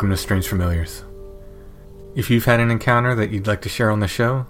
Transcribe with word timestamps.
Welcome 0.00 0.16
to 0.16 0.16
Strange 0.16 0.48
Familiars. 0.48 1.04
If 2.14 2.30
you've 2.30 2.46
had 2.46 2.58
an 2.58 2.70
encounter 2.70 3.14
that 3.14 3.28
you'd 3.28 3.46
like 3.46 3.60
to 3.60 3.68
share 3.68 3.90
on 3.90 4.00
the 4.00 4.08
show, 4.08 4.46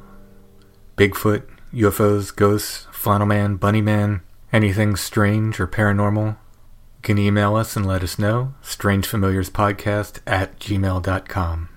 Bigfoot, 0.96 1.42
UFOs, 1.74 2.32
ghosts, 2.36 2.86
flannel 2.92 3.26
man, 3.26 3.56
bunny 3.56 3.82
man, 3.82 4.20
anything 4.52 4.94
strange 4.94 5.58
or 5.58 5.66
paranormal, 5.66 6.28
you 6.28 7.02
can 7.02 7.18
email 7.18 7.56
us 7.56 7.74
and 7.74 7.84
let 7.84 8.04
us 8.04 8.16
know. 8.16 8.54
Strangefamiliarspodcast 8.62 10.20
at 10.24 10.56
gmail.com. 10.60 11.68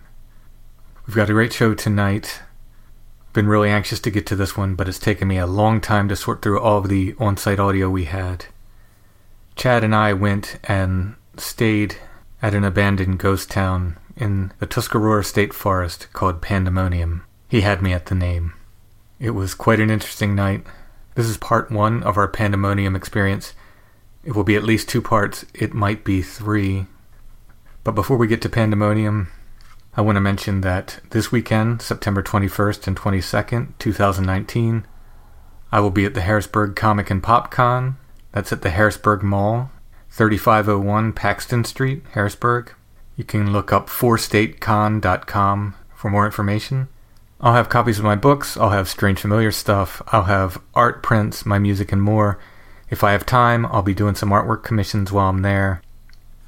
We've 1.08 1.16
got 1.16 1.32
a 1.32 1.34
great 1.34 1.54
show 1.54 1.74
tonight. 1.74 2.42
Been 3.34 3.48
really 3.48 3.72
anxious 3.72 4.00
to 4.02 4.12
get 4.12 4.28
to 4.28 4.36
this 4.36 4.56
one, 4.56 4.76
but 4.76 4.88
it's 4.88 5.00
taken 5.00 5.28
me 5.28 5.40
a 5.40 5.48
long 5.48 5.82
time 5.82 6.08
to 6.10 6.16
sort 6.16 6.44
through 6.44 6.60
all 6.60 6.78
of 6.78 6.90
the 6.90 7.16
on 7.18 7.38
site 7.38 7.60
audio 7.60 7.90
we 7.90 8.06
had. 8.06 8.46
Chad 9.56 9.84
and 9.84 9.96
I 9.96 10.14
went 10.14 10.60
and 10.66 11.16
stayed 11.38 11.98
at 12.44 12.54
an 12.54 12.66
abandoned 12.66 13.18
ghost 13.18 13.50
town 13.50 13.98
in 14.18 14.52
the 14.60 14.68
Tuscarora 14.68 15.24
State 15.24 15.54
Forest 15.54 16.12
called 16.12 16.42
Pandemonium. 16.42 17.24
He 17.48 17.62
had 17.62 17.82
me 17.82 17.94
at 17.94 18.08
the 18.08 18.16
name. 18.16 18.54
It 19.18 19.30
was 19.30 19.54
quite 19.56 19.80
an 19.80 19.90
interesting 19.90 20.36
night. 20.36 20.66
This 21.16 21.28
is 21.28 21.38
part 21.38 21.72
one 21.72 22.04
of 22.04 22.18
our 22.18 22.28
Pandemonium 22.28 22.98
experience. 22.98 23.54
It 24.26 24.36
will 24.36 24.44
be 24.44 24.58
at 24.58 24.64
least 24.66 24.90
two 24.90 25.02
parts, 25.02 25.46
it 25.54 25.74
might 25.74 26.04
be 26.04 26.22
three. 26.22 26.88
But 27.86 27.96
before 27.96 28.18
we 28.18 28.28
get 28.28 28.42
to 28.42 28.50
Pandemonium, 28.50 29.30
I 29.96 30.02
want 30.02 30.18
to 30.18 30.22
mention 30.22 30.62
that 30.62 31.00
this 31.12 31.32
weekend, 31.32 31.82
September 31.82 32.22
21st 32.22 32.88
and 32.88 32.98
22nd, 32.98 33.68
2019, 33.80 34.86
I 35.72 35.80
will 35.80 35.92
be 35.92 36.04
at 36.04 36.14
the 36.14 36.22
Harrisburg 36.22 36.76
Comic 36.76 37.10
and 37.10 37.24
Pop 37.24 37.52
Con. 37.52 37.96
That's 38.34 38.52
at 38.52 38.64
the 38.64 38.70
Harrisburg 38.70 39.24
Mall 39.24 39.72
3501 40.14 41.12
Paxton 41.14 41.64
Street, 41.64 42.04
Harrisburg. 42.12 42.72
You 43.18 43.24
can 43.24 43.52
look 43.52 43.74
up 43.74 43.90
fourstatecon.com 43.90 45.74
for 45.96 46.10
more 46.12 46.28
information. 46.28 46.88
I'll 47.42 47.56
have 47.56 47.68
copies 47.68 47.98
of 47.98 48.06
my 48.06 48.16
books, 48.16 48.56
I'll 48.56 48.70
have 48.70 48.88
strange 48.88 49.22
familiar 49.22 49.52
stuff, 49.52 50.04
I'll 50.10 50.26
have 50.26 50.62
art 50.76 51.02
prints, 51.02 51.48
my 51.48 51.58
music, 51.58 51.92
and 51.92 52.00
more. 52.00 52.38
If 52.92 53.04
I 53.04 53.14
have 53.14 53.26
time, 53.26 53.66
I'll 53.66 53.82
be 53.82 53.96
doing 53.96 54.14
some 54.14 54.30
artwork 54.30 54.62
commissions 54.62 55.12
while 55.12 55.30
I'm 55.30 55.42
there. 55.42 55.82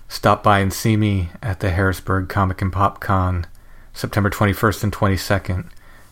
Stop 0.10 0.44
by 0.44 0.60
and 0.60 0.72
see 0.72 0.96
me 0.96 1.32
at 1.42 1.60
the 1.60 1.72
Harrisburg 1.72 2.30
Comic 2.30 2.62
and 2.62 2.72
Pop 2.72 3.00
Con, 3.00 3.48
September 3.94 4.30
21st 4.30 4.84
and 4.84 4.94
22nd. 4.94 5.70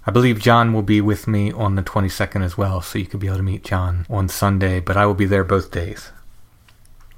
I 0.07 0.11
believe 0.11 0.39
John 0.39 0.73
will 0.73 0.81
be 0.81 1.01
with 1.01 1.27
me 1.27 1.51
on 1.51 1.75
the 1.75 1.83
22nd 1.83 2.43
as 2.43 2.57
well, 2.57 2.81
so 2.81 2.97
you 2.97 3.05
could 3.05 3.19
be 3.19 3.27
able 3.27 3.37
to 3.37 3.43
meet 3.43 3.63
John 3.63 4.07
on 4.09 4.27
Sunday, 4.27 4.79
but 4.79 4.97
I 4.97 5.05
will 5.05 5.13
be 5.13 5.27
there 5.27 5.43
both 5.43 5.69
days. 5.69 6.09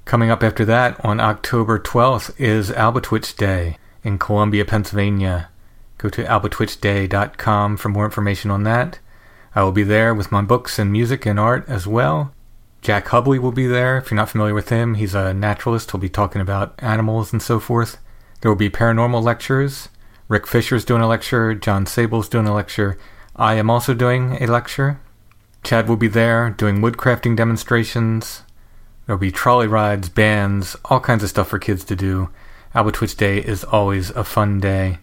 Coming 0.06 0.30
up 0.30 0.44
after 0.44 0.64
that 0.66 1.04
on 1.04 1.20
October 1.20 1.80
12th 1.80 2.40
is 2.40 2.70
Albatwitch 2.70 3.36
Day 3.36 3.80
in 4.04 4.20
Columbia, 4.20 4.64
Pennsylvania. 4.64 5.50
Go 5.98 6.10
to 6.10 6.24
albatwitchday.com 6.24 7.78
for 7.78 7.90
more 7.90 8.06
information 8.06 8.52
on 8.52 8.62
that. 8.64 9.00
I 9.56 9.64
will 9.64 9.72
be 9.72 9.82
there 9.82 10.14
with 10.14 10.32
my 10.32 10.44
books 10.44 10.78
and 10.78 10.92
music 10.92 11.26
and 11.26 11.40
art 11.40 11.68
as 11.68 11.88
well. 11.88 12.32
Jack 12.84 13.08
Hubley 13.08 13.40
will 13.40 13.52
be 13.52 13.66
there. 13.66 13.98
If 13.98 14.12
you're 14.12 14.16
not 14.16 14.30
familiar 14.30 14.54
with 14.54 14.70
him, 14.70 14.94
he's 14.94 15.16
a 15.16 15.34
naturalist. 15.34 15.90
He'll 15.90 16.00
be 16.00 16.08
talking 16.08 16.42
about 16.42 16.76
animals 16.84 17.34
and 17.34 17.42
so 17.42 17.60
forth. 17.60 17.98
There 18.42 18.52
will 18.52 18.56
be 18.56 18.70
paranormal 18.70 19.24
lectures. 19.24 19.90
Rick 20.28 20.46
Fisher's 20.46 20.86
doing 20.86 21.02
a 21.02 21.08
lecture. 21.08 21.56
John 21.56 21.88
Sabol's 21.88 22.30
doing 22.30 22.48
a 22.48 22.54
lecture. 22.54 23.00
I 23.36 23.56
am 23.56 23.72
also 23.72 23.96
doing 23.96 24.38
a 24.40 24.46
lecture. 24.46 25.00
Chad 25.64 25.90
will 25.90 25.96
be 25.96 26.08
there 26.08 26.52
doing 26.52 26.78
woodcrafting 26.78 27.36
demonstrations. 27.36 28.44
There'll 29.06 29.20
be 29.20 29.32
trolley 29.32 29.68
rides, 29.68 30.10
bands, 30.10 30.76
all 30.86 31.00
kinds 31.00 31.24
of 31.24 31.30
stuff 31.30 31.50
for 31.50 31.60
kids 31.60 31.84
to 31.86 31.96
do. 31.96 32.30
Albatwitch 32.74 33.16
Day 33.16 33.38
is 33.38 33.64
always 33.64 34.10
a 34.12 34.24
fun 34.24 34.60
day. 34.60 34.98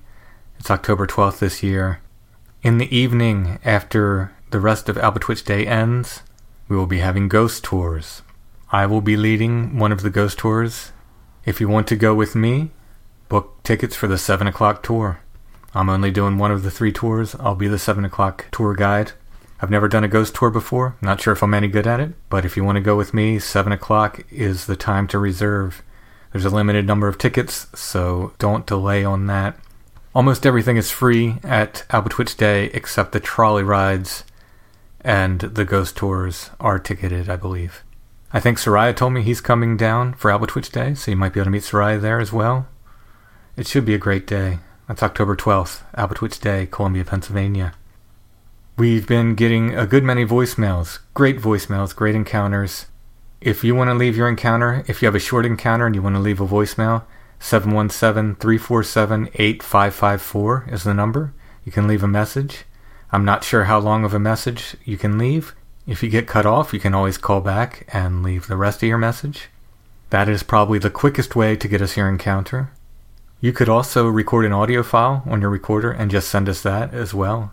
It's 0.58 0.70
October 0.70 1.06
12th 1.06 1.38
this 1.38 1.62
year. 1.62 2.00
In 2.62 2.78
the 2.78 2.96
evening, 2.96 3.58
after 3.64 4.32
the 4.50 4.60
rest 4.60 4.88
of 4.88 4.96
Albatwitch 4.96 5.44
Day 5.44 5.66
ends, 5.66 6.22
we 6.68 6.76
will 6.76 6.86
be 6.86 6.98
having 6.98 7.28
ghost 7.28 7.62
tours. 7.62 8.22
I 8.70 8.86
will 8.86 9.00
be 9.00 9.16
leading 9.16 9.78
one 9.78 9.92
of 9.92 10.02
the 10.02 10.10
ghost 10.10 10.38
tours. 10.38 10.90
If 11.44 11.60
you 11.60 11.68
want 11.68 11.86
to 11.88 11.96
go 11.96 12.14
with 12.14 12.34
me, 12.34 12.70
book 13.28 13.62
tickets 13.62 13.94
for 13.94 14.08
the 14.08 14.18
7 14.18 14.46
o'clock 14.46 14.82
tour. 14.82 15.20
I'm 15.74 15.88
only 15.88 16.10
doing 16.10 16.38
one 16.38 16.50
of 16.50 16.64
the 16.64 16.70
three 16.70 16.92
tours. 16.92 17.36
I'll 17.36 17.54
be 17.54 17.68
the 17.68 17.78
7 17.78 18.04
o'clock 18.04 18.46
tour 18.50 18.74
guide. 18.74 19.12
I've 19.62 19.70
never 19.70 19.86
done 19.86 20.02
a 20.02 20.08
ghost 20.08 20.34
tour 20.34 20.50
before. 20.50 20.96
Not 21.00 21.20
sure 21.20 21.32
if 21.32 21.40
I'm 21.40 21.54
any 21.54 21.68
good 21.68 21.86
at 21.86 22.00
it, 22.00 22.14
but 22.28 22.44
if 22.44 22.56
you 22.56 22.64
want 22.64 22.76
to 22.76 22.82
go 22.82 22.96
with 22.96 23.14
me, 23.14 23.38
7 23.38 23.72
o'clock 23.72 24.24
is 24.28 24.66
the 24.66 24.74
time 24.74 25.06
to 25.06 25.20
reserve. 25.20 25.82
There's 26.32 26.44
a 26.44 26.50
limited 26.50 26.84
number 26.84 27.06
of 27.06 27.16
tickets, 27.16 27.68
so 27.72 28.32
don't 28.40 28.66
delay 28.66 29.04
on 29.04 29.28
that. 29.28 29.56
Almost 30.16 30.44
everything 30.44 30.76
is 30.76 30.90
free 30.90 31.36
at 31.44 31.84
Albatwitch 31.90 32.36
Day 32.36 32.66
except 32.74 33.12
the 33.12 33.20
trolley 33.20 33.62
rides 33.62 34.24
and 35.00 35.40
the 35.40 35.64
ghost 35.64 35.96
tours 35.96 36.50
are 36.58 36.80
ticketed, 36.80 37.28
I 37.28 37.36
believe. 37.36 37.84
I 38.32 38.40
think 38.40 38.58
Soraya 38.58 38.96
told 38.96 39.12
me 39.12 39.22
he's 39.22 39.40
coming 39.40 39.76
down 39.76 40.14
for 40.14 40.32
Albatwitch 40.32 40.72
Day, 40.72 40.94
so 40.94 41.12
you 41.12 41.16
might 41.16 41.34
be 41.34 41.40
able 41.40 41.46
to 41.46 41.50
meet 41.50 41.62
Soraya 41.62 42.00
there 42.00 42.18
as 42.18 42.32
well. 42.32 42.66
It 43.56 43.68
should 43.68 43.84
be 43.84 43.94
a 43.94 43.98
great 43.98 44.26
day. 44.26 44.58
That's 44.88 45.04
October 45.04 45.36
12th, 45.36 45.82
Albatwitch 45.96 46.40
Day, 46.40 46.66
Columbia, 46.66 47.04
Pennsylvania. 47.04 47.74
We've 48.78 49.06
been 49.06 49.34
getting 49.34 49.74
a 49.74 49.86
good 49.86 50.02
many 50.02 50.24
voicemails, 50.24 51.00
great 51.12 51.38
voicemails, 51.38 51.94
great 51.94 52.14
encounters. 52.14 52.86
If 53.38 53.62
you 53.62 53.74
want 53.74 53.88
to 53.90 53.94
leave 53.94 54.16
your 54.16 54.30
encounter, 54.30 54.82
if 54.88 55.02
you 55.02 55.06
have 55.06 55.14
a 55.14 55.20
short 55.20 55.44
encounter 55.44 55.84
and 55.84 55.94
you 55.94 56.00
want 56.00 56.16
to 56.16 56.20
leave 56.20 56.40
a 56.40 56.46
voicemail, 56.46 57.04
717 57.38 58.36
347 58.36 59.28
8554 59.34 60.68
is 60.70 60.84
the 60.84 60.94
number. 60.94 61.34
You 61.66 61.70
can 61.70 61.86
leave 61.86 62.02
a 62.02 62.08
message. 62.08 62.64
I'm 63.12 63.26
not 63.26 63.44
sure 63.44 63.64
how 63.64 63.78
long 63.78 64.06
of 64.06 64.14
a 64.14 64.18
message 64.18 64.74
you 64.86 64.96
can 64.96 65.18
leave. 65.18 65.54
If 65.86 66.02
you 66.02 66.08
get 66.08 66.26
cut 66.26 66.46
off, 66.46 66.72
you 66.72 66.80
can 66.80 66.94
always 66.94 67.18
call 67.18 67.42
back 67.42 67.86
and 67.92 68.22
leave 68.22 68.46
the 68.46 68.56
rest 68.56 68.82
of 68.82 68.88
your 68.88 68.96
message. 68.96 69.48
That 70.08 70.30
is 70.30 70.42
probably 70.42 70.78
the 70.78 70.88
quickest 70.88 71.36
way 71.36 71.56
to 71.56 71.68
get 71.68 71.82
us 71.82 71.98
your 71.98 72.08
encounter. 72.08 72.72
You 73.38 73.52
could 73.52 73.68
also 73.68 74.08
record 74.08 74.46
an 74.46 74.52
audio 74.52 74.82
file 74.82 75.24
on 75.26 75.42
your 75.42 75.50
recorder 75.50 75.90
and 75.90 76.10
just 76.10 76.30
send 76.30 76.48
us 76.48 76.62
that 76.62 76.94
as 76.94 77.12
well. 77.12 77.52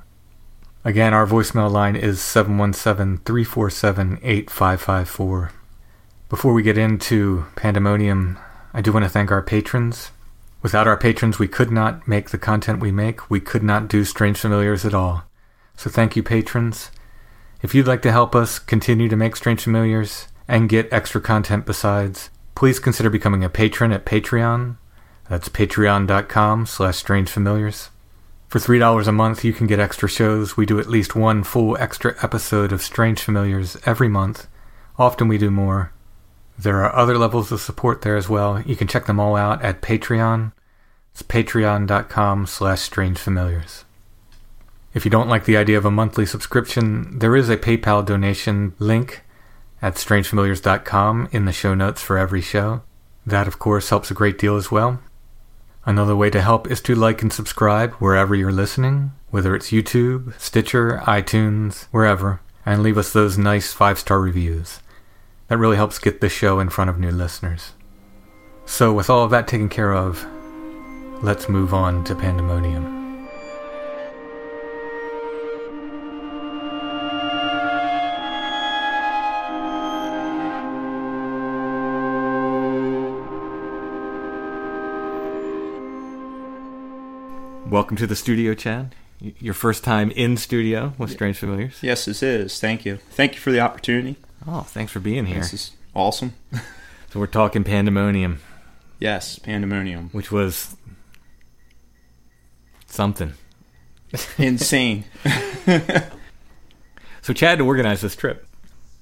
Again, 0.85 1.13
our 1.13 1.27
voicemail 1.27 1.69
line 1.69 1.97
is 1.97 2.21
717 2.21 3.23
347 3.25 4.19
8554. 4.23 5.51
Before 6.29 6.53
we 6.53 6.63
get 6.63 6.77
into 6.77 7.45
Pandemonium, 7.57 8.39
I 8.73 8.81
do 8.81 8.93
want 8.93 9.03
to 9.03 9.09
thank 9.09 9.29
our 9.29 9.41
patrons. 9.41 10.11
Without 10.61 10.87
our 10.87 10.95
patrons, 10.95 11.37
we 11.37 11.49
could 11.49 11.69
not 11.69 12.07
make 12.07 12.29
the 12.29 12.37
content 12.37 12.79
we 12.79 12.91
make. 12.91 13.29
We 13.29 13.41
could 13.41 13.63
not 13.63 13.89
do 13.89 14.05
Strange 14.05 14.37
Familiars 14.39 14.85
at 14.85 14.93
all. 14.93 15.23
So 15.75 15.89
thank 15.89 16.15
you, 16.15 16.23
patrons. 16.23 16.91
If 17.61 17.75
you'd 17.75 17.87
like 17.87 18.01
to 18.03 18.11
help 18.11 18.33
us 18.33 18.57
continue 18.57 19.09
to 19.09 19.17
make 19.17 19.35
Strange 19.35 19.61
Familiars 19.63 20.29
and 20.47 20.69
get 20.69 20.91
extra 20.93 21.19
content 21.19 21.65
besides, 21.65 22.29
please 22.55 22.79
consider 22.79 23.09
becoming 23.09 23.43
a 23.43 23.49
patron 23.49 23.91
at 23.91 24.05
Patreon. 24.05 24.77
That's 25.27 25.49
patreon.com 25.49 26.65
slash 26.65 27.03
strangefamiliars. 27.03 27.89
For 28.49 28.57
$3 28.57 29.07
a 29.07 29.11
month, 29.11 29.45
you 29.45 29.53
can 29.53 29.67
get 29.67 29.79
extra 29.79 30.09
shows. 30.09 30.57
We 30.57 30.65
do 30.65 30.79
at 30.79 30.89
least 30.89 31.15
one 31.15 31.43
full 31.43 31.77
extra 31.77 32.15
episode 32.23 32.71
of 32.71 32.81
Strange 32.81 33.21
Familiars 33.21 33.77
every 33.85 34.07
month. 34.07 34.47
Often 34.97 35.27
we 35.27 35.37
do 35.37 35.51
more. 35.51 35.93
There 36.57 36.83
are 36.83 36.95
other 36.95 37.15
levels 37.15 37.51
of 37.51 37.61
support 37.61 38.01
there 38.01 38.17
as 38.17 38.27
well. 38.27 38.59
You 38.61 38.75
can 38.75 38.87
check 38.87 39.05
them 39.05 39.19
all 39.19 39.35
out 39.35 39.61
at 39.61 39.83
Patreon. 39.83 40.51
It's 41.11 41.21
patreon.com 41.21 42.47
slash 42.47 42.89
strangefamiliars. 42.89 43.83
If 44.95 45.05
you 45.05 45.11
don't 45.11 45.29
like 45.29 45.45
the 45.45 45.57
idea 45.57 45.77
of 45.77 45.85
a 45.85 45.91
monthly 45.91 46.25
subscription, 46.25 47.19
there 47.19 47.35
is 47.35 47.49
a 47.49 47.57
PayPal 47.57 48.03
donation 48.03 48.73
link 48.79 49.21
at 49.79 49.93
strangefamiliars.com 49.93 51.29
in 51.31 51.45
the 51.45 51.53
show 51.53 51.75
notes 51.75 52.01
for 52.01 52.17
every 52.17 52.41
show. 52.41 52.81
That, 53.27 53.47
of 53.47 53.59
course, 53.59 53.89
helps 53.89 54.09
a 54.09 54.15
great 54.15 54.39
deal 54.39 54.55
as 54.55 54.71
well. 54.71 54.99
Another 55.85 56.15
way 56.15 56.29
to 56.29 56.41
help 56.41 56.69
is 56.69 56.81
to 56.81 56.95
like 56.95 57.21
and 57.21 57.31
subscribe 57.31 57.93
wherever 57.93 58.35
you're 58.35 58.51
listening, 58.51 59.11
whether 59.29 59.55
it's 59.55 59.71
YouTube, 59.71 60.39
Stitcher, 60.39 61.01
iTunes, 61.05 61.85
wherever, 61.91 62.41
and 62.65 62.83
leave 62.83 62.97
us 62.97 63.13
those 63.13 63.37
nice 63.37 63.71
five 63.73 63.97
star 63.97 64.19
reviews. 64.19 64.81
That 65.47 65.57
really 65.57 65.77
helps 65.77 65.97
get 65.97 66.21
the 66.21 66.29
show 66.29 66.59
in 66.59 66.69
front 66.69 66.89
of 66.89 66.99
new 66.99 67.11
listeners. 67.11 67.73
So, 68.65 68.93
with 68.93 69.09
all 69.09 69.23
of 69.23 69.31
that 69.31 69.47
taken 69.47 69.69
care 69.69 69.93
of, 69.93 70.25
let's 71.23 71.49
move 71.49 71.73
on 71.73 72.03
to 72.03 72.13
Pandemonium. 72.13 72.98
Welcome 87.69 87.98
to 87.98 88.07
the 88.07 88.16
studio, 88.16 88.56
Chad. 88.56 88.95
Your 89.19 89.54
first 89.54 89.83
time 89.83 90.10
in 90.12 90.38
studio 90.38 90.94
with 90.98 91.12
Strange 91.12 91.38
Familiars. 91.38 91.77
Yes, 91.83 92.06
this 92.06 92.24
is. 92.24 92.60
Thank 92.60 92.83
you. 92.83 92.98
Thank 93.12 93.36
you 93.36 93.39
for 93.39 93.51
the 93.51 93.60
opportunity. 93.60 94.16
Oh, 94.48 94.62
thanks 94.62 94.92
for 94.92 95.00
being 95.00 95.27
here. 95.27 95.39
This 95.39 95.54
is 95.54 95.71
awesome. 95.94 96.33
So 97.12 97.19
we're 97.19 97.25
talking 97.25 97.63
Pandemonium, 97.63 98.39
yes, 99.00 99.39
pandemonium. 99.39 100.10
which 100.12 100.31
was 100.31 100.77
something. 102.86 103.33
Insane. 104.38 105.06
So 107.24 107.33
Chad 107.33 107.62
organized 107.62 108.04
this 108.04 108.16
trip. 108.16 108.48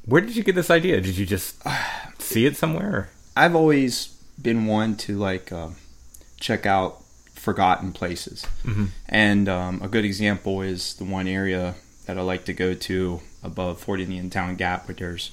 Where 0.06 0.22
did 0.22 0.36
you 0.38 0.44
get 0.44 0.56
this 0.56 0.70
idea? 0.70 1.00
Did 1.02 1.18
you 1.18 1.26
just 1.26 1.62
see 2.20 2.46
it 2.46 2.56
somewhere? 2.58 3.10
I've 3.36 3.56
always 3.56 4.08
been 4.42 4.66
one 4.68 4.96
to 4.98 5.18
like 5.18 5.52
um, 5.52 5.76
check 6.40 6.66
out 6.66 7.04
forgotten 7.48 7.94
places, 7.94 8.46
and 9.08 9.48
um, 9.48 9.82
a 9.82 9.88
good 9.88 10.04
example 10.04 10.62
is 10.62 10.96
the 10.96 11.06
one 11.06 11.30
area 11.30 11.76
that 12.06 12.18
I 12.18 12.22
like 12.22 12.44
to 12.44 12.52
go 12.54 12.74
to 12.74 13.22
above 13.42 13.80
Fort 13.80 14.02
Indian 14.02 14.30
Town 14.30 14.58
Gap, 14.58 14.86
where 14.86 14.96
there's 14.96 15.32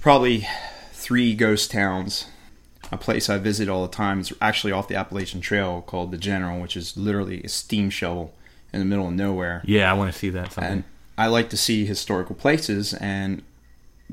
probably 0.00 0.48
three 0.92 1.32
ghost 1.36 1.70
towns. 1.70 2.26
A 2.90 2.96
place 2.96 3.30
I 3.30 3.38
visit 3.38 3.68
all 3.68 3.82
the 3.86 3.94
time 4.04 4.18
is 4.18 4.32
actually 4.40 4.72
off 4.72 4.88
the 4.88 4.96
Appalachian 4.96 5.40
Trail 5.40 5.80
called 5.80 6.10
the 6.10 6.18
General, 6.18 6.60
which 6.60 6.76
is 6.76 6.96
literally 6.96 7.40
a 7.44 7.48
steam 7.48 7.88
shovel 7.88 8.34
in 8.72 8.80
the 8.80 8.84
middle 8.84 9.06
of 9.06 9.14
nowhere. 9.14 9.62
Yeah, 9.64 9.88
I 9.88 9.94
want 9.94 10.12
to 10.12 10.18
see 10.18 10.30
that. 10.30 10.52
Something. 10.54 10.72
and 10.72 10.84
I 11.16 11.28
like 11.28 11.50
to 11.50 11.56
see 11.56 11.86
historical 11.86 12.34
places 12.34 12.94
and 12.94 13.42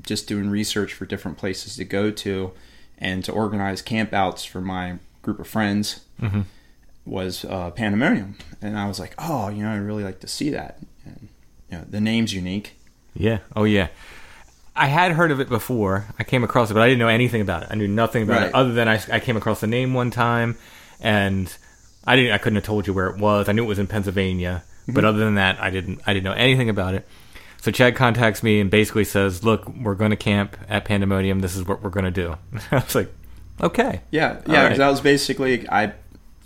just 0.04 0.28
doing 0.28 0.52
research 0.52 0.94
for 0.94 1.08
different 1.08 1.40
places 1.40 1.76
to 1.78 1.86
go 1.86 2.12
to 2.12 2.52
and 3.00 3.26
to 3.26 3.32
organize 3.32 3.82
campouts 3.82 4.46
for 4.48 4.62
my 4.62 5.00
group 5.24 5.40
of 5.40 5.48
friends 5.48 6.02
was 7.08 7.46
uh, 7.46 7.72
Pandemonium, 7.72 8.36
and 8.62 8.78
I 8.78 8.88
was 8.88 9.00
like, 9.00 9.14
oh, 9.18 9.50
you 9.50 9.64
know, 9.64 9.72
I 9.72 9.78
really 9.78 10.04
like 10.04 10.20
to 10.22 10.28
see 10.28 10.50
that. 10.52 10.80
And 11.06 11.30
you 11.72 11.78
know, 11.78 11.86
the 11.90 12.02
name's 12.02 12.34
unique. 12.34 12.74
yeah. 13.16 13.40
Oh 13.56 13.64
yeah. 13.64 13.88
I 14.76 14.86
had 14.88 15.14
heard 15.14 15.32
of 15.32 15.40
it 15.40 15.50
before. 15.50 16.06
I 16.20 16.24
came 16.24 16.44
across 16.44 16.70
it, 16.70 16.76
but 16.76 16.84
I 16.84 16.88
didn't 16.88 17.00
know 17.00 17.08
anything 17.08 17.42
about 17.42 17.64
it. 17.64 17.70
I 17.72 17.76
knew 17.76 17.88
nothing 17.88 18.22
about 18.22 18.38
Right. 18.42 18.48
it 18.50 18.54
other 18.56 18.74
than 18.74 18.88
I, 18.88 19.02
I 19.12 19.20
came 19.20 19.36
across 19.36 19.60
the 19.60 19.66
name 19.66 19.96
one 19.96 20.12
time, 20.12 20.56
and 21.02 21.52
I 22.06 22.16
didn't. 22.16 22.32
I 22.34 22.38
couldn't 22.38 22.58
have 22.58 22.66
told 22.66 22.86
you 22.86 22.94
where 22.94 23.08
it 23.08 23.18
was. 23.18 23.50
I 23.50 23.54
knew 23.54 23.64
it 23.64 23.68
was 23.68 23.80
in 23.80 23.88
Pennsylvania, 23.88 24.64
but 24.88 25.04
other 25.04 25.18
than 25.18 25.36
that, 25.36 25.60
I 25.60 25.72
didn't. 25.72 26.02
I 26.06 26.14
didn't 26.14 26.26
know 26.26 26.34
anything 26.34 26.70
about 26.70 26.94
it. 26.94 27.08
So 27.60 27.72
Chad 27.72 27.96
contacts 27.96 28.44
me 28.44 28.60
and 28.60 28.70
basically 28.70 29.04
says, 29.04 29.44
"Look, 29.44 29.68
we're 29.68 29.96
going 29.96 30.12
to 30.12 30.16
camp 30.16 30.56
at 30.70 30.86
Pandemonium. 30.86 31.40
This 31.40 31.56
is 31.56 31.66
what 31.66 31.82
we're 31.82 31.90
going 31.90 32.06
to 32.06 32.12
do." 32.12 32.36
I 32.72 32.76
was 32.76 32.94
like, 32.94 33.12
"Okay." 33.60 34.02
Yeah, 34.12 34.42
yeah. 34.46 34.68
right. 34.68 34.78
was 34.78 35.02
basically 35.02 35.68
I 35.68 35.94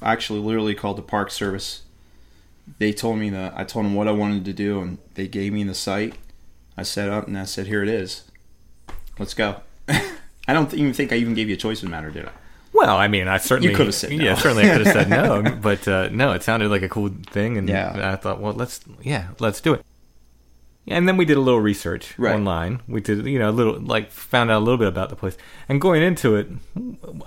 actually 0.01 0.39
literally 0.39 0.75
called 0.75 0.97
the 0.97 1.01
Park 1.01 1.31
Service. 1.31 1.83
They 2.79 2.93
told 2.93 3.17
me 3.17 3.29
that 3.31 3.53
I 3.55 3.63
told 3.63 3.85
them 3.85 3.95
what 3.95 4.07
I 4.07 4.11
wanted 4.11 4.45
to 4.45 4.53
do, 4.53 4.79
and 4.81 4.97
they 5.15 5.27
gave 5.27 5.53
me 5.53 5.63
the 5.63 5.73
site. 5.73 6.15
I 6.77 6.83
set 6.83 7.09
up 7.09 7.27
and 7.27 7.37
I 7.37 7.45
said, 7.45 7.67
"Here 7.67 7.83
it 7.83 7.89
is. 7.89 8.23
Let's 9.19 9.33
go." 9.33 9.61
I 9.87 10.53
don't 10.53 10.73
even 10.73 10.93
think 10.93 11.11
I 11.11 11.15
even 11.17 11.33
gave 11.33 11.47
you 11.49 11.55
a 11.55 11.57
choice 11.57 11.81
in 11.83 11.89
the 11.89 11.91
matter, 11.95 12.09
did 12.11 12.25
I? 12.25 12.31
Well, 12.73 12.95
I 12.97 13.07
mean, 13.07 13.27
I 13.27 13.37
certainly 13.37 13.71
You 13.71 13.75
could 13.75 13.87
have 13.87 13.95
said 13.95 14.11
no. 14.11 14.23
Yeah, 14.23 14.35
certainly 14.35 14.63
I 14.63 14.77
could 14.77 14.85
have 14.87 14.93
said 14.93 15.09
no, 15.09 15.43
but 15.61 15.87
uh, 15.87 16.09
no, 16.11 16.31
it 16.31 16.41
sounded 16.43 16.69
like 16.69 16.81
a 16.83 16.89
cool 16.89 17.09
thing, 17.27 17.57
and 17.57 17.67
Yeah. 17.67 18.11
I 18.13 18.15
thought, 18.15 18.39
well, 18.39 18.53
let's 18.53 18.79
yeah, 19.01 19.27
let's 19.39 19.59
do 19.59 19.73
it. 19.73 19.85
And 20.87 21.07
then 21.07 21.15
we 21.15 21.25
did 21.25 21.37
a 21.37 21.41
little 21.41 21.59
research 21.61 22.17
Right. 22.17 22.33
online. 22.33 22.81
We 22.87 23.01
did, 23.01 23.25
you 23.27 23.37
know, 23.37 23.49
a 23.49 23.51
little 23.51 23.79
like 23.79 24.09
found 24.11 24.49
out 24.49 24.57
a 24.57 24.65
little 24.65 24.79
bit 24.79 24.87
about 24.87 25.09
the 25.09 25.15
place. 25.15 25.37
And 25.69 25.79
going 25.79 26.01
into 26.01 26.35
it, 26.35 26.47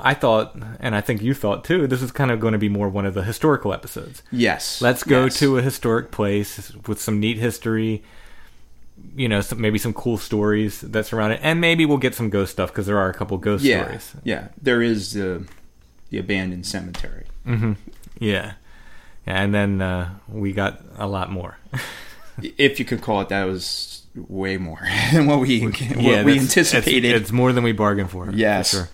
I 0.00 0.12
thought, 0.14 0.56
and 0.80 0.94
I 0.96 1.00
think 1.00 1.23
you 1.23 1.34
thought 1.34 1.64
too, 1.64 1.87
this 1.87 2.02
is 2.02 2.11
kind 2.11 2.30
of 2.32 2.40
going 2.40 2.52
to 2.52 2.58
be 2.58 2.68
more 2.68 2.88
one 2.88 3.06
of 3.06 3.14
the 3.14 3.23
historical 3.23 3.73
episodes. 3.73 4.23
Yes. 4.32 4.82
Let's 4.82 5.04
go 5.04 5.25
Yes. 5.25 5.38
to 5.38 5.56
a 5.58 5.62
historic 5.62 6.11
place 6.11 6.73
with 6.88 7.00
some 7.00 7.20
neat 7.20 7.38
history. 7.38 8.02
You 9.16 9.28
know, 9.28 9.40
some, 9.40 9.61
maybe 9.61 9.78
some 9.78 9.92
cool 9.92 10.18
stories 10.18 10.80
that 10.80 11.06
surround 11.06 11.34
it, 11.34 11.40
and 11.42 11.61
maybe 11.61 11.84
we'll 11.87 11.99
get 11.99 12.14
some 12.14 12.30
ghost 12.30 12.52
stuff 12.52 12.70
because 12.70 12.87
there 12.87 12.99
are 12.99 13.08
a 13.08 13.14
couple 13.14 13.37
ghost 13.38 13.62
yeah, 13.64 13.82
stories. 13.84 14.14
yeah. 14.25 14.49
There 14.61 14.82
is 14.82 15.12
the 15.12 15.44
the 16.11 16.18
abandoned 16.18 16.66
cemetery. 16.66 17.25
Yeah. 18.18 18.52
And 19.26 19.54
then 19.54 19.80
uh, 19.80 20.11
we 20.28 20.52
got 20.52 20.80
a 20.99 21.06
lot 21.06 21.30
more. 21.30 21.56
if 22.43 22.79
you 22.79 22.85
could 22.85 23.00
call 23.03 23.21
it 23.21 23.29
that, 23.29 23.47
it 23.47 23.50
was 23.50 24.07
way 24.14 24.57
more 24.57 24.81
than 25.12 25.26
what 25.26 25.41
we 25.41 25.61
what 25.62 26.25
we 26.25 26.38
anticipated. 26.38 27.05
It's, 27.14 27.23
it's 27.23 27.33
more 27.33 27.53
than 27.53 27.64
we 27.64 27.73
bargained 27.73 28.11
for. 28.11 28.26
for 28.26 28.33
Yes. 28.33 28.71
sure. 28.71 28.88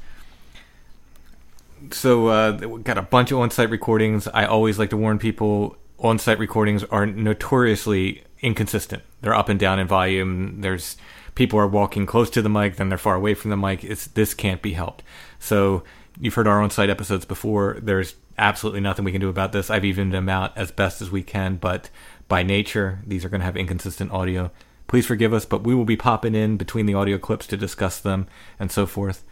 So 1.93 2.29
uh, 2.29 2.53
got 2.79 2.99
a 2.99 3.03
bunch 3.03 3.33
of 3.33 3.39
on-site 3.39 3.71
recordings. 3.71 4.29
I 4.29 4.45
always 4.45 4.79
like 4.79 4.91
to 4.91 4.97
warn 4.97 5.19
people: 5.19 5.77
on-site 5.99 6.39
recordings 6.39 6.85
are 6.85 7.07
notoriously 7.07 8.23
inconsistent. 8.41 9.03
They're 9.23 9.35
up 9.35 9.49
and 9.49 9.59
down 9.59 9.79
in 9.79 9.87
volume. 9.87 10.61
There's 10.61 10.97
people 11.35 11.59
are 11.59 11.67
walking 11.67 12.07
close 12.07 12.29
to 12.31 12.43
the 12.43 12.49
mic, 12.51 12.77
then 12.77 12.89
they're 12.91 12.99
far 12.99 13.15
away 13.15 13.35
from 13.35 13.51
the 13.51 13.57
mic. 13.57 13.83
It's 13.83 14.07
this 14.09 14.35
can't 14.35 14.61
be 14.63 14.75
helped. 14.75 15.03
So 15.39 15.83
you've 16.21 16.35
heard 16.35 16.47
our 16.47 16.61
on-site 16.63 16.91
episodes 16.91 17.25
before. 17.25 17.79
There's 17.83 18.15
absolutely 18.37 18.81
nothing 18.81 19.05
we 19.05 19.13
can 19.13 19.21
do 19.21 19.29
about 19.29 19.53
this. 19.53 19.71
I've 19.71 19.85
evened 19.85 20.13
them 20.13 20.29
out 20.29 20.57
as 20.57 20.71
best 20.71 21.01
as 21.03 21.11
we 21.11 21.23
can, 21.23 21.57
but 21.57 21.89
by 22.31 22.43
nature, 22.43 23.01
these 23.05 23.25
are 23.25 23.29
going 23.29 23.41
to 23.41 23.45
have 23.45 23.57
inconsistent 23.57 24.13
audio. 24.13 24.51
Please 24.87 25.05
forgive 25.05 25.35
us, 25.35 25.45
but 25.45 25.63
we 25.63 25.75
will 25.75 25.85
be 25.85 25.97
popping 25.97 26.35
in 26.35 26.57
between 26.57 26.87
the 26.87 26.95
audio 26.95 27.19
clips 27.19 27.47
to 27.49 27.57
discuss 27.57 28.01
them 28.01 28.29
and 28.59 28.73
so 28.73 28.87
forth. 28.87 29.25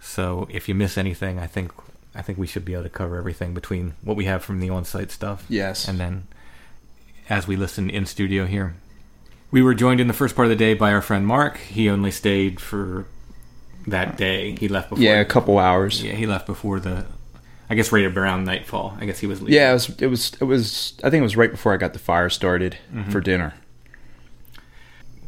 So 0.00 0.48
if 0.50 0.68
you 0.68 0.74
miss 0.74 0.98
anything, 0.98 1.38
I 1.38 1.46
think 1.46 1.72
I 2.14 2.22
think 2.22 2.38
we 2.38 2.48
should 2.48 2.64
be 2.64 2.74
able 2.74 2.82
to 2.82 2.90
cover 2.90 3.16
everything 3.16 3.54
between 3.54 3.94
what 4.02 4.16
we 4.16 4.24
have 4.24 4.42
from 4.42 4.58
the 4.58 4.68
on-site 4.68 5.12
stuff. 5.12 5.46
Yes. 5.48 5.86
And 5.86 6.00
then 6.00 6.26
as 7.28 7.46
we 7.46 7.56
listen 7.56 7.88
in 7.88 8.04
studio 8.04 8.46
here. 8.46 8.74
We 9.52 9.62
were 9.62 9.74
joined 9.74 10.00
in 10.00 10.08
the 10.08 10.12
first 10.12 10.34
part 10.34 10.46
of 10.46 10.50
the 10.50 10.56
day 10.56 10.74
by 10.74 10.92
our 10.92 11.00
friend 11.00 11.24
Mark. 11.26 11.58
He 11.58 11.88
only 11.88 12.10
stayed 12.10 12.60
for 12.60 13.06
that 13.86 14.16
day. 14.16 14.56
He 14.58 14.66
left 14.68 14.90
before 14.90 15.02
yeah, 15.02 15.20
a 15.20 15.24
couple 15.24 15.58
hours. 15.58 16.02
yeah, 16.02 16.14
he 16.14 16.26
left 16.26 16.46
before 16.46 16.80
the. 16.80 17.06
I 17.70 17.74
guess 17.76 17.92
right 17.92 18.04
around 18.04 18.44
nightfall. 18.44 18.96
I 19.00 19.06
guess 19.06 19.20
he 19.20 19.26
was 19.28 19.40
leaving. 19.40 19.54
Yeah, 19.54 19.70
it 19.70 19.74
was. 19.74 19.88
It 20.02 20.06
was. 20.08 20.32
It 20.40 20.44
was. 20.44 20.94
I 21.04 21.08
think 21.10 21.20
it 21.20 21.24
was 21.24 21.36
right 21.36 21.50
before 21.50 21.72
I 21.72 21.76
got 21.76 21.92
the 21.92 21.98
fire 22.00 22.28
started 22.28 22.76
Mm-hmm. 22.92 23.10
for 23.10 23.20
dinner. 23.20 23.54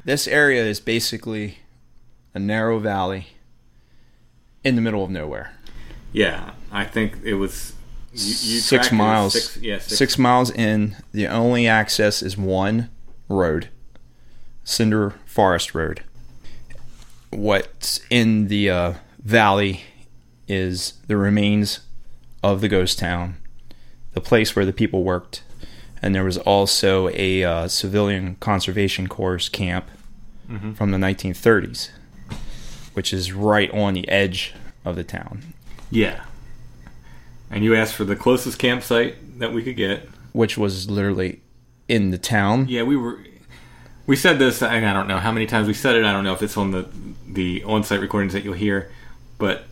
This 0.04 0.26
area 0.26 0.64
is 0.64 0.80
basically 0.80 1.58
a 2.34 2.38
narrow 2.40 2.78
valley 2.80 3.28
in 4.64 4.74
the 4.74 4.80
middle 4.82 5.04
of 5.04 5.10
nowhere. 5.10 5.52
Yeah, 6.12 6.50
I 6.72 6.84
think 6.84 7.18
it 7.22 7.34
was 7.34 7.74
you, 8.12 8.26
you 8.26 8.34
six 8.60 8.68
tracked 8.68 8.86
it 8.86 8.92
as 8.92 8.98
miles. 8.98 9.32
Six, 9.34 9.56
yeah, 9.58 9.78
six, 9.78 9.96
six 9.98 10.18
miles 10.18 10.50
in. 10.50 10.96
The 11.12 11.28
only 11.28 11.68
access 11.68 12.22
is 12.22 12.36
one 12.36 12.90
road, 13.28 13.68
Cinder 14.64 15.14
Forest 15.26 15.74
Road. 15.74 16.02
What's 17.30 18.00
in 18.10 18.48
the 18.48 18.68
uh, 18.68 18.92
valley 19.22 19.82
is 20.48 20.94
the 21.06 21.16
remains 21.16 21.80
of 22.42 22.60
the 22.60 22.68
ghost 22.68 22.98
town, 22.98 23.36
the 24.14 24.20
place 24.20 24.54
where 24.56 24.64
the 24.64 24.72
people 24.72 25.02
worked, 25.04 25.42
and 26.00 26.14
there 26.14 26.24
was 26.24 26.38
also 26.38 27.08
a 27.10 27.44
uh, 27.44 27.68
civilian 27.68 28.36
conservation 28.40 29.06
corps 29.06 29.48
camp 29.48 29.88
from 30.74 30.90
the 30.90 30.98
1930s, 30.98 31.90
which 32.92 33.12
is 33.14 33.32
right 33.32 33.70
on 33.72 33.94
the 33.94 34.06
edge 34.08 34.52
of 34.84 34.96
the 34.96 35.04
town. 35.04 35.54
Yeah. 35.90 36.24
And 37.50 37.64
you 37.64 37.74
asked 37.74 37.94
for 37.94 38.04
the 38.04 38.16
closest 38.16 38.58
campsite 38.58 39.38
that 39.38 39.52
we 39.52 39.62
could 39.62 39.76
get. 39.76 40.08
which 40.32 40.58
was 40.58 40.90
literally 40.90 41.40
in 41.88 42.10
the 42.10 42.18
town. 42.18 42.66
Yeah, 42.68 42.82
we 42.82 42.96
were. 42.96 43.18
We 44.06 44.16
said 44.16 44.38
this. 44.38 44.62
and 44.62 44.84
I 44.84 44.92
don't 44.92 45.06
know 45.06 45.18
how 45.18 45.32
many 45.32 45.46
times 45.46 45.68
we 45.68 45.74
said 45.74 45.94
it. 45.96 46.04
I 46.04 46.12
don't 46.12 46.24
know 46.24 46.32
if 46.34 46.42
it's 46.42 46.56
on 46.56 46.70
the 46.72 46.86
the 47.26 47.62
on-site 47.64 48.00
recordings 48.00 48.32
that 48.34 48.44
you'll 48.44 48.52
hear, 48.54 48.90
but 49.38 49.64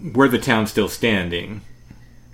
were 0.00 0.28
the 0.28 0.38
town 0.38 0.66
still 0.66 0.88
standing, 0.88 1.60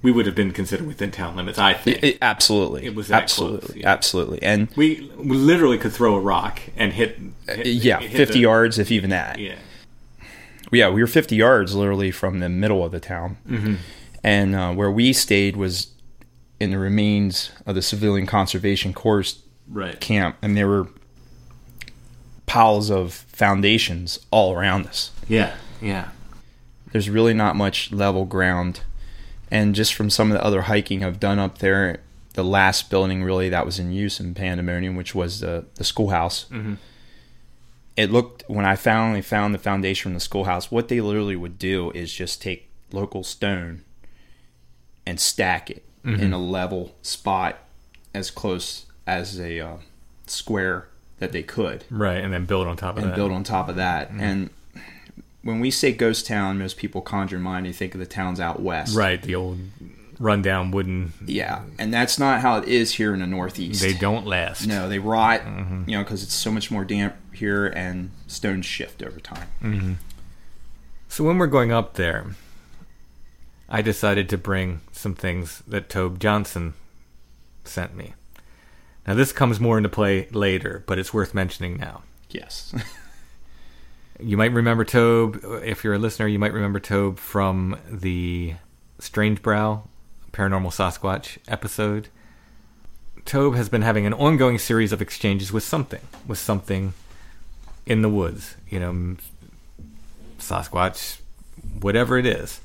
we 0.03 0.11
would 0.11 0.27
have 0.27 0.35
been 0.35 0.51
considered 0.53 0.87
within 0.87 1.11
town 1.11 1.37
limits. 1.37 1.59
I 1.59 1.75
think 1.75 2.03
It- 2.03 2.19
absolutely, 2.21 2.85
It 2.85 2.95
was 2.95 3.11
absolutely, 3.11 3.61
close, 3.69 3.77
yeah. 3.77 3.89
absolutely, 3.89 4.43
and 4.43 4.69
we, 4.77 5.11
we 5.17 5.37
literally 5.37 5.79
could 5.79 5.93
throw 5.93 6.15
a 6.17 6.21
rock 6.21 6.61
and 6.77 6.93
hit. 6.93 7.19
hit 7.47 7.67
yeah, 7.67 8.01
hit 8.01 8.11
fifty 8.17 8.35
the- 8.35 8.41
yards, 8.41 8.79
if 8.79 8.91
even 8.91 9.11
that. 9.11 9.39
Yeah, 9.39 9.55
yeah, 10.73 10.89
we 10.89 11.03
were 11.03 11.07
50 11.07 11.37
yards 11.37 11.75
literally 11.75 12.11
from 12.11 12.41
the 12.41 12.49
middle 12.49 12.83
of 12.85 12.93
the 12.93 13.01
town. 13.01 13.37
Mm-hmm. 13.49 13.75
And 14.25 14.55
uh, 14.55 14.73
where 14.73 14.91
we 14.91 15.13
stayed 15.13 15.57
was 15.57 15.89
in 16.59 16.71
the 16.71 16.79
remains 16.79 17.51
of 17.67 17.75
the 17.75 17.83
Civilian 17.83 18.27
Conservation 18.27 18.95
Corps 18.95 19.35
right. 19.69 20.01
camp, 20.01 20.37
and 20.41 20.57
there 20.57 20.69
were 20.69 20.89
piles 22.47 22.91
of 22.91 23.13
foundations 23.13 24.19
all 24.31 24.55
around 24.55 24.87
us. 24.87 25.11
Yeah, 25.29 25.55
yeah. 25.81 26.09
There's 26.93 27.09
really 27.11 27.35
not 27.35 27.57
much 27.57 27.93
level 27.93 28.25
ground. 28.25 28.81
And 29.53 29.75
just 29.75 29.93
from 29.93 30.09
some 30.09 30.33
of 30.33 30.39
the 30.39 30.43
other 30.43 30.63
hiking 30.63 31.05
I've 31.05 31.21
done 31.21 31.39
up 31.39 31.59
there, 31.59 32.01
the 32.33 32.43
last 32.43 32.89
building 32.89 33.23
really 33.23 33.51
that 33.51 33.67
was 33.67 33.79
in 33.79 33.93
use 33.93 34.19
in 34.19 34.33
Pandemonium, 34.33 34.97
which 34.97 35.15
was 35.15 35.41
the, 35.41 35.67
the 35.75 35.85
schoolhouse. 35.85 36.47
Mm-hmm. 36.47 36.77
It 37.95 38.11
looked, 38.11 38.45
when 38.47 38.65
I 38.65 38.77
finally 38.77 39.21
found 39.21 39.55
the 39.55 39.59
foundation 39.59 40.05
from 40.05 40.15
the 40.15 40.21
schoolhouse, 40.21 40.71
what 40.71 40.89
they 40.89 41.03
literally 41.03 41.37
would 41.37 41.59
do 41.59 41.91
is 41.91 42.11
just 42.11 42.41
take 42.41 42.71
local 42.93 43.23
stone 43.23 43.85
and 45.05 45.21
stack 45.21 45.69
it 45.69 45.85
in 46.03 46.17
mm-hmm. 46.17 46.33
a 46.33 46.39
level 46.39 46.95
spot 47.03 47.59
as 48.15 48.31
close 48.31 48.87
as 49.07 49.39
a 49.39 49.61
uh, 49.61 49.77
square 50.27 50.89
that 51.19 51.33
they 51.33 51.43
could 51.43 51.85
Right, 51.91 52.25
and 52.25 52.33
then 52.33 52.47
build 52.47 52.67
on 52.67 52.79
top 52.79 52.97
of 52.97 53.03
and 53.03 53.13
that. 53.13 53.17
build 53.17 53.33
on 53.33 53.45
top 53.45 53.69
of 53.69 53.77
that. 53.77 54.09
Mm-hmm. 54.09 54.21
And 54.21 54.51
when 55.43 55.61
we 55.61 55.71
say 55.71 55.93
ghost 55.93 56.27
town, 56.27 56.59
most 56.59 56.77
people 56.77 57.01
conjure 57.01 57.37
in 57.37 57.43
mind. 57.43 57.67
You 57.67 57.73
think 57.73 57.95
of 57.95 58.01
the 58.01 58.07
towns 58.07 58.41
out 58.41 58.61
west, 58.61 58.97
Right, 58.97 59.21
the 59.21 59.35
old 59.35 59.59
rundown 60.19 60.71
wooden. 60.71 61.13
Yeah, 61.27 61.63
and 61.79 61.93
that's 61.93 62.19
not 62.19 62.41
how 62.41 62.59
it 62.59 62.69
is 62.69 62.95
here 62.95 63.13
in 63.13 63.21
the 63.21 63.27
Northeast. 63.27 63.83
They 63.83 63.93
don't 63.93 64.27
last. 64.27 64.67
No, 64.67 64.89
they 64.89 64.99
rot. 64.99 65.41
Mm-hmm. 65.41 65.89
You 65.89 65.99
know, 65.99 66.05
because 66.05 66.23
it's 66.23 66.35
so 66.35 66.51
much 66.51 66.71
more 66.71 66.85
damp 66.85 67.17
here, 67.35 67.67
and 67.67 68.11
stones 68.27 68.67
shift 68.67 69.03
over 69.03 69.21
time. 69.21 69.49
Mm-hmm. 69.63 69.93
So 71.09 71.25
when 71.25 71.39
we're 71.39 71.47
going 71.47 71.73
up 71.73 71.95
there, 71.95 72.35
I 73.69 73.83
decided 73.83 74.29
to 74.31 74.39
bring 74.39 74.81
some 74.93 75.15
things 75.15 75.63
that 75.67 75.89
Tobe 75.89 76.19
Johnson 76.19 76.75
sent 77.65 77.97
me. 77.97 78.15
Now 79.07 79.15
this 79.15 79.33
comes 79.33 79.59
more 79.59 79.77
into 79.77 79.89
play 79.89 80.29
later, 80.31 80.85
but 80.87 80.99
it's 80.99 81.13
worth 81.13 81.35
mentioning 81.35 81.77
now. 81.77 82.03
Yes, 82.31 82.75
You 84.23 84.37
might 84.37 84.53
remember 84.53 84.85
Tobe, 84.85 85.41
if 85.65 85.83
you're 85.83 85.95
a 85.95 85.99
listener, 85.99 86.29
you 86.29 86.39
might 86.39 86.53
remember 86.53 86.79
Tobe 86.79 87.19
from 87.19 87.77
the 87.91 88.55
Strange 89.01 89.43
Brow 89.43 89.89
Paranormal 90.33 90.71
Sasquatch 90.71 91.39
episode. 91.49 92.09
Tobe 93.25 93.57
has 93.57 93.69
been 93.69 93.83
having 93.83 94.07
an 94.07 94.15
ongoing 94.15 94.59
series 94.59 94.93
of 94.93 95.03
exchanges 95.03 95.53
with 95.53 95.65
something, 95.65 96.01
with 96.27 96.39
something 96.39 96.95
in 97.85 98.03
the 98.03 98.09
woods. 98.09 98.57
You 98.69 98.79
know, 98.79 99.17
Sasquatch, 100.39 101.19
whatever 101.81 102.17
it 102.17 102.27
is. 102.27 102.61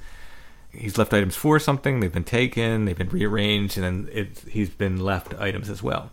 He's 0.72 1.00
left 1.00 1.14
items 1.14 1.36
for 1.36 1.58
something. 1.58 2.00
They've 2.00 2.14
been 2.14 2.24
taken. 2.24 2.86
They've 2.86 2.96
been 2.96 3.10
rearranged, 3.10 3.80
and 3.80 4.08
then 4.08 4.32
he's 4.48 4.70
been 4.70 5.00
left 5.00 5.34
items 5.40 5.72
as 5.72 5.82
well. 5.82 6.12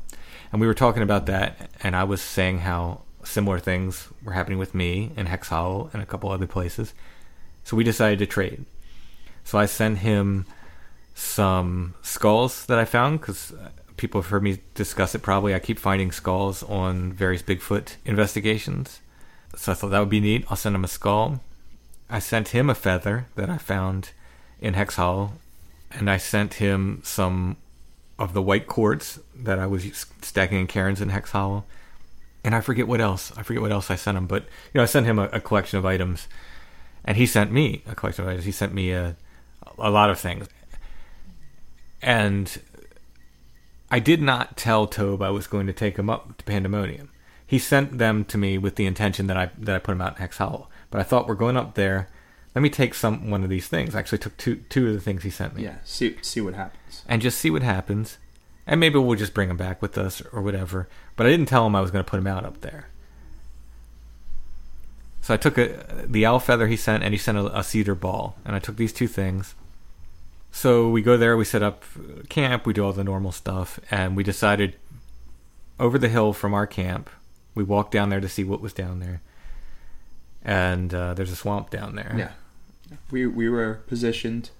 And 0.53 0.61
we 0.61 0.67
were 0.67 0.75
talking 0.75 1.03
about 1.03 1.27
that, 1.27 1.71
and 1.83 1.95
I 1.95 2.05
was 2.05 2.23
saying 2.23 2.61
how 2.61 3.04
similar 3.25 3.59
things 3.59 4.09
were 4.23 4.33
happening 4.33 4.59
with 4.59 4.75
me 4.75 5.13
in 5.17 5.27
Hex 5.27 5.49
Hollow 5.49 5.91
and 5.93 6.03
a 6.03 6.07
couple 6.07 6.31
other 6.31 6.47
places. 6.47 6.95
So 7.65 7.77
we 7.77 7.85
decided 7.85 8.19
to 8.21 8.27
trade. 8.27 8.65
So 9.45 9.59
I 9.59 9.67
sent 9.67 9.99
him 9.99 10.47
some 11.15 11.95
skulls 12.03 12.67
that 12.67 12.79
I 12.79 12.85
found 12.85 13.21
because 13.21 13.53
uh, 13.53 13.71
people 13.97 14.21
have 14.21 14.31
heard 14.31 14.43
me 14.43 14.59
discuss 14.75 15.15
it 15.15 15.23
probably. 15.23 15.55
I 15.55 15.59
keep 15.59 15.79
finding 15.79 16.13
skulls 16.13 16.63
on 16.63 17.13
various 17.13 17.43
Bigfoot 17.43 17.97
investigations. 18.05 19.01
So 19.57 19.73
I 19.73 19.75
thought 19.75 19.91
that 19.91 20.01
would 20.01 20.09
be 20.11 20.21
neat. 20.21 20.45
I'll 20.51 20.57
send 20.57 20.75
him 20.75 20.85
a 20.85 20.89
skull. 20.89 21.41
I 22.11 22.19
sent 22.19 22.49
him 22.49 22.69
a 22.69 22.75
feather 22.75 23.27
that 23.37 23.49
I 23.49 23.59
found 23.59 24.11
in 24.61 24.75
Hex 24.75 24.97
Hollow, 24.97 25.33
and 25.91 26.11
I 26.11 26.17
sent 26.17 26.55
him 26.55 27.01
some 27.03 27.57
of 28.19 28.35
the 28.35 28.43
white 28.43 28.67
quartz 28.67 29.19
that 29.35 29.59
I 29.59 29.67
was 29.67 30.07
stacking 30.21 30.61
in 30.61 30.67
cairns 30.67 31.01
in 31.01 31.09
Hex 31.09 31.31
Hollow. 31.31 31.65
And 32.45 32.55
I 32.55 32.61
forget 32.61 32.87
what 32.87 33.01
else. 33.01 33.33
I 33.37 33.43
forget 33.43 33.63
what 33.63 33.73
else 33.73 33.91
I 33.91 33.97
sent 33.97 34.19
him, 34.19 34.27
but 34.27 34.43
you 34.45 34.79
know, 34.79 34.83
I 34.83 34.87
sent 34.87 35.07
him 35.07 35.19
a, 35.19 35.25
a 35.33 35.41
collection 35.41 35.79
of 35.79 35.87
items, 35.87 36.29
and 37.05 37.17
he 37.17 37.27
sent 37.27 37.51
me 37.51 37.83
a 37.87 37.95
collection 37.95 38.25
of 38.25 38.31
items. 38.31 38.45
He 38.45 38.53
sent 38.53 38.75
me 38.75 38.93
a 38.93 39.17
a 39.79 39.91
lot 39.91 40.11
of 40.11 40.21
things, 40.21 40.47
and 42.03 42.61
I 43.91 43.99
did 43.99 44.21
not 44.21 44.57
tell 44.57 44.87
Tobe 44.87 45.23
I 45.23 45.31
was 45.31 45.47
going 45.47 45.67
to 45.67 45.73
take 45.73 45.99
him 45.99 46.11
up 46.11 46.37
to 46.37 46.45
Pandemonium. 46.45 47.11
He 47.47 47.59
sent 47.59 47.99
them 47.99 48.25
to 48.27 48.39
me 48.39 48.59
with 48.59 48.77
the 48.77 48.87
intention 48.87 49.27
that 49.29 49.37
I 49.37 49.51
that 49.59 49.77
I 49.77 49.79
put 49.79 49.93
him 49.93 50.01
out 50.01 50.17
in 50.17 50.19
Hex 50.19 50.39
Hollow. 50.39 50.69
But 50.91 51.01
I 51.01 51.05
thought 51.05 51.27
we're 51.27 51.35
going 51.35 51.57
up 51.57 51.75
there. 51.75 52.09
Let 52.55 52.63
me 52.63 52.71
take 52.71 52.95
some 52.95 53.31
one 53.31 53.43
of 53.43 53.51
these 53.51 53.69
things. 53.69 53.95
I 53.95 54.01
actually 54.01 54.19
took 54.19 54.37
two 54.37 54.57
two 54.69 54.89
of 54.89 54.95
the 54.95 55.01
things 55.01 55.23
he 55.23 55.31
sent 55.31 55.55
me 55.55 55.63
yeah. 55.65 55.77
See 55.85 56.17
see 56.23 56.41
what 56.41 56.55
happens. 56.55 57.05
and 57.09 57.23
just 57.23 57.39
see 57.39 57.51
what 57.51 57.63
happens. 57.63 58.19
And 58.67 58.81
maybe 58.81 58.99
we'll 58.99 59.19
just 59.19 59.35
bring 59.35 59.51
him 59.51 59.57
back 59.57 59.83
with 59.83 59.99
us 59.99 60.23
or 60.33 60.41
whatever. 60.41 60.89
But 61.17 61.27
I 61.27 61.31
didn't 61.31 61.47
tell 61.47 61.67
him 61.67 61.77
I 61.77 61.81
was 61.81 61.91
going 61.91 62.05
to 62.05 62.11
put 62.11 62.19
him 62.19 62.27
out 62.27 62.45
up 62.45 62.61
there. 62.61 62.89
So 65.21 65.33
I 65.33 65.37
took 65.37 65.57
a, 65.57 66.05
the 66.07 66.27
owl 66.27 66.39
feather 66.41 66.67
he 66.67 66.77
sent, 66.77 67.03
and 67.03 67.15
he 67.15 67.19
sent 67.19 67.39
a, 67.39 67.59
a 67.59 67.63
cedar 67.65 67.95
ball, 67.95 68.37
and 68.45 68.55
I 68.55 68.59
took 68.59 68.77
these 68.77 68.93
two 68.93 69.07
things. 69.09 69.55
So 70.53 70.89
we 70.89 71.03
go 71.03 71.17
there, 71.17 71.37
we 71.37 71.45
set 71.45 71.63
up 71.63 71.83
camp, 72.29 72.67
we 72.67 72.73
do 72.73 72.85
all 72.85 72.93
the 72.93 73.03
normal 73.05 73.33
stuff, 73.33 73.81
and 73.91 74.17
we 74.17 74.23
decided 74.23 74.77
over 75.81 75.99
the 75.99 76.09
hill 76.09 76.33
from 76.33 76.53
our 76.55 76.67
camp, 76.67 77.11
we 77.55 77.65
walked 77.65 77.91
down 77.93 78.09
there 78.11 78.21
to 78.21 78.29
see 78.29 78.45
what 78.45 78.61
was 78.61 78.73
down 78.73 79.01
there. 79.01 79.21
And 80.45 80.93
uh, 80.93 81.15
there's 81.15 81.33
a 81.33 81.37
swamp 81.37 81.71
down 81.71 81.97
there. 81.97 82.15
Yeah, 82.17 82.33
we 83.11 83.27
we 83.27 83.49
were 83.49 83.81
positioned 83.87 84.51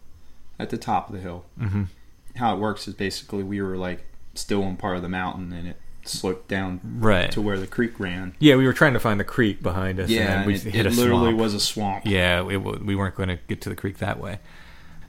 at 0.59 0.71
the 0.71 0.79
top 0.79 1.11
of 1.11 1.15
the 1.15 1.21
hill. 1.21 1.45
Mhm. 1.61 1.89
How 2.37 2.55
it 2.55 2.59
works 2.59 2.89
is 2.89 2.95
basically 2.95 3.43
we 3.43 3.61
were 3.61 3.77
like 3.77 4.05
still 4.35 4.65
on 4.65 4.77
part 4.77 4.97
of 4.97 5.03
the 5.03 5.09
mountain, 5.11 5.53
and 5.53 5.69
it 5.69 5.77
sloped 6.09 6.49
down 6.49 6.81
Right. 6.99 7.31
to 7.33 7.41
where 7.41 7.59
the 7.59 7.67
creek 7.67 7.99
ran. 7.99 8.35
Yeah, 8.39 8.57
we 8.57 8.67
were 8.67 8.73
trying 8.73 8.93
to 8.95 9.01
find 9.01 9.19
the 9.21 9.25
creek 9.25 9.63
behind 9.63 9.99
us. 10.01 10.05
and 10.09 10.11
Yeah, 10.17 10.39
and 10.39 10.47
we 10.47 10.55
it, 10.55 10.63
hit 10.63 10.87
it 10.87 10.93
a 10.93 10.97
literally 10.97 11.27
swamp. 11.31 11.39
was 11.39 11.55
a 11.55 11.61
swamp. 11.61 12.07
Yeah, 12.07 12.41
it, 12.49 12.57
we 12.59 12.95
weren't 12.95 13.15
going 13.15 13.29
to 13.31 13.39
get 13.49 13.61
to 13.63 13.69
the 13.69 13.77
creek 13.77 13.99
that 13.99 14.19
way. 14.21 14.39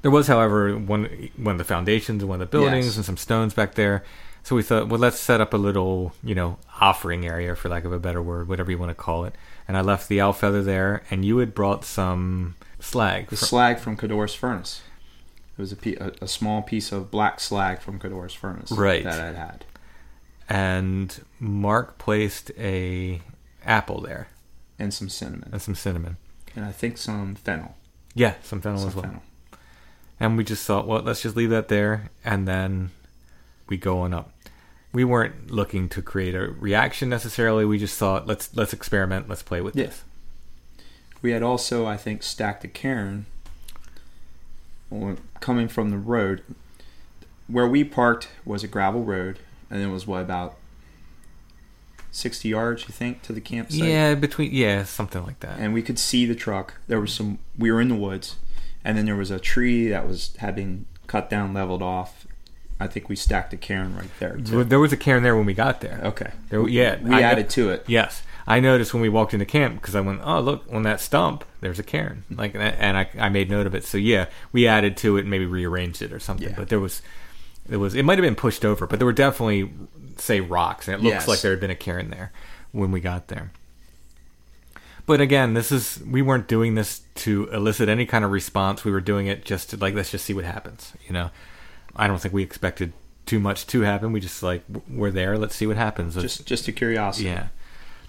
There 0.01 0.11
was, 0.11 0.27
however, 0.27 0.77
one 0.77 1.29
one 1.35 1.53
of 1.53 1.57
the 1.57 1.63
foundations 1.63 2.21
and 2.21 2.29
one 2.29 2.41
of 2.41 2.47
the 2.51 2.57
buildings 2.57 2.85
Yes. 2.85 2.95
and 2.97 3.05
some 3.05 3.17
stones 3.17 3.53
back 3.53 3.73
there. 3.75 4.03
So 4.43 4.55
we 4.55 4.61
thought, 4.61 4.87
well, 4.89 4.99
let's 4.99 5.17
set 5.19 5.41
up 5.41 5.55
a 5.55 5.57
little, 5.57 6.13
you 6.23 6.35
know, 6.35 6.59
offering 6.79 7.25
area, 7.25 7.55
for 7.55 7.67
lack 7.69 7.83
of 7.83 7.91
a 7.91 7.97
better 7.97 8.21
word, 8.21 8.47
whatever 8.47 8.69
you 8.69 8.77
want 8.77 8.91
to 8.91 8.95
call 8.95 9.25
it. 9.25 9.33
And 9.67 9.75
I 9.75 9.81
left 9.81 10.07
the 10.07 10.21
owl 10.21 10.33
feather 10.33 10.61
there, 10.61 11.01
and 11.09 11.25
you 11.25 11.39
had 11.39 11.55
brought 11.55 11.83
some 11.83 12.53
slag. 12.79 13.29
The 13.29 13.37
fr- 13.37 13.45
slag 13.45 13.79
from 13.79 13.97
Codorus 13.97 14.35
furnace. 14.37 14.81
It 15.57 15.61
was 15.61 15.71
a, 15.73 15.77
a, 16.03 16.11
a 16.25 16.27
small 16.27 16.61
piece 16.61 16.91
of 16.91 17.09
black 17.09 17.39
slag 17.39 17.79
from 17.81 17.97
Codorus 17.97 18.35
furnace 18.35 18.71
Right. 18.71 19.03
that 19.03 19.19
I'd 19.19 19.35
had. 19.35 19.65
And 20.49 21.23
Mark 21.39 21.97
placed 21.97 22.51
a 22.57 23.21
apple 23.63 24.01
there 24.01 24.27
And 24.77 24.93
some 24.93 25.09
cinnamon. 25.09 25.49
and 25.51 25.61
some 25.61 25.75
cinnamon. 25.75 26.17
And 26.55 26.63
I 26.65 26.71
think 26.71 26.97
some 26.97 27.35
fennel. 27.35 27.75
Yeah, 28.13 28.35
some 28.43 28.61
fennel 28.61 28.79
Some 28.79 28.89
as 28.89 28.95
well. 28.95 29.03
fennel. 29.03 29.23
And 30.19 30.37
we 30.37 30.43
just 30.45 30.65
thought, 30.65 30.87
well, 30.87 31.01
let's 31.01 31.21
just 31.21 31.35
leave 31.35 31.49
that 31.49 31.67
there, 31.67 32.09
and 32.23 32.47
then 32.47 32.91
we 33.67 33.75
go 33.75 33.99
on 33.99 34.13
up. 34.13 34.31
We 34.93 35.03
weren't 35.03 35.51
looking 35.51 35.89
to 35.89 36.01
create 36.01 36.33
a 36.35 36.47
reaction 36.51 37.09
necessarily. 37.09 37.65
We 37.65 37.77
just 37.77 37.97
thought, 37.99 38.25
let's 38.25 38.55
let's 38.55 38.71
experiment, 38.71 39.27
let's 39.27 39.43
play 39.43 39.59
with 39.59 39.75
Yeah. 39.75 39.87
this. 39.87 40.03
We 41.21 41.31
had 41.31 41.43
also, 41.43 41.85
I 41.85 41.97
think, 41.97 42.23
stacked 42.23 42.63
a 42.63 42.69
cairn 42.69 43.25
coming 45.41 45.67
from 45.67 45.89
the 45.89 45.97
road. 45.97 46.43
Where 47.47 47.67
we 47.67 47.83
parked 47.83 48.29
was 48.45 48.63
a 48.63 48.67
gravel 48.67 49.03
road, 49.03 49.39
and 49.69 49.81
it 49.81 49.87
was 49.87 50.05
what 50.07 50.21
about 50.21 50.55
sixty 52.11 52.49
yards, 52.49 52.83
you 52.87 52.93
think, 52.93 53.21
to 53.23 53.33
the 53.33 53.41
campsite? 53.41 53.79
Yeah, 53.87 54.15
between 54.15 54.51
yeah, 54.53 54.83
something 54.83 55.23
like 55.23 55.39
that. 55.41 55.59
And 55.59 55.73
we 55.73 55.81
could 55.81 55.99
see 55.99 56.25
the 56.25 56.35
truck. 56.35 56.75
There 56.87 56.99
was 56.99 57.13
some. 57.13 57.39
We 57.57 57.71
were 57.71 57.81
in 57.81 57.89
the 57.89 57.95
woods, 57.95 58.35
and 58.83 58.97
then 58.97 59.05
there 59.05 59.15
was 59.15 59.31
a 59.31 59.39
tree 59.39 59.87
that 59.89 60.07
was 60.07 60.35
had 60.37 60.55
been 60.55 60.85
cut 61.07 61.29
down, 61.29 61.53
leveled 61.53 61.81
off. 61.81 62.25
I 62.79 62.87
think 62.87 63.07
we 63.07 63.15
stacked 63.15 63.53
a 63.53 63.57
cairn 63.57 63.95
right 63.95 64.09
there. 64.19 64.35
Too. 64.37 64.65
there 64.65 64.79
was 64.79 64.91
a 64.91 64.97
cairn 64.97 65.23
there 65.23 65.35
when 65.35 65.45
we 65.45 65.53
got 65.53 65.79
there. 65.79 66.01
Okay. 66.03 66.31
There, 66.49 66.67
yeah, 66.67 66.99
We 67.01 67.13
I- 67.15 67.21
added 67.21 67.49
to 67.51 67.69
it. 67.69 67.85
Yes, 67.87 68.21
I 68.45 68.59
noticed 68.59 68.93
when 68.93 69.01
we 69.01 69.07
walked 69.07 69.33
into 69.33 69.45
camp 69.45 69.75
because 69.79 69.95
I 69.95 70.01
went, 70.01 70.19
oh 70.25 70.41
look, 70.41 70.65
on 70.69 70.83
that 70.83 70.99
stump, 70.99 71.45
there's 71.61 71.79
a 71.79 71.83
cairn. 71.83 72.25
Like, 72.29 72.53
and 72.53 72.97
I, 72.97 73.09
I 73.17 73.29
made 73.29 73.49
note 73.49 73.65
of 73.65 73.73
it. 73.75 73.85
So 73.85 73.97
yeah, 73.97 74.25
we 74.51 74.67
added 74.67 74.97
to 74.97 75.15
it, 75.15 75.21
and 75.21 75.29
maybe 75.29 75.45
rearranged 75.45 76.01
it 76.01 76.11
or 76.11 76.19
something. 76.19 76.49
Yeah. 76.49 76.55
But 76.57 76.67
there 76.67 76.81
was, 76.81 77.01
it 77.69 77.77
was, 77.77 77.95
it 77.95 78.03
might 78.03 78.17
have 78.17 78.23
been 78.25 78.35
pushed 78.35 78.63
over, 78.65 78.85
but 78.87 78.99
there 78.99 79.05
were 79.05 79.13
definitely, 79.13 79.71
say, 80.17 80.39
rocks, 80.41 80.87
and 80.87 80.95
it 80.95 81.03
looks 81.03 81.13
Yes. 81.13 81.27
like 81.27 81.41
there 81.41 81.51
had 81.51 81.59
been 81.59 81.71
a 81.71 81.75
cairn 81.75 82.09
there 82.09 82.31
when 82.71 82.91
we 82.91 82.99
got 82.99 83.27
there. 83.27 83.51
But 85.05 85.21
again, 85.21 85.53
this 85.53 85.71
is 85.71 86.01
we 86.09 86.21
weren't 86.23 86.47
doing 86.47 86.73
this 86.75 87.01
to 87.15 87.47
elicit 87.51 87.89
any 87.89 88.05
kind 88.07 88.25
of 88.25 88.31
response. 88.31 88.83
We 88.83 88.91
were 88.91 89.01
doing 89.01 89.27
it 89.27 89.45
just 89.45 89.69
to 89.69 89.77
like 89.77 89.93
let's 89.93 90.09
just 90.09 90.25
see 90.25 90.33
what 90.33 90.45
happens. 90.45 90.93
You 91.05 91.13
know, 91.13 91.29
I 91.95 92.07
don't 92.07 92.19
think 92.19 92.33
we 92.33 92.41
expected 92.41 92.91
too 93.27 93.39
much 93.39 93.67
to 93.67 93.81
happen. 93.81 94.11
We 94.11 94.19
just 94.19 94.41
like 94.41 94.63
we're 94.89 95.11
there. 95.11 95.37
Let's 95.37 95.55
see 95.55 95.67
what 95.67 95.77
happens. 95.77 96.15
Let's- 96.15 96.37
Just, 96.37 96.47
just 96.47 96.67
a 96.67 96.71
curiosity. 96.71 97.27
yeah. 97.27 97.47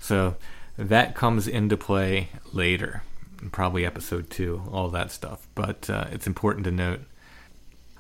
So 0.01 0.37
that 0.79 1.15
comes 1.15 1.47
into 1.47 1.77
play 1.77 2.31
later, 2.55 3.03
probably 3.53 3.85
episode 3.85 4.31
two, 4.31 4.63
all 4.73 4.89
that 4.89 5.11
stuff. 5.11 5.47
But 5.55 5.91
uh, 5.91 6.07
it's 6.13 6.27
important 6.27 6.65
to 6.65 6.71
note. 6.71 7.01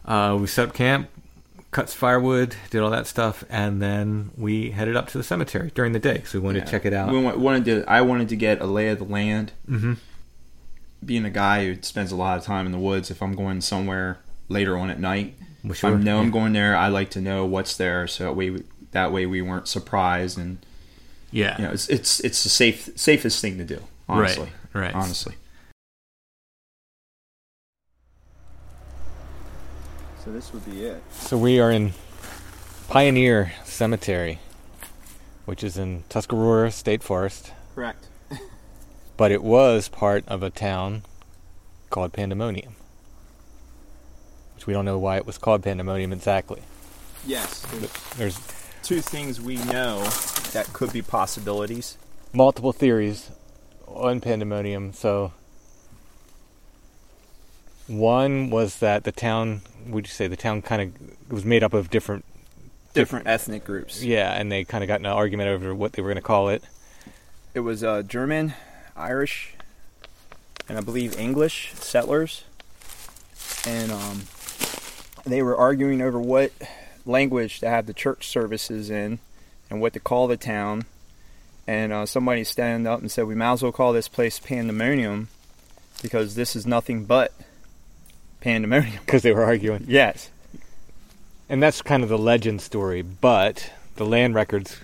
Uh, 0.06 0.38
we 0.40 0.46
set 0.46 0.68
up 0.70 0.74
camp, 0.74 1.10
cut 1.76 1.90
some 1.90 1.98
firewood, 1.98 2.56
did 2.70 2.80
all 2.80 2.88
that 2.88 3.06
stuff, 3.06 3.44
and 3.50 3.82
then 3.82 4.30
we 4.34 4.70
headed 4.70 4.96
up 4.96 5.08
to 5.08 5.18
the 5.18 5.22
cemetery 5.22 5.70
during 5.74 5.92
the 5.92 5.98
day. 5.98 6.22
So 6.24 6.38
we 6.38 6.44
wanted 6.46 6.64
to 6.64 6.70
check 6.70 6.86
it 6.86 6.94
out. 6.94 7.10
We 7.12 7.20
wanted 7.20 7.66
to. 7.66 7.84
I 7.86 8.00
wanted 8.00 8.30
to 8.30 8.36
get 8.36 8.62
a 8.62 8.66
lay 8.66 8.88
of 8.88 8.96
the 8.98 9.04
land. 9.04 9.52
hmm 9.68 9.92
Being 11.04 11.26
a 11.26 11.30
guy 11.30 11.66
who 11.66 11.82
spends 11.82 12.10
a 12.12 12.16
lot 12.16 12.38
of 12.38 12.44
time 12.44 12.64
in 12.64 12.72
the 12.72 12.78
woods, 12.78 13.10
if 13.10 13.22
I'm 13.22 13.34
going 13.36 13.60
somewhere 13.60 14.16
later 14.48 14.78
on 14.78 14.88
at 14.88 14.98
night, 14.98 15.34
Well, 15.62 15.74
sure, 15.74 15.94
I 15.94 15.98
know 15.98 16.18
I'm 16.18 16.30
going 16.30 16.54
there, 16.54 16.74
I 16.74 16.88
like 16.88 17.10
to 17.10 17.20
know 17.20 17.44
what's 17.44 17.76
there, 17.76 18.06
so 18.08 18.24
that 18.24 18.32
way 18.32 18.56
that 18.92 19.12
way 19.12 19.26
we 19.26 19.42
weren't 19.42 19.68
surprised, 19.68 20.38
and 20.38 20.56
Yeah. 21.30 21.58
you 21.58 21.64
know, 21.66 21.72
it's 21.72 21.88
it's 21.90 22.20
it's 22.20 22.42
the 22.42 22.48
safe 22.48 22.88
safest 22.96 23.42
thing 23.42 23.58
to 23.58 23.64
do. 23.64 23.80
Honestly, 24.08 24.48
Right, 24.72 24.84
right. 24.86 24.94
Honestly. 24.94 25.34
So 30.26 30.32
this 30.32 30.52
would 30.52 30.64
be 30.68 30.82
it. 30.84 31.00
So 31.12 31.38
we 31.38 31.60
are 31.60 31.70
in 31.70 31.92
Pioneer 32.88 33.52
Cemetery, 33.64 34.40
which 35.44 35.62
is 35.62 35.78
in 35.78 36.02
Tuscarora 36.08 36.72
State 36.72 37.00
Forest. 37.04 37.52
Correct. 37.76 38.08
but 39.16 39.30
it 39.30 39.40
was 39.44 39.88
part 39.88 40.26
of 40.26 40.42
a 40.42 40.50
town 40.50 41.02
called 41.90 42.12
Pandemonium. 42.12 42.74
Which 44.56 44.66
we 44.66 44.72
don't 44.72 44.84
know 44.84 44.98
why 44.98 45.16
it 45.16 45.26
was 45.26 45.38
called 45.38 45.62
Pandemonium 45.62 46.12
exactly. 46.12 46.62
Yes. 47.24 47.60
There's 47.70 47.90
There's 48.16 48.40
two 48.82 49.00
things 49.00 49.40
we 49.40 49.58
know 49.58 50.02
that 50.52 50.68
could 50.72 50.92
be 50.92 51.02
possibilities. 51.02 51.98
multiple 52.32 52.72
theories 52.72 53.30
on 53.86 54.20
Pandemonium. 54.20 54.92
So, 54.92 55.32
one 57.86 58.50
was 58.50 58.78
that 58.80 59.04
the 59.04 59.12
town, 59.12 59.62
would 59.86 60.06
you 60.06 60.10
say 60.12 60.26
the 60.26 60.36
town 60.36 60.62
kind 60.62 60.82
of 60.82 61.32
was 61.32 61.44
made 61.44 61.62
up 61.62 61.74
of 61.74 61.90
different, 61.90 62.24
Different 62.94 63.26
ethnic 63.26 63.64
groups. 63.64 64.02
yeah, 64.02 64.32
and 64.32 64.50
they 64.50 64.64
kind 64.64 64.82
of 64.82 64.88
got 64.88 65.00
in 65.00 65.06
an 65.06 65.12
argument 65.12 65.50
over 65.50 65.74
what 65.74 65.92
they 65.92 66.02
were 66.02 66.08
going 66.08 66.16
to 66.16 66.22
call 66.22 66.48
it. 66.48 66.62
It 67.54 67.60
was 67.60 67.84
uh, 67.84 68.02
German, 68.02 68.54
Irish, 68.96 69.54
and 70.68 70.78
I 70.78 70.80
believe 70.80 71.18
English 71.18 71.72
settlers, 71.74 72.44
and 73.66 73.92
um, 73.92 74.22
they 75.24 75.42
were 75.42 75.56
arguing 75.56 76.00
over 76.00 76.18
what 76.20 76.52
language 77.04 77.60
to 77.60 77.68
have 77.68 77.86
the 77.86 77.92
church 77.94 78.26
services 78.28 78.88
in, 78.90 79.18
and 79.70 79.80
what 79.80 79.92
to 79.92 80.00
call 80.00 80.26
the 80.26 80.36
town. 80.36 80.86
And 81.66 81.92
uh, 81.92 82.06
somebody 82.06 82.44
stand 82.44 82.86
up 82.86 83.00
and 83.00 83.10
said, 83.10 83.26
"We 83.26 83.34
might 83.34 83.52
as 83.52 83.62
well 83.62 83.72
call 83.72 83.92
this 83.92 84.08
place 84.08 84.38
Pandemonium, 84.38 85.28
because 86.02 86.34
this 86.34 86.56
is 86.56 86.66
nothing 86.66 87.04
but 87.04 87.32
pandemonium." 88.40 88.98
Because 89.06 89.22
they 89.22 89.32
were 89.32 89.44
arguing. 89.44 89.84
Yes. 89.88 90.30
And 91.48 91.62
that's 91.62 91.80
kind 91.82 92.02
of 92.02 92.08
the 92.08 92.18
legend 92.18 92.60
story, 92.60 93.02
but 93.02 93.70
the 93.96 94.04
land 94.04 94.34
records 94.34 94.78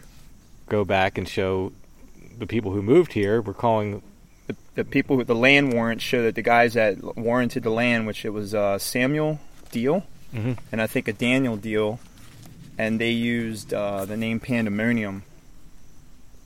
go 0.68 0.84
back 0.84 1.18
and 1.18 1.28
show 1.28 1.72
the 2.38 2.46
people 2.46 2.70
who 2.72 2.82
moved 2.82 3.12
here 3.12 3.42
were 3.42 3.52
calling 3.54 4.00
the, 4.46 4.56
the 4.76 4.84
people 4.84 5.16
with 5.16 5.26
the 5.26 5.34
land 5.34 5.72
warrants 5.72 6.02
show 6.04 6.22
that 6.22 6.34
the 6.36 6.42
guys 6.42 6.74
that 6.74 7.16
warranted 7.16 7.62
the 7.64 7.70
land, 7.70 8.06
which 8.06 8.24
it 8.24 8.30
was 8.30 8.54
uh, 8.54 8.78
Samuel 8.78 9.38
Deal 9.70 10.04
Mhm. 10.34 10.56
and 10.70 10.80
I 10.80 10.86
think 10.86 11.08
a 11.08 11.12
Daniel 11.12 11.56
Deal, 11.56 11.98
and 12.78 12.98
they 13.00 13.10
used 13.10 13.74
uh, 13.74 14.06
the 14.06 14.16
name 14.16 14.40
Pandemonium 14.40 15.24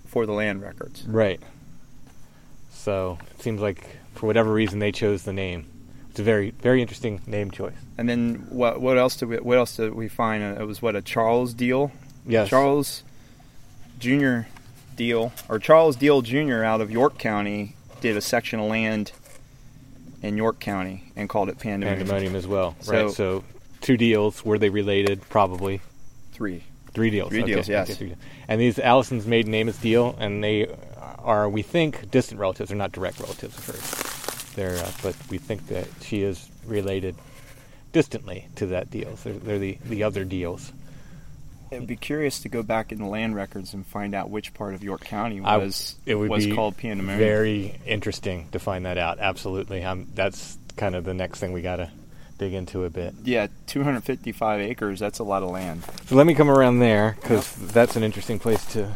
for 0.06 0.26
the 0.26 0.32
land 0.32 0.60
records. 0.62 1.04
Right. 1.06 1.40
So 2.72 3.18
it 3.30 3.42
seems 3.42 3.60
like 3.60 3.86
for 4.14 4.26
whatever 4.26 4.52
reason 4.52 4.78
they 4.80 4.92
chose 4.92 5.22
the 5.24 5.32
name. 5.32 5.66
It's 6.16 6.20
a 6.22 6.24
very 6.24 6.52
very 6.62 6.80
interesting 6.80 7.20
name 7.26 7.50
choice. 7.50 7.74
And 7.98 8.08
then 8.08 8.46
what 8.48 8.80
what 8.80 8.96
else 8.96 9.16
did 9.16 9.28
we 9.28 9.36
what 9.36 9.58
else 9.58 9.76
did 9.76 9.92
we 9.92 10.08
find? 10.08 10.42
Uh, 10.42 10.62
It 10.62 10.66
was 10.66 10.80
what 10.80 10.96
a 10.96 11.02
Charles 11.02 11.52
Deal, 11.52 11.92
Yes. 12.26 12.48
Charles 12.48 13.02
Junior 13.98 14.48
Deal, 14.96 15.34
or 15.46 15.58
Charles 15.58 15.94
Deal 15.94 16.22
Jr. 16.22 16.64
out 16.64 16.80
of 16.80 16.90
York 16.90 17.18
County 17.18 17.76
did 18.00 18.16
a 18.16 18.22
section 18.22 18.60
of 18.60 18.70
land 18.70 19.12
in 20.22 20.38
York 20.38 20.58
County 20.58 21.12
and 21.16 21.28
called 21.28 21.50
it 21.50 21.58
Pandemonium. 21.58 21.98
Pandemonium 21.98 22.34
as 22.34 22.46
well. 22.46 22.76
So- 22.80 22.92
right. 22.92 23.10
So 23.14 23.44
two 23.82 23.98
deals. 23.98 24.42
Were 24.42 24.58
they 24.58 24.70
related? 24.70 25.20
Probably. 25.28 25.82
Three. 26.32 26.62
Three 26.94 27.10
deals. 27.10 27.28
Three 27.28 27.42
okay. 27.42 27.52
deals, 27.52 27.68
yes. 27.68 27.90
Okay, 27.90 27.94
three 27.98 28.08
deals. 28.08 28.20
And 28.48 28.58
these 28.58 28.78
Allison's 28.78 29.26
maiden 29.26 29.52
name 29.52 29.68
is 29.68 29.76
Deal, 29.76 30.16
and 30.18 30.42
they 30.42 30.66
are, 31.18 31.46
we 31.46 31.60
think, 31.60 32.10
distant 32.10 32.40
relatives. 32.40 32.70
They're 32.70 32.78
not 32.78 32.92
direct 32.92 33.20
relatives 33.20 33.58
of 33.58 33.66
hers. 33.66 34.16
They're, 34.56 34.76
uh, 34.76 34.90
but 35.02 35.14
we 35.30 35.38
think 35.38 35.68
that 35.68 35.86
she 36.02 36.22
is 36.22 36.50
related 36.66 37.14
distantly 37.92 38.48
to 38.56 38.66
that 38.66 38.90
deal. 38.90 39.16
So 39.16 39.30
they're, 39.30 39.38
they're 39.38 39.58
the 39.58 39.78
the 39.84 40.02
other 40.02 40.24
deals. 40.24 40.72
It'd 41.70 41.86
be 41.86 41.96
curious 41.96 42.40
to 42.40 42.48
go 42.48 42.62
back 42.62 42.92
in 42.92 42.98
the 42.98 43.06
land 43.06 43.34
records 43.34 43.74
and 43.74 43.84
find 43.86 44.14
out 44.14 44.30
which 44.30 44.54
part 44.54 44.74
of 44.74 44.84
York 44.84 45.04
County 45.04 45.40
I- 45.40 45.56
was 45.56 45.96
it 46.06 46.14
would 46.14 46.30
was 46.30 46.46
be 46.46 46.54
called 46.54 46.76
Pandemonium. 46.76 47.18
Very 47.18 47.78
interesting 47.86 48.48
to 48.52 48.58
find 48.58 48.86
that 48.86 48.98
out. 48.98 49.18
Absolutely. 49.18 49.82
Um, 49.84 50.06
that's 50.14 50.58
kind 50.76 50.94
of 50.94 51.04
the 51.04 51.14
next 51.14 51.38
thing 51.40 51.52
we 51.52 51.62
got 51.62 51.76
to 51.76 51.90
dig 52.38 52.52
into 52.52 52.84
a 52.84 52.90
bit. 52.90 53.14
Yeah, 53.24 53.48
255 53.66 54.60
acres. 54.60 55.00
That's 55.00 55.18
a 55.18 55.24
lot 55.24 55.42
of 55.42 55.50
land. 55.50 55.82
So 56.06 56.14
let 56.16 56.26
me 56.26 56.34
come 56.34 56.50
around 56.50 56.78
there 56.78 57.16
because 57.20 57.52
that's 57.54 57.96
an 57.96 58.02
interesting 58.02 58.38
place 58.38 58.64
to. 58.72 58.92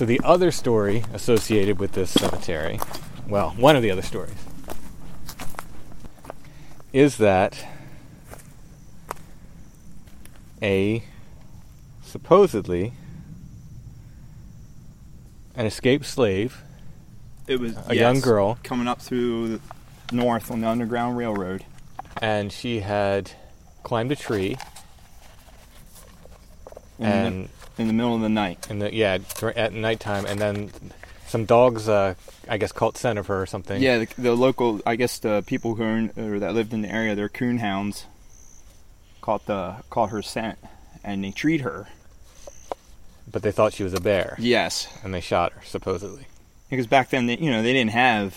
So 0.00 0.06
the 0.06 0.22
other 0.24 0.50
story 0.50 1.04
associated 1.12 1.78
with 1.78 1.92
this 1.92 2.10
cemetery, 2.10 2.80
well, 3.28 3.50
one 3.50 3.76
of 3.76 3.82
the 3.82 3.90
other 3.90 4.00
stories, 4.00 4.32
is 6.90 7.18
that 7.18 7.62
a 10.62 11.04
supposedly 12.02 12.94
an 15.54 15.66
escaped 15.66 16.06
slave 16.06 16.62
It 17.46 17.60
was 17.60 17.76
A 17.86 17.94
young 17.94 18.20
girl. 18.20 18.58
coming 18.62 18.88
up 18.88 19.02
through 19.02 19.48
the 19.48 19.60
north 20.12 20.50
on 20.50 20.62
the 20.62 20.66
Underground 20.66 21.18
Railroad. 21.18 21.66
and 22.22 22.50
she 22.50 22.80
had 22.80 23.32
climbed 23.82 24.10
a 24.10 24.16
tree 24.16 24.56
and 26.98 27.44
the, 27.44 27.59
in 27.80 27.86
the 27.88 27.92
middle 27.92 28.14
of 28.14 28.20
the 28.20 28.28
night. 28.28 28.66
in 28.70 28.78
the 28.78 28.94
yeah 28.94 29.18
at 29.56 29.72
nighttime 29.72 30.24
and 30.26 30.38
then 30.40 30.70
some 31.26 31.44
dogs 31.46 31.88
uh 31.88 32.14
i 32.48 32.56
guess 32.58 32.72
caught 32.72 32.96
scent 32.96 33.18
of 33.18 33.26
her 33.28 33.40
or 33.42 33.46
something 33.46 33.80
Yeah, 33.82 33.98
the, 33.98 34.08
the 34.18 34.34
local, 34.34 34.80
I 34.84 34.96
guess 34.96 35.18
the 35.18 35.42
people 35.46 35.74
who 35.76 35.82
in, 35.84 36.12
or 36.18 36.38
that 36.40 36.54
lived 36.54 36.72
in 36.72 36.82
the 36.82 36.90
area, 36.92 37.14
they're 37.14 37.28
coon 37.28 37.58
hounds, 37.58 38.04
caught 39.20 39.46
the 39.46 39.76
caught 39.90 40.10
her 40.10 40.22
scent, 40.22 40.58
and 41.04 41.22
they 41.24 41.30
treat 41.30 41.60
her. 41.62 41.88
but 43.30 43.42
they 43.42 43.52
thought 43.52 43.72
she 43.72 43.84
was 43.84 43.94
a 43.94 44.00
bear, 44.00 44.36
Yes, 44.38 44.88
and 45.04 45.14
they 45.14 45.20
shot 45.20 45.52
her 45.52 45.62
supposedly. 45.64 46.26
because 46.68 46.86
back 46.88 47.10
then, 47.10 47.26
they, 47.26 47.36
you 47.38 47.50
know, 47.50 47.62
they 47.62 47.72
didn't 47.72 47.92
have 47.92 48.34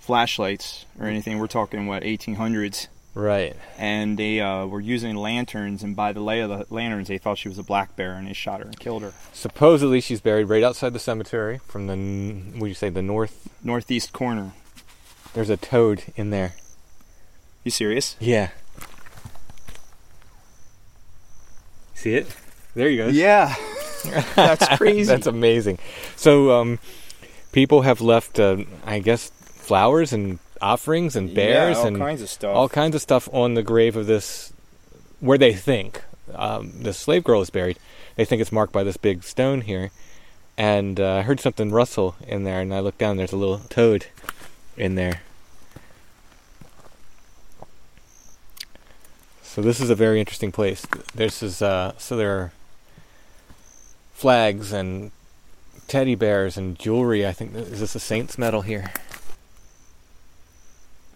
flashlights 0.00 0.84
or 1.00 1.06
anything. 1.06 1.38
We're 1.38 1.48
talking 1.48 1.86
what 1.86 2.02
1800s, 2.04 2.86
Right. 3.16 3.56
and 3.78 4.18
they 4.18 4.40
uh, 4.40 4.66
were 4.66 4.80
using 4.80 5.16
lanterns. 5.16 5.82
And 5.82 5.96
by 5.96 6.12
the 6.12 6.20
lay 6.20 6.40
of 6.40 6.50
the 6.50 6.66
lanterns, 6.68 7.08
they 7.08 7.16
thought 7.16 7.38
she 7.38 7.48
was 7.48 7.58
a 7.58 7.62
black 7.62 7.96
bear, 7.96 8.12
and 8.12 8.28
they 8.28 8.34
shot 8.34 8.60
her 8.60 8.66
and 8.66 8.78
killed 8.78 9.02
her. 9.02 9.14
Supposedly 9.32 10.02
she's 10.02 10.20
buried 10.20 10.50
right 10.50 10.62
outside 10.62 10.92
the 10.92 10.98
cemetery 10.98 11.58
from 11.66 11.86
the 11.86 12.58
would 12.60 12.68
you 12.68 12.74
say 12.74 12.90
the 12.90 13.00
north. 13.00 13.48
Northeast 13.64 14.12
corner. 14.12 14.52
There's 15.32 15.48
a 15.48 15.56
toad 15.56 16.04
in 16.14 16.28
there. 16.28 16.54
You 17.64 17.70
serious? 17.70 18.16
Yeah. 18.20 18.50
See 21.94 22.14
it? 22.14 22.26
There 22.74 22.88
you 22.90 22.98
go. 22.98 23.08
Yeah, 23.08 23.54
that's 24.34 24.68
crazy. 24.76 25.04
That's 25.04 25.26
amazing. 25.26 25.78
So, 26.14 26.52
um, 26.52 26.78
people 27.52 27.80
have 27.82 28.00
left, 28.02 28.38
uh, 28.38 28.58
I 28.84 28.98
guess, 28.98 29.30
flowers 29.30 30.12
and 30.12 30.38
offerings 30.60 31.16
and 31.16 31.34
bears 31.34 31.76
yeah, 31.76 31.80
all 31.80 31.86
and 31.86 31.98
kinds 31.98 32.22
of 32.22 32.28
stuff. 32.28 32.56
all 32.56 32.68
kinds 32.68 32.94
of 32.94 33.02
stuff 33.02 33.28
on 33.32 33.54
the 33.54 33.62
grave 33.62 33.96
of 33.96 34.06
this, 34.06 34.52
where 35.20 35.38
they 35.38 35.52
think 35.52 36.02
um, 36.34 36.72
the 36.82 36.92
slave 36.92 37.24
girl 37.24 37.40
is 37.40 37.50
buried. 37.50 37.78
They 38.16 38.24
think 38.24 38.40
it's 38.40 38.52
marked 38.52 38.72
by 38.72 38.84
this 38.84 38.96
big 38.96 39.22
stone 39.22 39.62
here. 39.62 39.90
And 40.58 40.98
uh, 40.98 41.16
I 41.16 41.22
heard 41.22 41.38
something 41.38 41.70
rustle 41.70 42.16
in 42.26 42.44
there, 42.44 42.60
and 42.60 42.72
I 42.72 42.80
looked 42.80 42.98
down. 42.98 43.18
There's 43.18 43.32
a 43.32 43.36
little 43.36 43.58
toad 43.68 44.06
in 44.76 44.94
there. 44.94 45.20
So 49.42 49.62
this 49.62 49.80
is 49.80 49.90
a 49.90 49.94
very 49.94 50.20
interesting 50.20 50.52
place. 50.52 50.86
This 51.14 51.42
is 51.42 51.62
uh, 51.62 51.92
so 51.98 52.16
there 52.16 52.38
are 52.38 52.52
flags 54.12 54.72
and 54.72 55.12
teddy 55.88 56.14
bears 56.14 56.56
and 56.56 56.78
jewelry. 56.78 57.26
I 57.26 57.32
think 57.32 57.54
is 57.54 57.80
this 57.80 57.94
a 57.94 58.00
saint's 58.00 58.36
medal 58.36 58.62
here? 58.62 58.92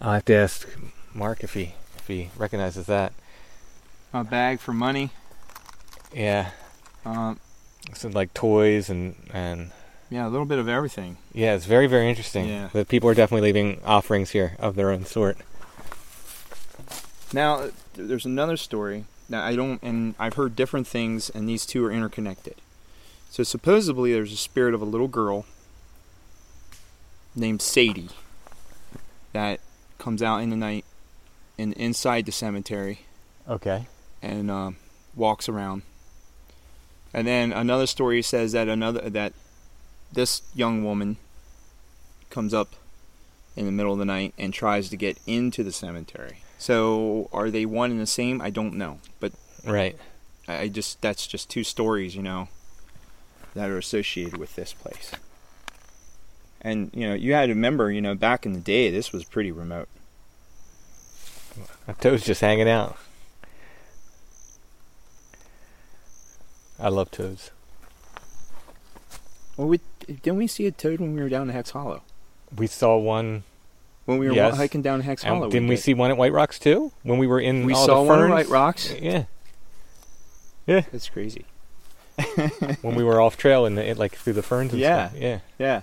I'll 0.01 0.13
have 0.13 0.25
to 0.25 0.33
ask 0.35 0.67
Mark 1.13 1.43
if 1.43 1.53
he 1.53 1.75
if 1.97 2.07
he 2.07 2.29
recognizes 2.37 2.87
that. 2.87 3.13
a 4.13 4.23
bag 4.23 4.59
for 4.59 4.73
money. 4.73 5.11
Yeah, 6.13 6.51
Um, 7.05 7.39
so 7.93 8.09
like 8.09 8.33
toys 8.33 8.89
and 8.89 9.15
and 9.33 9.71
yeah, 10.09 10.27
a 10.27 10.29
little 10.29 10.45
bit 10.45 10.59
of 10.59 10.67
everything. 10.67 11.17
yeah, 11.33 11.53
it's 11.55 11.65
very 11.65 11.87
very 11.87 12.09
interesting. 12.09 12.49
Yeah. 12.49 12.69
that 12.73 12.87
people 12.89 13.07
are 13.09 13.13
definitely 13.13 13.47
leaving 13.47 13.81
offerings 13.85 14.31
here 14.31 14.55
of 14.59 14.75
their 14.75 14.91
own 14.91 15.05
sort. 15.05 15.37
Now, 17.33 17.69
there's 17.93 18.25
another 18.25 18.57
story. 18.57 19.05
Now, 19.29 19.41
I 19.45 19.55
don't, 19.55 19.81
and 19.81 20.15
I've 20.19 20.33
heard 20.33 20.53
different 20.53 20.85
things, 20.85 21.29
and 21.29 21.47
these 21.47 21.65
two 21.65 21.85
are 21.85 21.91
interconnected. 21.91 22.55
So, 23.29 23.43
supposedly, 23.43 24.11
there's 24.11 24.33
a 24.33 24.37
spirit 24.37 24.73
of 24.73 24.81
a 24.81 24.85
little 24.85 25.07
girl 25.07 25.45
named 27.33 27.61
Sadie 27.61 28.09
that 29.31 29.61
comes 30.01 30.21
out 30.23 30.39
in 30.39 30.49
the 30.49 30.55
night 30.55 30.83
and 31.57 31.73
inside 31.73 32.25
the 32.25 32.31
cemetery 32.31 33.01
Okay. 33.47 33.85
and 34.21 34.49
uh, 34.49 34.71
walks 35.15 35.47
around. 35.47 35.83
And 37.13 37.27
then 37.27 37.51
another 37.53 37.85
story 37.87 38.21
says 38.21 38.51
that 38.53 38.67
another 38.67 39.09
that 39.09 39.33
this 40.11 40.41
young 40.55 40.83
woman 40.83 41.17
comes 42.29 42.53
up 42.53 42.69
in 43.55 43.65
the 43.65 43.71
middle 43.71 43.93
of 43.93 43.99
the 43.99 44.05
night 44.05 44.33
and 44.37 44.53
tries 44.53 44.89
to 44.89 44.97
get 44.97 45.17
into 45.27 45.63
the 45.63 45.71
cemetery. 45.71 46.39
So 46.57 47.29
are 47.33 47.49
they 47.51 47.65
one 47.65 47.91
and 47.91 47.99
the 47.99 48.07
same? 48.07 48.41
I 48.41 48.49
don't 48.49 48.75
know, 48.75 48.99
but 49.19 49.31
Right. 49.65 49.97
I 50.47 50.67
just 50.69 51.01
that's 51.01 51.27
just 51.27 51.49
two 51.49 51.63
stories, 51.63 52.15
you 52.15 52.23
know, 52.23 52.47
that 53.53 53.69
are 53.69 53.77
associated 53.77 54.37
with 54.37 54.55
this 54.55 54.73
place. 54.73 55.11
And 56.63 56.91
you 56.93 57.07
know, 57.07 57.15
you 57.15 57.33
had 57.33 57.47
to 57.47 57.53
remember, 57.53 57.91
you 57.91 58.01
know, 58.01 58.13
back 58.15 58.45
in 58.45 58.53
the 58.53 58.59
day, 58.59 58.91
this 58.91 59.11
was 59.11 59.23
pretty 59.23 59.51
remote. 59.51 59.89
A 61.87 61.93
toad's 61.95 62.23
just 62.25 62.41
hanging 62.41 62.69
out. 62.69 62.97
I 66.79 66.89
love 66.89 67.11
toads. 67.11 67.51
Well, 69.57 69.67
we 69.67 69.79
didn't 70.07 70.37
we 70.37 70.47
see 70.47 70.65
a 70.67 70.71
toad 70.71 70.99
when 70.99 71.13
we 71.13 71.21
were 71.21 71.29
down 71.29 71.43
in 71.49 71.53
Hex 71.55 71.71
Hollow? 71.71 72.01
We 72.55 72.67
saw 72.67 72.97
one. 72.97 73.43
When 74.05 74.17
we 74.17 74.27
were 74.27 74.33
Yes. 74.33 74.57
hiking 74.57 74.81
down 74.81 75.01
Hex 75.01 75.23
and 75.23 75.35
Hollow, 75.35 75.49
didn't 75.49 75.67
we 75.67 75.75
did. 75.75 75.81
see 75.83 75.93
one 75.93 76.09
at 76.09 76.17
White 76.17 76.33
Rocks 76.33 76.57
too? 76.57 76.91
When 77.03 77.19
we 77.19 77.27
were 77.27 77.39
in 77.39 77.65
We 77.65 77.73
all 77.73 77.85
saw 77.85 78.03
the 78.03 78.09
one 78.09 78.23
at? 78.23 78.29
White 78.31 78.49
Rocks? 78.49 78.93
Yeah. 78.99 79.25
Yeah. 80.65 80.81
That's 80.91 81.07
crazy. 81.09 81.45
when 82.81 82.95
we 82.95 83.03
were 83.03 83.21
off 83.21 83.37
trail 83.37 83.65
and 83.65 83.77
it, 83.77 83.97
like 83.97 84.15
through 84.15 84.33
the 84.33 84.43
ferns 84.43 84.71
and 84.71 84.81
Yeah. 84.81 85.09
stuff. 85.09 85.21
Yeah. 85.21 85.39
Yeah. 85.59 85.81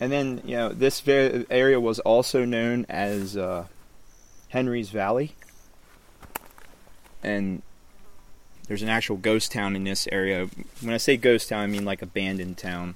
And 0.00 0.12
then 0.12 0.42
you 0.44 0.56
know 0.56 0.68
this 0.70 1.00
ver- 1.00 1.44
area 1.50 1.80
was 1.80 1.98
also 2.00 2.44
known 2.44 2.86
as 2.88 3.36
uh, 3.36 3.66
Henry's 4.48 4.90
Valley, 4.90 5.34
and 7.22 7.62
there's 8.68 8.82
an 8.82 8.88
actual 8.88 9.16
ghost 9.16 9.50
town 9.50 9.74
in 9.74 9.84
this 9.84 10.06
area. 10.12 10.48
When 10.80 10.94
I 10.94 10.98
say 10.98 11.16
ghost 11.16 11.48
town, 11.48 11.62
I 11.62 11.66
mean 11.66 11.84
like 11.84 12.02
abandoned 12.02 12.58
town. 12.58 12.94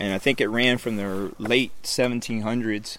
And 0.00 0.12
I 0.12 0.18
think 0.18 0.40
it 0.40 0.48
ran 0.48 0.78
from 0.78 0.96
the 0.96 1.32
late 1.38 1.70
1700s 1.84 2.98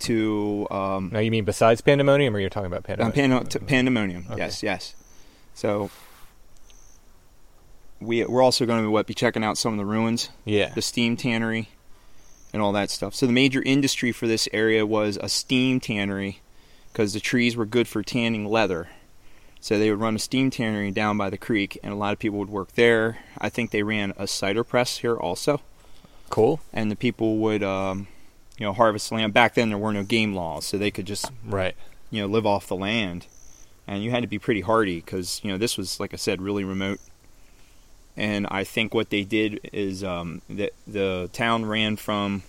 to 0.00 0.66
um, 0.70 1.10
Now 1.12 1.18
you 1.18 1.30
mean 1.30 1.44
besides 1.44 1.82
pandemonium, 1.82 2.34
or 2.34 2.40
you're 2.40 2.48
talking 2.48 2.72
about 2.72 2.84
uh, 2.88 3.10
pandemonium? 3.10 3.46
Pando- 3.46 3.66
pandemonium. 3.66 4.26
Okay. 4.30 4.38
Yes, 4.38 4.62
yes. 4.62 4.94
So 5.52 5.90
we 8.00 8.24
we're 8.24 8.42
also 8.42 8.64
going 8.64 8.82
to 8.82 8.90
what 8.90 9.06
be 9.06 9.14
checking 9.14 9.44
out 9.44 9.58
some 9.58 9.74
of 9.74 9.78
the 9.78 9.84
ruins, 9.84 10.30
yeah. 10.46 10.72
the 10.74 10.80
steam 10.80 11.16
tannery, 11.18 11.68
and 12.52 12.60
all 12.62 12.72
that 12.72 12.90
stuff. 12.90 13.14
So 13.14 13.26
the 13.26 13.32
major 13.32 13.62
industry 13.62 14.12
for 14.12 14.26
this 14.26 14.48
area 14.52 14.84
was 14.86 15.18
a 15.20 15.28
steam 15.28 15.80
tannery 15.80 16.40
because 16.92 17.12
the 17.12 17.20
trees 17.20 17.56
were 17.56 17.66
good 17.66 17.86
for 17.88 18.02
tanning 18.02 18.46
leather. 18.46 18.88
So 19.60 19.78
they 19.78 19.90
would 19.90 20.00
run 20.00 20.16
a 20.16 20.18
steam 20.18 20.50
tannery 20.50 20.90
down 20.90 21.18
by 21.18 21.28
the 21.30 21.36
creek, 21.38 21.78
and 21.82 21.92
a 21.92 21.96
lot 21.96 22.12
of 22.14 22.18
people 22.18 22.38
would 22.38 22.48
work 22.48 22.72
there. 22.72 23.18
I 23.38 23.50
think 23.50 23.70
they 23.70 23.82
ran 23.82 24.14
a 24.16 24.26
cider 24.26 24.64
press 24.64 24.98
here 24.98 25.16
also 25.16 25.60
Cool. 26.30 26.60
and 26.72 26.90
the 26.90 26.96
people 26.96 27.36
would 27.38 27.62
um, 27.62 28.06
you 28.56 28.64
know 28.64 28.72
harvest 28.72 29.10
land 29.12 29.34
back 29.34 29.54
then 29.54 29.68
there 29.68 29.78
were 29.78 29.92
no 29.92 30.02
game 30.04 30.32
laws 30.34 30.64
so 30.64 30.78
they 30.78 30.90
could 30.90 31.06
just 31.06 31.30
Right. 31.44 31.74
you 32.10 32.20
know 32.22 32.26
live 32.26 32.46
off 32.46 32.68
the 32.68 32.76
land 32.76 33.26
and 33.86 34.02
you 34.04 34.10
had 34.12 34.22
to 34.22 34.28
be 34.28 34.38
pretty 34.38 34.60
hardy 34.60 34.96
because 35.00 35.40
you 35.42 35.50
know 35.50 35.58
this 35.58 35.76
was 35.76 35.98
like 35.98 36.14
i 36.14 36.16
said 36.16 36.40
really 36.40 36.62
remote 36.62 37.00
and 38.20 38.46
i 38.50 38.62
think 38.64 38.92
what 38.94 39.08
they 39.10 39.24
did 39.24 39.58
is 39.72 40.04
um, 40.04 40.42
that 40.48 40.72
the 40.86 41.28
town 41.32 41.64
ran 41.64 41.96
from 41.96 42.42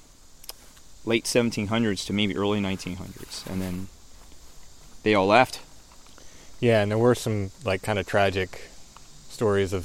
late 1.06 1.26
1700s 1.26 2.06
to 2.06 2.14
maybe 2.14 2.36
early 2.36 2.60
1900s 2.62 3.46
and 3.50 3.62
then 3.62 3.88
they 5.04 5.14
all 5.16 5.28
left 5.28 5.60
Yeah, 6.60 6.82
and 6.84 6.92
there 6.92 6.98
were 7.08 7.16
some 7.16 7.50
like 7.66 7.82
kind 7.82 7.98
of 7.98 8.06
tragic 8.06 8.70
stories 9.30 9.74
of 9.74 9.84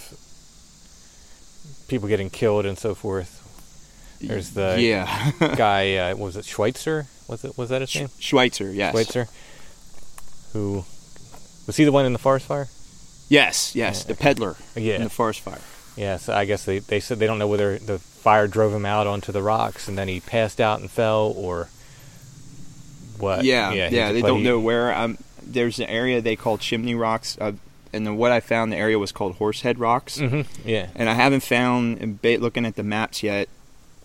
people 1.88 2.08
getting 2.08 2.28
killed 2.30 2.66
and 2.66 2.76
so 2.78 2.94
forth. 2.94 3.32
There's 4.20 4.50
the 4.50 4.76
yeah 4.78 5.30
guy. 5.56 5.96
Uh, 5.96 6.16
was 6.16 6.36
it 6.36 6.44
Schweitzer? 6.44 7.06
Was 7.28 7.44
it? 7.44 7.56
Was 7.56 7.68
that 7.70 7.80
his 7.80 7.94
name? 7.94 8.08
schweitzer 8.18 8.70
yes 8.72 8.92
Schweitzer. 8.92 9.26
Who 10.52 10.84
was 11.66 11.76
he? 11.76 11.84
The 11.84 11.92
one 11.92 12.04
in 12.06 12.12
the 12.12 12.18
forest 12.28 12.46
fire? 12.46 12.68
yes 13.28 13.74
yes 13.74 14.04
the 14.04 14.14
peddler 14.14 14.54
Yeah. 14.76 14.96
in 14.96 15.04
the 15.04 15.10
forest 15.10 15.40
fire 15.40 15.60
Yeah. 15.96 16.16
So 16.18 16.34
I 16.34 16.44
guess 16.44 16.64
they 16.64 16.78
they 16.80 17.00
said 17.00 17.18
they 17.18 17.26
don't 17.26 17.38
know 17.38 17.48
whether 17.48 17.78
the 17.78 17.98
fire 17.98 18.46
drove 18.46 18.72
him 18.72 18.84
out 18.86 19.06
onto 19.06 19.32
the 19.32 19.42
rocks 19.42 19.88
and 19.88 19.96
then 19.96 20.08
he 20.08 20.20
passed 20.20 20.60
out 20.60 20.80
and 20.80 20.90
fell 20.90 21.32
or 21.36 21.68
what. 23.18 23.44
Yeah, 23.44 23.72
he- 23.72 23.96
yeah, 23.96 24.12
they 24.12 24.22
don't 24.22 24.38
he- 24.38 24.44
know 24.44 24.58
where. 24.60 24.94
Um, 24.94 25.18
there's 25.42 25.78
an 25.78 25.86
area 25.86 26.20
they 26.20 26.36
call 26.36 26.58
Chimney 26.58 26.94
Rocks, 26.94 27.38
uh, 27.40 27.52
and 27.92 28.04
then 28.06 28.16
what 28.16 28.32
I 28.32 28.40
found, 28.40 28.72
the 28.72 28.76
area 28.76 28.98
was 28.98 29.12
called 29.12 29.36
Horsehead 29.36 29.78
Rocks, 29.78 30.18
Mhm, 30.18 30.44
Yeah. 30.64 30.88
and 30.96 31.08
I 31.08 31.14
haven't 31.14 31.44
found, 31.44 32.18
looking 32.22 32.66
at 32.66 32.74
the 32.74 32.82
maps 32.82 33.22
yet, 33.22 33.48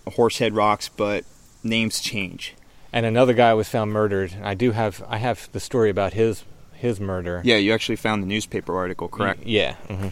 Horsehead 0.07 0.53
Rocks, 0.53 0.87
but 0.95 1.25
names 1.63 1.99
change. 1.99 2.53
And 2.93 3.05
another 3.07 3.33
guy 3.33 3.53
was 3.55 3.67
found 3.69 3.91
murdered. 3.91 4.35
I 4.43 4.53
do 4.53 4.71
have 4.73 5.01
I 5.09 5.17
have 5.17 5.49
the 5.51 5.59
story 5.59 5.89
about 5.89 6.13
his 6.13 6.43
his 6.73 6.99
murder. 6.99 7.41
Yeah, 7.43 7.57
you 7.57 7.73
actually 7.73 7.95
found 7.95 8.21
the 8.23 8.27
newspaper 8.27 8.75
article, 8.77 9.07
correct? 9.07 9.43
Yeah. 9.45 9.75
hmm 9.89 10.09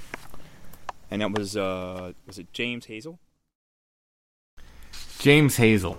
And 1.11 1.21
that 1.21 1.37
was, 1.37 1.57
uh, 1.57 2.13
was 2.27 2.37
it 2.37 2.53
James 2.53 2.85
Hazel? 2.85 3.19
James 5.19 5.57
Hazel. 5.57 5.97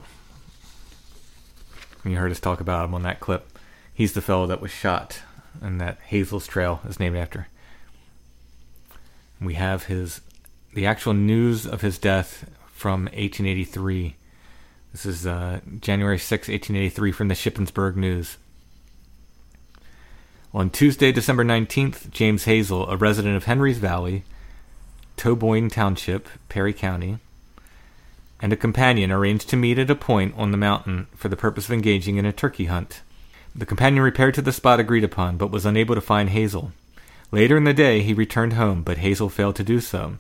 You 2.05 2.17
heard 2.17 2.31
us 2.31 2.41
talk 2.41 2.61
about 2.61 2.87
him 2.87 2.95
on 2.95 3.03
that 3.03 3.21
clip. 3.21 3.59
He's 3.93 4.15
the 4.15 4.23
fellow 4.23 4.47
that 4.47 4.63
was 4.63 4.71
shot, 4.71 5.21
and 5.61 5.81
that 5.81 5.99
Hazel's 6.07 6.47
Trail 6.47 6.81
is 6.89 6.99
named 6.99 7.17
after. 7.17 7.49
We 9.41 9.55
have 9.55 9.85
his 9.85 10.23
the 10.73 10.87
actual 10.87 11.15
news 11.15 11.67
of 11.67 11.81
his 11.81 11.99
death 11.99 12.49
from 12.73 13.05
1883. 13.07 14.17
This 14.93 15.05
is 15.05 15.27
uh, 15.27 15.61
January 15.81 16.19
6, 16.19 16.49
1883, 16.49 17.13
from 17.13 17.29
the 17.29 17.35
Shippensburg 17.35 17.97
News. 17.97 18.39
On 20.55 20.71
Tuesday, 20.71 21.13
December 21.13 21.45
19th, 21.45 22.11
James 22.11 22.45
Hazel, 22.45 22.89
a 22.89 22.97
resident 22.97 23.37
of 23.37 23.45
Henry's 23.45 23.79
Valley, 23.79 24.25
Toboyne 25.21 25.69
Township, 25.69 26.31
Perry 26.49 26.73
County, 26.73 27.19
and 28.41 28.55
a 28.55 28.57
companion 28.57 29.13
arranged 29.13 29.51
to 29.51 29.57
meet 29.59 29.79
at 29.79 29.91
a 29.91 29.95
point 29.95 30.33
on 30.35 30.51
the 30.51 30.57
mountain 30.57 31.09
for 31.15 31.29
the 31.29 31.37
purpose 31.37 31.67
of 31.67 31.73
engaging 31.73 32.17
in 32.17 32.25
a 32.25 32.33
turkey 32.33 32.65
hunt. 32.65 33.03
The 33.55 33.67
companion 33.67 34.03
repaired 34.03 34.33
to 34.37 34.41
the 34.41 34.51
spot 34.51 34.81
agreed 34.81 35.05
upon, 35.05 35.37
but 35.37 35.51
was 35.51 35.67
unable 35.67 35.95
to 35.95 36.01
find 36.01 36.31
Hazel. 36.31 36.73
Later 37.31 37.59
in 37.59 37.65
the 37.65 37.75
day, 37.75 38.01
he 38.01 38.15
returned 38.15 38.55
home, 38.55 38.83
but 38.83 38.97
Hazel 38.97 39.29
failed 39.29 39.57
to 39.57 39.63
do 39.63 39.79
so. 39.79 40.17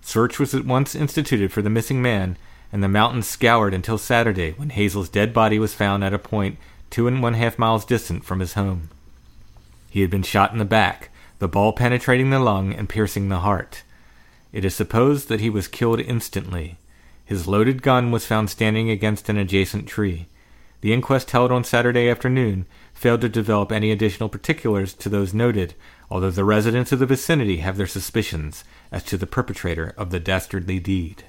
Search 0.00 0.40
was 0.40 0.52
at 0.52 0.64
once 0.64 0.96
instituted 0.96 1.52
for 1.52 1.62
the 1.62 1.70
missing 1.70 2.02
man, 2.02 2.36
and 2.72 2.82
the 2.82 2.88
mountains 2.88 3.28
scoured 3.28 3.72
until 3.72 3.98
Saturday, 3.98 4.54
when 4.56 4.70
Hazel's 4.70 5.08
dead 5.08 5.32
body 5.32 5.60
was 5.60 5.74
found 5.74 6.02
at 6.02 6.12
a 6.12 6.18
point 6.18 6.58
two 6.90 7.06
and 7.06 7.22
one 7.22 7.34
half 7.34 7.56
miles 7.56 7.84
distant 7.84 8.24
from 8.24 8.40
his 8.40 8.54
home. 8.54 8.90
He 9.90 10.00
had 10.00 10.10
been 10.10 10.24
shot 10.24 10.50
in 10.50 10.58
the 10.58 10.64
back, 10.64 11.10
the 11.38 11.46
ball 11.46 11.72
penetrating 11.72 12.30
the 12.30 12.40
lung 12.40 12.72
and 12.72 12.88
piercing 12.88 13.28
the 13.28 13.38
heart. 13.38 13.84
It 14.52 14.64
is 14.64 14.74
supposed 14.74 15.28
that 15.28 15.40
he 15.40 15.50
was 15.50 15.68
killed 15.68 16.00
instantly. 16.00 16.76
His 17.24 17.46
loaded 17.46 17.82
gun 17.82 18.10
was 18.10 18.26
found 18.26 18.50
standing 18.50 18.90
against 18.90 19.28
an 19.28 19.36
adjacent 19.36 19.86
tree. 19.86 20.26
The 20.80 20.92
inquest 20.92 21.30
held 21.30 21.52
on 21.52 21.62
Saturday 21.64 22.08
afternoon 22.08 22.66
failed 22.94 23.20
to 23.20 23.28
develop 23.28 23.70
any 23.70 23.92
additional 23.92 24.28
particulars 24.28 24.92
to 24.94 25.08
those 25.08 25.32
noted, 25.32 25.74
although 26.10 26.30
the 26.30 26.44
residents 26.44 26.90
of 26.90 26.98
the 26.98 27.06
vicinity 27.06 27.58
have 27.58 27.76
their 27.76 27.86
suspicions 27.86 28.64
as 28.90 29.04
to 29.04 29.16
the 29.16 29.26
perpetrator 29.26 29.94
of 29.96 30.10
the 30.10 30.18
dastardly 30.20 30.80
deed. 30.80 31.24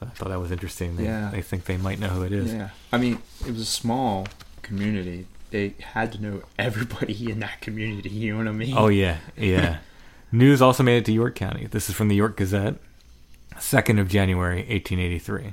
So 0.00 0.06
I 0.06 0.10
thought 0.10 0.28
that 0.30 0.40
was 0.40 0.50
interesting. 0.50 0.96
They, 0.96 1.04
Yeah. 1.04 1.30
they 1.30 1.42
think 1.42 1.66
they 1.66 1.76
might 1.76 2.00
know 2.00 2.08
who 2.08 2.22
it 2.22 2.32
is. 2.32 2.52
Yeah. 2.52 2.70
I 2.90 2.98
mean, 2.98 3.18
it 3.46 3.52
was 3.52 3.60
a 3.60 3.64
small 3.66 4.26
community. 4.62 5.26
They 5.50 5.74
had 5.92 6.10
to 6.12 6.20
know 6.22 6.42
everybody 6.58 7.30
in 7.30 7.38
that 7.40 7.60
community. 7.60 8.08
You 8.08 8.32
know 8.32 8.38
what 8.38 8.48
I 8.48 8.52
mean? 8.52 8.74
Oh 8.76 8.88
yeah, 8.88 9.18
yeah. 9.36 9.78
News 10.34 10.60
also 10.60 10.82
made 10.82 10.96
it 10.96 11.04
to 11.04 11.12
York 11.12 11.36
County. 11.36 11.68
This 11.68 11.88
is 11.88 11.94
from 11.94 12.08
the 12.08 12.16
York 12.16 12.36
Gazette, 12.36 12.74
second 13.60 14.00
of 14.00 14.08
January, 14.08 14.66
eighteen 14.68 14.98
eighty-three. 14.98 15.52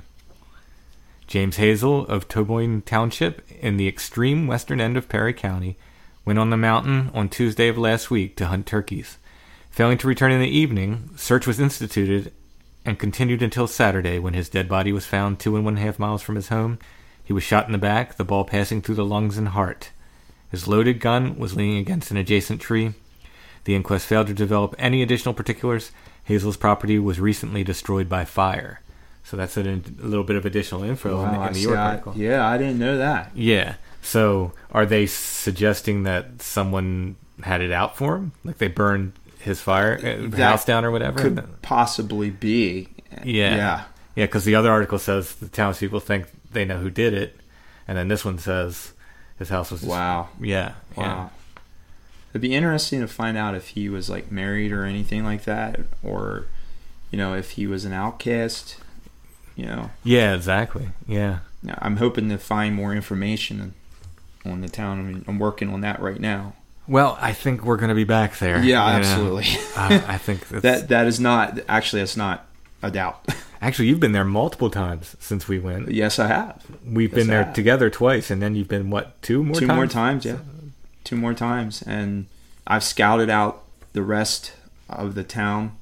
James 1.28 1.54
Hazel 1.54 2.04
of 2.08 2.26
Toboyne 2.26 2.82
Township 2.82 3.48
in 3.60 3.76
the 3.76 3.86
extreme 3.86 4.48
western 4.48 4.80
end 4.80 4.96
of 4.96 5.08
Perry 5.08 5.32
County 5.32 5.76
went 6.24 6.40
on 6.40 6.50
the 6.50 6.56
mountain 6.56 7.12
on 7.14 7.28
Tuesday 7.28 7.68
of 7.68 7.78
last 7.78 8.10
week 8.10 8.34
to 8.34 8.46
hunt 8.46 8.66
turkeys. 8.66 9.18
Failing 9.70 9.98
to 9.98 10.08
return 10.08 10.32
in 10.32 10.40
the 10.40 10.48
evening, 10.48 11.10
search 11.14 11.46
was 11.46 11.60
instituted 11.60 12.32
and 12.84 12.98
continued 12.98 13.40
until 13.40 13.68
Saturday 13.68 14.18
when 14.18 14.34
his 14.34 14.48
dead 14.48 14.68
body 14.68 14.92
was 14.92 15.06
found 15.06 15.38
two 15.38 15.54
and 15.54 15.64
one 15.64 15.76
half 15.76 16.00
miles 16.00 16.22
from 16.22 16.34
his 16.34 16.48
home. 16.48 16.80
He 17.22 17.32
was 17.32 17.44
shot 17.44 17.66
in 17.66 17.72
the 17.72 17.78
back, 17.78 18.16
the 18.16 18.24
ball 18.24 18.42
passing 18.42 18.82
through 18.82 18.96
the 18.96 19.04
lungs 19.04 19.38
and 19.38 19.50
heart. 19.50 19.92
His 20.50 20.66
loaded 20.66 20.98
gun 20.98 21.38
was 21.38 21.54
leaning 21.54 21.78
against 21.78 22.10
an 22.10 22.16
adjacent 22.16 22.60
tree. 22.60 22.94
The 23.64 23.74
inquest 23.74 24.06
failed 24.06 24.26
to 24.28 24.34
develop 24.34 24.74
any 24.78 25.02
additional 25.02 25.34
particulars. 25.34 25.92
Hazel's 26.24 26.56
property 26.56 26.98
was 26.98 27.20
recently 27.20 27.62
destroyed 27.64 28.08
by 28.08 28.24
fire. 28.24 28.80
So 29.24 29.36
that's 29.36 29.56
a, 29.56 29.60
a 29.62 29.80
little 30.00 30.24
bit 30.24 30.36
of 30.36 30.44
additional 30.44 30.82
info 30.82 31.22
in, 31.24 31.32
Wow, 31.32 31.40
the- 31.42 31.46
in 31.48 31.52
the. 31.54 31.60
York 31.60 31.78
I- 31.78 31.88
article. 31.90 32.14
yeah, 32.16 32.46
I 32.46 32.58
didn't 32.58 32.78
know 32.78 32.98
that. 32.98 33.30
Yeah. 33.34 33.74
So 34.02 34.52
are 34.72 34.84
they 34.84 35.06
suggesting 35.06 36.02
that 36.04 36.42
someone 36.42 37.16
had 37.42 37.60
it 37.60 37.70
out 37.70 37.96
for 37.96 38.16
him? 38.16 38.32
Like 38.44 38.58
they 38.58 38.68
burned 38.68 39.12
his 39.38 39.60
fire 39.60 39.96
uh, 39.98 40.28
That 40.30 40.38
house 40.50 40.64
down 40.64 40.84
or 40.84 40.90
whatever? 40.90 41.18
Could 41.20 41.62
possibly 41.62 42.30
be. 42.30 42.88
Yeah. 43.24 43.54
Yeah. 43.56 43.84
Yeah, 44.16 44.26
because 44.26 44.44
the 44.44 44.56
other 44.56 44.70
article 44.70 44.98
says 44.98 45.34
the 45.36 45.48
townspeople 45.48 46.00
think 46.00 46.26
they 46.52 46.64
know 46.64 46.76
who 46.78 46.90
did 46.90 47.14
it, 47.14 47.36
and 47.88 47.96
then 47.96 48.08
this 48.08 48.24
one 48.24 48.38
says 48.38 48.92
his 49.38 49.48
house 49.48 49.70
was. 49.70 49.82
Wow. 49.82 50.28
Yeah. 50.40 50.74
Wow. 50.96 51.30
It'd 52.32 52.42
be 52.42 52.54
interesting 52.54 53.00
to 53.00 53.08
find 53.08 53.36
out 53.36 53.54
if 53.54 53.68
he 53.68 53.88
was 53.88 54.08
like 54.10 54.32
married 54.32 54.72
or 54.72 54.84
anything 54.84 55.24
like 55.24 55.44
that, 55.44 55.80
or 56.02 56.46
you 57.10 57.18
know, 57.18 57.34
if 57.34 57.50
he 57.52 57.66
was 57.66 57.84
an 57.84 57.92
outcast. 57.92 58.76
You 59.54 59.66
know, 59.66 59.90
Yeah. 60.02 60.34
Exactly. 60.34 60.88
Yeah. 61.06 61.40
I'm 61.78 61.96
hoping 61.98 62.30
to 62.30 62.38
find 62.38 62.74
more 62.74 62.94
information 62.94 63.74
on 64.46 64.62
the 64.62 64.68
town. 64.68 64.98
I 64.98 65.02
mean, 65.02 65.24
I'm 65.28 65.38
working 65.38 65.68
on 65.72 65.82
that 65.82 66.00
right 66.00 66.18
now. 66.18 66.54
Well, 66.88 67.18
I 67.20 67.32
think 67.34 67.62
we're 67.62 67.76
going 67.76 67.90
to 67.90 67.94
be 67.94 68.04
back 68.04 68.38
there. 68.38 68.62
Yeah, 68.64 68.82
absolutely. 68.84 69.44
Uh, 69.76 70.00
I 70.08 70.16
think 70.18 70.48
that's, 70.48 70.62
that 70.62 70.88
that 70.88 71.06
is 71.06 71.20
not 71.20 71.58
actually 71.68 72.00
that's 72.02 72.16
not 72.16 72.46
a 72.82 72.90
doubt. 72.90 73.24
actually 73.60 73.88
you've 73.88 74.00
been 74.00 74.12
there 74.12 74.24
multiple 74.24 74.70
times 74.70 75.16
since 75.20 75.46
we 75.46 75.58
went. 75.58 75.90
yes, 75.90 76.18
I 76.18 76.26
have. 76.28 76.64
We've 76.84 77.10
Yes, 77.12 77.14
been 77.20 77.30
I 77.30 77.34
there 77.34 77.44
have. 77.44 77.54
together 77.54 77.90
twice, 77.90 78.30
and 78.30 78.40
then 78.42 78.54
you've 78.56 78.68
been 78.68 78.88
what 78.90 79.20
two 79.22 79.44
more 79.44 79.54
Two 79.54 79.66
times? 79.66 79.76
more 79.76 79.86
times, 79.86 80.24
yeah. 80.24 80.38
Two 81.04 81.16
more 81.16 81.34
times, 81.34 81.82
and 81.82 82.26
I've 82.66 82.84
scouted 82.84 83.28
out 83.30 83.64
the 83.92 84.02
rest 84.02 84.52
of 84.88 85.14
the 85.14 85.24
town 85.24 85.72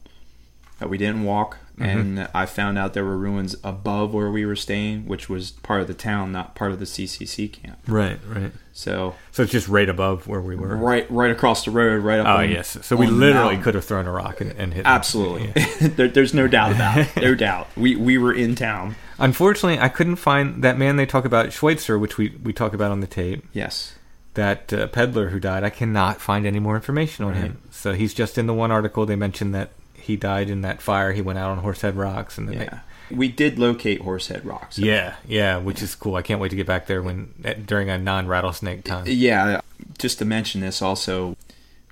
that 0.78 0.88
we 0.88 0.98
didn't 0.98 1.24
walk, 1.24 1.58
Mm-hmm. 1.78 1.98
and 2.18 2.28
I 2.34 2.44
found 2.44 2.76
out 2.76 2.92
there 2.92 3.06
were 3.06 3.16
ruins 3.16 3.56
above 3.64 4.12
where 4.12 4.30
we 4.30 4.44
were 4.44 4.54
staying, 4.56 5.06
which 5.06 5.30
was 5.30 5.52
part 5.52 5.80
of 5.80 5.86
the 5.86 5.94
town, 5.94 6.30
not 6.30 6.54
part 6.54 6.72
of 6.72 6.78
the 6.78 6.84
CCC 6.84 7.50
camp. 7.50 7.78
Right. 7.86 8.18
Right. 8.28 8.52
So 8.74 9.14
So 9.32 9.44
it's 9.44 9.52
just 9.52 9.66
right 9.66 9.88
above 9.88 10.26
where 10.26 10.42
we 10.42 10.56
were. 10.56 10.76
right, 10.76 11.10
right 11.10 11.30
across 11.30 11.64
the 11.64 11.70
road, 11.70 12.02
right 12.04 12.20
up. 12.20 12.26
Oh 12.26 12.42
on, 12.42 12.50
yes. 12.50 12.76
So 12.82 12.96
we 12.96 13.06
literally 13.06 13.56
could 13.56 13.74
have 13.76 13.86
thrown 13.86 14.06
a 14.06 14.12
rock 14.12 14.42
and, 14.42 14.52
and 14.58 14.74
hit. 14.74 14.84
Absolutely, 14.84 15.52
Yeah. 15.56 15.88
there, 15.96 16.08
there's 16.08 16.34
no 16.34 16.46
doubt 16.48 16.72
about 16.72 16.98
it. 16.98 17.16
No 17.16 17.34
doubt. 17.46 17.68
We 17.78 17.96
we 17.96 18.18
were 18.18 18.34
in 18.34 18.56
town. 18.56 18.94
Unfortunately, 19.18 19.78
I 19.78 19.88
couldn't 19.88 20.16
find 20.16 20.62
that 20.62 20.76
man 20.76 20.96
they 20.96 21.06
talk 21.06 21.24
about, 21.24 21.50
Schweitzer, 21.50 21.98
which 21.98 22.18
we, 22.18 22.36
we 22.44 22.52
talk 22.52 22.74
about 22.74 22.90
on 22.90 23.00
the 23.00 23.06
tape. 23.06 23.42
Yes. 23.54 23.94
That 24.34 24.72
uh, 24.72 24.86
peddler 24.86 25.30
who 25.30 25.40
died. 25.40 25.64
I 25.64 25.70
cannot 25.70 26.20
find 26.20 26.46
any 26.46 26.60
more 26.60 26.76
information 26.76 27.24
on 27.24 27.34
him. 27.34 27.58
So 27.70 27.94
he's 27.94 28.14
just 28.14 28.38
in 28.38 28.46
the 28.46 28.54
one 28.54 28.70
article. 28.70 29.04
They 29.04 29.16
mentioned 29.16 29.54
that 29.56 29.70
he 29.94 30.16
died 30.16 30.48
in 30.48 30.60
that 30.62 30.80
fire. 30.80 31.12
He 31.12 31.20
went 31.20 31.38
out 31.40 31.50
on 31.50 31.58
Horsehead 31.58 31.96
Rocks, 31.96 32.38
and 32.38 32.48
then 32.48 32.58
they- 32.58 32.64
Yeah. 32.64 32.78
We 33.10 33.26
did 33.26 33.58
locate 33.58 34.02
Horsehead 34.02 34.44
Rocks. 34.46 34.78
Yeah, 34.78 35.14
yeah, 35.26 35.56
which 35.56 35.82
is 35.82 35.96
cool. 35.96 36.14
I 36.14 36.22
can't 36.22 36.40
wait 36.40 36.50
to 36.50 36.56
get 36.56 36.66
back 36.68 36.86
there 36.86 37.02
when 37.02 37.34
during 37.66 37.90
a 37.90 37.98
non 37.98 38.28
rattlesnake 38.28 38.84
time. 38.84 39.02
Yeah, 39.08 39.62
just 39.98 40.20
to 40.20 40.24
mention 40.24 40.60
this 40.60 40.80
also, 40.80 41.36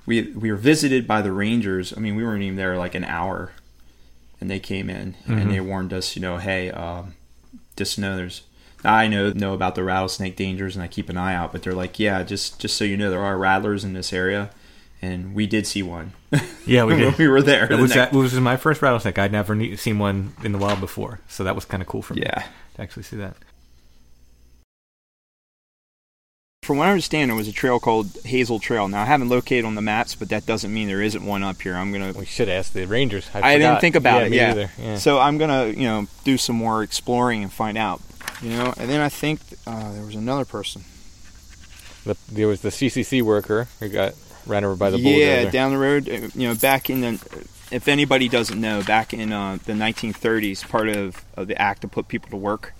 we 0.05 0.21
we 0.31 0.49
were 0.49 0.55
visited 0.57 1.05
by 1.07 1.21
the 1.21 1.33
Rangers. 1.33 1.93
I 1.95 1.99
mean, 1.99 2.15
we 2.15 2.23
weren't 2.23 2.43
even 2.43 2.55
there 2.55 2.77
like 2.77 2.95
an 2.95 3.03
hour, 3.03 3.51
and 4.39 4.49
they 4.49 4.59
came 4.61 4.89
in 4.89 5.15
and 5.27 5.51
they 5.51 5.59
warned 5.59 5.91
us, 5.91 6.15
you 6.15 6.21
know, 6.21 6.37
hey, 6.37 6.71
um, 6.71 7.15
just 7.75 7.99
know 7.99 8.15
there's. 8.15 8.43
I 8.83 9.07
know 9.07 9.31
know 9.31 9.53
about 9.53 9.75
the 9.75 9.83
rattlesnake 9.83 10.35
dangers 10.35 10.75
and 10.75 10.83
I 10.83 10.87
keep 10.87 11.09
an 11.09 11.17
eye 11.17 11.35
out, 11.35 11.51
but 11.51 11.63
they're 11.63 11.73
like, 11.73 11.99
yeah, 11.99 12.23
just 12.23 12.59
just 12.59 12.77
so 12.77 12.83
you 12.85 12.95
know, 12.97 13.09
there 13.09 13.21
are 13.23 13.37
rattlers 13.37 13.83
in 13.83 13.93
this 13.93 14.13
area, 14.13 14.51
and 15.01 15.33
we 15.35 15.47
did 15.47 15.67
see 15.67 15.83
one. 15.83 16.13
Yeah, 16.65 16.85
we 16.85 16.95
did. 16.97 17.17
we 17.17 17.27
were 17.27 17.41
there. 17.41 17.67
That 17.67 17.75
the 17.75 17.81
was 17.81 17.95
next- 17.95 18.11
that 18.11 18.17
was 18.17 18.33
my 18.39 18.55
first 18.57 18.81
rattlesnake. 18.81 19.19
I'd 19.19 19.31
never 19.31 19.75
seen 19.75 19.99
one 19.99 20.33
in 20.43 20.51
the 20.53 20.57
wild 20.57 20.79
before, 20.79 21.19
so 21.27 21.43
that 21.43 21.55
was 21.55 21.65
kind 21.65 21.81
of 21.81 21.87
cool 21.89 22.01
for 22.01 22.13
me 22.13 22.21
Yeah. 22.21 22.43
to 22.75 22.81
actually 22.81 23.03
see 23.03 23.17
that. 23.17 23.35
From 26.63 26.77
what 26.77 26.87
I 26.87 26.91
understand, 26.91 27.31
there 27.31 27.35
was 27.37 27.47
a 27.47 27.51
trail 27.53 27.79
called 27.79 28.15
Hazel 28.25 28.59
Trail. 28.59 28.87
Now 28.87 29.01
I 29.01 29.05
haven't 29.05 29.29
located 29.29 29.65
on 29.65 29.73
the 29.75 29.81
maps, 29.81 30.13
but 30.13 30.29
that 30.29 30.45
doesn't 30.45 30.71
mean 30.71 30.87
there 30.87 31.01
isn't 31.01 31.25
one 31.25 31.41
up 31.41 31.59
here. 31.61 31.73
I'm 31.75 31.91
gonna. 31.91 32.11
We 32.13 32.25
should 32.25 32.47
ask 32.49 32.73
the 32.73 32.85
Rangers. 32.85 33.27
I, 33.33 33.53
I 33.55 33.57
didn't 33.57 33.81
think 33.81 33.95
about 33.95 34.23
it. 34.23 34.29
me 34.29 34.37
Yeah. 34.37 34.51
either. 34.51 34.71
yeah. 34.77 34.95
So 34.97 35.19
I'm 35.19 35.37
gonna, 35.39 35.67
you 35.67 35.83
know, 35.87 36.07
do 36.25 36.37
some 36.37 36.55
more 36.55 36.83
exploring 36.83 37.41
and 37.41 37.51
find 37.51 37.77
out. 37.77 38.01
You 38.41 38.51
know, 38.51 38.73
and 38.77 38.89
then 38.89 39.01
I 39.01 39.09
think 39.09 39.41
uh, 39.67 39.91
there 39.93 40.05
was 40.05 40.15
another 40.15 40.45
person. 40.45 40.83
The, 42.05 42.15
there 42.31 42.47
was 42.47 42.61
the 42.61 42.69
CCC 42.69 43.21
worker 43.21 43.67
who 43.79 43.89
got 43.89 44.13
ran 44.45 44.63
over 44.63 44.75
by 44.75 44.89
the 44.89 44.97
bulldozer. 44.97 45.19
yeah, 45.19 45.35
bulldozer. 45.37 45.51
down 45.51 45.71
the 45.71 45.77
road. 45.77 46.09
uh, 46.09 46.29
You 46.33 46.47
know, 46.49 46.55
back 46.55 46.89
in 46.89 47.01
the. 47.01 47.47
If 47.71 47.87
anybody 47.87 48.27
doesn't 48.29 48.59
know, 48.59 48.81
back 48.81 49.13
in 49.13 49.31
uh, 49.31 49.59
the 49.65 49.73
1930s, 49.73 50.67
part 50.67 50.87
of, 50.89 51.23
of 51.35 51.47
the 51.47 51.61
act 51.61 51.81
to 51.81 51.87
put 51.87 52.07
people 52.07 52.29
to 52.31 52.35
work, 52.35 52.73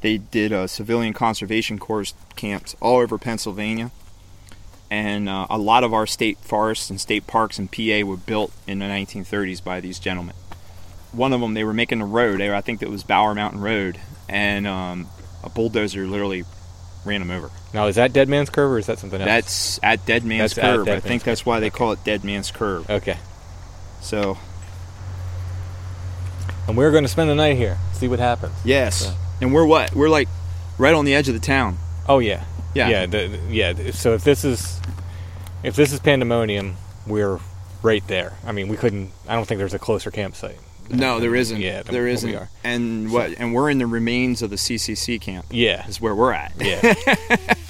they 0.00 0.16
did 0.18 0.52
uh, 0.54 0.66
civilian 0.66 1.12
conservation 1.12 1.78
corps 1.78 2.14
camps 2.34 2.74
all 2.80 3.00
over 3.00 3.18
Pennsylvania, 3.18 3.90
and 4.90 5.28
uh, 5.28 5.46
a 5.50 5.58
lot 5.58 5.84
of 5.84 5.92
our 5.92 6.06
state 6.06 6.38
forests 6.38 6.88
and 6.88 6.98
state 6.98 7.26
parks 7.26 7.58
in 7.58 7.68
PA 7.68 8.06
were 8.06 8.16
built 8.16 8.52
in 8.66 8.78
the 8.78 8.86
1930s 8.86 9.62
by 9.62 9.80
these 9.80 9.98
gentlemen. 9.98 10.34
One 11.12 11.34
of 11.34 11.42
them, 11.42 11.52
they 11.52 11.64
were 11.64 11.74
making 11.74 12.00
a 12.00 12.06
road. 12.06 12.40
I 12.40 12.60
think 12.62 12.80
that 12.80 12.88
was 12.88 13.02
Bower 13.02 13.34
Mountain 13.34 13.60
Road, 13.60 14.00
and 14.28 14.66
um, 14.66 15.08
a 15.42 15.48
bulldozer 15.48 16.06
literally 16.06 16.44
ran 17.04 17.20
them 17.20 17.30
over. 17.30 17.50
Now 17.74 17.86
is 17.86 17.96
that 17.96 18.12
Dead 18.12 18.28
Man's 18.28 18.50
Curve 18.50 18.70
or 18.70 18.78
is 18.78 18.86
that 18.86 18.98
something 18.98 19.20
else? 19.20 19.26
That's 19.28 19.80
at 19.82 20.06
Dead 20.06 20.24
Man's 20.24 20.54
That's 20.54 20.66
Curve. 20.66 20.86
Dead 20.86 20.92
I 20.92 20.94
Man's 20.96 21.04
think 21.04 21.22
that's 21.24 21.44
why 21.46 21.60
they 21.60 21.70
call 21.70 21.92
it 21.92 22.04
Dead 22.04 22.22
Man's 22.24 22.50
Curve. 22.50 22.88
okay. 22.90 23.18
So 24.00 24.36
And 26.68 26.76
we're 26.76 26.90
going 26.92 27.04
to 27.04 27.08
spend 27.08 27.28
the 27.30 27.34
night 27.34 27.56
here. 27.56 27.78
See 27.94 28.08
what 28.08 28.18
happens. 28.18 28.52
yes, 28.64 29.06
So- 29.06 29.14
and 29.40 29.52
we're 29.52 29.66
what? 29.66 29.94
We're 29.94 30.08
like 30.08 30.28
right 30.78 30.94
on 30.94 31.04
the 31.04 31.14
edge 31.14 31.28
of 31.28 31.34
the 31.34 31.40
town. 31.40 31.76
Oh 32.08 32.18
yeah. 32.20 32.44
Yeah. 32.74 32.88
Yeah. 32.88 33.06
The, 33.06 33.26
the- 33.28 33.52
yeah. 33.54 33.90
So 33.92 34.14
if 34.14 34.22
this 34.24 34.44
is 34.44 34.80
if 35.64 35.74
this 35.76 35.92
is 35.92 35.98
pandemonium, 36.00 36.76
we're 37.06 37.38
right 37.82 38.06
there. 38.06 38.34
I 38.46 38.52
mean, 38.52 38.68
we 38.68 38.76
couldn't. 38.76 39.10
I 39.28 39.34
don't 39.34 39.44
think 39.46 39.58
there's 39.58 39.74
a 39.74 39.78
closer 39.78 40.10
campsite. 40.10 40.58
No, 40.90 41.20
there 41.20 41.34
isn't. 41.34 41.60
Yeah, 41.60 41.82
there 41.82 42.02
what 42.02 42.06
we 42.08 42.12
isn't. 42.12 42.34
are. 42.34 42.48
And 42.64 43.10
what? 43.12 43.32
And 43.38 43.54
we're 43.54 43.70
in 43.70 43.78
the 43.78 43.86
remains 43.86 44.42
of 44.42 44.50
the 44.50 44.56
CCC 44.56 45.20
camp. 45.20 45.46
Yeah. 45.50 45.86
Is 45.86 46.00
where 46.00 46.14
we're 46.14 46.32
at. 46.32 46.52
Yeah. 46.58 46.94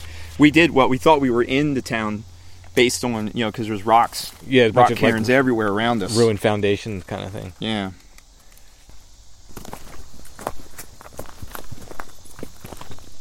we 0.39 0.51
did 0.51 0.71
what 0.73 0.89
we 0.89 0.99
thought 0.99 1.21
we 1.21 1.31
were 1.31 1.43
in 1.43 1.75
the 1.75 1.83
town 1.83 2.25
based 2.75 3.05
on 3.05 3.29
you 3.35 3.45
know 3.45 3.51
because 3.51 3.69
there's 3.69 3.85
rocks, 3.85 4.33
Yeah, 4.47 4.71
rock 4.73 4.91
of 4.91 4.99
cairns 4.99 5.29
like, 5.29 5.37
everywhere 5.37 5.69
around 5.69 6.03
us. 6.03 6.17
ruined 6.17 6.41
foundations 6.41 7.05
kind 7.05 7.23
of 7.25 7.31
thing. 7.31 7.53
Yeah. 7.61 7.93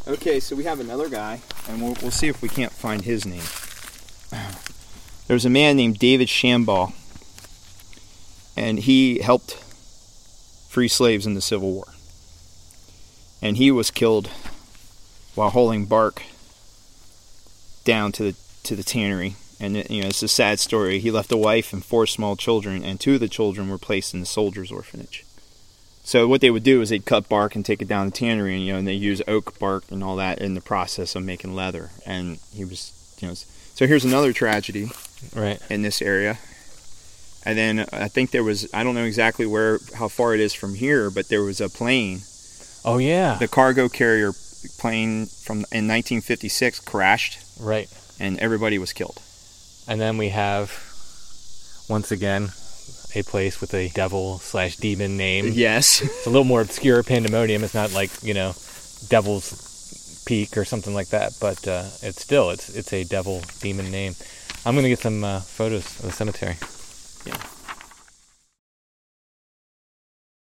Okay, 0.08 0.40
so 0.40 0.56
we 0.56 0.64
have 0.64 0.80
another 0.80 1.10
guy, 1.10 1.42
and 1.70 1.82
we'll, 1.82 1.96
we'll 2.02 2.12
see 2.12 2.28
if 2.28 2.42
we 2.42 2.50
can't 2.50 2.72
find 2.72 3.04
his 3.04 3.26
name. 3.26 3.44
There's 5.28 5.46
a 5.46 5.50
man 5.50 5.78
named 5.78 6.00
David 6.00 6.28
Shambaugh, 6.28 6.92
and 8.58 8.80
he 8.80 9.20
helped 9.20 9.61
free 10.72 10.88
slaves 10.88 11.26
in 11.26 11.34
the 11.34 11.42
Civil 11.42 11.72
War. 11.74 11.86
And 13.42 13.58
he 13.58 13.72
was 13.72 13.92
killed 13.92 14.30
while 15.36 15.50
hauling 15.50 15.86
bark 15.86 16.24
down 17.84 18.12
to 18.14 18.24
the 18.24 18.36
to 18.64 18.76
the 18.76 18.84
tannery. 18.84 19.36
And 19.60 19.76
you 19.90 20.02
know, 20.02 20.08
it's 20.08 20.24
a 20.24 20.28
sad 20.28 20.60
story. 20.60 21.00
He 21.00 21.12
left 21.12 21.32
a 21.32 21.38
wife 21.38 21.74
and 21.74 21.84
four 21.84 22.08
small 22.08 22.36
children, 22.38 22.84
and 22.84 23.00
two 23.00 23.16
of 23.16 23.20
the 23.20 23.28
children 23.28 23.70
were 23.70 23.78
placed 23.78 24.14
in 24.14 24.20
the 24.22 24.26
soldiers' 24.26 24.72
orphanage. 24.72 25.26
So 26.04 26.28
what 26.28 26.42
they 26.42 26.50
would 26.50 26.64
do 26.64 26.82
is 26.82 26.90
they'd 26.90 27.06
cut 27.06 27.28
bark 27.30 27.56
and 27.56 27.64
take 27.66 27.82
it 27.82 27.88
down 27.88 28.08
the 28.08 28.12
tannery, 28.12 28.56
and 28.56 28.66
you 28.66 28.72
know, 28.74 28.80
and 28.80 28.88
they 28.88 28.94
use 28.94 29.22
oak 29.28 29.60
bark 29.60 29.84
and 29.92 30.04
all 30.04 30.16
that 30.16 30.40
in 30.40 30.54
the 30.56 30.62
process 30.62 31.16
of 31.16 31.24
making 31.24 31.54
leather. 31.54 31.92
And 32.06 32.40
he 32.54 32.64
was, 32.66 32.92
you 33.20 33.28
know, 33.28 33.34
so 33.36 33.86
here's 33.88 34.06
another 34.06 34.32
tragedy 34.34 34.90
Right. 35.36 35.60
in 35.70 35.82
this 35.84 36.02
area. 36.02 36.40
And 37.46 37.58
then 37.58 37.86
I 37.92 38.08
think 38.08 38.32
there 38.32 38.44
was 38.44 38.68
I 38.74 38.84
don't 38.84 38.96
know 38.96 39.04
exactly 39.06 39.46
where 39.46 39.80
how 39.96 40.08
far 40.08 40.34
it 40.34 40.40
is 40.40 40.54
from 40.54 40.76
here, 40.76 41.10
but 41.10 41.28
there 41.30 41.44
was 41.44 41.60
a 41.60 41.70
plane, 41.70 42.22
Oh 42.86 42.98
yeah. 43.00 43.38
the 43.40 43.48
cargo 43.48 43.90
carrier 43.90 44.32
plane 44.78 45.26
from 45.26 45.58
in 45.72 45.88
1956 45.88 46.80
crashed, 46.82 47.40
right. 47.60 47.90
and 48.20 48.38
everybody 48.40 48.78
was 48.78 48.94
killed. 48.94 49.20
And 49.88 50.00
then 50.00 50.18
we 50.18 50.30
have 50.30 50.70
once 51.90 52.12
again 52.12 52.52
a 53.16 53.24
place 53.24 53.60
with 53.60 53.74
a 53.74 53.90
devil 53.90 54.38
slash 54.40 54.78
demon 54.78 55.18
name. 55.18 55.52
Yes. 55.54 56.02
It's 56.02 56.28
a 56.28 56.30
little 56.30 56.46
more 56.46 56.62
obscure. 56.62 57.02
Pandemonium. 57.04 57.64
It's 57.64 57.74
not 57.74 57.92
like 57.92 58.12
you 58.24 58.34
know, 58.34 58.54
Devil's 59.10 60.24
Peak 60.26 60.56
or 60.56 60.64
something 60.64 60.94
like 60.94 61.08
that. 61.10 61.34
But 61.42 61.68
uh, 61.68 61.86
it's 62.04 62.22
still 62.22 62.52
it's 62.52 62.70
it's 62.70 62.94
a 62.94 63.04
devil 63.04 63.42
demon 63.60 63.90
name. 63.92 64.14
I'm 64.66 64.76
gonna 64.76 64.90
get 64.90 65.00
some 65.00 65.24
uh, 65.24 65.40
photos 65.42 65.86
of 66.00 66.06
the 66.06 66.12
cemetery. 66.12 66.56
Yeah. 67.26 67.38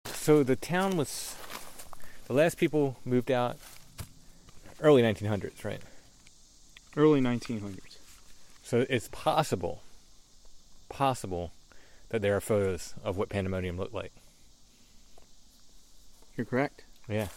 So 0.07 0.42
the 0.42 0.57
town 0.57 0.96
was 0.96 1.37
the 2.26 2.33
last 2.33 2.57
people 2.59 2.96
moved 3.05 3.31
out 3.31 3.57
early 4.81 5.02
1900s, 5.02 5.64
right? 5.64 5.81
Early 6.96 7.20
1900s. 7.20 7.98
So 8.62 8.85
it's 8.90 9.09
possible, 9.12 9.83
possible 10.88 11.52
that 12.09 12.22
there 12.22 12.37
are 12.37 12.40
photos 12.40 12.94
of 13.05 13.16
what 13.16 13.29
Pandemonium 13.29 13.76
looked 13.79 13.94
like. 13.94 14.12
You're 16.37 16.44
correct. 16.44 16.83
Yeah. 17.09 17.29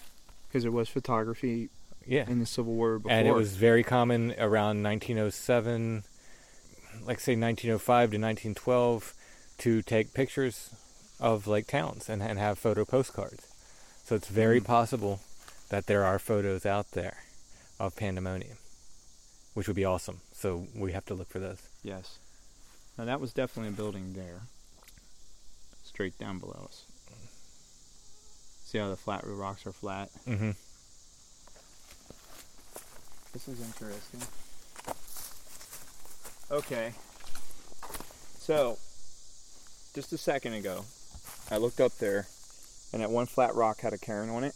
Because 0.47 0.63
there 0.63 0.71
was 0.71 0.89
photography 0.89 1.69
Yeah. 2.05 2.27
in 2.27 2.39
the 2.39 2.45
Civil 2.45 2.73
War 2.73 2.97
before. 2.97 3.11
and 3.11 3.27
it 3.27 3.33
was 3.33 3.55
very 3.55 3.83
common 3.83 4.33
around 4.39 4.81
1907 4.81 6.03
like 7.05 7.19
say 7.19 7.35
1905 7.35 8.11
to 8.11 8.17
1912 8.17 9.13
to 9.59 9.81
take 9.81 10.13
pictures 10.13 10.69
of 11.19 11.47
like 11.47 11.67
towns 11.67 12.09
and, 12.09 12.21
and 12.23 12.39
have 12.39 12.57
photo 12.59 12.85
postcards 12.85 13.45
so 14.05 14.15
it's 14.15 14.27
very 14.27 14.59
Mm. 14.61 14.65
possible 14.65 15.19
that 15.69 15.85
there 15.85 16.03
are 16.03 16.17
photos 16.19 16.65
out 16.65 16.91
there 16.91 17.17
of 17.79 17.95
pandemonium 17.95 18.57
which 19.53 19.67
would 19.67 19.75
be 19.75 19.85
awesome 19.85 20.21
so 20.33 20.67
we 20.75 20.91
have 20.93 21.05
to 21.05 21.13
look 21.13 21.29
for 21.29 21.39
those 21.39 21.61
Yes. 21.83 22.17
Now 22.97 23.05
that 23.05 23.21
was 23.21 23.31
definitely 23.31 23.69
a 23.69 23.75
building 23.75 24.13
there. 24.13 24.41
Straight 25.83 26.17
down 26.19 26.39
below 26.39 26.65
us. 26.67 26.83
See 28.65 28.77
how 28.77 28.89
the 28.89 28.97
flat 28.97 29.21
rocks 29.25 29.65
are 29.65 29.71
flat? 29.71 30.09
mm-hmm. 30.27 30.51
This 33.33 33.47
is 33.47 33.61
interesting. 33.61 34.21
Okay. 36.51 36.91
So, 38.39 38.77
just 39.93 40.13
a 40.13 40.17
second 40.17 40.53
ago, 40.53 40.85
I 41.51 41.57
looked 41.57 41.79
up 41.79 41.97
there, 41.97 42.27
and 42.93 43.01
that 43.01 43.09
one 43.09 43.25
flat 43.25 43.55
rock 43.55 43.81
had 43.81 43.93
a 43.93 43.97
cairn 43.97 44.29
on 44.29 44.43
it. 44.43 44.55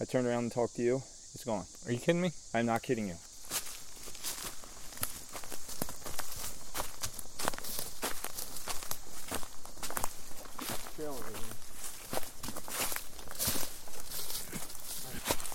I 0.00 0.04
turned 0.04 0.26
around 0.26 0.44
and 0.44 0.52
talked 0.52 0.76
to 0.76 0.82
you. 0.82 1.02
It's 1.34 1.44
gone. 1.44 1.64
are 1.84 1.92
you 1.92 1.98
kidding 1.98 2.20
me 2.20 2.30
I'm 2.54 2.66
not 2.66 2.82
kidding 2.82 3.08
you. 3.08 3.16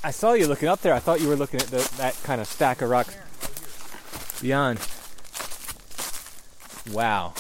i 0.01 0.11
saw 0.11 0.33
you 0.33 0.47
looking 0.47 0.67
up 0.67 0.81
there 0.81 0.93
i 0.93 0.99
thought 0.99 1.21
you 1.21 1.27
were 1.27 1.35
looking 1.35 1.59
at 1.59 1.67
the, 1.67 1.77
that 1.97 2.15
kind 2.23 2.41
of 2.41 2.47
stack 2.47 2.81
of 2.81 2.89
rocks 2.89 3.15
beyond 4.41 4.79
wow 6.91 7.33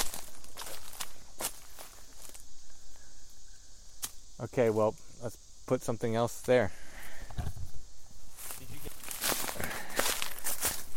okay 4.53 4.69
well 4.69 4.95
let's 5.21 5.37
put 5.67 5.81
something 5.81 6.15
else 6.15 6.41
there 6.41 6.71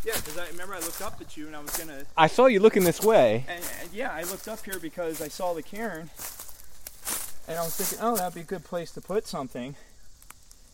Yeah, 0.05 0.15
because 0.17 0.37
I 0.37 0.49
remember 0.49 0.75
I 0.75 0.81
looked 0.81 1.01
up 1.01 1.19
at 1.21 1.37
you 1.37 1.47
and 1.47 1.55
I 1.55 1.61
was 1.61 1.77
gonna. 1.77 2.03
i 2.17 2.27
saw 2.27 2.47
you 2.47 2.59
looking 2.59 2.83
this 2.83 3.01
way 3.01 3.45
And, 3.49 3.65
and 3.81 3.93
yeah, 3.93 4.11
I 4.13 4.25
looked 4.25 4.49
up 4.49 4.65
here 4.65 4.81
because 4.81 5.23
I 5.23 5.29
saw 5.29 5.55
the 5.55 5.63
cairn, 5.63 6.11
and 7.47 7.57
I 7.57 7.63
was 7.63 7.77
thinking, 7.77 8.05
oh, 8.05 8.17
that'd 8.17 8.35
be 8.35 8.41
a 8.41 8.45
good 8.45 8.65
place 8.65 8.91
to 8.93 9.01
put 9.01 9.29
something. 9.29 9.77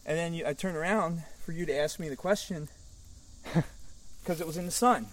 And 0.07 0.17
then 0.17 0.33
you, 0.33 0.47
I 0.47 0.55
turned 0.55 0.79
around 0.79 1.25
for 1.45 1.53
you 1.53 1.67
to 1.67 1.77
ask 1.77 2.01
me 2.01 2.09
the 2.09 2.17
question 2.17 2.69
because 4.23 4.41
it 4.41 4.47
was 4.47 4.57
in 4.57 4.65
the 4.65 4.71
sun. 4.73 5.09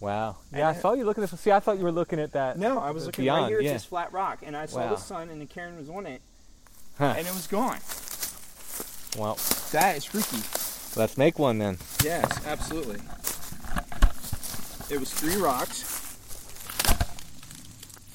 wow 0.00 0.36
yeah 0.52 0.68
i 0.68 0.72
saw 0.72 0.94
you 0.94 1.04
looking 1.04 1.22
at 1.22 1.30
this 1.30 1.38
see 1.40 1.52
i 1.52 1.60
thought 1.60 1.76
you 1.78 1.84
were 1.84 1.92
looking 1.92 2.18
at 2.18 2.32
that 2.32 2.58
No, 2.58 2.80
I 2.80 2.90
was 2.90 3.06
looking 3.06 3.24
Beyond, 3.24 3.42
right 3.42 3.48
here 3.50 3.58
at 3.58 3.64
yeah. 3.66 3.72
this 3.74 3.84
flat 3.84 4.12
rock, 4.12 4.40
and 4.42 4.56
I 4.56 4.66
saw 4.66 4.80
Wow. 4.80 4.90
the 4.90 4.96
sun, 4.96 5.28
and 5.30 5.40
the 5.40 5.46
cairn 5.46 5.76
was 5.76 5.88
on 5.88 6.06
it, 6.06 6.22
Huh. 7.00 7.14
and 7.16 7.26
it 7.26 7.32
was 7.32 7.46
gone. 7.46 7.78
well 9.18 9.38
That 9.72 9.96
is 9.96 10.04
freaky. 10.04 10.42
let's 11.00 11.16
make 11.16 11.38
one 11.38 11.56
then 11.58 11.78
Yes, 12.04 12.26
absolutely. 12.46 13.00
It 14.94 15.00
was 15.00 15.10
three 15.12 15.36
rocks. 15.36 15.82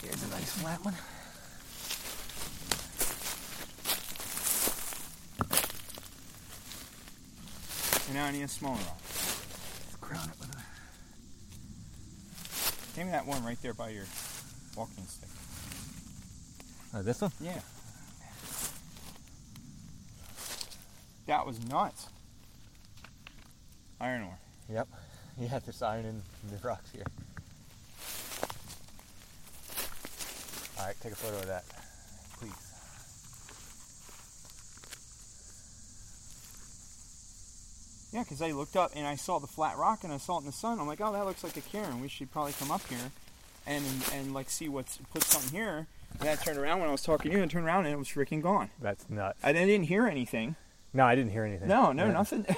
here's 0.04 0.22
a 0.24 0.28
nice 0.30 0.52
flat 0.62 0.84
one 0.86 0.94
And 8.08 8.14
now 8.16 8.26
I 8.26 8.32
need 8.32 8.44
a 8.44 8.48
smaller 8.48 8.76
rock. 8.78 9.02
crown 10.02 10.30
it 10.30 10.40
with 10.40 10.50
a 10.56 10.58
Give 12.96 13.06
me 13.06 13.12
that 13.12 13.26
one 13.26 13.44
right 13.44 13.58
there 13.62 13.74
by 13.74 13.90
your 13.90 14.06
walking 14.78 15.06
stick. 15.08 15.30
oh, 16.94 17.02
this 17.02 17.22
one 17.22 17.32
Yeah. 17.42 17.60
That 21.28 21.46
was 21.46 21.64
nuts. 21.66 22.08
Iron 24.00 24.24
ore. 24.24 24.38
Yep. 24.72 24.88
Yeah, 25.40 25.60
there's 25.60 25.82
iron 25.82 26.06
in 26.06 26.22
the 26.50 26.58
rocks 26.66 26.92
here. 26.92 27.04
All 30.78 30.86
right, 30.86 30.96
take 31.02 31.14
a 31.14 31.16
photo 31.16 31.38
of 31.38 31.48
that, 31.48 31.64
please. 32.38 32.52
Yeah, 38.14 38.24
because 38.24 38.42
I 38.42 38.52
looked 38.52 38.76
up 38.76 38.92
and 38.96 39.06
I 39.08 39.16
saw 39.16 39.40
the 39.40 39.48
flat 39.48 39.78
rock 39.78 40.04
and 40.04 40.14
I 40.14 40.18
saw 40.18 40.38
it 40.38 40.42
in 40.42 40.46
the 40.46 40.52
sun. 40.52 40.80
I'm 40.80 40.88
like, 40.88 41.02
oh, 41.02 41.12
that 41.12 41.26
looks 41.26 41.44
like 41.44 41.58
a 41.58 41.62
cairn. 41.62 42.02
We 42.02 42.08
should 42.08 42.32
probably 42.32 42.54
come 42.54 42.72
up 42.72 42.86
here 42.88 43.12
and 43.66 43.84
and 44.14 44.34
like 44.34 44.50
see 44.50 44.70
what's 44.70 44.98
put 45.14 45.24
something 45.24 45.58
here. 45.58 45.88
And 46.20 46.30
I 46.30 46.36
turned 46.36 46.58
around 46.58 46.80
when 46.80 46.88
I 46.90 46.92
was 46.92 47.02
talking 47.02 47.32
to 47.32 47.38
you 47.38 47.44
and 47.44 47.52
turned 47.52 47.66
around 47.66 47.86
and 47.86 47.94
it 47.94 47.98
was 47.98 48.08
freaking 48.08 48.42
gone. 48.42 48.70
That's 48.82 49.10
nuts. 49.10 49.40
I 49.44 49.52
didn't 49.52 49.84
hear 49.86 50.08
anything. 50.08 50.56
No, 50.96 51.04
I 51.06 51.14
didn't 51.16 51.32
hear 51.32 51.44
anything. 51.44 51.68
No, 51.68 51.92
no, 51.92 52.06
Yeah. 52.06 52.12
nothing. 52.14 52.46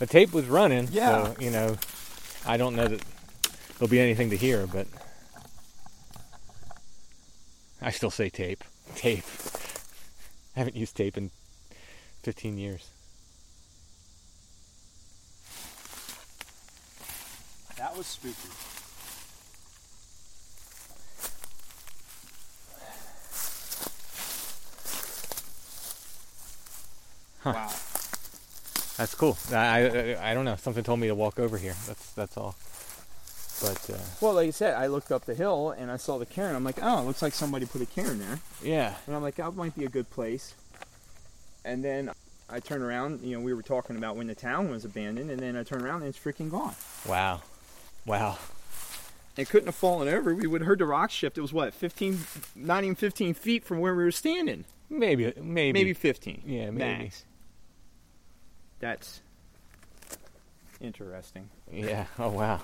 The 0.00 0.06
tape 0.06 0.32
was 0.32 0.46
running, 0.46 0.88
Yeah. 0.90 1.24
so 1.34 1.36
you 1.40 1.50
know, 1.50 1.76
I 2.44 2.56
don't 2.56 2.74
know 2.74 2.88
that 2.88 3.00
there'll 3.78 3.88
be 3.88 4.00
anything 4.00 4.28
to 4.30 4.36
hear, 4.36 4.66
but 4.66 4.88
I 7.80 7.90
still 7.92 8.10
say 8.10 8.28
tape. 8.28 8.64
Tape. 8.96 9.22
I 10.56 10.58
haven't 10.58 10.74
used 10.74 10.96
tape 10.96 11.16
in 11.16 11.30
15 12.24 12.58
years. 12.58 12.88
that 17.78 17.96
was 17.96 18.06
spooky. 18.06 18.34
Wow. 27.44 27.70
That's 28.96 29.14
cool. 29.14 29.36
I, 29.52 29.56
I 30.16 30.30
I 30.30 30.34
don't 30.34 30.44
know. 30.44 30.56
Something 30.56 30.84
told 30.84 31.00
me 31.00 31.08
to 31.08 31.14
walk 31.14 31.38
over 31.40 31.58
here. 31.58 31.74
That's 31.86 32.12
that's 32.12 32.36
all. 32.36 32.54
But 33.60 33.90
uh, 33.90 33.98
Well, 34.20 34.34
like 34.34 34.48
I 34.48 34.50
said, 34.50 34.74
I 34.74 34.86
looked 34.86 35.10
up 35.12 35.24
the 35.24 35.34
hill 35.34 35.70
and 35.76 35.90
I 35.90 35.96
saw 35.96 36.18
the 36.18 36.26
cairn. 36.26 36.54
I'm 36.56 36.64
like, 36.64 36.78
oh, 36.82 37.00
it 37.00 37.04
looks 37.06 37.22
like 37.22 37.32
somebody 37.34 37.66
put 37.66 37.80
a 37.82 37.86
cairn 37.86 38.18
there. 38.18 38.40
yeah, 38.62 38.94
And 39.06 39.14
I'm 39.14 39.22
like, 39.22 39.36
that 39.36 39.54
might 39.54 39.76
be 39.76 39.84
a 39.84 39.88
good 39.88 40.10
place. 40.10 40.54
And 41.64 41.82
then 41.84 42.10
I 42.50 42.60
turn 42.60 42.82
around, 42.82 43.20
you 43.22 43.36
know, 43.36 43.42
we 43.42 43.54
were 43.54 43.62
talking 43.62 43.96
about 43.96 44.16
when 44.16 44.26
the 44.26 44.34
town 44.34 44.70
was 44.70 44.84
abandoned, 44.84 45.30
and 45.30 45.40
then 45.40 45.56
I 45.56 45.62
turn 45.62 45.82
around 45.84 46.02
and 46.02 46.08
it's 46.08 46.18
freaking 46.18 46.50
gone. 46.50 46.74
wow, 47.08 47.42
wow. 48.06 48.38
It 49.36 49.48
couldn't 49.48 49.66
have 49.66 49.74
fallen 49.74 50.08
over. 50.08 50.34
We 50.34 50.46
would 50.46 50.60
have 50.60 50.66
heard 50.66 50.78
the 50.80 50.84
rock 50.86 51.10
shift. 51.10 51.38
It 51.38 51.40
was 51.40 51.52
what, 51.52 51.74
15, 51.74 52.18
not 52.54 52.84
even 52.84 52.94
15 52.96 53.34
feet 53.34 53.64
from 53.64 53.78
where 53.80 53.94
we 53.94 54.04
were 54.04 54.12
standing. 54.12 54.64
Maybe, 54.90 55.32
maybe, 55.40 55.72
Maybe 55.72 55.92
15. 55.92 56.42
Yeah, 56.46 56.70
maybe. 56.70 57.04
Max. 57.04 57.24
That's 58.84 59.22
interesting. 60.78 61.48
Yeah. 61.72 62.04
Oh 62.18 62.28
wow. 62.28 62.60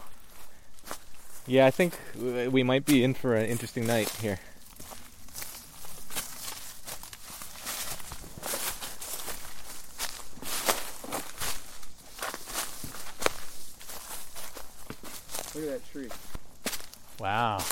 Yeah, 1.47 1.65
I 1.65 1.71
think 1.71 1.95
we 2.15 2.63
might 2.63 2.85
be 2.85 3.03
in 3.03 3.15
for 3.15 3.35
an 3.35 3.47
interesting 3.47 3.87
night 3.87 4.11
here. 4.21 4.39
Look 15.55 15.65
at 15.65 15.71
that 15.71 15.91
tree. 15.91 16.09
Wow. 17.19 17.65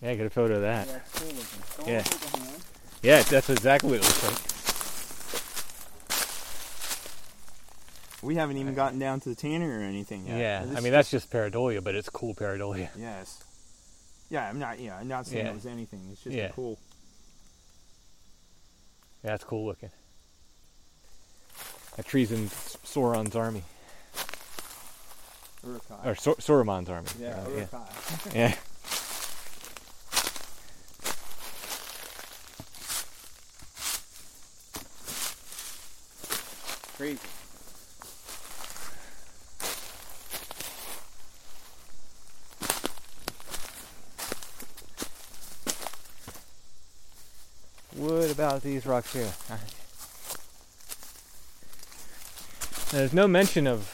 Yeah, 0.00 0.14
get 0.14 0.26
a 0.26 0.30
photo 0.30 0.54
of 0.56 0.62
that. 0.62 0.88
That's 0.88 1.12
cool 1.18 1.28
looking. 1.28 1.44
Don't 1.78 1.88
Yeah. 1.88 2.02
take 2.02 2.34
a 2.34 2.38
hand. 2.38 2.62
Yeah, 3.02 3.22
that's 3.22 3.50
exactly 3.50 3.90
what 3.90 3.98
it 4.00 4.04
looks 4.04 4.22
like. 4.24 4.61
We 8.22 8.36
haven't 8.36 8.56
even 8.58 8.74
gotten 8.74 8.98
down 9.00 9.18
to 9.20 9.28
the 9.28 9.34
tanner 9.34 9.80
or 9.80 9.82
anything 9.82 10.26
yet. 10.26 10.38
Yeah, 10.38 10.76
I 10.76 10.80
mean 10.80 10.92
that's 10.92 11.10
just 11.10 11.28
pareidolia, 11.30 11.82
but 11.82 11.94
it's 11.96 12.08
cool 12.08 12.34
pareidolia. 12.34 12.88
Yes. 12.98 13.42
Yeah, 14.30 14.48
I'm 14.48 14.58
not. 14.58 14.78
Yeah, 14.80 14.96
I'm 14.96 15.08
not 15.08 15.26
saying 15.26 15.44
Yeah. 15.44 15.50
it 15.50 15.54
was 15.54 15.66
anything. 15.66 16.00
It's 16.10 16.22
just 16.22 16.34
Yeah. 16.34 16.48
cool. 16.50 16.78
Yeah, 19.24 19.34
it's 19.34 19.44
cool 19.44 19.66
looking. 19.66 19.90
That 21.96 22.06
tree's 22.06 22.32
in 22.32 22.48
Sauron's 22.48 23.36
army, 23.36 23.62
Uruk-hai. 25.66 26.08
or 26.08 26.14
Sor- 26.14 26.36
army. 26.68 27.08
yeah, 27.20 27.44
Uh, 27.44 27.48
yeah. 27.50 27.66
yeah. 28.34 28.54
Crazy. 36.96 37.18
What 48.02 48.32
about 48.32 48.62
these 48.62 48.84
rocks 48.84 49.12
here? 49.12 49.30
There's 52.90 53.12
no 53.12 53.28
mention 53.28 53.68
of 53.68 53.86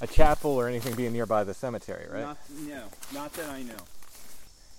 a 0.00 0.08
chapel 0.08 0.50
or 0.50 0.66
anything 0.66 0.96
being 0.96 1.12
nearby 1.12 1.44
the 1.44 1.54
cemetery, 1.54 2.06
right? 2.10 2.22
Not, 2.22 2.38
no, 2.66 2.82
not 3.14 3.32
that 3.34 3.48
I 3.50 3.62
know. 3.62 3.76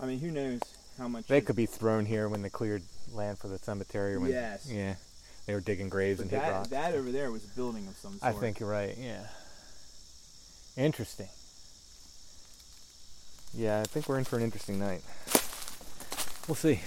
I 0.01 0.05
mean, 0.05 0.19
who 0.19 0.31
knows 0.31 0.59
how 0.97 1.07
much 1.07 1.27
they 1.27 1.39
could 1.39 1.55
be 1.55 1.65
thrown 1.65 2.05
here 2.05 2.27
when 2.27 2.41
they 2.41 2.49
cleared 2.49 2.83
land 3.13 3.37
for 3.37 3.47
the 3.47 3.57
cemetery. 3.57 4.15
Or 4.15 4.19
when, 4.19 4.29
Yes. 4.29 4.69
Yeah. 4.69 4.95
They 5.45 5.53
were 5.53 5.61
digging 5.61 5.87
graves 5.87 6.17
But 6.17 6.23
and 6.23 6.31
hit 6.31 6.41
that, 6.41 6.51
rocks. 6.51 6.67
that 6.69 6.93
over 6.93 7.09
there 7.09 7.31
was 7.31 7.45
a 7.45 7.55
building 7.55 7.87
of 7.87 7.95
some 7.95 8.19
sort. 8.19 8.35
I 8.35 8.37
think 8.37 8.59
you're 8.59 8.69
right. 8.69 8.97
Yeah. 8.99 9.27
Interesting. 10.75 11.29
Yeah, 13.53 13.79
I 13.79 13.83
think 13.83 14.09
we're 14.09 14.17
in 14.17 14.25
for 14.25 14.35
an 14.35 14.43
interesting 14.43 14.77
night. 14.77 15.03
We'll 16.49 16.55
see. 16.55 16.81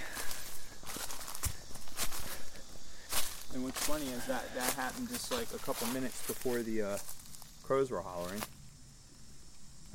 What's 3.66 3.84
funny 3.84 4.06
is 4.06 4.24
that 4.26 4.44
that 4.54 4.72
happened 4.74 5.08
just 5.08 5.32
like 5.32 5.48
a 5.52 5.58
couple 5.58 5.88
minutes 5.88 6.24
before 6.28 6.62
the 6.62 6.82
uh, 6.82 6.96
crows 7.64 7.90
were 7.90 8.00
hollering. 8.00 8.40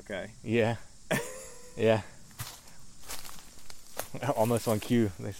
Okay. 0.04 0.30
Yeah. 0.44 0.76
yeah. 1.74 2.02
Almost 4.36 4.68
on 4.68 4.78
cue. 4.78 5.10
They- 5.18 5.32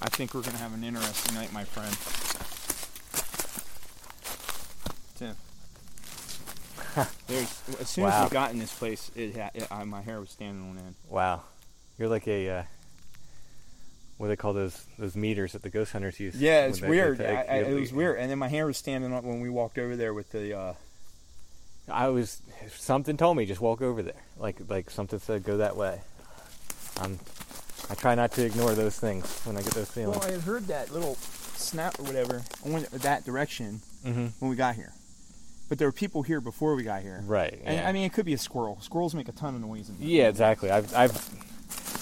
I 0.00 0.10
think 0.10 0.34
we're 0.34 0.42
gonna 0.42 0.58
have 0.58 0.74
an 0.74 0.84
interesting 0.84 1.34
night, 1.36 1.50
my 1.54 1.64
friend. 1.64 1.96
Tim. 5.16 5.36
There's, 7.26 7.80
as 7.80 7.88
soon 7.88 8.04
as 8.04 8.24
we 8.28 8.34
got 8.34 8.50
in 8.52 8.58
this 8.58 8.74
place, 8.74 9.10
it, 9.16 9.34
ha- 9.36 9.50
it 9.54 9.66
uh, 9.70 9.86
my 9.86 10.02
hair 10.02 10.20
was 10.20 10.28
standing 10.28 10.68
on 10.70 10.76
end. 10.76 10.94
Wow. 11.08 11.44
You're 11.98 12.08
like 12.08 12.28
a 12.28 12.48
uh, 12.48 12.62
what 14.18 14.26
do 14.26 14.28
they 14.30 14.36
call 14.36 14.52
those 14.52 14.84
those 14.98 15.16
meters 15.16 15.52
that 15.52 15.62
the 15.62 15.70
ghost 15.70 15.92
hunters 15.92 16.18
use? 16.18 16.36
Yeah, 16.36 16.66
it's 16.66 16.80
weird. 16.80 17.20
I, 17.20 17.44
I, 17.48 17.54
it 17.58 17.80
was 17.80 17.92
weird, 17.92 18.18
and 18.18 18.30
then 18.30 18.38
my 18.38 18.48
hair 18.48 18.66
was 18.66 18.76
standing 18.76 19.12
up 19.12 19.24
when 19.24 19.40
we 19.40 19.48
walked 19.48 19.78
over 19.78 19.96
there 19.96 20.12
with 20.12 20.30
the. 20.32 20.58
Uh, 20.58 20.74
I 21.88 22.08
was 22.08 22.42
something 22.76 23.16
told 23.16 23.36
me 23.36 23.46
just 23.46 23.60
walk 23.60 23.80
over 23.80 24.02
there. 24.02 24.22
Like 24.36 24.56
like 24.68 24.90
something 24.90 25.18
said 25.18 25.44
go 25.44 25.58
that 25.58 25.76
way. 25.76 26.00
I'm 27.00 27.18
I 27.90 27.94
try 27.94 28.14
not 28.14 28.32
to 28.32 28.44
ignore 28.44 28.74
those 28.74 28.98
things 28.98 29.24
when 29.44 29.56
I 29.56 29.62
get 29.62 29.72
those 29.72 29.90
feelings. 29.90 30.18
well, 30.18 30.28
I 30.28 30.32
had 30.32 30.42
heard 30.42 30.66
that 30.66 30.92
little 30.92 31.14
snap 31.14 31.98
or 31.98 32.02
whatever. 32.02 32.42
I 32.64 32.68
went 32.68 32.90
that 32.90 33.24
direction 33.24 33.80
mm-hmm. 34.04 34.26
when 34.40 34.50
we 34.50 34.56
got 34.56 34.74
here, 34.74 34.92
but 35.68 35.78
there 35.78 35.88
were 35.88 35.92
people 35.92 36.22
here 36.22 36.40
before 36.40 36.74
we 36.74 36.82
got 36.82 37.02
here. 37.02 37.22
Right. 37.24 37.60
And. 37.64 37.86
I 37.86 37.92
mean, 37.92 38.04
it 38.04 38.12
could 38.12 38.26
be 38.26 38.34
a 38.34 38.38
squirrel. 38.38 38.78
Squirrels 38.80 39.14
make 39.14 39.28
a 39.28 39.32
ton 39.32 39.54
of 39.54 39.60
noise. 39.60 39.88
In 39.88 39.98
there. 39.98 40.08
Yeah, 40.08 40.28
exactly. 40.28 40.70
I've 40.70 40.92
I've 40.94 41.16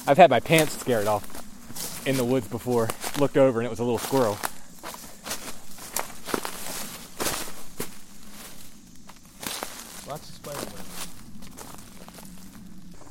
I've 0.09 0.18
had 0.18 0.30
my 0.30 0.38
pants 0.38 0.78
scared 0.78 1.09
off 1.09 2.07
in 2.07 2.16
the 2.16 2.24
woods 2.24 2.46
before. 2.46 2.88
Looked 3.18 3.36
over 3.36 3.59
and 3.59 3.66
it 3.66 3.70
was 3.70 3.80
a 3.80 3.84
little 3.84 3.98
squirrel. 3.98 4.38
Lots 10.09 10.28
of 10.28 10.34
spider 10.36 10.59
webs. 10.59 11.09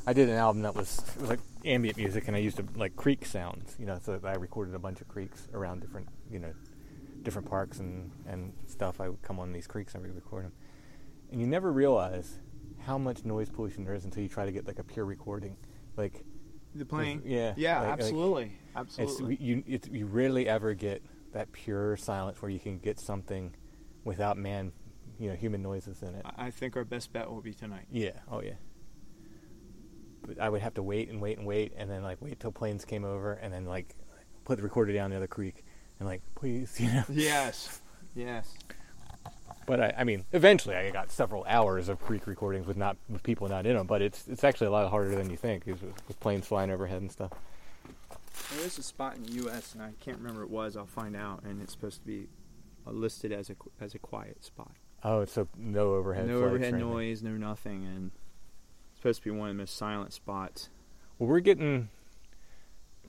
I 0.06 0.14
did 0.14 0.30
an 0.30 0.36
album 0.36 0.62
that 0.62 0.74
was 0.74 1.02
it 1.14 1.20
was 1.20 1.28
like 1.28 1.40
ambient 1.66 1.98
music, 1.98 2.28
and 2.28 2.36
I 2.36 2.40
used 2.40 2.60
like 2.76 2.96
creek 2.96 3.26
sounds. 3.26 3.76
You 3.78 3.84
know, 3.84 3.98
so 4.02 4.18
I 4.24 4.34
recorded 4.34 4.74
a 4.74 4.78
bunch 4.78 5.02
of 5.02 5.08
creeks 5.08 5.48
around 5.52 5.80
different 5.80 6.08
you 6.30 6.38
know 6.38 6.54
different 7.22 7.50
parks 7.50 7.78
and 7.78 8.10
and 8.26 8.54
stuff. 8.68 9.02
I 9.02 9.10
would 9.10 9.20
come 9.20 9.38
on 9.38 9.52
these 9.52 9.66
creeks 9.66 9.94
and 9.94 10.02
I 10.02 10.06
would 10.06 10.16
record 10.16 10.46
them, 10.46 10.52
and 11.30 11.42
you 11.42 11.46
never 11.46 11.70
realize 11.70 12.38
how 12.78 12.96
much 12.96 13.24
noise 13.26 13.50
pollution 13.50 13.84
there 13.84 13.94
is 13.94 14.04
until 14.04 14.22
you 14.22 14.30
try 14.30 14.46
to 14.46 14.52
get 14.52 14.66
like 14.66 14.78
a 14.78 14.84
pure 14.84 15.04
recording. 15.04 15.58
Like 15.98 16.24
The 16.76 16.84
plane. 16.86 17.22
yeah, 17.24 17.54
Yeah, 17.56 17.78
like- 17.80 17.88
like- 17.90 17.98
absolutely. 18.00 18.44
It's 18.44 18.76
Absolutely. 18.98 19.36
you 19.40 19.62
it's, 19.66 19.88
you 19.88 20.06
rarely 20.06 20.48
ever 20.48 20.74
get 20.74 21.02
that 21.32 21.50
pure 21.52 21.96
silence 21.96 22.40
where 22.42 22.50
you 22.50 22.58
can 22.60 22.78
get 22.78 22.98
something 23.00 23.54
without 24.04 24.36
man, 24.36 24.72
you 25.18 25.28
know, 25.30 25.34
human 25.36 25.62
noises 25.62 26.02
in 26.02 26.14
it. 26.14 26.22
I 26.24 26.46
I 26.46 26.50
think 26.50 26.76
our 26.76 26.84
best 26.84 27.12
bet 27.12 27.30
will 27.30 27.40
be 27.40 27.54
tonight. 27.54 27.86
Yeah. 27.90 28.10
Oh 28.30 28.42
yeah. 28.42 28.52
But 30.26 30.38
I 30.40 30.48
would 30.48 30.60
have 30.60 30.74
to 30.74 30.82
wait 30.82 31.08
and 31.08 31.20
wait 31.20 31.38
and 31.38 31.46
wait, 31.46 31.72
and 31.76 31.88
then 31.90 32.02
like 32.02 32.20
wait 32.20 32.40
till 32.40 32.52
planes 32.52 32.84
came 32.84 33.04
over, 33.04 33.34
and 33.34 33.52
then 33.52 33.64
like 33.64 33.94
put 34.44 34.56
the 34.58 34.62
recorder 34.62 34.92
down 34.92 35.10
the 35.10 35.16
other 35.16 35.26
creek, 35.26 35.64
and 35.98 36.08
like 36.08 36.22
please, 36.34 36.74
you 36.80 36.92
know. 36.92 37.04
Yes. 37.08 37.80
Yes. 38.14 38.52
But 39.66 39.80
I, 39.80 39.94
I 39.98 40.04
mean, 40.04 40.24
eventually 40.32 40.76
I 40.76 40.90
got 40.90 41.10
several 41.10 41.44
hours 41.48 41.88
of 41.88 42.00
creek 42.00 42.26
recordings 42.26 42.66
with 42.66 42.76
not 42.76 42.96
with 43.08 43.22
people 43.22 43.48
not 43.48 43.66
in 43.66 43.76
them. 43.76 43.86
But 43.86 44.00
it's 44.00 44.26
it's 44.28 44.44
actually 44.44 44.68
a 44.68 44.70
lot 44.70 44.88
harder 44.90 45.14
than 45.14 45.28
you 45.28 45.36
think, 45.36 45.66
is 45.66 45.82
with, 45.82 45.94
with 46.08 46.20
planes 46.20 46.46
flying 46.46 46.70
overhead 46.70 47.02
and 47.02 47.10
stuff. 47.10 47.32
There 48.54 48.64
is 48.64 48.78
a 48.78 48.82
spot 48.82 49.16
in 49.16 49.24
the 49.24 49.32
U.S. 49.32 49.74
and 49.74 49.82
I 49.82 49.92
can't 50.00 50.18
remember 50.18 50.46
what 50.46 50.46
it 50.46 50.50
was. 50.50 50.76
I'll 50.76 50.86
find 50.86 51.16
out, 51.16 51.42
and 51.42 51.60
it's 51.60 51.72
supposed 51.72 52.00
to 52.00 52.06
be 52.06 52.28
uh, 52.86 52.92
listed 52.92 53.32
as 53.32 53.50
a 53.50 53.56
as 53.80 53.94
a 53.94 53.98
quiet 53.98 54.44
spot. 54.44 54.70
Oh, 55.02 55.20
it's 55.20 55.32
so 55.32 55.48
no 55.56 55.94
overhead. 55.94 56.28
no 56.28 56.38
overhead 56.38 56.74
noise, 56.74 57.22
no 57.22 57.32
nothing, 57.32 57.84
and 57.84 58.12
it's 58.92 59.00
supposed 59.00 59.22
to 59.22 59.24
be 59.24 59.30
one 59.30 59.50
of 59.50 59.56
the 59.56 59.62
most 59.62 59.76
silent 59.76 60.12
spots. 60.12 60.68
Well, 61.18 61.28
we're 61.28 61.40
getting 61.40 61.88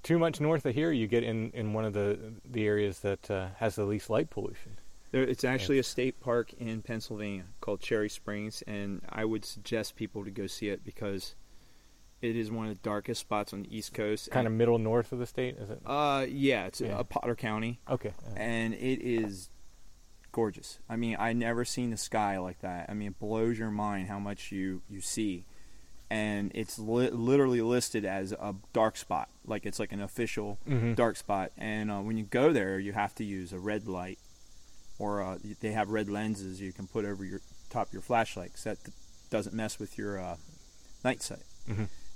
too 0.03 0.17
much 0.17 0.39
north 0.39 0.65
of 0.65 0.73
here. 0.73 0.91
You 0.91 1.07
get 1.07 1.23
in, 1.23 1.51
in 1.51 1.73
one 1.73 1.85
of 1.85 1.93
the 1.93 2.17
the 2.45 2.65
areas 2.65 2.99
that 3.01 3.29
uh, 3.29 3.47
has 3.57 3.75
the 3.75 3.85
least 3.85 4.09
light 4.09 4.29
pollution. 4.29 4.77
There, 5.11 5.23
it's 5.23 5.43
actually 5.43 5.79
a 5.79 5.83
state 5.83 6.19
park 6.19 6.53
in 6.59 6.81
Pennsylvania 6.81 7.45
called 7.61 7.79
Cherry 7.79 8.09
Springs, 8.09 8.61
and 8.67 9.01
I 9.09 9.23
would 9.25 9.45
suggest 9.45 9.95
people 9.95 10.23
to 10.25 10.31
go 10.31 10.47
see 10.47 10.67
it 10.69 10.83
because 10.83 11.35
it 12.21 12.35
is 12.35 12.51
one 12.51 12.67
of 12.67 12.73
the 12.75 12.81
darkest 12.83 13.21
spots 13.21 13.53
on 13.53 13.61
the 13.63 13.75
East 13.77 13.93
Coast. 13.93 14.29
Kind 14.31 14.47
of 14.47 14.53
middle 14.53 14.79
north 14.79 15.11
of 15.13 15.19
the 15.19 15.25
state, 15.27 15.55
is 15.57 15.69
it? 15.69 15.81
Uh, 15.85 16.25
yeah, 16.27 16.65
it's 16.65 16.81
Yeah. 16.81 16.97
uh, 16.99 17.03
Potter 17.03 17.35
County, 17.35 17.79
Okay. 17.89 18.11
and 18.35 18.73
it 18.73 19.01
is 19.01 19.49
gorgeous. 20.33 20.79
I 20.89 20.97
mean, 20.97 21.15
I 21.19 21.31
never 21.33 21.63
seen 21.63 21.91
the 21.91 21.97
sky 21.97 22.37
like 22.37 22.59
that. 22.59 22.89
I 22.89 22.93
mean, 22.93 23.09
it 23.09 23.19
blows 23.19 23.57
your 23.57 23.71
mind 23.71 24.07
how 24.09 24.19
much 24.19 24.51
you 24.51 24.81
you 24.89 24.99
see, 24.99 25.45
and 26.09 26.51
it's 26.53 26.77
li- 26.77 27.11
literally 27.11 27.61
listed 27.61 28.03
as 28.03 28.33
a 28.33 28.55
dark 28.73 28.97
spot, 28.97 29.29
like 29.45 29.65
it's 29.65 29.79
like 29.79 29.93
an 29.93 30.01
official 30.01 30.57
Mhm. 30.67 30.95
dark 30.95 31.15
spot. 31.15 31.51
And 31.57 31.89
uh, 31.89 32.01
when 32.01 32.17
you 32.17 32.25
go 32.25 32.51
there, 32.51 32.77
you 32.77 32.91
have 32.93 33.15
to 33.15 33.23
use 33.23 33.53
a 33.53 33.59
red 33.59 33.87
light 33.87 34.19
or 34.99 35.21
uh, 35.21 35.37
they 35.61 35.71
have 35.71 35.89
red 35.89 36.09
lenses 36.09 36.59
you 36.61 36.71
can 36.73 36.87
put 36.87 37.05
over 37.05 37.23
your 37.23 37.41
top 37.69 37.87
of 37.87 37.93
your 37.93 38.01
flashlight 38.01 38.51
that 38.63 38.77
doesn't 39.29 39.53
mess 39.55 39.77
with 39.79 39.97
your 39.97 40.19
uh, 40.19 40.35
night 41.03 41.21
sight. 41.21 41.39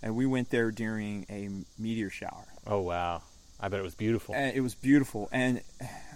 And 0.03 0.15
we 0.15 0.25
went 0.25 0.49
there 0.49 0.71
during 0.71 1.25
a 1.29 1.49
meteor 1.79 2.09
shower, 2.09 2.45
Oh 2.65 2.81
wow, 2.81 3.21
I 3.59 3.67
bet 3.67 3.79
it 3.79 3.83
was 3.83 3.93
beautiful. 3.95 4.33
and 4.33 4.55
it 4.55 4.61
was 4.61 4.73
beautiful. 4.75 5.29
And 5.31 5.61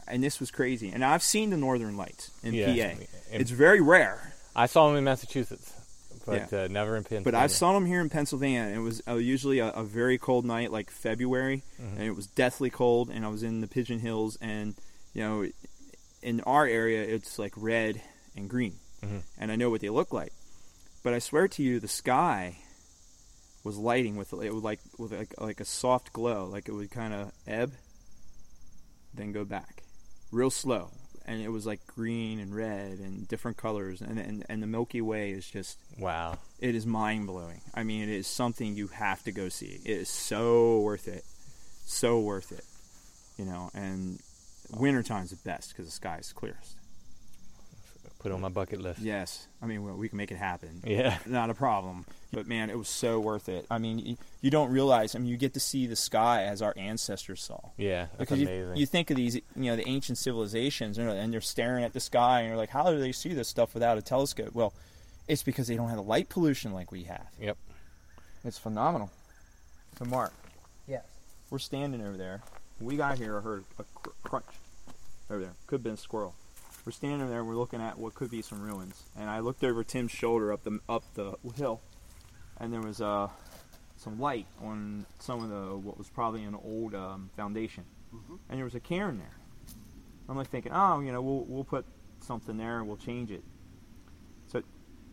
and 0.08 0.24
this 0.24 0.40
was 0.40 0.50
crazy. 0.52 0.90
And 0.92 1.04
I've 1.04 1.22
seen 1.24 1.50
the 1.52 1.58
Northern 1.58 1.96
Lights 1.98 2.32
in 2.44 2.54
Yeah, 2.54 2.66
PA. 2.68 2.90
and- 2.92 3.08
it's 3.42 3.52
very 3.52 3.82
rare. 3.82 4.34
I 4.56 4.66
saw 4.68 4.88
them 4.88 4.98
in 4.98 5.04
Massachusetts, 5.04 5.74
but 6.26 6.52
Yeah. 6.52 6.64
uh, 6.64 6.68
never 6.70 6.96
in 6.96 7.04
Pennsylvania. 7.04 7.24
But 7.26 7.36
I 7.36 7.48
saw 7.48 7.74
them 7.74 7.86
here 7.86 8.00
in 8.02 8.10
Pennsylvania. 8.10 8.74
It 8.74 8.80
was 8.80 9.02
uh, 9.08 9.16
usually 9.16 9.60
a, 9.60 9.70
a 9.72 9.84
very 9.84 10.18
cold 10.18 10.46
night, 10.46 10.72
like 10.72 10.90
February, 10.90 11.62
Mm-hmm. 11.80 11.98
and 11.98 12.04
it 12.08 12.16
was 12.16 12.26
deathly 12.28 12.70
cold. 12.70 13.10
And 13.12 13.26
I 13.26 13.28
was 13.28 13.44
in 13.44 13.62
the 13.62 13.68
Pigeon 13.68 14.00
Hills, 14.00 14.38
and 14.42 14.74
you 15.14 15.22
know, 15.22 15.48
in 16.26 16.42
our 16.42 16.66
area, 16.68 17.02
it's 17.04 17.38
like 17.40 17.54
red 17.56 18.02
and 18.36 18.50
green, 18.50 18.76
Mm-hmm. 19.04 19.20
and 19.38 19.52
I 19.52 19.56
know 19.56 19.70
what 19.70 19.82
they 19.82 19.90
look 19.90 20.12
like. 20.12 20.34
But 21.04 21.14
I 21.14 21.20
swear 21.20 21.48
to 21.48 21.62
you, 21.64 21.80
the 21.80 21.88
sky 21.88 22.58
was 23.64 23.78
lighting 23.78 24.16
with 24.18 24.34
it 24.34 24.54
was 24.54 24.64
like 24.64 24.80
with 24.98 25.12
like, 25.14 25.34
like 25.40 25.60
a 25.60 25.66
soft 25.66 26.12
glow, 26.14 26.46
like 26.46 26.68
it 26.68 26.72
would 26.74 26.92
kind 26.92 27.14
of 27.14 27.32
ebb, 27.48 27.74
then 29.14 29.32
go 29.32 29.46
back, 29.46 29.84
real 30.32 30.50
slow. 30.50 30.90
And 31.28 31.42
it 31.42 31.50
was 31.50 31.66
like 31.66 31.80
green 31.88 32.40
and 32.40 32.56
red 32.56 33.00
and 33.00 33.28
different 33.28 33.58
colors, 33.58 34.00
and, 34.02 34.20
and, 34.20 34.46
and 34.48 34.62
the 34.62 34.68
Milky 34.68 35.02
Way 35.02 35.32
is 35.32 35.48
just 35.50 35.80
Wow. 35.98 36.38
it 36.60 36.76
is 36.76 36.86
mind 36.86 37.26
blowing. 37.26 37.62
I 37.74 37.84
mean, 37.84 38.04
it 38.04 38.10
is 38.10 38.28
something 38.28 38.76
you 38.76 38.88
have 38.90 39.24
to 39.24 39.32
go 39.32 39.50
see. 39.50 39.80
It 39.86 39.98
is 40.04 40.10
so 40.10 40.82
worth 40.82 41.08
it, 41.08 41.24
so 41.86 42.20
worth 42.20 42.52
it. 42.52 42.64
You 43.40 43.46
know, 43.46 43.72
and 43.74 44.20
wintertime's 44.72 45.32
the 45.32 45.38
best 45.38 45.70
because 45.70 45.86
the 45.86 45.92
sky 45.92 46.18
is 46.18 46.32
clearest. 46.34 46.78
Put 48.20 48.32
it 48.32 48.36
on 48.36 48.42
my 48.42 48.50
bucket 48.50 48.82
list. 48.82 49.02
Yes, 49.02 49.48
I 49.62 49.68
mean 49.68 49.84
well, 49.86 49.94
we 49.96 50.10
can 50.10 50.18
make 50.18 50.32
it 50.32 50.38
happen. 50.38 50.82
Yeah. 50.84 51.20
not 51.28 51.52
a 51.52 51.54
problem. 51.54 52.06
But 52.34 52.48
man, 52.48 52.72
it 52.72 52.78
was 52.78 52.88
so 52.90 53.20
worth 53.20 53.48
it. 53.50 53.68
I 53.70 53.78
mean, 53.78 54.00
you, 54.00 54.18
you 54.42 54.50
don't 54.50 54.72
realize. 54.72 55.16
I 55.16 55.20
mean, 55.20 55.28
you 55.28 55.38
get 55.38 55.54
to 55.54 55.60
see 55.60 55.86
the 55.86 55.96
sky 55.96 56.44
as 56.44 56.62
our 56.64 56.74
ancestors 56.76 57.44
saw. 57.44 57.60
Yeah, 57.78 58.06
that's 58.06 58.18
Because 58.18 58.40
you, 58.40 58.48
amazing. 58.48 58.78
you 58.78 58.86
think 58.88 59.12
of 59.12 59.18
these, 59.18 59.36
you 59.36 59.42
know, 59.56 59.76
the 59.76 59.88
ancient 59.88 60.18
civilizations, 60.18 60.98
you 60.98 61.06
know, 61.06 61.12
and 61.12 61.32
they're 61.32 61.40
staring 61.40 61.84
at 61.84 61.94
the 61.94 62.00
sky, 62.00 62.40
and 62.42 62.48
you're 62.50 62.58
like, 62.58 62.72
how 62.72 62.90
do 62.92 63.00
they 63.00 63.12
see 63.12 63.34
this 63.34 63.48
stuff 63.48 63.74
without 63.76 63.98
a 63.98 64.02
telescope? 64.02 64.54
Well, 64.56 64.74
it's 65.28 65.44
because 65.44 65.68
they 65.68 65.76
don't 65.76 65.88
have 65.90 65.98
the 65.98 66.04
light 66.04 66.28
pollution 66.28 66.74
like 66.74 66.92
we 66.92 67.04
have. 67.04 67.28
Yep. 67.40 67.58
It's 68.44 68.58
phenomenal. 68.58 69.12
So, 70.00 70.06
Mark, 70.06 70.34
Yes. 70.88 71.06
we're 71.52 71.60
standing 71.60 72.02
over 72.02 72.18
there. 72.18 72.42
When 72.80 72.88
we 72.88 72.98
got 72.98 73.18
here, 73.18 73.38
I 73.38 73.42
heard 73.42 73.64
a 73.80 73.84
cr- 73.84 74.10
crunch 74.24 74.46
over 75.30 75.42
there. 75.42 75.54
Could 75.68 75.78
have 75.78 75.84
been 75.84 75.94
a 75.94 75.98
squirrel. 75.98 76.36
We're 76.86 76.92
standing 76.92 77.30
there. 77.30 77.44
We're 77.44 77.56
looking 77.56 77.82
at 77.82 77.98
what 77.98 78.14
could 78.14 78.30
be 78.30 78.42
some 78.42 78.62
ruins, 78.62 79.02
and 79.18 79.30
I 79.30 79.40
looked 79.40 79.64
over 79.64 79.84
Tim's 79.84 80.12
shoulder 80.12 80.54
up 80.54 80.64
the 80.64 80.80
up 80.88 81.04
the 81.16 81.36
hill, 81.56 81.82
and 82.60 82.72
there 82.72 82.82
was 82.82 83.02
uh, 83.02 83.30
some 83.98 84.20
light 84.20 84.46
on 84.62 85.06
some 85.20 85.44
of 85.44 85.50
the 85.50 85.76
what 85.76 85.98
was 85.98 86.10
probably 86.10 86.44
an 86.44 86.56
old 86.64 86.94
um, 86.94 87.30
foundation, 87.36 87.86
and 88.50 88.60
there 88.60 88.66
was 88.66 88.76
a 88.76 88.80
cairn 88.80 89.18
there. 89.18 89.34
I'm 90.30 90.38
like 90.38 90.50
thinking, 90.50 90.72
oh, 90.74 91.00
you 91.00 91.12
know, 91.12 91.22
we'll 91.22 91.46
we'll 91.48 91.64
put 91.64 91.86
something 92.22 92.58
there 92.58 92.80
and 92.80 92.88
we'll 92.88 92.98
change 92.98 93.32
it. 93.32 93.44
So, 94.48 94.62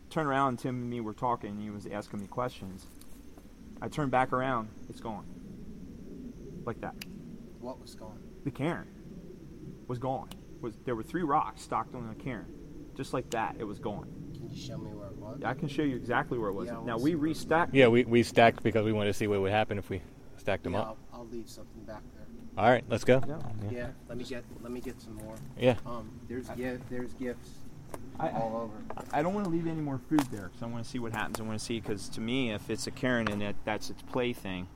turn 0.09 0.25
around. 0.27 0.49
And 0.49 0.59
Tim 0.59 0.75
and 0.81 0.89
me 0.89 1.01
were 1.01 1.13
talking. 1.13 1.51
And 1.51 1.61
he 1.61 1.69
was 1.69 1.85
asking 1.87 2.21
me 2.21 2.27
questions. 2.27 2.85
I 3.81 3.87
turned 3.87 4.11
back 4.11 4.33
around. 4.33 4.69
It's 4.89 5.01
gone. 5.01 5.25
Like 6.65 6.81
that. 6.81 6.95
What 7.63 7.79
was 7.79 7.95
gone? 7.95 8.19
The 8.43 8.51
cairn 8.51 8.85
was 9.87 9.97
gone. 9.97 10.27
Was 10.59 10.73
there 10.83 10.95
were 10.95 11.03
three 11.03 11.23
rocks 11.23 11.61
stocked 11.61 11.95
on 11.95 12.09
the 12.09 12.15
cairn, 12.15 12.45
just 12.93 13.13
like 13.13 13.29
that. 13.29 13.55
It 13.57 13.63
was 13.63 13.79
gone. 13.79 14.09
Can 14.35 14.49
you 14.49 14.61
show 14.61 14.77
me 14.77 14.91
where 14.91 15.07
it 15.07 15.15
was? 15.15 15.41
I 15.45 15.53
can 15.53 15.69
show 15.69 15.81
you 15.81 15.95
exactly 15.95 16.37
where 16.37 16.49
it 16.49 16.53
was. 16.53 16.67
Yeah, 16.67 16.81
now 16.83 16.97
we 16.97 17.11
see 17.11 17.17
restacked. 17.17 17.69
Yeah, 17.71 17.87
we, 17.87 18.03
we 18.03 18.21
stacked 18.21 18.63
because 18.63 18.83
we 18.83 18.91
wanted 18.91 19.11
to 19.11 19.13
see 19.13 19.27
what 19.27 19.39
would 19.39 19.51
happen 19.51 19.77
if 19.77 19.89
we 19.89 20.01
stacked 20.35 20.65
them 20.65 20.73
yeah, 20.73 20.81
up. 20.81 20.97
I'll, 21.13 21.21
I'll 21.21 21.27
leave 21.27 21.47
something 21.47 21.83
back 21.83 22.01
there. 22.13 22.25
All 22.57 22.69
right, 22.69 22.83
let's 22.89 23.05
go. 23.05 23.21
Yeah. 23.25 23.37
Yeah. 23.71 23.87
Let 24.09 24.17
me 24.17 24.25
get 24.25 24.43
let 24.61 24.71
me 24.73 24.81
get 24.81 25.01
some 25.01 25.15
more. 25.15 25.35
Yeah. 25.57 25.77
Um, 25.85 26.11
there's 26.27 26.49
yeah, 26.57 26.75
there's 26.89 27.13
gifts 27.13 27.47
I, 28.19 28.29
all 28.31 28.57
over. 28.57 29.05
I 29.13 29.21
don't 29.21 29.33
want 29.33 29.45
to 29.45 29.51
leave 29.51 29.67
any 29.67 29.79
more 29.79 30.01
food 30.09 30.27
there 30.31 30.49
because 30.49 30.63
I 30.63 30.65
want 30.65 30.83
to 30.83 30.89
see 30.89 30.99
what 30.99 31.13
happens. 31.13 31.39
I 31.39 31.43
want 31.43 31.57
to 31.57 31.63
see 31.63 31.79
because 31.79 32.09
to 32.09 32.19
me, 32.19 32.51
if 32.51 32.69
it's 32.69 32.87
a 32.87 32.91
cairn 32.91 33.29
and 33.29 33.41
that 33.41 33.55
that's 33.63 33.89
its 33.89 34.01
plaything, 34.01 34.67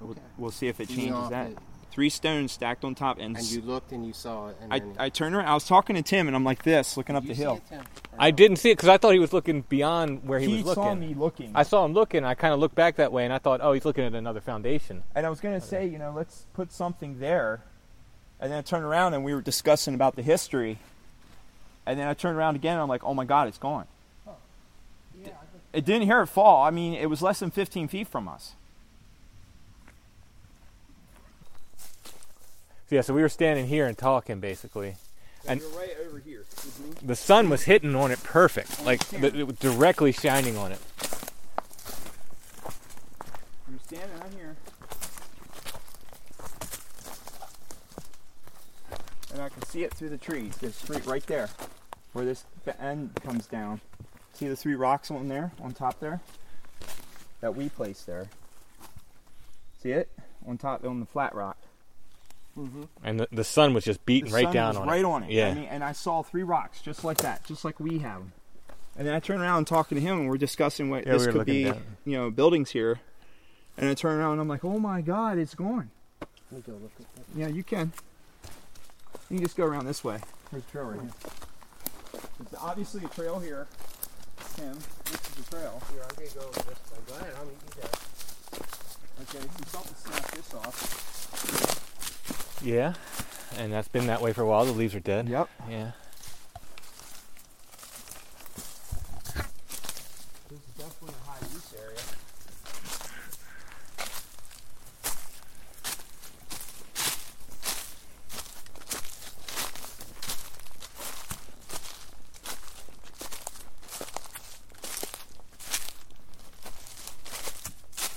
we'll, 0.00 0.10
Okay. 0.10 0.20
we'll 0.38 0.50
see 0.50 0.68
if 0.68 0.80
it 0.80 0.88
Feeding 0.88 1.12
changes 1.12 1.30
that. 1.30 1.50
it. 1.50 1.58
Three 1.90 2.10
stones 2.10 2.52
stacked 2.52 2.84
on 2.84 2.94
top, 2.94 3.18
and, 3.18 3.36
And 3.38 3.46
you 3.46 3.62
looked 3.62 3.90
and 3.90 4.06
you 4.06 4.12
saw 4.12 4.48
it. 4.48 4.56
And 4.60 4.70
I, 4.98 5.06
I 5.06 5.08
turned 5.08 5.34
around. 5.34 5.46
I 5.46 5.54
was 5.54 5.64
talking 5.66 5.96
to 5.96 6.02
Tim, 6.02 6.26
and 6.26 6.36
I'm 6.36 6.44
like 6.44 6.62
this, 6.62 6.98
looking 6.98 7.16
up 7.16 7.22
you 7.22 7.30
the 7.30 7.34
see 7.34 7.40
hill. 7.42 7.54
it, 7.56 7.62
Tim? 7.70 7.84
I 8.18 8.30
no? 8.30 8.36
didn't 8.36 8.56
see 8.58 8.70
it 8.70 8.74
because 8.76 8.90
I 8.90 8.98
thought 8.98 9.14
he 9.14 9.18
was 9.18 9.32
looking 9.32 9.62
beyond 9.62 10.26
where 10.28 10.38
he, 10.38 10.46
He 10.48 10.52
was 10.56 10.64
looking. 10.76 10.82
He 10.82 10.88
saw 10.88 10.94
me 10.94 11.14
looking. 11.14 11.52
I 11.54 11.62
saw 11.62 11.86
him 11.86 11.94
looking. 11.94 12.22
I 12.22 12.34
kind 12.34 12.52
of 12.52 12.60
looked 12.60 12.74
back 12.74 12.96
that 12.96 13.12
way, 13.12 13.24
and 13.24 13.32
I 13.32 13.38
thought, 13.38 13.60
oh, 13.62 13.72
he's 13.72 13.86
looking 13.86 14.04
at 14.04 14.12
another 14.14 14.42
foundation. 14.42 15.04
And 15.14 15.24
I 15.24 15.30
was 15.30 15.40
going 15.40 15.58
to 15.58 15.66
say, 15.66 15.86
you 15.86 15.96
know, 15.98 16.12
let's 16.14 16.44
put 16.52 16.70
something 16.70 17.18
there. 17.18 17.62
And 18.40 18.52
then 18.52 18.58
I 18.58 18.62
turned 18.62 18.84
around 18.84 19.14
and 19.14 19.24
we 19.24 19.32
were 19.34 19.40
discussing 19.40 19.94
about 19.94 20.16
the 20.16 20.22
history. 20.22 20.78
And 21.86 21.98
then 21.98 22.06
I 22.08 22.12
turned 22.12 22.36
around 22.36 22.56
again 22.56 22.74
and 22.74 22.82
I'm 22.82 22.88
like, 22.88 23.04
oh 23.04 23.14
my 23.14 23.24
God, 23.24 23.48
it's 23.48 23.56
gone. 23.56 23.86
It 25.72 25.84
didn't 25.84 26.02
hear 26.02 26.20
it 26.22 26.26
fall. 26.26 26.62
I 26.62 26.70
mean, 26.70 26.92
it 26.94 27.08
was 27.08 27.22
less 27.22 27.38
than 27.40 27.50
15 27.50 27.88
feet 27.88 28.08
from 28.08 28.28
us. 28.28 28.54
So, 32.88 32.94
yeah, 32.94 33.00
so 33.00 33.14
we 33.14 33.22
were 33.22 33.28
standing 33.28 33.66
here 33.66 33.86
and 33.86 33.98
talking 33.98 34.40
basically. 34.40 34.96
And- 35.46 35.60
right 35.76 35.96
over 36.06 36.18
here. 36.18 36.44
Mm-hmm. 36.54 37.06
The 37.06 37.16
sun 37.16 37.50
was 37.50 37.64
hitting 37.64 37.94
on 37.94 38.10
it 38.10 38.22
perfect, 38.22 38.84
like 38.84 39.04
the, 39.08 39.26
it 39.38 39.46
was 39.46 39.56
directly 39.56 40.12
shining 40.12 40.56
on 40.56 40.72
it. 40.72 40.80
You're 43.68 43.78
standing 43.86 44.20
right 44.20 44.32
here. 44.36 44.56
And 49.32 49.42
I 49.42 49.48
can 49.48 49.62
see 49.64 49.84
it 49.84 49.92
through 49.92 50.10
the 50.10 50.18
trees. 50.18 50.56
It's 50.62 50.76
straight 50.76 51.06
right 51.06 51.26
there 51.26 51.48
where 52.12 52.24
this 52.24 52.44
end 52.80 53.10
comes 53.22 53.46
down. 53.46 53.80
See 54.32 54.48
the 54.48 54.56
three 54.56 54.74
rocks 54.74 55.10
on 55.10 55.28
there, 55.28 55.52
on 55.60 55.72
top 55.72 56.00
there? 56.00 56.20
That 57.40 57.54
we 57.54 57.68
placed 57.68 58.06
there. 58.06 58.28
See 59.82 59.92
it? 59.92 60.08
On 60.46 60.56
top, 60.56 60.84
on 60.84 61.00
the 61.00 61.06
flat 61.06 61.34
rock. 61.34 61.58
Mm-hmm. 62.58 62.82
And 63.04 63.20
the, 63.20 63.28
the 63.32 63.44
sun 63.44 63.74
was 63.74 63.84
just 63.84 64.04
beating 64.06 64.30
The 64.30 64.34
right 64.36 64.44
sun 64.44 64.54
down 64.54 64.68
was 64.68 64.76
on 64.78 64.88
right 64.88 65.00
it. 65.00 65.04
on 65.04 65.22
it. 65.24 65.30
Yeah. 65.30 65.48
I 65.48 65.54
mean, 65.54 65.64
and 65.64 65.84
I 65.84 65.92
saw 65.92 66.22
three 66.22 66.42
rocks 66.42 66.80
just 66.80 67.04
like 67.04 67.18
that, 67.18 67.44
just 67.44 67.64
like 67.64 67.78
we 67.80 67.98
have. 67.98 68.22
And 68.98 69.06
then 69.06 69.14
I 69.14 69.20
turned 69.20 69.42
around 69.42 69.58
and 69.58 69.66
talking 69.66 69.96
to 69.96 70.00
him, 70.02 70.20
and 70.20 70.28
we're 70.28 70.38
discussing 70.38 70.88
what 70.88 71.06
Yeah, 71.06 71.12
this 71.12 71.20
we 71.22 71.26
were 71.26 71.32
could 71.32 71.38
looking 71.40 71.54
be, 71.54 71.64
down. 71.64 71.82
you 72.06 72.16
know, 72.16 72.30
buildings 72.30 72.70
here. 72.70 72.98
And 73.76 73.90
I 73.90 73.94
turn 73.94 74.18
around 74.18 74.32
and 74.32 74.40
I'm 74.40 74.48
like, 74.48 74.64
oh 74.64 74.78
my 74.78 75.02
God, 75.02 75.36
it's 75.36 75.54
gone. 75.54 75.90
Let 76.20 76.28
me 76.52 76.62
go 76.66 76.72
look 76.80 76.92
at 76.98 77.14
that. 77.14 77.24
Yeah, 77.38 77.48
you 77.48 77.62
can. 77.62 77.92
You 79.28 79.36
can 79.36 79.44
just 79.44 79.56
go 79.56 79.64
around 79.66 79.84
this 79.84 80.02
way. 80.02 80.18
There's 80.50 80.62
a 80.62 80.70
trail 80.70 80.84
right 80.84 81.00
here. 81.00 81.10
There's 82.38 82.62
obviously 82.62 83.04
a 83.04 83.08
trail 83.08 83.38
here. 83.38 83.66
Tim, 84.54 84.72
this 85.04 85.14
is 85.14 85.44
the 85.44 85.50
trail. 85.56 85.82
Here, 85.92 86.02
I'm 86.02 86.14
gonna 86.16 86.28
go 86.34 86.40
over 86.40 86.52
this 86.60 86.66
way. 86.90 86.98
Go 87.06 87.14
ahead. 87.16 87.34
I'll 87.38 87.44
meet 87.44 87.58
you 87.66 87.82
there. 87.82 87.90
Okay, 89.20 89.46
so 89.58 89.78
something 89.78 89.94
snapped 89.96 90.32
this 90.34 90.54
off. 90.54 91.95
Yeah, 92.62 92.94
and 93.58 93.72
that's 93.72 93.86
been 93.86 94.08
that 94.08 94.20
way 94.20 94.32
for 94.32 94.42
a 94.42 94.46
while. 94.46 94.64
The 94.64 94.72
leaves 94.72 94.94
are 94.94 95.00
dead. 95.00 95.28
Yep. 95.28 95.48
Yeah. 95.70 95.92
This 100.48 100.58
is 100.58 100.74
definitely 100.76 101.14
a 101.14 101.30
high 101.30 101.38
use 101.52 101.74
area. 101.78 102.00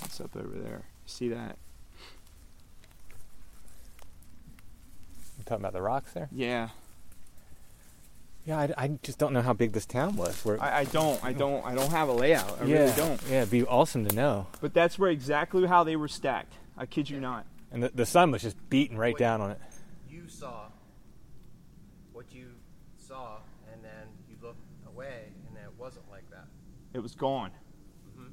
What's 0.01 0.21
up 0.21 0.35
over 0.35 0.57
there? 0.57 0.85
See 1.05 1.29
that? 1.29 1.57
Talking 5.49 5.63
about 5.63 5.73
the 5.73 5.81
rocks 5.81 6.13
there? 6.13 6.29
Yeah. 6.31 6.69
Yeah, 8.45 8.57
I, 8.57 8.73
I 8.77 8.87
just 9.03 9.19
don't 9.19 9.33
know 9.33 9.41
how 9.41 9.53
big 9.53 9.73
this 9.73 9.85
town 9.85 10.15
was. 10.15 10.43
Where, 10.43 10.61
I, 10.61 10.79
I 10.79 10.83
don't. 10.85 11.23
I 11.23 11.33
don't. 11.33 11.63
I 11.65 11.75
don't 11.75 11.91
have 11.91 12.07
a 12.09 12.13
layout. 12.13 12.59
I 12.61 12.65
yeah, 12.65 12.77
really 12.77 12.95
don't. 12.95 13.21
Yeah, 13.29 13.41
it'd 13.41 13.51
be 13.51 13.63
awesome 13.65 14.07
to 14.07 14.15
know. 14.15 14.47
But 14.61 14.73
that's 14.73 14.97
where 14.97 15.11
exactly 15.11 15.67
how 15.67 15.83
they 15.83 15.95
were 15.95 16.07
stacked. 16.07 16.53
I 16.77 16.85
kid 16.85 17.09
you 17.09 17.19
not. 17.19 17.45
And 17.71 17.83
the, 17.83 17.89
the 17.89 18.05
sun 18.05 18.31
was 18.31 18.41
just 18.41 18.57
beating 18.69 18.97
right 18.97 19.13
Wait. 19.13 19.19
down 19.19 19.41
on 19.41 19.51
it. 19.51 19.59
You 20.09 20.27
saw 20.27 20.67
what 22.13 22.31
you 22.31 22.47
saw, 22.97 23.37
and 23.71 23.83
then 23.83 24.07
you 24.29 24.37
looked 24.41 24.63
away, 24.87 25.25
and 25.47 25.55
then 25.55 25.65
it 25.65 25.73
wasn't 25.77 26.09
like 26.09 26.27
that. 26.31 26.45
It 26.93 26.99
was 26.99 27.13
gone. 27.13 27.51
Mm-hmm. 28.17 28.29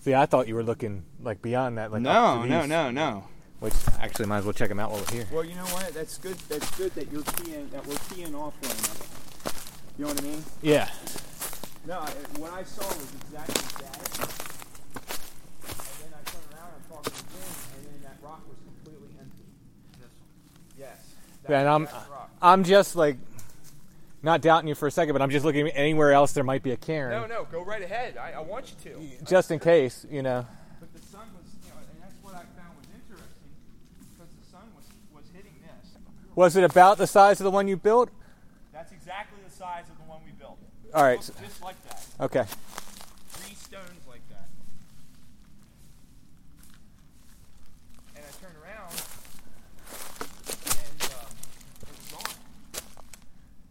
See, 0.00 0.14
I 0.14 0.26
thought 0.26 0.46
you 0.46 0.54
were 0.54 0.62
looking 0.62 1.04
like 1.20 1.42
beyond 1.42 1.78
that. 1.78 1.90
Like 1.90 2.00
up 2.00 2.04
no, 2.04 2.44
no, 2.44 2.66
no, 2.66 2.90
no. 2.90 3.24
Which 3.60 3.74
actually 4.00 4.26
might 4.26 4.38
as 4.38 4.44
well 4.44 4.52
check 4.54 4.68
them 4.70 4.80
out 4.80 4.90
while 4.90 5.00
we're 5.00 5.14
here. 5.14 5.26
Well, 5.30 5.44
you 5.44 5.54
know 5.54 5.64
what? 5.66 5.92
That's 5.92 6.16
good. 6.18 6.36
That's 6.48 6.70
good 6.76 6.94
that 6.94 7.12
you're 7.12 7.22
keying 7.22 7.68
that 7.70 7.86
we're 7.86 7.96
keying 8.14 8.34
off 8.34 8.54
one 8.62 8.72
another. 8.72 9.04
You 9.98 10.04
know 10.06 10.12
what 10.12 10.22
I 10.22 10.26
mean? 10.26 10.44
Yeah. 10.62 10.88
No, 11.86 11.98
I, 12.00 12.10
what 12.40 12.52
I 12.52 12.62
saw 12.64 12.86
was 12.86 13.12
exactly 13.22 13.84
that. 13.84 14.00
And 15.62 16.00
then 16.00 16.12
I 16.16 16.22
turned 16.30 16.48
around 16.56 16.72
and 16.74 16.88
talked 16.88 17.04
to 17.04 17.10
Jim, 17.12 17.52
and 17.76 17.84
then 17.86 18.00
that 18.02 18.16
rock 18.26 18.40
was 18.48 18.56
completely 18.64 19.08
empty. 19.18 19.44
This 19.98 20.08
one. 20.08 20.78
Yes. 20.78 20.96
That, 21.44 21.50
Yeah, 21.52 21.60
and 21.60 21.68
I'm. 21.68 21.88
I'm 22.42 22.64
just 22.64 22.96
like 22.96 23.16
not 24.22 24.40
doubting 24.40 24.68
you 24.68 24.74
for 24.74 24.86
a 24.86 24.90
second, 24.90 25.12
but 25.12 25.20
I'm 25.20 25.28
just 25.30 25.44
looking 25.44 25.68
anywhere 25.68 26.12
else 26.12 26.32
there 26.32 26.44
might 26.44 26.62
be 26.62 26.70
a 26.72 26.76
cairn, 26.76 27.10
No, 27.10 27.26
no, 27.26 27.46
go 27.50 27.62
right 27.62 27.82
ahead. 27.82 28.16
I, 28.16 28.32
I 28.32 28.40
want 28.40 28.72
you 28.84 28.90
to. 28.92 29.24
just 29.24 29.50
in 29.50 29.58
case, 29.58 30.06
you 30.10 30.22
know. 30.22 30.46
But 30.78 30.92
the 30.94 31.00
sun 31.00 31.26
was, 31.36 31.44
you 31.64 31.68
know, 31.70 31.76
and 31.80 32.02
that's 32.02 32.14
what 32.22 32.34
I 32.34 32.44
found 32.56 32.76
was 32.76 32.86
interesting, 32.94 33.52
because 33.98 34.28
the 34.40 34.50
sun 34.50 34.68
was 34.76 34.84
was 35.14 35.24
hitting 35.34 35.52
this. 35.60 35.96
Was 36.40 36.56
it 36.56 36.64
about 36.64 36.96
the 36.96 37.06
size 37.06 37.38
of 37.38 37.44
the 37.44 37.50
one 37.50 37.68
you 37.68 37.76
built? 37.76 38.08
That's 38.72 38.92
exactly 38.92 39.38
the 39.46 39.52
size 39.54 39.84
of 39.90 39.98
the 39.98 40.04
one 40.04 40.20
we 40.24 40.32
built. 40.32 40.58
All 40.94 41.02
right. 41.02 41.20
Just 41.20 41.62
like 41.62 41.76
that. 41.86 42.06
Okay. 42.18 42.44
Three 43.28 43.54
stones 43.54 44.06
like 44.08 44.26
that. 44.30 44.48
And 48.16 48.24
I 48.24 48.32
turned 48.40 48.56
around, 48.56 48.90
and 50.64 51.02
um, 51.12 51.28
it 51.82 51.92
was 51.92 52.08
gone. 52.10 52.34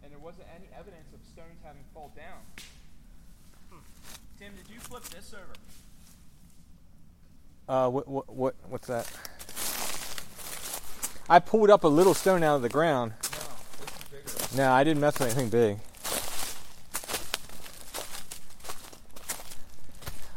And 0.04 0.12
there 0.12 0.20
wasn't 0.20 0.46
any 0.54 0.68
evidence 0.78 1.12
of 1.12 1.18
stones 1.26 1.58
having 1.64 1.82
fall 1.92 2.12
down. 2.14 2.38
Hmm. 3.68 3.82
Tim, 4.38 4.52
did 4.54 4.72
you 4.72 4.78
flip 4.78 5.02
this 5.06 5.34
over? 5.34 5.56
Uh, 7.68 7.90
what, 7.90 8.06
what, 8.06 8.32
what, 8.32 8.54
what's 8.68 8.86
that? 8.86 9.10
I 11.30 11.38
pulled 11.38 11.70
up 11.70 11.84
a 11.84 11.88
little 11.88 12.12
stone 12.12 12.42
out 12.42 12.56
of 12.56 12.62
the 12.62 12.68
ground. 12.68 13.12
No. 14.56 14.64
No, 14.64 14.72
I 14.72 14.82
didn't 14.82 15.00
mess 15.00 15.16
with 15.20 15.28
anything 15.28 15.48
big. 15.48 15.78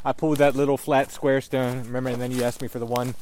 I 0.05 0.11
pulled 0.11 0.37
that 0.37 0.55
little 0.55 0.77
flat 0.77 1.11
square 1.11 1.41
stone. 1.41 1.79
Remember, 1.85 2.11
and 2.11 2.21
then 2.21 2.29
you 2.29 2.43
asked 2.43 2.61
me 2.61 2.67
for 2.67 2.77
the 2.77 2.85
one. 2.85 3.15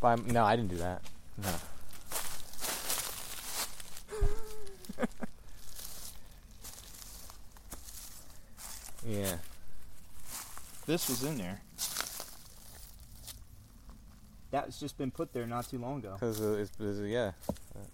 By 0.00 0.14
no, 0.16 0.42
I 0.42 0.56
didn't 0.56 0.70
do 0.70 0.78
that. 0.78 1.02
No. 1.36 1.50
yeah. 9.20 9.36
This 10.86 11.10
was 11.10 11.24
in 11.24 11.36
there. 11.36 11.60
That's 14.56 14.80
just 14.80 14.96
been 14.96 15.10
put 15.10 15.34
there 15.34 15.46
not 15.46 15.68
too 15.68 15.76
long 15.76 15.98
ago. 15.98 16.14
Because 16.14 16.40
uh, 16.40 16.52
it's, 16.54 16.72
it's, 16.80 17.00
yeah. 17.00 17.32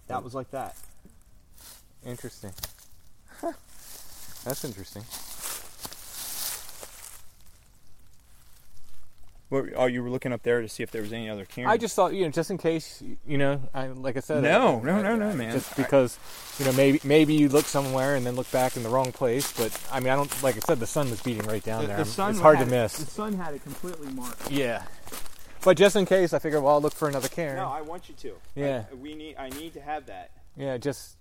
That 0.07 0.23
was 0.23 0.33
like 0.33 0.49
that. 0.51 0.77
Interesting. 2.05 2.51
That's 4.45 4.63
interesting. 4.63 5.03
What, 9.49 9.65
oh, 9.75 9.85
you 9.87 10.01
were 10.01 10.09
looking 10.09 10.31
up 10.31 10.41
there 10.43 10.61
to 10.61 10.69
see 10.69 10.83
if 10.83 10.89
there 10.91 11.01
was 11.01 11.11
any 11.11 11.29
other 11.29 11.43
cairn. 11.45 11.67
I 11.67 11.75
just 11.77 11.95
thought, 11.97 12.13
you 12.13 12.23
know, 12.23 12.29
just 12.31 12.49
in 12.49 12.57
case, 12.57 13.03
you 13.27 13.37
know, 13.37 13.61
I 13.73 13.87
like 13.87 14.15
I 14.15 14.21
said. 14.21 14.41
No, 14.41 14.79
I- 14.79 14.85
no, 14.85 14.95
I- 14.95 15.01
no, 15.01 15.15
no, 15.17 15.29
I- 15.29 15.35
man. 15.35 15.51
Just 15.51 15.75
because, 15.75 16.17
you 16.59 16.65
know, 16.65 16.71
maybe 16.73 16.99
maybe 17.03 17.33
you 17.35 17.49
look 17.49 17.65
somewhere 17.65 18.15
and 18.15 18.25
then 18.25 18.35
look 18.35 18.49
back 18.51 18.77
in 18.77 18.83
the 18.83 18.89
wrong 18.89 19.11
place. 19.11 19.51
But 19.51 19.77
I 19.91 19.99
mean, 19.99 20.09
I 20.11 20.15
don't 20.15 20.43
like 20.43 20.55
I 20.55 20.59
said, 20.59 20.79
the 20.79 20.87
sun 20.87 21.09
was 21.09 21.21
beating 21.21 21.45
right 21.45 21.63
down 21.63 21.81
the, 21.81 21.87
there. 21.87 21.97
the 21.97 22.05
sun 22.05 22.31
it's 22.31 22.39
hard 22.39 22.57
to 22.59 22.63
had- 22.65 22.71
miss. 22.71 22.97
The 22.97 23.05
sun 23.05 23.33
had 23.33 23.53
it 23.53 23.63
completely 23.63 24.11
marked. 24.13 24.49
Yeah. 24.49 24.83
But 25.63 25.77
just 25.77 25.95
in 25.95 26.05
case, 26.05 26.33
I 26.33 26.39
figured, 26.39 26.61
well, 26.61 26.73
I'll 26.73 26.81
look 26.81 26.93
for 26.93 27.07
another 27.07 27.29
cairn. 27.29 27.55
No, 27.55 27.67
I 27.67 27.81
want 27.81 28.09
you 28.09 28.15
to. 28.15 28.33
Yeah. 28.55 28.83
I, 28.91 28.95
we 28.95 29.15
need. 29.15 29.37
I 29.37 29.49
need 29.49 29.73
to 29.73 29.81
have 29.81 30.05
that. 30.07 30.31
yeah, 30.57 30.77
just 30.77 31.15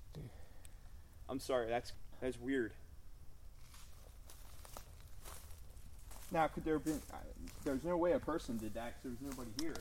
I'm 1.32 1.40
sorry. 1.40 1.66
That's 1.66 1.92
that's 2.20 2.38
weird. 2.38 2.72
Now, 6.30 6.46
could 6.48 6.64
there 6.64 6.74
have 6.74 6.84
been? 6.84 7.00
Uh, 7.10 7.16
there's 7.64 7.84
no 7.84 7.96
way 7.96 8.12
a 8.12 8.18
person 8.18 8.58
did 8.58 8.74
that 8.74 8.94
because 9.02 9.18
there 9.18 9.28
was 9.28 9.36
nobody 9.36 9.50
here. 9.62 9.76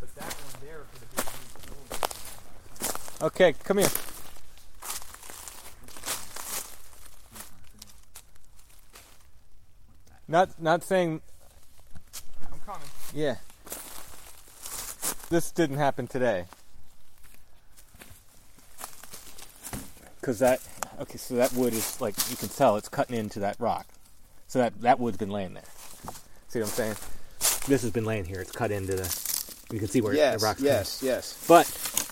But 0.00 0.14
that 0.16 0.24
one 0.24 0.62
there 0.62 0.82
could 0.92 1.00
have 1.00 1.16
been. 1.16 2.82
used 2.82 3.22
okay. 3.22 3.54
Come 3.64 3.78
here. 3.78 3.88
Not 10.28 10.60
not 10.60 10.82
saying 10.84 11.22
I'm 12.52 12.60
coming. 12.66 12.88
Yeah. 13.14 13.36
This 15.28 15.50
didn't 15.50 15.76
happen 15.76 16.06
today. 16.06 16.44
Cause 20.22 20.38
that 20.40 20.60
okay, 21.00 21.18
so 21.18 21.34
that 21.36 21.52
wood 21.52 21.72
is 21.72 22.00
like 22.00 22.14
you 22.30 22.36
can 22.36 22.48
tell 22.48 22.76
it's 22.76 22.88
cutting 22.88 23.16
into 23.16 23.38
that 23.40 23.56
rock. 23.60 23.86
So 24.48 24.58
that 24.58 24.80
that 24.80 24.98
wood's 24.98 25.16
been 25.18 25.30
laying 25.30 25.54
there. 25.54 25.62
See 26.48 26.58
what 26.58 26.66
I'm 26.68 26.72
saying? 26.74 26.94
This 27.68 27.82
has 27.82 27.90
been 27.92 28.04
laying 28.04 28.24
here. 28.24 28.40
It's 28.40 28.50
cut 28.50 28.70
into 28.72 28.96
the. 28.96 29.22
You 29.72 29.78
can 29.78 29.88
see 29.88 30.00
where 30.00 30.14
Yes. 30.14 30.40
the 30.40 30.46
rock's 30.46 30.60
yes. 30.60 31.00
Yes. 31.02 31.44
But 31.46 31.66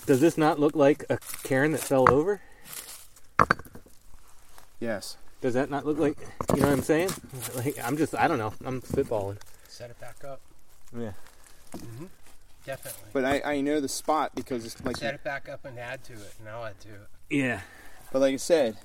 does 0.05 0.21
this 0.21 0.37
not 0.37 0.59
look 0.59 0.75
like 0.75 1.05
a 1.09 1.17
cairn 1.43 1.71
that 1.73 1.81
fell 1.81 2.09
over? 2.11 2.41
Yes. 4.79 5.17
Does 5.41 5.53
that 5.55 5.69
not 5.69 5.85
look 5.85 5.97
like? 5.99 6.17
You 6.55 6.61
know 6.61 6.67
what 6.67 6.73
I'm 6.77 6.83
saying? 6.83 7.09
Like 7.55 7.77
I'm 7.83 7.97
just 7.97 8.15
I 8.15 8.27
don't 8.29 8.37
know. 8.37 8.53
I'm 8.63 8.81
spitballing. 8.81 9.37
Set 9.67 9.89
it 9.89 9.99
back 9.99 10.23
up. 10.23 10.39
Yeah. 10.97 11.11
Mm-hmm. 11.75 12.05
Definitely. 12.65 13.09
But 13.13 13.25
I, 13.25 13.41
I 13.45 13.61
know 13.61 13.79
the 13.79 13.87
spot 13.89 14.33
because 14.35 14.65
it's 14.65 14.83
like. 14.83 14.97
Set 14.97 15.13
it 15.13 15.23
back 15.23 15.47
up 15.47 15.65
and 15.65 15.77
add 15.77 16.03
to 16.05 16.13
it, 16.13 16.33
and 16.39 16.49
I'll 16.49 16.65
add 16.65 16.79
to 16.81 16.89
it. 16.89 17.07
Yeah. 17.29 17.61
But 18.11 18.19
like 18.19 18.33
I 18.33 18.37
said, 18.37 18.77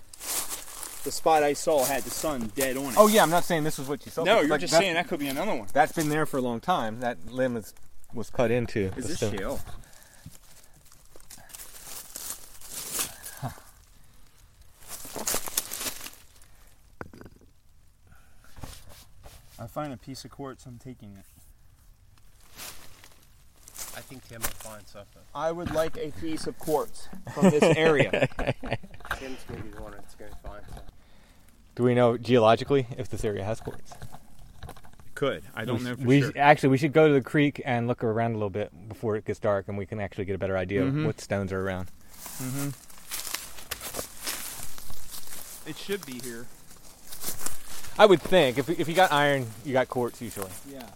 the 1.04 1.10
spot 1.10 1.42
I 1.42 1.54
saw 1.54 1.84
had 1.84 2.02
the 2.02 2.10
sun 2.10 2.52
dead 2.54 2.76
on 2.76 2.86
it. 2.86 2.94
Oh 2.96 3.08
yeah, 3.08 3.22
I'm 3.22 3.30
not 3.30 3.44
saying 3.44 3.64
this 3.64 3.78
is 3.78 3.88
what 3.88 4.04
you 4.04 4.12
saw. 4.12 4.24
no, 4.24 4.36
but 4.36 4.40
you're 4.42 4.50
like 4.50 4.60
just 4.60 4.72
that- 4.72 4.80
saying 4.80 4.94
that 4.94 5.08
could 5.08 5.20
be 5.20 5.28
another 5.28 5.54
one. 5.54 5.68
That's 5.72 5.92
been 5.92 6.08
there 6.10 6.26
for 6.26 6.36
a 6.36 6.42
long 6.42 6.60
time. 6.60 7.00
That 7.00 7.32
limb 7.32 7.56
is, 7.56 7.72
was 8.12 8.28
cut 8.28 8.50
into. 8.50 8.80
Is 8.80 8.94
the 8.96 9.02
this 9.02 9.16
stone. 9.16 9.36
shale? 9.38 9.60
I 19.58 19.66
find 19.66 19.92
a 19.92 19.96
piece 19.96 20.24
of 20.24 20.30
quartz, 20.30 20.64
I'm 20.64 20.78
taking 20.78 21.16
it. 21.18 21.26
I 23.96 24.00
think 24.00 24.26
Tim 24.28 24.40
will 24.40 24.48
find 24.48 24.86
something. 24.86 25.22
I 25.34 25.52
would 25.52 25.72
like 25.72 25.96
a 25.98 26.10
piece 26.20 26.46
of 26.46 26.58
quartz 26.58 27.08
from 27.34 27.50
this 27.50 27.62
area. 27.76 28.28
Tim's 29.18 29.38
gonna 29.48 29.62
be 29.62 29.70
the 29.70 29.82
one 29.82 29.92
that's 29.92 30.14
gonna 30.14 30.30
find 30.44 30.62
something. 30.68 30.84
Do 31.74 31.82
we 31.84 31.94
know 31.94 32.16
geologically 32.16 32.86
if 32.96 33.08
this 33.08 33.24
area 33.24 33.44
has 33.44 33.60
quartz? 33.60 33.92
Could. 35.14 35.42
I 35.54 35.64
don't 35.64 35.78
we, 35.78 35.84
know 35.84 35.96
for 35.96 36.02
we 36.04 36.20
sure. 36.22 36.32
actually 36.36 36.68
we 36.70 36.78
should 36.78 36.92
go 36.92 37.08
to 37.08 37.14
the 37.14 37.20
creek 37.20 37.60
and 37.64 37.86
look 37.88 38.02
around 38.02 38.30
a 38.32 38.34
little 38.34 38.48
bit 38.50 38.72
before 38.88 39.16
it 39.16 39.24
gets 39.24 39.38
dark, 39.38 39.68
and 39.68 39.76
we 39.76 39.86
can 39.86 40.00
actually 40.00 40.24
get 40.24 40.34
a 40.34 40.38
better 40.38 40.56
idea 40.56 40.82
Mhm. 40.82 41.00
of 41.00 41.06
what 41.06 41.20
stones 41.20 41.52
are 41.52 41.60
around. 41.60 41.88
It 45.66 45.76
should 45.76 46.04
be 46.06 46.20
here. 46.24 46.46
I 47.98 48.06
would 48.06 48.22
think 48.22 48.56
if 48.56 48.68
if 48.70 48.88
you 48.88 48.94
got 48.94 49.12
iron, 49.12 49.46
you 49.64 49.72
got 49.72 49.88
quartz 49.88 50.22
usually. 50.22 50.50
Yeah. 50.70 50.88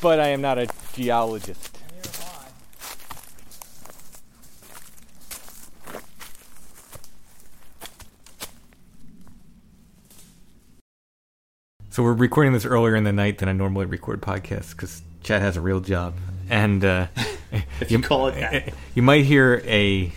But 0.00 0.20
I 0.20 0.28
am 0.28 0.40
not 0.40 0.58
a 0.58 0.68
geologist. 0.92 1.78
So 11.90 12.04
we're 12.04 12.12
recording 12.12 12.52
this 12.52 12.64
earlier 12.64 12.94
in 12.94 13.02
the 13.02 13.12
night 13.12 13.38
than 13.38 13.48
I 13.48 13.52
normally 13.52 13.86
record 13.86 14.22
podcasts 14.22 14.70
because 14.70 15.02
Chad 15.24 15.42
has 15.42 15.56
a 15.56 15.60
real 15.60 15.80
job, 15.80 16.14
and 16.48 16.84
uh, 16.84 17.08
If 17.80 17.90
you 17.90 18.00
call 18.00 18.28
it 18.28 18.34
that. 18.36 18.72
you 18.94 19.02
might 19.02 19.24
hear 19.24 19.62
a 19.64 20.12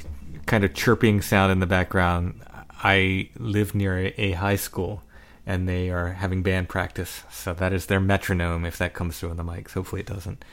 kind 0.46 0.64
of 0.64 0.74
chirping 0.74 1.22
sound 1.22 1.52
in 1.52 1.60
the 1.60 1.66
background. 1.66 2.40
I 2.84 3.30
live 3.38 3.76
near 3.76 3.98
a, 3.98 4.08
a 4.18 4.32
high 4.32 4.56
school, 4.56 5.04
and 5.52 5.68
they 5.68 5.90
are 5.90 6.14
having 6.14 6.42
band 6.44 6.70
practice, 6.70 7.24
so 7.30 7.54
that 7.54 7.74
is 7.74 7.88
their 7.88 8.00
metronome. 8.00 8.66
If 8.66 8.78
that 8.78 8.94
comes 8.94 9.20
through 9.20 9.32
on 9.32 9.38
the 9.38 9.44
mics, 9.44 9.72
hopefully 9.74 10.02
it 10.02 10.08
doesn't. 10.08 10.44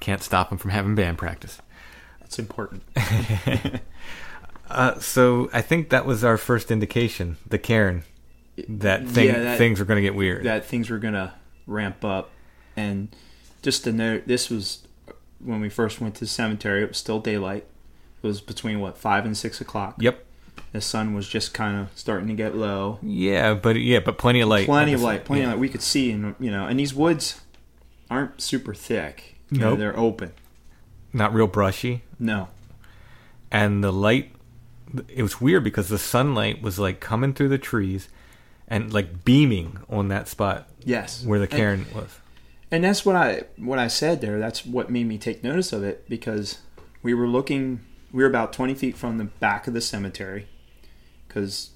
Can't 0.00 0.22
stop 0.22 0.48
them 0.50 0.58
from 0.58 0.72
having 0.72 0.94
band 0.94 1.16
practice. 1.18 1.60
That's 2.20 2.38
important. 2.38 2.82
Uh, 4.70 4.98
so 5.00 5.50
I 5.52 5.60
think 5.60 5.90
that 5.90 6.06
was 6.06 6.24
our 6.24 6.38
first 6.38 6.70
indication, 6.70 7.36
the 7.46 7.58
Cairn, 7.58 8.04
that, 8.68 9.06
thing, 9.06 9.26
Yeah, 9.26 9.38
that- 9.40 9.58
things 9.58 9.78
were 9.78 9.84
going 9.84 9.98
to 9.98 10.02
get 10.02 10.14
weird. 10.14 10.44
that 10.44 10.64
things 10.64 10.88
were 10.88 10.98
gonna 10.98 11.34
ramp 11.66 12.02
up. 12.04 12.30
And 12.74 13.14
just 13.60 13.84
to 13.84 13.92
note, 13.92 14.22
this 14.26 14.48
was 14.48 14.86
when 15.40 15.60
we 15.60 15.68
first 15.68 16.00
went 16.00 16.14
to 16.14 16.20
the 16.20 16.26
cemetery. 16.26 16.82
It 16.84 16.88
was 16.88 16.96
still 16.96 17.20
daylight. 17.20 17.66
It 18.22 18.26
was 18.26 18.40
between 18.40 18.80
what 18.80 18.96
five 18.96 19.26
and 19.26 19.36
six 19.36 19.60
o'clock. 19.60 19.96
yep. 20.00 20.24
The 20.72 20.80
sun 20.80 21.14
was 21.14 21.28
just 21.28 21.52
kind 21.52 21.78
of 21.78 21.88
starting 21.94 22.28
to 22.28 22.34
get 22.34 22.56
low. 22.56 22.98
Yeah, 23.02 23.54
but 23.54 23.76
yeah, 23.76 24.00
but 24.00 24.16
plenty 24.18 24.40
of 24.40 24.48
light. 24.48 24.64
plenty 24.66 24.92
of 24.94 25.02
light, 25.02 25.24
plenty 25.24 25.42
Yeah. 25.42 25.48
of 25.48 25.52
light. 25.54 25.60
We 25.60 25.68
could 25.68 25.82
see, 25.82 26.10
and 26.10 26.34
you 26.40 26.50
know, 26.50 26.66
and 26.66 26.78
these 26.80 26.94
woods 26.94 27.40
aren't 28.10 28.40
super 28.40 28.72
thick. 28.74 29.36
Know, 29.50 29.70
Nope. 29.70 29.78
they're 29.78 29.98
open. 29.98 30.32
Not 31.12 31.34
real 31.34 31.46
brushy. 31.46 32.02
No, 32.18 32.48
and 33.50 33.84
the 33.84 33.92
light 33.92 34.32
it 35.08 35.22
was 35.22 35.40
weird 35.40 35.64
because 35.64 35.88
the 35.88 35.98
sunlight 35.98 36.62
was 36.62 36.78
like 36.78 37.00
coming 37.00 37.32
through 37.32 37.48
the 37.48 37.58
trees 37.58 38.08
and 38.68 38.92
like 38.92 39.24
beaming 39.24 39.78
on 39.88 40.08
that 40.08 40.28
spot 40.28 40.68
yes, 40.84 41.24
where 41.24 41.38
the 41.38 41.44
And- 41.44 41.52
cairn 41.52 41.86
was 41.94 42.18
And 42.70 42.84
that's 42.84 43.04
what 43.04 43.14
I 43.16 43.42
what 43.58 43.78
I 43.78 43.88
said 43.88 44.20
there. 44.22 44.38
That's 44.38 44.64
what 44.64 44.90
made 44.90 45.06
me 45.06 45.18
take 45.18 45.44
notice 45.44 45.72
of 45.74 45.82
it 45.84 46.08
because 46.08 46.58
we 47.02 47.12
were 47.12 47.28
looking. 47.28 47.80
We 48.12 48.22
were 48.22 48.28
about 48.28 48.52
twenty 48.52 48.74
feet 48.74 48.96
from 48.96 49.18
the 49.18 49.24
back 49.24 49.66
of 49.66 49.74
the 49.74 49.80
cemetery 49.80 50.46
because 51.26 51.70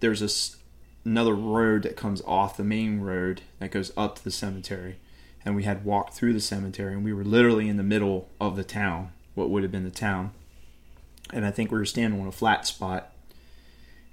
there's 0.00 0.20
this 0.20 0.56
another 1.04 1.34
road 1.34 1.84
that 1.84 1.96
comes 1.96 2.20
off 2.22 2.56
the 2.56 2.64
main 2.64 3.00
road 3.00 3.42
that 3.60 3.70
goes 3.70 3.92
up 3.96 4.16
to 4.16 4.24
the 4.24 4.30
cemetery, 4.30 4.96
and 5.44 5.54
we 5.54 5.62
had 5.62 5.84
walked 5.84 6.14
through 6.14 6.32
the 6.32 6.40
cemetery, 6.40 6.94
and 6.94 7.04
we 7.04 7.12
were 7.12 7.24
literally 7.24 7.68
in 7.68 7.76
the 7.76 7.82
middle 7.82 8.28
of 8.40 8.56
the 8.56 8.64
town, 8.64 9.12
what 9.34 9.48
would 9.48 9.62
have 9.62 9.70
been 9.70 9.84
the 9.84 9.90
town, 9.90 10.32
and 11.32 11.46
I 11.46 11.52
think 11.52 11.70
we 11.70 11.78
were 11.78 11.84
standing 11.84 12.20
on 12.20 12.26
a 12.26 12.32
flat 12.32 12.66
spot, 12.66 13.12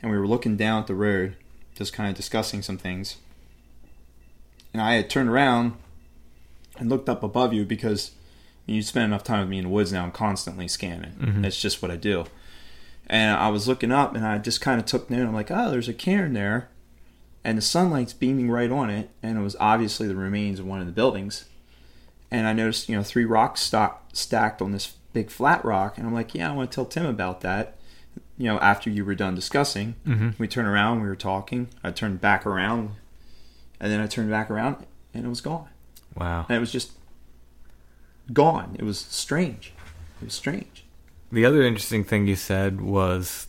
and 0.02 0.12
we 0.12 0.18
were 0.18 0.28
looking 0.28 0.56
down 0.56 0.82
at 0.82 0.88
the 0.88 0.94
road, 0.94 1.36
just 1.76 1.94
kind 1.94 2.10
of 2.10 2.16
discussing 2.16 2.62
some 2.62 2.78
things, 2.78 3.18
and 4.72 4.82
I 4.82 4.94
had 4.94 5.10
turned 5.10 5.30
around 5.30 5.74
and 6.78 6.90
looked 6.90 7.10
up 7.10 7.24
above 7.24 7.54
you 7.54 7.66
because 7.66 8.12
you 8.66 8.82
spend 8.82 9.06
enough 9.06 9.24
time 9.24 9.42
with 9.42 9.50
me 9.50 9.58
in 9.58 9.66
the 9.66 9.70
woods 9.70 9.92
now. 9.92 10.04
I'm 10.04 10.12
constantly 10.12 10.68
scanning. 10.68 11.12
Mm-hmm. 11.12 11.42
That's 11.42 11.62
just 11.62 11.82
what 11.82 11.92
I 11.92 11.96
do. 11.96 12.26
And 13.08 13.36
I 13.38 13.50
was 13.50 13.68
looking 13.68 13.92
up 13.92 14.16
and 14.16 14.26
I 14.26 14.38
just 14.38 14.62
kind 14.62 14.80
of 14.80 14.86
took 14.86 15.10
note. 15.10 15.28
I'm 15.28 15.34
like, 15.34 15.52
oh, 15.52 15.70
there's 15.70 15.90
a 15.90 15.94
cairn 15.94 16.34
there. 16.34 16.70
And 17.44 17.58
the 17.58 17.62
sunlight's 17.62 18.14
beaming 18.14 18.50
right 18.50 18.72
on 18.72 18.90
it. 18.90 19.10
And 19.22 19.38
it 19.38 19.42
was 19.42 19.58
obviously 19.60 20.08
the 20.08 20.16
remains 20.16 20.60
of 20.60 20.66
one 20.66 20.80
of 20.80 20.86
the 20.86 20.94
buildings. 20.94 21.46
And 22.32 22.48
I 22.48 22.54
noticed, 22.54 22.88
you 22.88 22.96
know, 22.96 23.04
three 23.04 23.26
rocks 23.26 23.62
stock, 23.62 24.10
stacked 24.14 24.62
on 24.62 24.72
this 24.72 24.94
big 25.12 25.30
flat 25.30 25.64
rock. 25.66 25.98
And 25.98 26.08
I'm 26.08 26.14
like, 26.14 26.34
yeah, 26.34 26.50
I 26.50 26.56
want 26.56 26.72
to 26.72 26.76
tell 26.76 26.86
Tim 26.86 27.06
about 27.06 27.42
that. 27.42 27.78
You 28.38 28.46
know, 28.46 28.60
after 28.60 28.90
you 28.90 29.04
were 29.04 29.14
done 29.14 29.36
discussing, 29.36 29.96
mm-hmm. 30.08 30.30
we 30.38 30.48
turned 30.48 30.68
around, 30.68 31.02
we 31.02 31.08
were 31.08 31.16
talking. 31.16 31.68
I 31.84 31.92
turned 31.92 32.22
back 32.22 32.46
around. 32.46 32.92
And 33.80 33.92
then 33.92 34.00
I 34.00 34.08
turned 34.08 34.30
back 34.30 34.50
around 34.50 34.86
and 35.14 35.26
it 35.26 35.30
was 35.30 35.42
gone 35.42 35.68
wow 36.16 36.46
and 36.48 36.58
it 36.58 36.60
was 36.60 36.72
just 36.72 36.92
gone. 38.32 38.76
It 38.80 38.84
was 38.86 39.00
strange. 39.00 39.74
It 40.22 40.26
was 40.26 40.34
strange. 40.34 40.86
the 41.32 41.46
other 41.46 41.64
interesting 41.64 42.04
thing 42.04 42.28
you 42.28 42.36
said 42.36 42.80
was 42.80 43.48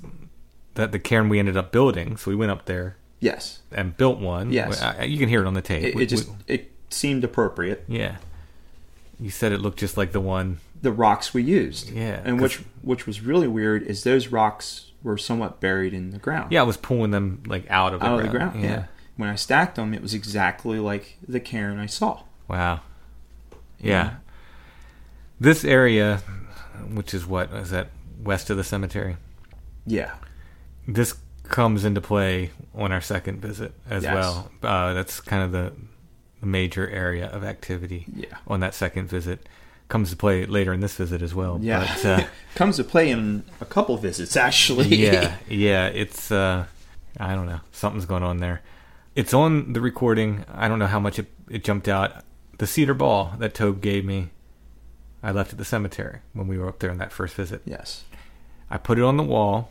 that 0.74 0.90
the 0.90 0.98
cairn 0.98 1.28
we 1.28 1.38
ended 1.38 1.56
up 1.56 1.70
building 1.70 2.16
so 2.16 2.30
we 2.30 2.34
went 2.34 2.50
up 2.50 2.64
there 2.64 2.96
Yes, 3.20 3.60
and 3.70 3.94
built 3.96 4.18
one 4.18 4.50
Yes. 4.52 4.80
I- 4.82 5.04
you 5.04 5.18
can 5.18 5.28
hear 5.28 5.42
it 5.42 5.46
on 5.46 5.52
the 5.54 5.60
tape 5.62 5.84
it, 5.84 5.94
We- 5.94 6.02
it 6.04 6.06
just 6.06 6.28
we- 6.28 6.34
it 6.48 6.72
seemed 6.90 7.22
appropriate. 7.24 7.84
yeah 7.86 8.16
you 9.20 9.30
said 9.30 9.52
it 9.52 9.60
looked 9.60 9.78
just 9.78 9.96
like 9.98 10.12
the 10.12 10.20
one 10.20 10.58
The 10.82 10.92
rocks 10.92 11.32
we 11.34 11.42
used, 11.42 11.90
Yeah, 11.90 12.20
And 12.24 12.40
which 12.40 12.56
which 12.82 13.06
was 13.06 13.20
really 13.20 13.46
weird 13.48 13.82
is 13.82 14.02
those 14.02 14.28
rocks 14.28 14.90
were 15.02 15.16
somewhat 15.18 15.60
buried 15.60 15.92
in 15.94 16.10
the 16.10 16.18
ground. 16.18 16.50
yeah 16.52 16.60
i 16.60 16.64
was 16.64 16.76
pulling 16.78 17.10
them 17.12 17.42
like 17.46 17.66
out 17.70 17.92
of 17.94 18.00
the 18.00 18.06
out 18.06 18.16
ground 18.20 18.26
of 18.26 18.32
the 18.32 18.38
ground. 18.38 18.62
Yeah. 18.64 18.84
When 19.16 19.28
I 19.28 19.36
stacked 19.36 19.76
them, 19.76 19.92
it 19.94 20.02
was 20.02 20.12
exactly 20.14 20.78
like 20.80 21.18
the 21.28 21.38
cairn 21.38 21.78
I 21.78 21.86
saw. 21.86 22.22
Wow. 22.48 22.80
Yeah. 23.78 24.14
This 25.40 25.64
area, 25.64 26.18
which 26.92 27.12
is 27.14 27.26
what 27.26 27.50
is 27.52 27.70
that 27.70 27.88
west 28.22 28.50
of 28.50 28.56
the 28.56 28.64
cemetery? 28.64 29.16
Yeah. 29.86 30.12
This 30.86 31.14
comes 31.44 31.84
into 31.84 32.00
play 32.00 32.50
on 32.74 32.92
our 32.92 33.00
second 33.00 33.40
visit 33.40 33.72
as 33.88 34.02
Yes. 34.04 34.14
well. 34.14 34.50
Uh, 34.62 34.94
that's 34.94 35.20
kind 35.20 35.42
of 35.42 35.52
the, 35.52 35.72
major 36.46 36.86
area 36.90 37.26
of 37.28 37.42
activity 37.42 38.04
Yeah. 38.14 38.26
on 38.46 38.60
that 38.60 38.74
second 38.74 39.08
visit. 39.08 39.48
Comes 39.88 40.10
to 40.10 40.16
play 40.16 40.44
later 40.44 40.74
in 40.74 40.80
this 40.80 40.94
visit 40.94 41.22
as 41.22 41.34
well. 41.34 41.58
Yeah. 41.62 41.90
But, 42.02 42.04
uh, 42.20 42.26
Comes 42.54 42.76
to 42.76 42.84
play 42.84 43.08
in 43.10 43.44
a 43.62 43.64
couple 43.64 43.96
visits 43.96 44.36
actually. 44.36 44.88
yeah, 44.94 45.36
yeah, 45.48 45.86
it's 45.86 46.30
uh 46.30 46.66
I 47.18 47.34
don't 47.34 47.46
know. 47.46 47.60
Something's 47.72 48.04
going 48.04 48.22
on 48.22 48.40
there. 48.40 48.60
It's 49.14 49.32
on 49.32 49.72
the 49.72 49.80
recording. 49.80 50.44
I 50.52 50.68
don't 50.68 50.78
know 50.78 50.86
how 50.86 51.00
much 51.00 51.18
it, 51.18 51.28
it 51.48 51.64
jumped 51.64 51.88
out. 51.88 52.12
The 52.58 52.66
cedar 52.66 52.92
ball 52.92 53.32
that 53.38 53.54
Tobe 53.54 53.80
gave 53.80 54.04
me, 54.04 54.28
I 55.24 55.30
left 55.32 55.52
at 55.52 55.58
the 55.58 55.64
cemetery 55.64 56.18
when 56.34 56.46
we 56.46 56.58
were 56.58 56.68
up 56.68 56.78
there 56.80 56.90
on 56.90 56.98
that 56.98 57.10
first 57.12 57.34
visit. 57.34 57.62
yes. 57.64 58.04
I 58.70 58.76
put 58.78 58.98
it 58.98 59.04
on 59.04 59.16
the 59.16 59.22
wall. 59.22 59.70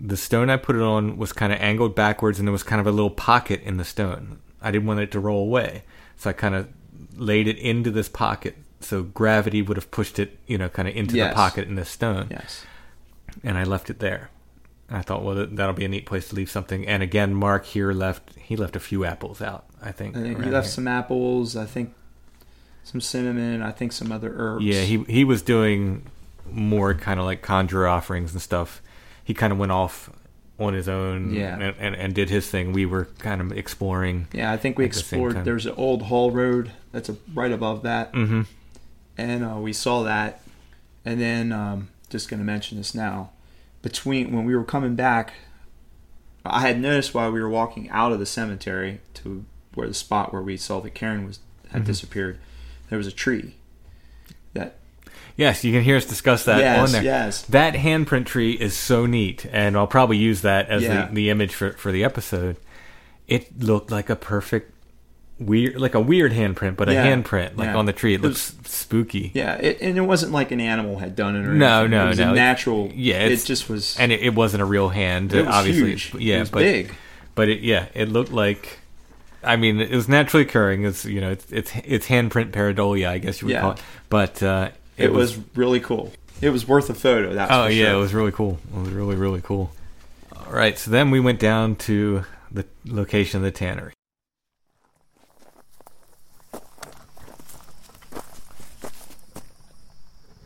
The 0.00 0.16
stone 0.16 0.50
I 0.50 0.56
put 0.56 0.74
it 0.76 0.82
on 0.82 1.16
was 1.16 1.32
kind 1.32 1.52
of 1.52 1.60
angled 1.60 1.94
backwards, 1.94 2.38
and 2.38 2.46
there 2.48 2.52
was 2.52 2.64
kind 2.64 2.80
of 2.80 2.86
a 2.86 2.90
little 2.90 3.10
pocket 3.10 3.60
in 3.62 3.76
the 3.76 3.84
stone. 3.84 4.38
I 4.60 4.70
didn't 4.70 4.86
want 4.86 5.00
it 5.00 5.12
to 5.12 5.20
roll 5.20 5.42
away, 5.42 5.84
so 6.16 6.30
I 6.30 6.32
kind 6.32 6.54
of 6.54 6.68
laid 7.16 7.46
it 7.46 7.58
into 7.58 7.90
this 7.90 8.08
pocket, 8.08 8.56
so 8.80 9.02
gravity 9.04 9.62
would 9.62 9.76
have 9.76 9.90
pushed 9.92 10.18
it, 10.18 10.38
you 10.46 10.58
know, 10.58 10.68
kind 10.68 10.88
of 10.88 10.96
into 10.96 11.16
Yes. 11.16 11.30
the 11.30 11.34
pocket 11.36 11.68
in 11.68 11.76
the 11.76 11.84
stone 11.84 12.28
Yes. 12.30 12.64
and 13.44 13.56
I 13.56 13.64
left 13.64 13.90
it 13.90 14.00
there. 14.00 14.30
I 14.90 15.02
thought, 15.02 15.22
well, 15.24 15.34
that- 15.36 15.56
that'll 15.56 15.74
be 15.74 15.84
a 15.84 15.88
neat 15.88 16.04
place 16.06 16.28
to 16.30 16.34
leave 16.34 16.50
something. 16.50 16.86
And 16.86 17.02
again, 17.02 17.34
Mark 17.34 17.64
here 17.66 17.92
left. 17.92 18.34
He 18.36 18.56
left 18.56 18.74
a 18.76 18.80
few 18.80 19.04
apples 19.04 19.40
out. 19.40 19.64
I 19.80 19.90
think. 19.92 20.16
I 20.16 20.20
think 20.22 20.42
he 20.44 20.50
left 20.50 20.66
here. 20.66 20.72
some 20.74 20.88
apples. 20.88 21.56
I 21.56 21.64
think 21.64 21.94
some 22.84 23.00
cinnamon. 23.00 23.62
I 23.62 23.70
think 23.72 23.92
some 23.92 24.10
other 24.12 24.32
herbs. 24.36 24.64
Yeah, 24.64 24.82
he 24.82 25.04
he 25.04 25.24
was 25.24 25.42
doing 25.42 26.06
more 26.50 26.94
kind 26.94 27.18
of 27.20 27.26
like 27.26 27.42
conjure 27.42 27.86
offerings 27.86 28.32
and 28.32 28.42
stuff. 28.42 28.82
He 29.24 29.34
kind 29.34 29.52
of 29.52 29.58
went 29.58 29.72
off 29.72 30.10
on 30.58 30.74
his 30.74 30.88
own. 30.88 31.32
Yeah. 31.34 31.54
And, 31.58 31.76
and 31.78 31.94
and 31.96 32.14
did 32.14 32.28
his 32.30 32.48
thing. 32.48 32.72
We 32.72 32.86
were 32.86 33.06
kind 33.18 33.40
of 33.40 33.52
exploring. 33.52 34.28
Yeah, 34.32 34.52
I 34.52 34.56
think 34.56 34.78
we 34.78 34.84
At 34.84 34.92
the 34.92 34.98
explored. 34.98 35.44
There's 35.44 35.66
an 35.66 35.74
old 35.76 36.02
haul 36.02 36.30
road 36.30 36.72
that's 36.92 37.08
a, 37.08 37.16
right 37.34 37.52
above 37.52 37.82
that, 37.82 38.12
Mm-hmm. 38.12 38.42
and 39.16 39.44
uh, 39.44 39.56
we 39.58 39.72
saw 39.72 40.02
that. 40.02 40.40
And 41.04 41.20
then, 41.20 41.50
um, 41.52 41.88
just 42.10 42.28
going 42.28 42.38
to 42.38 42.44
mention 42.44 42.78
this 42.78 42.94
now. 42.94 43.30
Between 43.80 44.30
when 44.30 44.44
we 44.44 44.54
were 44.54 44.62
coming 44.62 44.94
back, 44.94 45.32
I 46.44 46.60
had 46.60 46.80
noticed 46.80 47.12
while 47.14 47.32
we 47.32 47.40
were 47.40 47.48
walking 47.48 47.88
out 47.90 48.12
of 48.12 48.18
the 48.20 48.26
cemetery 48.26 49.00
to 49.14 49.44
where 49.74 49.88
the 49.88 49.94
spot 49.94 50.32
where 50.32 50.42
we 50.42 50.56
saw 50.56 50.80
the 50.80 50.90
cairn 50.90 51.26
was 51.26 51.38
had 51.70 51.82
Mm-hmm. 51.82 51.86
disappeared. 51.86 52.38
There 52.92 52.98
was 52.98 53.06
a 53.06 53.10
tree. 53.12 53.54
That 54.52 54.76
Yes, 55.34 55.64
you 55.64 55.72
can 55.72 55.82
hear 55.82 55.96
us 55.96 56.04
discuss 56.04 56.44
that 56.44 56.58
yes, 56.58 56.78
on 56.78 56.92
there. 56.92 57.02
yes, 57.02 57.40
That 57.46 57.72
handprint 57.72 58.26
tree 58.26 58.52
is 58.52 58.76
so 58.76 59.06
neat, 59.06 59.46
and 59.50 59.78
I'll 59.78 59.86
probably 59.86 60.18
use 60.18 60.42
that 60.42 60.68
as 60.68 60.82
Yeah. 60.82 61.06
the, 61.06 61.14
the 61.14 61.30
image 61.30 61.54
for, 61.54 61.72
for 61.72 61.90
the 61.90 62.04
episode. 62.04 62.56
It 63.26 63.62
looked 63.62 63.90
like 63.90 64.10
a 64.10 64.14
perfect 64.14 64.74
weird, 65.38 65.76
like 65.80 65.94
a 65.94 66.00
weird 66.00 66.32
handprint, 66.32 66.76
but 66.76 66.90
a 66.90 66.92
handprint, 66.92 67.56
like 67.56 67.68
yeah. 67.68 67.76
on 67.76 67.86
the 67.86 67.94
tree. 67.94 68.12
It, 68.12 68.16
It 68.16 68.24
looks 68.24 68.56
spooky, 68.66 69.30
yeah. 69.32 69.54
It, 69.54 69.78
and 69.80 69.96
it 69.96 70.02
wasn't 70.02 70.32
like 70.32 70.50
an 70.50 70.60
animal 70.60 70.98
had 70.98 71.16
done 71.16 71.34
it 71.34 71.46
or 71.46 71.54
No, 71.54 71.78
anything. 71.84 71.90
no, 71.92 72.04
it 72.04 72.08
was 72.08 72.18
no, 72.18 72.28
A 72.28 72.32
it- 72.32 72.36
natural. 72.36 72.90
yeah, 72.94 73.20
it 73.24 73.36
just 73.46 73.70
was. 73.70 73.96
and 73.98 74.12
it, 74.12 74.20
it 74.20 74.34
wasn't 74.34 74.60
a 74.60 74.66
real 74.66 74.90
hand. 74.90 75.32
it 75.32 75.46
was 75.46 75.54
obviously, 75.54 75.88
huge. 75.92 76.14
yeah, 76.16 76.36
it 76.36 76.40
was 76.40 76.50
but 76.50 76.58
big. 76.58 76.94
but 77.34 77.48
it, 77.48 77.60
yeah, 77.60 77.86
it 77.94 78.10
looked 78.10 78.32
like. 78.32 78.80
I 79.44 79.56
mean, 79.56 79.80
it 79.80 79.90
was 79.90 80.08
naturally 80.08 80.44
occurring. 80.44 80.84
It's 80.84 81.04
you 81.04 81.20
know, 81.20 81.30
it's 81.32 81.50
it's 81.50 81.72
it's 81.84 82.06
handprint 82.06 82.50
pareidolia, 82.52 83.08
I 83.08 83.18
guess 83.18 83.40
you 83.40 83.46
would 83.48 83.54
Yeah. 83.54 83.60
call 83.60 83.70
it. 83.72 83.82
But 84.08 84.42
uh, 84.42 84.70
It, 84.96 85.12
was, 85.12 85.38
really 85.56 85.80
cool. 85.80 86.12
It 86.40 86.50
was 86.50 86.66
worth 86.68 86.90
a 86.90 86.94
photo. 86.94 87.34
That's 87.34 87.50
Oh 87.52 87.66
for 87.66 87.70
yeah, 87.72 87.86
sure. 87.86 87.94
it 87.94 87.98
was 87.98 88.14
really 88.14 88.32
cool. 88.32 88.58
It 88.74 88.78
was 88.80 88.90
really 88.90 89.16
really 89.16 89.40
cool. 89.40 89.72
All 90.36 90.52
right, 90.52 90.78
so 90.78 90.90
then 90.90 91.10
we 91.10 91.20
went 91.20 91.38
down 91.40 91.76
to 91.76 92.24
the 92.50 92.66
location 92.84 93.38
of 93.38 93.44
the 93.44 93.50
tannery. 93.50 93.92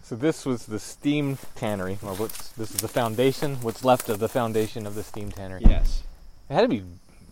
So 0.02 0.14
this 0.14 0.46
was 0.46 0.66
the 0.66 0.78
steam 0.78 1.36
tannery, 1.56 1.98
or 2.02 2.14
what's 2.14 2.50
this 2.50 2.70
is 2.70 2.80
the 2.80 2.88
foundation, 2.88 3.56
what's 3.62 3.84
left 3.84 4.08
of 4.08 4.20
the 4.20 4.28
foundation 4.28 4.86
of 4.86 4.94
the 4.94 5.02
steam 5.02 5.32
tannery. 5.32 5.62
Yes. 5.66 6.04
It 6.48 6.54
had 6.54 6.60
to 6.62 6.68
be 6.68 6.84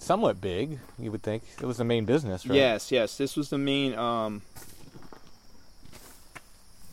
somewhat 0.05 0.41
big, 0.41 0.79
you 0.99 1.11
would 1.11 1.23
think. 1.23 1.43
It 1.61 1.67
was 1.67 1.79
the 1.79 1.85
main 1.85 2.05
business, 2.05 2.47
right? 2.47 2.57
Yes, 2.57 2.93
yes. 2.93 3.17
This 3.17 3.37
was 3.37 3.51
the 3.51 3.59
main 3.59 3.95
um, 3.95 4.43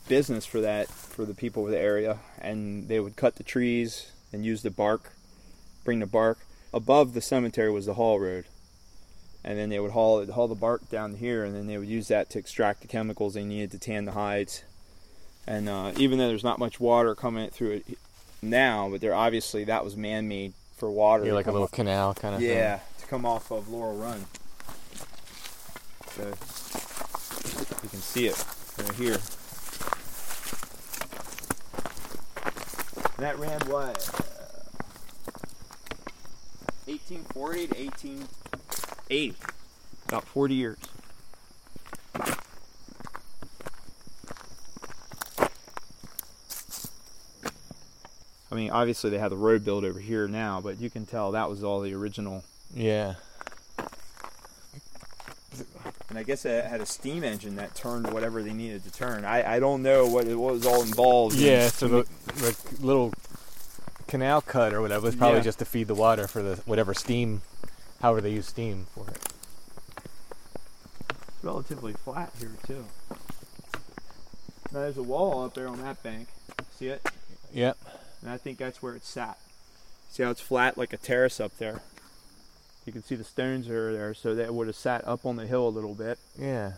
business 0.07 0.45
for 0.45 0.61
that 0.61 0.87
for 0.87 1.25
the 1.25 1.33
people 1.33 1.65
of 1.65 1.71
the 1.71 1.79
area, 1.79 2.19
and 2.39 2.87
they 2.87 2.99
would 2.99 3.15
cut 3.15 3.35
the 3.35 3.43
trees 3.43 4.11
and 4.33 4.45
use 4.45 4.61
the 4.61 4.71
bark, 4.71 5.11
bring 5.83 5.99
the 5.99 6.05
bark. 6.05 6.39
Above 6.73 7.13
the 7.13 7.21
cemetery 7.21 7.69
was 7.69 7.85
the 7.85 7.95
haul 7.95 8.19
road, 8.19 8.45
and 9.43 9.57
then 9.57 9.69
they 9.69 9.79
would 9.79 9.91
haul 9.91 10.19
it, 10.19 10.29
haul 10.29 10.47
the 10.47 10.55
bark 10.55 10.89
down 10.89 11.15
here, 11.15 11.43
and 11.43 11.55
then 11.55 11.67
they 11.67 11.77
would 11.77 11.87
use 11.87 12.07
that 12.07 12.29
to 12.29 12.39
extract 12.39 12.81
the 12.81 12.87
chemicals 12.87 13.33
they 13.33 13.43
needed 13.43 13.71
to 13.71 13.79
tan 13.79 14.05
the 14.05 14.13
hides. 14.13 14.63
And 15.47 15.67
uh, 15.67 15.91
even 15.97 16.17
though 16.17 16.27
there's 16.27 16.43
not 16.43 16.59
much 16.59 16.79
water 16.79 17.15
coming 17.15 17.49
through 17.49 17.71
it 17.71 17.97
now, 18.41 18.89
but 18.89 19.01
there 19.01 19.13
obviously 19.13 19.65
that 19.65 19.83
was 19.83 19.97
man-made 19.97 20.53
for 20.77 20.89
water. 20.89 21.25
Yeah, 21.25 21.33
like 21.33 21.47
a 21.47 21.51
little 21.51 21.67
canal 21.67 22.13
kind 22.13 22.35
of 22.35 22.41
thing. 22.41 22.49
yeah, 22.49 22.77
to 22.77 22.81
come 23.11 23.25
off 23.25 23.51
of 23.51 23.67
Laurel 23.67 23.97
Run. 23.97 24.25
So 26.15 26.23
you 27.83 27.89
can 27.89 27.99
see 27.99 28.27
it 28.27 28.45
right 28.77 28.93
here. 28.93 29.17
And 33.17 33.25
that 33.25 33.37
ran 33.37 33.59
what? 33.67 33.97
1840 36.85 37.67
to 37.67 37.83
1880. 37.83 39.35
About 40.07 40.23
40 40.23 40.55
years. 40.55 40.77
I 48.49 48.55
mean, 48.55 48.71
obviously 48.71 49.09
they 49.09 49.17
have 49.17 49.31
the 49.31 49.35
road 49.35 49.65
built 49.65 49.83
over 49.83 49.99
here 49.99 50.29
now, 50.29 50.61
but 50.61 50.79
you 50.79 50.89
can 50.89 51.05
tell 51.05 51.33
that 51.33 51.49
was 51.49 51.61
all 51.61 51.81
the 51.81 51.93
original. 51.93 52.45
Yeah. 52.73 53.15
And 56.09 56.17
I 56.19 56.23
guess 56.23 56.43
it 56.45 56.65
had 56.65 56.81
a 56.81 56.85
steam 56.85 57.23
engine 57.23 57.55
that 57.55 57.73
turned 57.73 58.11
whatever 58.11 58.43
they 58.43 58.51
needed 58.53 58.83
to 58.83 58.91
turn. 58.91 59.23
I, 59.23 59.55
I 59.55 59.59
don't 59.59 59.81
know 59.81 60.07
what 60.07 60.27
it 60.27 60.35
what 60.35 60.53
was 60.53 60.65
all 60.65 60.81
involved. 60.81 61.35
Yeah, 61.37 61.69
to 61.69 61.69
so 61.69 61.87
the, 61.87 62.03
the 62.35 62.85
little 62.85 63.13
canal 64.07 64.41
cut 64.41 64.73
or 64.73 64.81
whatever 64.81 65.05
was 65.05 65.15
probably 65.15 65.37
Yeah. 65.37 65.43
just 65.43 65.59
to 65.59 65.65
feed 65.65 65.87
the 65.87 65.95
water 65.95 66.27
for 66.27 66.41
the 66.41 66.55
whatever 66.65 66.93
steam, 66.93 67.41
however 68.01 68.19
they 68.19 68.31
use 68.31 68.47
steam 68.47 68.87
for 68.93 69.07
it. 69.09 69.19
It's 71.09 71.43
relatively 71.43 71.93
flat 71.93 72.33
here 72.39 72.51
too. 72.67 72.85
Now 74.73 74.79
there's 74.81 74.97
a 74.97 75.03
wall 75.03 75.45
up 75.45 75.53
there 75.53 75.67
on 75.69 75.81
that 75.81 76.03
bank. 76.03 76.27
See 76.77 76.87
it? 76.87 77.05
Yep. 77.53 77.77
And 78.21 78.29
I 78.29 78.35
think 78.37 78.57
that's 78.57 78.81
where 78.83 78.95
it 78.95 79.05
sat. 79.05 79.37
See 80.09 80.23
how 80.23 80.29
it's 80.31 80.41
flat 80.41 80.77
like 80.77 80.91
a 80.91 80.97
terrace 80.97 81.39
up 81.39 81.57
there? 81.57 81.81
You 82.85 82.91
can 82.91 83.03
see 83.03 83.15
the 83.15 83.23
stones 83.23 83.69
are 83.69 83.93
there, 83.93 84.13
so 84.13 84.35
that 84.35 84.53
would 84.53 84.67
have 84.67 84.75
sat 84.75 85.07
up 85.07 85.25
on 85.25 85.35
the 85.35 85.45
hill 85.45 85.67
a 85.67 85.69
little 85.69 85.93
bit. 85.93 86.17
Yeah. 86.39 86.73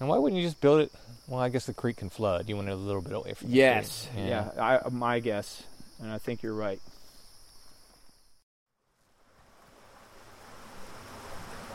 And 0.00 0.08
why 0.08 0.18
wouldn't 0.18 0.40
you 0.40 0.46
just 0.46 0.60
build 0.60 0.80
it? 0.80 0.92
Well, 1.28 1.38
I 1.40 1.48
guess 1.48 1.66
the 1.66 1.74
creek 1.74 1.98
can 1.98 2.10
flood. 2.10 2.48
You 2.48 2.56
want 2.56 2.68
it 2.68 2.72
a 2.72 2.76
little 2.76 3.00
bit 3.00 3.12
away 3.12 3.34
from 3.34 3.50
the 3.50 3.56
Yes. 3.56 4.08
creek. 4.12 4.26
Yeah. 4.28 4.50
I, 4.58 4.88
my 4.90 5.20
guess, 5.20 5.62
and 6.02 6.10
I 6.10 6.18
think 6.18 6.42
you're 6.42 6.54
right. 6.54 6.80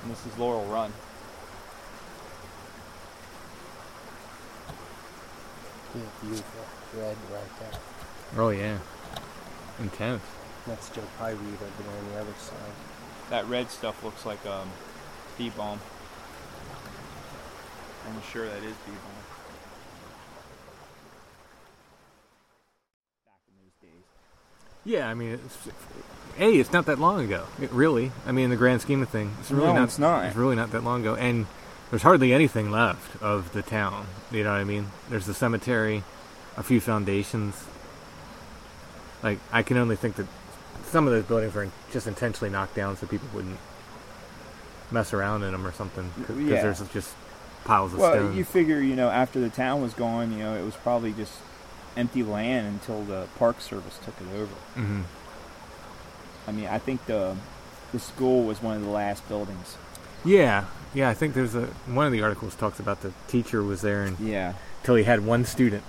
And 0.04 0.12
this 0.12 0.26
is 0.26 0.38
Laurel 0.38 0.66
Run. 0.66 0.92
Yeah, 5.96 6.02
beautiful. 6.22 6.62
Red 6.98 7.18
right 7.32 7.60
there. 7.60 7.80
Oh 8.38 8.50
yeah. 8.50 8.78
Intense. 9.80 10.22
That's 10.68 10.90
Joe 10.90 11.02
Pye 11.18 11.34
weed 11.34 11.40
over 11.40 11.84
there 11.84 11.98
on 12.00 12.12
the 12.14 12.20
other 12.22 12.34
side. 12.40 12.56
That 13.30 13.46
red 13.48 13.70
stuff 13.70 14.04
looks 14.04 14.26
like 14.26 14.44
um, 14.46 14.70
bee 15.38 15.50
balm. 15.52 15.80
I'm 18.08 18.22
sure 18.32 18.46
that 18.46 18.58
is 18.58 18.76
bee 18.86 18.92
balm. 18.92 19.20
Back 23.26 23.40
in 23.48 23.54
those 23.64 23.74
days. 23.82 24.04
Yeah, 24.86 25.08
I 25.10 25.14
mean, 25.14 25.34
it's, 25.34 25.68
a 26.40 26.50
it's 26.60 26.72
not 26.72 26.86
that 26.88 26.98
long 27.00 27.24
ago. 27.24 27.46
It 27.62 27.72
really, 27.72 28.12
I 28.26 28.32
mean, 28.32 28.46
in 28.46 28.50
the 28.50 28.56
grand 28.56 28.82
scheme 28.82 29.02
of 29.04 29.10
things, 29.10 29.32
it's 29.42 29.52
really 29.52 29.68
No, 29.68 29.74
not. 29.76 29.84
it's 29.84 30.00
not. 30.00 30.26
It's 30.26 30.36
really 30.36 30.56
not 30.56 30.72
that 30.72 30.84
long 30.84 31.02
ago, 31.02 31.16
and 31.16 31.46
there's 31.92 32.02
hardly 32.04 32.34
anything 32.34 32.72
left 32.72 33.22
of 33.22 33.54
the 33.54 33.62
town. 33.62 34.08
You 34.32 34.44
know 34.44 34.52
what 34.52 34.60
I 34.60 34.64
mean? 34.64 34.88
There's 35.10 35.26
the 35.28 35.34
cemetery, 35.36 36.04
a 36.58 36.64
few 36.64 36.80
foundations. 36.82 37.64
Like 39.22 39.40
I 39.52 39.62
can 39.64 39.78
only 39.78 39.96
think 39.98 40.16
that 40.16 40.26
some 40.90 41.08
of 41.08 41.14
those 41.14 41.24
buildings 41.26 41.54
were 41.54 41.70
just 41.92 42.08
intentionally 42.08 42.50
knocked 42.52 42.76
down 42.76 42.98
so 42.98 43.08
people 43.08 43.28
wouldn't 43.34 43.58
mess 44.92 45.14
around 45.14 45.44
in 45.44 45.52
them 45.52 45.66
or 45.66 45.72
something 45.72 46.12
because 46.18 46.38
Yeah. 46.38 46.62
there's 46.62 46.80
just 46.90 47.14
piles 47.64 47.94
of 47.94 48.00
Well, 48.00 48.14
stone. 48.14 48.36
you 48.36 48.44
figure, 48.44 48.80
you 48.82 48.96
know, 48.96 49.10
after 49.10 49.40
the 49.40 49.50
town 49.50 49.82
was 49.82 49.94
gone, 49.94 50.32
you 50.32 50.40
know, 50.40 50.56
it 50.56 50.64
was 50.64 50.76
probably 50.76 51.12
just 51.14 51.34
empty 51.98 52.24
land 52.24 52.68
until 52.68 53.04
the 53.04 53.28
Park 53.38 53.62
Service 53.62 54.00
took 54.04 54.16
it 54.22 54.34
over. 54.36 54.54
hmm 54.76 55.02
I 56.48 56.52
mean, 56.52 56.68
I 56.68 56.80
think 56.80 57.06
the 57.06 57.36
the 57.92 58.00
school 58.00 58.44
was 58.44 58.62
one 58.62 58.76
of 58.78 58.84
the 58.84 58.90
last 58.90 59.28
buildings. 59.28 59.76
Yeah, 60.24 60.66
yeah. 60.94 61.10
I 61.10 61.14
think 61.16 61.34
there's 61.34 61.56
a 61.56 61.68
one 61.88 62.06
of 62.06 62.12
the 62.12 62.22
articles 62.22 62.56
talks 62.56 62.80
about 62.80 63.02
the 63.02 63.12
teacher 63.28 63.64
was 63.64 63.82
there 63.82 64.04
and 64.04 64.20
Yeah. 64.20 64.54
till 64.84 64.96
he 64.96 65.04
had 65.04 65.26
one 65.26 65.46
student. 65.46 65.84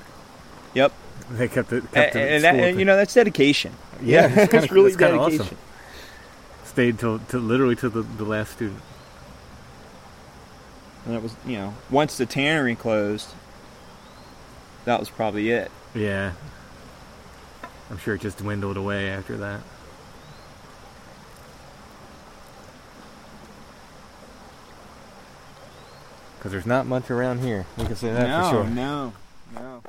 Yep. 0.74 0.92
They 1.30 1.48
kept 1.48 1.72
it. 1.72 1.84
And, 1.92 1.96
it 1.96 2.16
and, 2.16 2.44
that, 2.44 2.54
and 2.54 2.78
you 2.78 2.84
know, 2.84 2.96
that's 2.96 3.14
dedication. 3.14 3.72
Yeah, 4.02 4.26
it's 4.26 4.50
kinda- 4.50 4.64
it's 4.64 4.72
really 4.72 4.88
it's 4.88 4.96
dedication. 4.96 5.40
awesome. 5.40 5.58
stayed 6.64 6.98
till, 6.98 7.18
till 7.20 7.40
literally 7.40 7.76
to 7.76 7.88
the, 7.88 8.02
the 8.02 8.24
last 8.24 8.52
student. 8.52 8.80
And 11.06 11.14
it 11.14 11.22
was, 11.22 11.34
you 11.46 11.56
know, 11.56 11.74
once 11.90 12.16
the 12.16 12.26
tannery 12.26 12.74
closed, 12.76 13.30
that 14.84 15.00
was 15.00 15.08
probably 15.10 15.50
it. 15.50 15.70
Yeah, 15.94 16.32
I'm 17.90 17.98
sure 17.98 18.14
it 18.14 18.20
just 18.20 18.38
dwindled 18.38 18.76
away 18.76 19.08
after 19.08 19.36
that. 19.38 19.60
Because 26.38 26.52
there's 26.52 26.66
not 26.66 26.86
much 26.86 27.10
around 27.10 27.40
here. 27.40 27.66
We 27.76 27.84
can 27.84 27.96
say 27.96 28.12
that 28.12 28.26
no, 28.26 28.44
for 28.44 28.50
sure. 28.50 28.74
no, 28.74 29.12
no. 29.54 29.82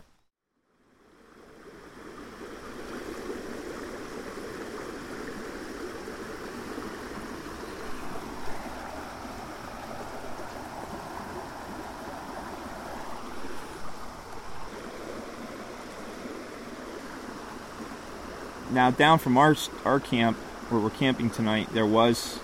Now, 18.71 18.91
down 18.91 19.19
from 19.19 19.37
our 19.37 19.55
our 19.85 19.99
camp 19.99 20.37
where 20.69 20.79
we're 20.81 20.89
camping 20.89 21.29
tonight, 21.29 21.69
there 21.73 21.85
was. 21.85 22.39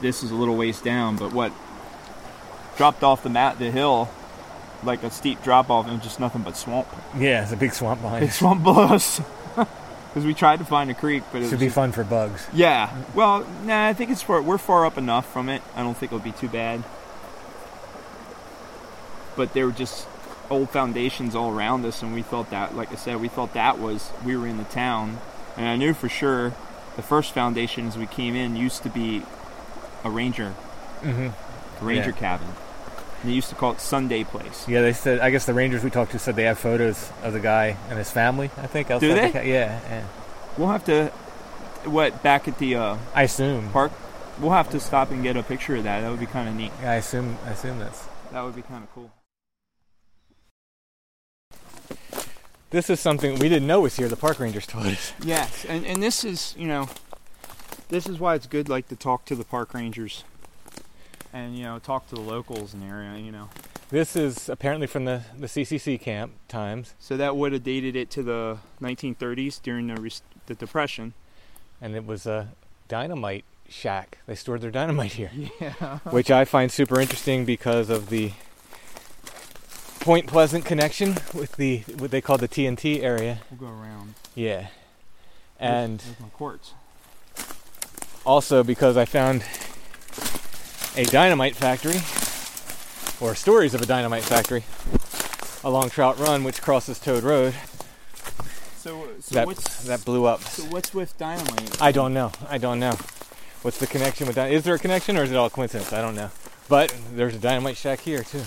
This 0.00 0.22
is 0.22 0.30
a 0.30 0.34
little 0.34 0.56
ways 0.56 0.80
down, 0.80 1.16
but 1.16 1.32
what 1.32 1.52
dropped 2.76 3.02
off 3.02 3.22
the 3.24 3.28
mat 3.30 3.58
the 3.58 3.70
hill 3.70 4.08
like 4.84 5.02
a 5.02 5.10
steep 5.10 5.42
drop 5.42 5.70
off 5.70 5.88
and 5.88 6.00
just 6.00 6.20
nothing 6.20 6.42
but 6.42 6.56
swamp. 6.56 6.86
Yeah, 7.16 7.42
it's 7.42 7.50
a 7.50 7.56
big 7.56 7.72
swamp 7.72 8.00
behind. 8.00 8.20
Big 8.20 8.30
swamp 8.32 8.62
below 8.62 8.84
us. 8.84 9.20
Because 10.08 10.24
we 10.24 10.32
tried 10.32 10.58
to 10.60 10.64
find 10.64 10.90
a 10.90 10.94
creek, 10.94 11.22
but 11.30 11.42
it 11.42 11.50
Should 11.50 11.58
be 11.58 11.66
just- 11.66 11.74
fun 11.74 11.92
for 11.92 12.02
bugs. 12.02 12.46
Yeah. 12.54 12.90
Well, 13.14 13.46
nah, 13.64 13.86
I 13.88 13.92
think 13.92 14.10
it's 14.10 14.22
for 14.22 14.40
we're 14.40 14.56
far 14.56 14.86
up 14.86 14.96
enough 14.96 15.30
from 15.30 15.50
it. 15.50 15.60
I 15.76 15.82
don't 15.82 15.94
think 15.96 16.10
it'll 16.12 16.24
be 16.24 16.32
too 16.32 16.48
bad. 16.48 16.82
But 19.36 19.52
they 19.52 19.62
were 19.64 19.70
just 19.70 20.06
old 20.50 20.70
foundations 20.70 21.34
all 21.34 21.50
around 21.50 21.84
us, 21.84 22.02
and 22.02 22.14
we 22.14 22.22
thought 22.22 22.50
that, 22.50 22.74
like 22.76 22.92
I 22.92 22.96
said, 22.96 23.20
we 23.20 23.28
thought 23.28 23.54
that 23.54 23.78
was 23.78 24.10
we 24.24 24.36
were 24.36 24.46
in 24.46 24.56
the 24.58 24.64
town, 24.64 25.18
and 25.56 25.66
I 25.66 25.76
knew 25.76 25.92
for 25.94 26.08
sure 26.08 26.52
the 26.96 27.02
first 27.02 27.32
foundation 27.32 27.86
as 27.86 27.96
we 27.98 28.06
came 28.06 28.34
in 28.34 28.56
used 28.56 28.82
to 28.84 28.88
be 28.88 29.22
a 30.04 30.10
ranger, 30.10 30.54
Mm-hmm. 31.02 31.28
a 31.82 31.84
ranger 31.84 32.10
Yeah. 32.10 32.16
cabin. 32.16 32.48
And 33.22 33.30
they 33.30 33.34
used 33.34 33.48
to 33.50 33.54
call 33.56 33.72
it 33.72 33.80
Sunday 33.80 34.22
Place. 34.24 34.66
Yeah, 34.68 34.80
they 34.80 34.92
said. 34.92 35.18
I 35.20 35.30
guess 35.30 35.44
the 35.44 35.54
rangers 35.54 35.82
we 35.84 35.90
talked 35.90 36.12
to 36.12 36.18
said 36.20 36.36
they 36.36 36.44
have 36.44 36.58
photos 36.58 37.10
of 37.22 37.32
the 37.32 37.40
guy 37.40 37.76
and 37.88 37.98
his 37.98 38.10
family. 38.10 38.50
I 38.56 38.66
think. 38.68 38.90
outside 38.90 39.08
they? 39.08 39.26
the 39.26 39.32
ca- 39.32 39.40
yeah, 39.44 39.80
yeah. 39.90 40.04
We'll 40.56 40.68
have 40.68 40.84
to, 40.86 41.06
what 41.84 42.22
back 42.22 42.46
at 42.48 42.58
the 42.58 42.76
uh, 42.76 42.96
I 43.14 43.24
assume. 43.24 43.70
park, 43.70 43.90
we'll 44.40 44.52
have 44.52 44.70
to 44.70 44.78
stop 44.80 45.10
and 45.10 45.22
get 45.22 45.36
a 45.36 45.42
picture 45.42 45.74
of 45.76 45.84
that. 45.84 46.00
That 46.02 46.10
would 46.10 46.20
be 46.20 46.26
kind 46.26 46.48
of 46.48 46.54
neat. 46.54 46.70
I 46.82 46.94
assume. 46.94 47.36
I 47.44 47.50
assume 47.50 47.78
that's. 47.80 48.06
That 48.32 48.42
would 48.44 48.54
be 48.56 48.62
kind 48.62 48.84
of 48.84 48.92
cool. 48.94 49.10
This 52.70 52.90
is 52.90 53.00
something 53.00 53.38
we 53.38 53.48
didn't 53.48 53.66
know 53.66 53.80
was 53.80 53.96
here. 53.96 54.08
The 54.08 54.16
park 54.16 54.38
rangers 54.38 54.66
told 54.66 54.86
us. 54.86 55.12
Yes, 55.22 55.64
and 55.64 55.86
and 55.86 56.02
this 56.02 56.24
is 56.24 56.54
you 56.58 56.66
know, 56.66 56.88
this 57.88 58.06
is 58.06 58.18
why 58.18 58.34
it's 58.34 58.46
good 58.46 58.68
like 58.68 58.88
to 58.88 58.96
talk 58.96 59.24
to 59.26 59.34
the 59.34 59.44
park 59.44 59.72
rangers, 59.74 60.24
and 61.32 61.56
you 61.56 61.64
know 61.64 61.78
talk 61.78 62.08
to 62.10 62.14
the 62.14 62.20
locals 62.20 62.74
in 62.74 62.80
the 62.80 62.86
area. 62.86 63.16
You 63.16 63.32
know, 63.32 63.48
This 63.90 64.16
is 64.16 64.48
apparently 64.50 64.86
from 64.86 65.06
the 65.06 65.22
the 65.38 65.46
CCC 65.46 65.98
camp 65.98 66.32
times, 66.48 66.94
so 66.98 67.16
that 67.16 67.36
would 67.36 67.52
have 67.52 67.64
dated 67.64 67.96
it 67.96 68.10
to 68.10 68.22
the 68.22 68.58
1930s 68.82 69.62
during 69.62 69.86
the 69.86 70.20
the 70.46 70.54
depression. 70.54 71.14
and 71.80 71.94
it 71.96 72.04
was 72.04 72.26
a 72.26 72.48
dynamite 72.88 73.44
shack. 73.68 74.18
They 74.26 74.34
stored 74.34 74.60
their 74.60 74.70
dynamite 74.70 75.12
here, 75.12 75.30
Yeah. 75.60 75.98
which 76.10 76.30
I 76.30 76.44
find 76.44 76.70
super 76.70 77.00
interesting 77.00 77.44
because 77.46 77.88
of 77.88 78.08
the 78.10 78.32
Point 80.00 80.26
Pleasant 80.26 80.64
connection 80.64 81.16
with 81.34 81.56
the 81.56 81.78
what 81.98 82.10
they 82.10 82.20
call 82.20 82.38
the 82.38 82.48
TNT 82.48 83.02
area. 83.02 83.40
We'll 83.50 83.68
go 83.70 83.76
around. 83.76 84.14
Yeah, 84.34 84.68
and 85.58 85.98
There's 86.00 86.20
my 86.20 86.28
quartz. 86.28 86.72
also 88.24 88.62
because 88.62 88.96
I 88.96 89.04
found 89.04 89.42
a 90.96 91.04
dynamite 91.04 91.56
factory, 91.56 92.00
or 93.20 93.34
stories 93.34 93.74
of 93.74 93.82
a 93.82 93.86
dynamite 93.86 94.22
factory, 94.22 94.64
along 95.64 95.90
Trout 95.90 96.18
Run, 96.18 96.42
which 96.44 96.62
crosses 96.62 96.98
Toad 96.98 97.22
Road. 97.24 97.54
So, 98.76 99.06
so 99.20 99.34
that 99.34 99.46
what's 99.46 99.84
that 99.84 100.04
blew 100.04 100.24
up. 100.24 100.40
so 100.42 100.62
what's 100.64 100.94
with 100.94 101.18
dynamite? 101.18 101.82
I 101.82 101.92
don't 101.92 102.14
know. 102.14 102.32
I 102.48 102.56
don't 102.58 102.78
know. 102.80 102.96
What's 103.62 103.78
the 103.78 103.88
connection 103.88 104.26
with 104.28 104.36
that? 104.36 104.52
Is 104.52 104.62
there 104.64 104.76
a 104.76 104.78
connection, 104.78 105.18
or 105.18 105.24
is 105.24 105.32
it 105.32 105.36
all 105.36 105.50
coincidence? 105.50 105.92
I 105.92 106.00
don't 106.00 106.14
know. 106.14 106.30
But 106.68 106.94
there's 107.12 107.34
a 107.34 107.38
dynamite 107.38 107.76
shack 107.76 108.00
here 108.00 108.22
too. 108.22 108.44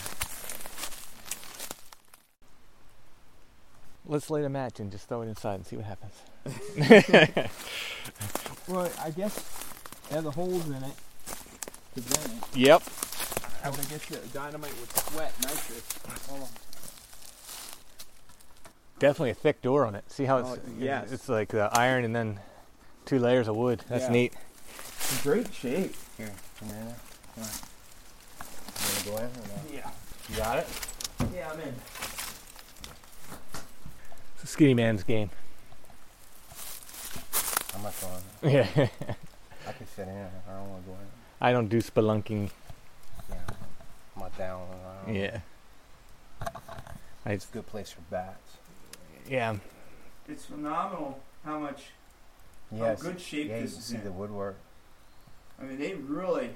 Let's 4.06 4.30
light 4.30 4.43
a 4.45 4.49
match 4.49 4.80
and 4.80 4.91
just 4.91 5.08
throw 5.08 5.22
it 5.22 5.28
inside 5.28 5.56
and 5.56 5.66
see 5.66 5.76
what 5.78 5.86
happens. 5.86 7.49
Well, 8.68 8.89
I 9.04 9.10
guess 9.10 9.38
it 10.10 10.14
had 10.16 10.24
the 10.24 10.32
holes 10.32 10.66
in 10.68 10.76
it 10.76 10.93
to 11.95 12.02
vent 12.02 12.43
it. 12.54 12.58
Yep. 12.58 12.84
I 13.64 13.70
would 13.70 13.89
guess 13.89 14.06
the 14.06 14.18
dynamite 14.34 14.74
would 14.80 14.91
sweat 14.91 15.34
nitrous. 15.43 15.84
Hold 16.30 16.41
on. 16.43 16.47
Definitely 18.99 19.32
a 19.32 19.36
thick 19.36 19.62
door 19.62 19.86
on 19.86 19.95
it. 19.95 20.10
See 20.12 20.26
how 20.26 20.38
it's 20.38 20.49
Oh, 20.49 20.58
yes. 20.78 21.12
it's 21.12 21.28
like 21.28 21.54
uh, 21.54 21.70
iron 21.74 22.06
and 22.06 22.16
then 22.16 22.39
two 23.06 23.20
layers 23.20 23.47
of 23.47 23.56
wood. 23.56 23.84
That's 23.89 24.04
Yeah. 24.06 24.12
neat. 24.12 24.34
It's 24.70 25.22
great 25.24 25.54
shape. 25.54 25.95
Here, 26.18 26.32
come 26.60 26.70
here. 26.70 26.95
Come 27.36 27.43
on. 27.43 27.49
You 29.06 29.12
wanna 29.12 29.18
go 29.18 29.18
in 29.18 29.43
or 29.43 29.47
no? 29.47 29.74
Yeah. 29.74 29.89
You 30.30 30.36
got 30.38 30.58
it? 30.60 30.68
Yeah, 31.34 31.49
I'm 31.52 31.60
in. 31.60 31.74
It's 34.41 34.49
a 34.49 34.53
skinny 34.53 34.73
man's 34.73 35.03
game. 35.03 35.29
I'm 37.75 37.83
not 37.83 37.93
going. 38.01 38.53
Yeah. 38.53 38.67
I 39.67 39.71
can 39.73 39.87
sit 39.95 40.07
in. 40.07 40.17
I 40.47 40.51
don't 40.57 40.69
want 40.69 40.83
to 40.83 40.89
go 40.89 40.93
in. 40.95 41.07
I 41.39 41.51
don't 41.51 41.67
do 41.67 41.77
spelunking. 41.77 42.49
Yeah. 43.29 43.35
I'm 44.15 44.21
not 44.23 44.35
down. 44.37 44.61
I 44.73 45.05
don't- 45.05 45.15
Yeah. 45.15 45.39
I 47.23 47.31
It's 47.33 47.47
a 47.47 47.53
good 47.53 47.67
place 47.67 47.91
for 47.91 48.01
bats. 48.09 48.57
yeah. 49.29 49.57
It's 50.27 50.45
phenomenal 50.45 51.19
how 51.45 51.59
much. 51.59 51.89
Yes. 52.71 53.01
good 53.01 53.19
shape 53.21 53.47
yeah, 53.49 53.57
you 53.57 53.61
this 53.63 53.71
can 53.73 53.79
is 53.79 53.85
see 53.85 53.95
in. 53.97 54.03
the 54.05 54.11
woodwork. 54.11 54.55
I 55.59 55.65
mean, 55.65 55.77
they 55.77 55.93
really. 55.93 56.51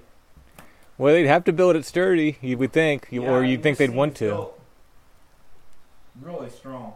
Well, 0.97 1.13
they'd 1.13 1.27
have 1.27 1.43
to 1.43 1.53
build 1.53 1.75
it 1.75 1.85
sturdy, 1.85 2.37
you 2.41 2.57
would 2.57 2.71
think, 2.73 3.07
you, 3.11 3.21
Yeah, 3.23 3.29
or 3.31 3.43
you'd 3.43 3.61
think 3.61 3.77
this 3.77 3.89
they'd 3.89 3.95
want 3.95 4.13
thing's 4.17 4.19
to. 4.31 4.35
built 4.35 4.61
Really 6.21 6.49
strong. 6.49 6.93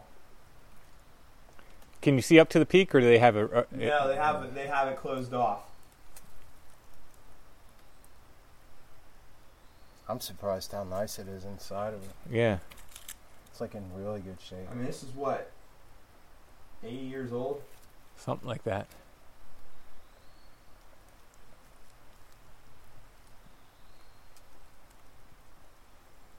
Can 2.01 2.15
you 2.15 2.21
see 2.21 2.39
up 2.39 2.49
to 2.49 2.59
the 2.59 2.65
peak, 2.65 2.95
or 2.95 3.01
do 3.01 3.07
they 3.07 3.19
have 3.19 3.35
a? 3.35 3.45
a 3.45 3.59
uh, 3.59 3.63
No, 3.71 4.07
they 4.07 4.15
have 4.15 4.43
it. 4.43 4.55
They 4.55 4.67
have 4.67 4.87
it 4.87 4.97
closed 4.97 5.33
off. 5.33 5.63
I'm 10.07 10.19
surprised 10.19 10.71
how 10.71 10.83
nice 10.83 11.19
it 11.19 11.27
is 11.27 11.45
inside 11.45 11.93
of 11.93 12.01
it. 12.03 12.09
Yeah. 12.31 12.59
It's 13.51 13.61
like 13.61 13.75
in 13.75 13.83
really 13.95 14.21
good 14.21 14.37
shape. 14.41 14.67
I 14.71 14.73
mean, 14.73 14.85
this 14.85 15.03
is 15.03 15.09
what. 15.09 15.51
80 16.83 16.95
years 16.95 17.33
old. 17.33 17.61
Something 18.17 18.47
like 18.47 18.63
that. 18.63 18.87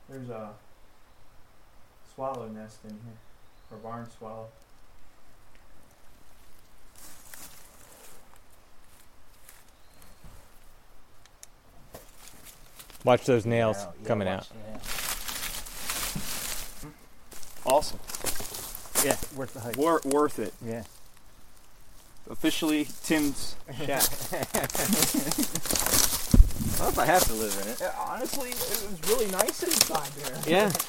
There's 0.08 0.30
a 0.30 0.50
swallow 2.12 2.48
nest 2.48 2.78
in 2.82 2.90
here, 2.90 3.18
or 3.70 3.78
barn 3.78 4.08
swallow. 4.18 4.48
Watch 13.04 13.24
those 13.24 13.46
nails 13.46 13.76
Yeah, 13.78 13.86
yeah, 14.02 14.08
coming 14.08 14.28
out. 14.28 14.46
Awesome. 17.66 17.98
Yeah, 19.04 19.16
worth 19.36 19.54
the 19.54 19.60
hype. 19.60 19.76
Wor- 19.76 20.00
worth 20.04 20.38
it. 20.38 20.52
Yeah. 20.64 20.84
Officially 22.30 22.86
Tim's 23.02 23.56
shack. 23.84 24.02
Well, 26.78 26.88
if 26.88 26.98
I 26.98 27.04
have 27.04 27.24
to 27.24 27.34
live 27.34 27.58
in 27.62 27.68
it. 27.68 27.78
Yeah, 27.78 27.92
honestly, 27.98 28.48
it 28.50 28.56
was 28.56 28.98
really 29.10 29.30
nice 29.30 29.62
inside 29.62 30.08
there. 30.12 30.40
Yeah. 30.46 30.68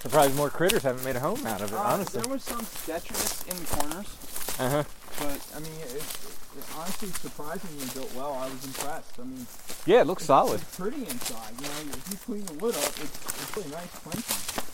Surprised 0.00 0.34
more 0.34 0.50
critters 0.50 0.82
haven't 0.82 1.04
made 1.04 1.14
a 1.14 1.20
home 1.20 1.46
out 1.46 1.60
of 1.60 1.70
it, 1.72 1.76
Uh, 1.76 1.82
honestly. 1.82 2.20
There 2.20 2.28
was 2.30 2.42
some 2.42 2.64
sketchiness 2.64 3.42
in 3.44 3.56
the 3.56 3.64
corners, 3.66 4.06
Uh 4.58 4.70
huh. 4.70 4.82
But 5.18 5.38
I 5.56 5.60
mean, 5.60 5.72
it, 5.82 5.92
it, 5.94 6.02
it 6.58 6.64
honestly 6.76 7.08
surprisingly 7.08 7.86
built 7.94 8.14
well. 8.14 8.32
I 8.34 8.48
was 8.48 8.64
impressed. 8.64 9.18
I 9.20 9.24
mean, 9.24 9.46
Yeah, 9.86 10.00
it 10.02 10.06
looks 10.06 10.24
solid. 10.24 10.60
it's 10.60 10.76
pretty 10.76 11.02
inside. 11.02 11.52
You 11.60 11.66
know, 11.66 11.92
if 11.96 12.08
you 12.10 12.16
clean 12.24 12.44
the 12.46 12.54
wood 12.54 12.74
up, 12.74 12.84
it's, 12.84 13.00
it's 13.02 13.56
really 13.56 13.70
nice 13.70 13.90
clinking. 13.98 14.64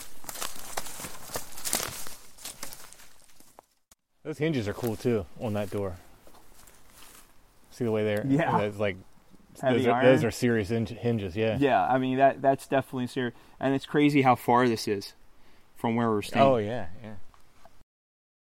Those 4.24 4.38
hinges 4.38 4.66
are 4.68 4.74
cool 4.74 4.96
too 4.96 5.26
on 5.40 5.52
that 5.52 5.70
door. 5.70 5.96
See 7.70 7.84
the 7.84 7.90
way 7.90 8.04
they're 8.04 8.24
Yeah. 8.26 8.60
It's 8.60 8.78
like 8.78 8.96
those 9.62 9.86
are, 9.86 10.02
those 10.02 10.24
are 10.24 10.30
serious 10.30 10.68
hinges. 10.70 11.36
Yeah. 11.36 11.58
Yeah, 11.60 11.84
I 11.86 11.98
mean 11.98 12.16
that 12.18 12.40
that's 12.42 12.66
definitely 12.66 13.06
serious, 13.06 13.34
and 13.60 13.74
it's 13.74 13.86
crazy 13.86 14.22
how 14.22 14.34
far 14.34 14.66
this 14.68 14.88
is 14.88 15.12
from 15.76 15.94
where 15.96 16.08
we're 16.10 16.22
staying. 16.22 16.44
Oh 16.44 16.56
yeah, 16.56 16.86
yeah. 17.02 17.14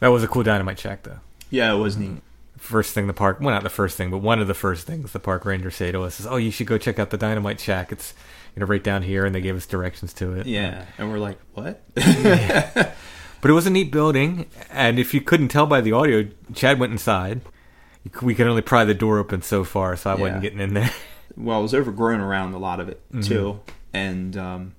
That 0.00 0.08
was 0.08 0.22
a 0.22 0.28
cool 0.28 0.42
dynamite 0.42 0.78
shack, 0.78 1.02
though. 1.02 1.20
Yeah, 1.50 1.72
it 1.72 1.78
was 1.78 1.96
neat. 1.96 2.22
First 2.58 2.94
thing 2.94 3.06
the 3.06 3.12
park, 3.12 3.38
well, 3.40 3.54
not 3.54 3.62
the 3.62 3.70
first 3.70 3.96
thing, 3.96 4.10
but 4.10 4.18
one 4.18 4.40
of 4.40 4.48
the 4.48 4.54
first 4.54 4.86
things 4.86 5.12
the 5.12 5.20
park 5.20 5.44
ranger 5.44 5.70
say 5.70 5.92
to 5.92 6.02
us 6.02 6.18
is, 6.20 6.26
"Oh, 6.26 6.36
you 6.36 6.50
should 6.50 6.66
go 6.66 6.78
check 6.78 6.98
out 6.98 7.10
the 7.10 7.18
dynamite 7.18 7.60
shack. 7.60 7.92
It's 7.92 8.14
you 8.54 8.60
know 8.60 8.66
right 8.66 8.82
down 8.82 9.02
here," 9.02 9.26
and 9.26 9.34
they 9.34 9.40
gave 9.40 9.56
us 9.56 9.66
directions 9.66 10.12
to 10.14 10.32
it. 10.34 10.46
Yeah, 10.46 10.86
and 10.98 11.10
we're 11.10 11.18
like, 11.18 11.38
what? 11.54 11.82
But 13.40 13.50
it 13.50 13.54
was 13.54 13.66
a 13.66 13.70
neat 13.70 13.92
building, 13.92 14.46
and 14.70 14.98
if 14.98 15.14
you 15.14 15.20
couldn't 15.20 15.48
tell 15.48 15.66
by 15.66 15.80
the 15.80 15.92
audio, 15.92 16.26
Chad 16.54 16.80
went 16.80 16.90
inside. 16.90 17.42
We 18.20 18.34
could 18.34 18.46
only 18.46 18.62
pry 18.62 18.84
the 18.84 18.94
door 18.94 19.18
open 19.18 19.42
so 19.42 19.62
far, 19.62 19.94
so 19.94 20.10
I 20.10 20.14
wasn't 20.14 20.42
getting 20.42 20.58
in 20.58 20.74
there. 20.74 20.90
well, 21.36 21.60
it 21.60 21.62
was 21.62 21.74
overgrown 21.74 22.20
around 22.20 22.54
a 22.54 22.58
lot 22.58 22.80
of 22.80 22.88
it 22.88 23.00
too, 23.22 23.60
and 23.92 24.36
um, 24.36 24.74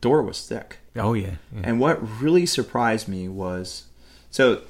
door 0.00 0.22
was 0.22 0.44
thick. 0.44 0.78
Oh 0.96 1.14
yeah, 1.14 1.34
yeah. 1.54 1.60
And 1.62 1.78
what 1.78 2.00
really 2.20 2.46
surprised 2.46 3.06
me 3.06 3.28
was, 3.28 3.84
so 4.30 4.62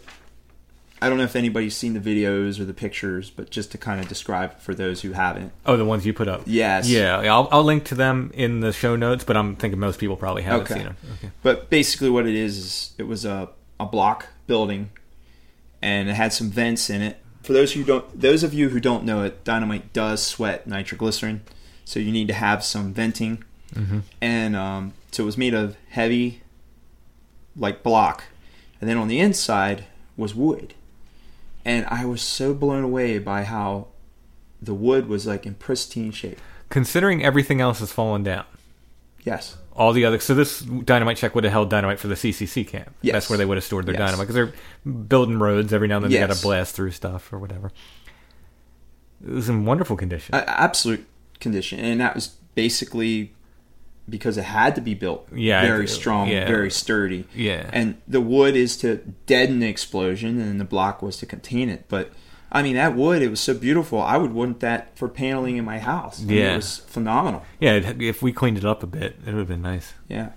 I 1.03 1.09
don't 1.09 1.17
know 1.19 1.25
if 1.25 1.35
anybody's 1.37 1.75
seen 1.77 1.95
the 1.95 2.01
videos 2.01 2.61
or 2.61 2.65
the 2.65 2.75
pictures, 2.75 3.31
but 3.31 3.51
just 3.51 3.73
to 3.73 3.79
kind 3.79 4.01
of 4.01 4.09
describe 4.09 4.59
for 4.61 4.75
those 4.75 5.01
who 5.03 5.13
haven't. 5.13 5.53
Oh, 5.65 5.77
the 5.79 5.85
ones 5.85 6.05
you 6.05 6.13
put 6.13 6.29
up. 6.29 6.43
Yes. 6.47 6.89
Yeah, 6.91 7.17
I'll, 7.17 7.49
I'll 7.51 7.65
link 7.65 7.85
to 7.87 7.95
them 7.95 8.31
in 8.35 8.61
the 8.61 8.73
show 8.73 8.97
notes, 8.97 9.25
but 9.25 9.37
I'm 9.37 9.57
thinking 9.57 9.81
most 9.81 9.99
people 9.99 10.17
probably 10.17 10.43
haven't 10.43 10.63
Okay. 10.63 10.75
seen 10.75 10.83
them. 10.85 10.97
Okay. 11.19 11.31
But 11.43 11.71
basically, 11.71 12.11
what 12.11 12.27
it 12.27 12.35
is 12.35 12.59
is 12.59 12.95
it 12.99 13.05
was 13.05 13.25
a, 13.25 13.49
a 13.79 13.87
block 13.87 14.27
building, 14.47 14.91
and 15.81 16.09
it 16.11 16.15
had 16.15 16.33
some 16.35 16.51
vents 16.51 16.91
in 16.91 17.01
it. 17.01 17.17
For 17.43 17.55
those 17.55 17.73
who 17.73 17.83
don't, 17.83 18.21
those 18.21 18.43
of 18.43 18.53
you 18.53 18.69
who 18.69 18.79
don't 18.81 19.05
know 19.05 19.23
it, 19.23 19.43
dynamite 19.45 19.95
does 19.95 20.23
sweat 20.23 20.67
nitroglycerin, 20.67 21.41
so 21.87 21.99
you 21.99 22.13
need 22.13 22.29
to 22.29 22.35
have 22.35 22.63
some 22.63 22.93
venting. 22.93 23.43
And 24.21 24.55
um, 24.57 24.93
so 25.13 25.23
it 25.23 25.27
was 25.27 25.39
made 25.39 25.55
of 25.55 25.77
heavy, 25.91 26.43
like 27.57 27.83
block, 27.83 28.25
and 28.81 28.89
then 28.89 28.97
on 28.97 29.09
the 29.09 29.19
inside 29.21 29.85
was 30.17 30.35
wood. 30.35 30.75
And 31.65 31.87
I 31.87 32.05
was 32.07 32.23
so 32.23 32.55
blown 32.55 32.83
away 32.85 33.19
by 33.19 33.45
how 33.45 33.89
the 34.63 34.75
wood 34.75 35.09
was 35.09 35.27
like 35.27 35.47
in 35.47 35.55
pristine 35.55 36.11
shape. 36.13 36.39
Considering 36.71 37.23
everything 37.25 37.61
else 37.61 37.81
has 37.81 37.93
fallen 37.93 38.23
down, 38.23 38.45
Yes. 39.25 39.57
all 39.75 39.93
the 39.93 40.05
other 40.05 40.19
so 40.21 40.35
this 40.35 40.61
dynamite 40.61 41.17
check 41.19 41.35
would 41.35 41.45
have 41.45 41.53
held 41.53 41.69
dynamite 41.71 41.99
for 41.99 42.09
the 42.09 42.15
CCC 42.17 42.67
camp. 42.67 42.95
Yes. 43.03 43.13
That's 43.13 43.31
where 43.31 43.37
they 43.37 43.45
would 43.45 43.57
have 43.57 43.65
stored 43.65 43.87
their 43.87 43.95
Yes. 43.95 44.01
dynamite 44.11 44.29
because 44.29 44.35
they're 44.35 44.93
building 44.93 45.39
roads 45.39 45.73
every 45.73 45.89
now 45.89 45.97
and 45.97 46.05
then. 46.05 46.13
They 46.13 46.19
got 46.19 46.35
to 46.35 46.41
blast 46.43 46.75
through 46.75 46.93
stuff 46.93 47.33
or 47.33 47.39
whatever. 47.39 47.71
It 49.27 49.31
was 49.33 49.49
in 49.49 49.65
wonderful 49.67 49.97
condition. 49.97 50.35
A- 50.35 50.49
absolute 50.61 51.07
condition, 51.41 51.79
and 51.79 52.01
that 52.01 52.15
was 52.15 52.29
basically 52.55 53.33
because 54.11 54.37
it 54.37 54.45
had 54.45 54.75
to 54.75 54.81
be 54.81 54.95
built 54.95 55.29
Yeah, 55.35 55.63
very 55.63 55.87
strong, 55.89 56.29
yeah. 56.29 56.47
very 56.47 56.71
sturdy. 56.71 57.25
Yeah. 57.35 57.71
And 57.73 57.97
the 58.09 58.21
wood 58.21 58.57
is 58.57 58.77
to 58.79 58.97
deaden 59.27 59.61
the 59.61 59.69
explosion, 59.69 60.41
and 60.41 60.61
the 60.61 60.65
block 60.65 61.01
was 61.03 61.17
to 61.19 61.27
contain 61.27 61.69
it. 61.69 61.85
But 61.89 62.11
I 62.53 62.63
mean, 62.63 62.75
that 62.75 62.97
wood, 62.97 63.23
it 63.23 63.29
was 63.31 63.39
so 63.41 63.55
beautiful. 63.55 64.01
I 64.03 64.17
would 64.17 64.33
want 64.33 64.59
that 64.61 64.99
for 64.99 65.09
paneling 65.09 65.57
in 65.57 65.65
my 65.65 65.79
house. 65.79 66.21
I 66.21 66.25
mean, 66.25 66.37
Yeah. 66.39 66.53
it 66.55 66.57
was 66.57 66.79
phenomenal. 66.79 67.45
Yeah, 67.61 67.75
if 68.01 68.23
we 68.23 68.33
cleaned 68.33 68.59
it 68.59 68.65
up 68.65 68.83
a 68.83 68.87
bit, 68.89 69.17
it 69.25 69.27
would 69.27 69.39
have 69.39 69.49
been 69.49 69.63
nice. 69.63 69.95
Yeah, 70.09 70.31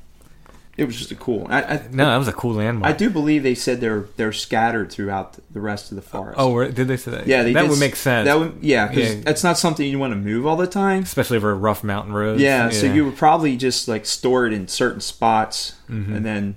it 0.75 0.85
was 0.85 0.97
just 0.97 1.11
a 1.11 1.15
cool. 1.15 1.45
I, 1.49 1.61
I, 1.61 1.81
No, 1.91 2.05
that 2.07 2.17
was 2.17 2.27
a 2.27 2.33
cool 2.33 2.55
landmark. 2.55 2.91
I 2.93 2.97
do 2.97 3.09
believe 3.11 3.43
they 3.43 3.53
said 3.55 3.79
they're 3.79 4.05
they're 4.17 4.31
scattered 4.33 4.91
throughout 4.91 5.37
the 5.53 5.59
rest 5.61 5.91
of 5.91 5.95
the 5.95 6.01
forest. 6.01 6.35
Oh, 6.39 6.63
did 6.69 6.87
they 6.87 6.97
say 6.97 7.11
that? 7.11 7.27
yeah, 7.27 7.43
they 7.43 7.53
that 7.53 7.61
did 7.61 7.69
would 7.69 7.79
make 7.79 7.95
sense. 7.95 8.25
That 8.25 8.39
would, 8.39 8.57
yeah, 8.61 8.87
because 8.87 9.15
Yeah. 9.15 9.21
that's 9.23 9.43
not 9.43 9.57
something 9.59 9.87
you 9.87 9.99
want 9.99 10.13
to 10.13 10.17
move 10.19 10.47
all 10.47 10.55
the 10.57 10.65
time. 10.67 11.03
especially 11.03 11.37
over 11.37 11.55
rough 11.55 11.83
mountain 11.83 12.13
roads. 12.13 12.41
Yeah, 12.41 12.69
so 12.69 12.87
you 12.87 13.05
would 13.05 13.15
probably 13.17 13.55
just 13.55 13.87
like 13.87 14.05
store 14.07 14.47
it 14.47 14.53
in 14.53 14.67
certain 14.67 14.99
spots, 15.01 15.73
Mhm. 15.89 16.15
and 16.15 16.25
then, 16.25 16.55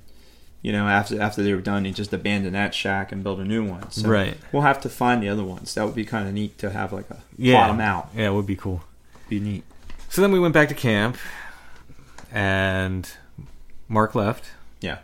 you 0.62 0.72
know, 0.72 0.88
after 0.88 1.20
after 1.20 1.42
they 1.42 1.52
were 1.52 1.60
done, 1.60 1.84
you 1.84 1.92
just 1.92 2.12
abandon 2.14 2.54
that 2.54 2.74
shack 2.74 3.12
and 3.12 3.22
build 3.22 3.38
a 3.40 3.44
new 3.44 3.64
one. 3.64 3.90
So 3.90 4.08
Right. 4.08 4.38
We'll 4.50 4.62
have 4.62 4.80
to 4.80 4.88
find 4.88 5.22
the 5.22 5.28
other 5.28 5.44
ones. 5.44 5.74
That 5.74 5.84
would 5.84 5.94
be 5.94 6.06
kind 6.06 6.26
of 6.26 6.32
neat 6.32 6.56
to 6.58 6.70
have 6.70 6.90
like 6.92 7.10
a 7.10 7.18
yeah, 7.36 7.56
plot 7.56 7.68
them 7.68 7.80
out. 7.80 8.08
Yeah, 8.16 8.28
it 8.28 8.32
would 8.32 8.46
be 8.46 8.56
cool. 8.56 8.82
Be 9.28 9.40
neat. 9.40 9.64
So 10.08 10.22
then 10.22 10.32
we 10.32 10.38
went 10.40 10.54
back 10.54 10.68
to 10.68 10.74
camp, 10.74 11.18
and 12.32 13.08
Mark 13.88 14.14
left. 14.14 14.44
Yeah. 14.80 14.98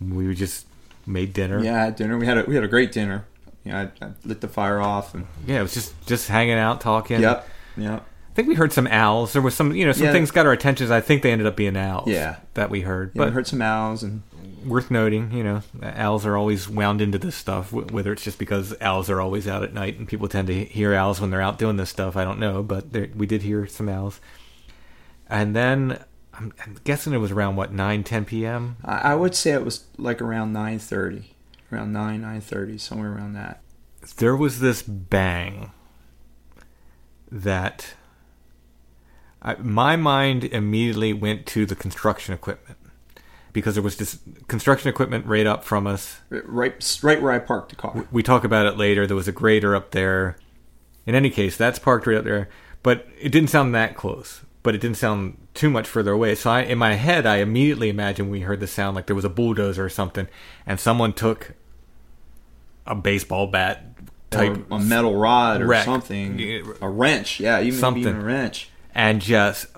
We 0.00 0.34
just 0.34 0.66
made 1.06 1.32
dinner. 1.32 1.62
Yeah, 1.62 1.76
I 1.76 1.84
had 1.86 1.96
dinner. 1.96 2.18
We 2.18 2.26
had 2.26 2.38
a 2.38 2.42
we 2.44 2.54
had 2.54 2.64
a 2.64 2.68
great 2.68 2.92
dinner. 2.92 3.24
Yeah, 3.64 3.88
I, 4.00 4.04
I 4.04 4.10
lit 4.24 4.40
the 4.40 4.48
fire 4.48 4.80
off 4.80 5.14
and 5.14 5.26
Yeah, 5.46 5.58
it 5.60 5.62
was 5.62 5.74
just 5.74 5.94
just 6.06 6.28
hanging 6.28 6.54
out, 6.58 6.80
talking. 6.80 7.20
Yep, 7.20 7.48
yep. 7.76 8.04
I 8.30 8.34
think 8.34 8.48
we 8.48 8.54
heard 8.54 8.72
some 8.72 8.86
owls. 8.86 9.32
There 9.32 9.42
was 9.42 9.54
some, 9.54 9.74
you 9.74 9.84
know, 9.84 9.90
some 9.92 10.06
Yeah. 10.06 10.12
things 10.12 10.30
got 10.30 10.46
our 10.46 10.52
attention. 10.52 10.92
I 10.92 11.00
think 11.00 11.22
they 11.22 11.32
ended 11.32 11.46
up 11.48 11.56
being 11.56 11.76
owls. 11.76 12.06
Yeah. 12.08 12.36
that 12.54 12.70
we 12.70 12.82
heard. 12.82 13.10
yeah, 13.14 13.22
we 13.22 13.26
but 13.26 13.32
heard 13.34 13.46
some 13.48 13.60
owls 13.60 14.04
and 14.04 14.22
worth 14.64 14.90
noting, 14.92 15.32
you 15.32 15.42
know, 15.42 15.62
owls 15.82 16.24
are 16.24 16.36
always 16.36 16.68
wound 16.68 17.00
into 17.00 17.18
this 17.18 17.34
stuff. 17.34 17.70
wh- 17.70 17.92
Whether 17.92 18.12
it's 18.12 18.22
just 18.22 18.38
because 18.38 18.74
owls 18.80 19.10
are 19.10 19.20
always 19.20 19.48
out 19.48 19.64
at 19.64 19.74
night 19.74 19.98
and 19.98 20.06
people 20.06 20.28
tend 20.28 20.46
to 20.48 20.64
hear 20.66 20.94
owls 20.94 21.20
when 21.20 21.30
they're 21.30 21.42
out 21.42 21.58
doing 21.58 21.76
this 21.78 21.90
stuff, 21.90 22.16
I 22.16 22.22
don't 22.22 22.38
know. 22.38 22.62
But 22.62 22.92
there, 22.92 23.08
we 23.16 23.26
did 23.26 23.42
hear 23.42 23.66
some 23.66 23.88
owls. 23.88 24.20
And 25.28 25.54
then 25.56 26.02
I'm, 26.38 26.52
I'm 26.64 26.76
guessing 26.84 27.12
it 27.12 27.18
was 27.18 27.32
around 27.32 27.56
what 27.56 27.72
9, 27.72 28.04
10 28.04 28.24
p.m. 28.24 28.76
I, 28.84 29.12
I 29.12 29.14
would 29.14 29.34
say 29.34 29.52
it 29.52 29.64
was 29.64 29.84
like 29.96 30.22
around 30.22 30.52
nine 30.52 30.78
thirty, 30.78 31.34
around 31.72 31.92
nine 31.92 32.22
nine 32.22 32.40
thirty, 32.40 32.78
somewhere 32.78 33.12
around 33.12 33.34
that. 33.34 33.60
There 34.16 34.36
was 34.36 34.60
this 34.60 34.82
bang 34.82 35.72
that 37.30 37.94
I, 39.42 39.56
my 39.56 39.96
mind 39.96 40.44
immediately 40.44 41.12
went 41.12 41.46
to 41.46 41.66
the 41.66 41.74
construction 41.74 42.34
equipment 42.34 42.78
because 43.52 43.74
there 43.74 43.82
was 43.82 43.96
this 43.96 44.18
construction 44.46 44.88
equipment 44.88 45.26
right 45.26 45.46
up 45.46 45.64
from 45.64 45.86
us. 45.86 46.20
Right, 46.30 46.98
right 47.02 47.22
where 47.22 47.32
I 47.32 47.38
parked 47.38 47.70
the 47.70 47.76
car. 47.76 48.06
We 48.10 48.22
talk 48.22 48.44
about 48.44 48.66
it 48.66 48.76
later. 48.76 49.06
There 49.06 49.16
was 49.16 49.28
a 49.28 49.32
grader 49.32 49.74
up 49.74 49.90
there. 49.90 50.36
In 51.06 51.14
any 51.14 51.30
case, 51.30 51.56
that's 51.56 51.78
parked 51.78 52.06
right 52.06 52.18
up 52.18 52.24
there. 52.24 52.48
But 52.82 53.08
it 53.20 53.30
didn't 53.30 53.50
sound 53.50 53.74
that 53.74 53.96
close. 53.96 54.42
But 54.68 54.74
it 54.74 54.82
didn't 54.82 54.98
sound 54.98 55.38
too 55.54 55.70
much 55.70 55.88
further 55.88 56.12
away. 56.12 56.34
So 56.34 56.50
I, 56.50 56.60
in 56.60 56.76
my 56.76 56.92
head, 56.92 57.24
I 57.24 57.36
immediately 57.38 57.88
imagined 57.88 58.30
we 58.30 58.40
heard 58.40 58.60
the 58.60 58.66
sound 58.66 58.94
like 58.96 59.06
there 59.06 59.16
was 59.16 59.24
a 59.24 59.30
bulldozer 59.30 59.82
or 59.82 59.88
something, 59.88 60.28
and 60.66 60.78
someone 60.78 61.14
took 61.14 61.54
a 62.86 62.94
baseball 62.94 63.46
bat 63.46 63.82
type 64.30 64.58
or 64.70 64.76
a 64.76 64.80
metal 64.80 65.16
rod 65.16 65.62
or 65.62 65.66
wreck. 65.68 65.86
something, 65.86 66.38
a 66.82 66.88
wrench. 66.88 67.40
Yeah, 67.40 67.62
even 67.62 67.78
Something. 67.80 68.02
even 68.02 68.16
a 68.16 68.24
wrench. 68.24 68.68
and 68.94 69.22
just 69.22 69.68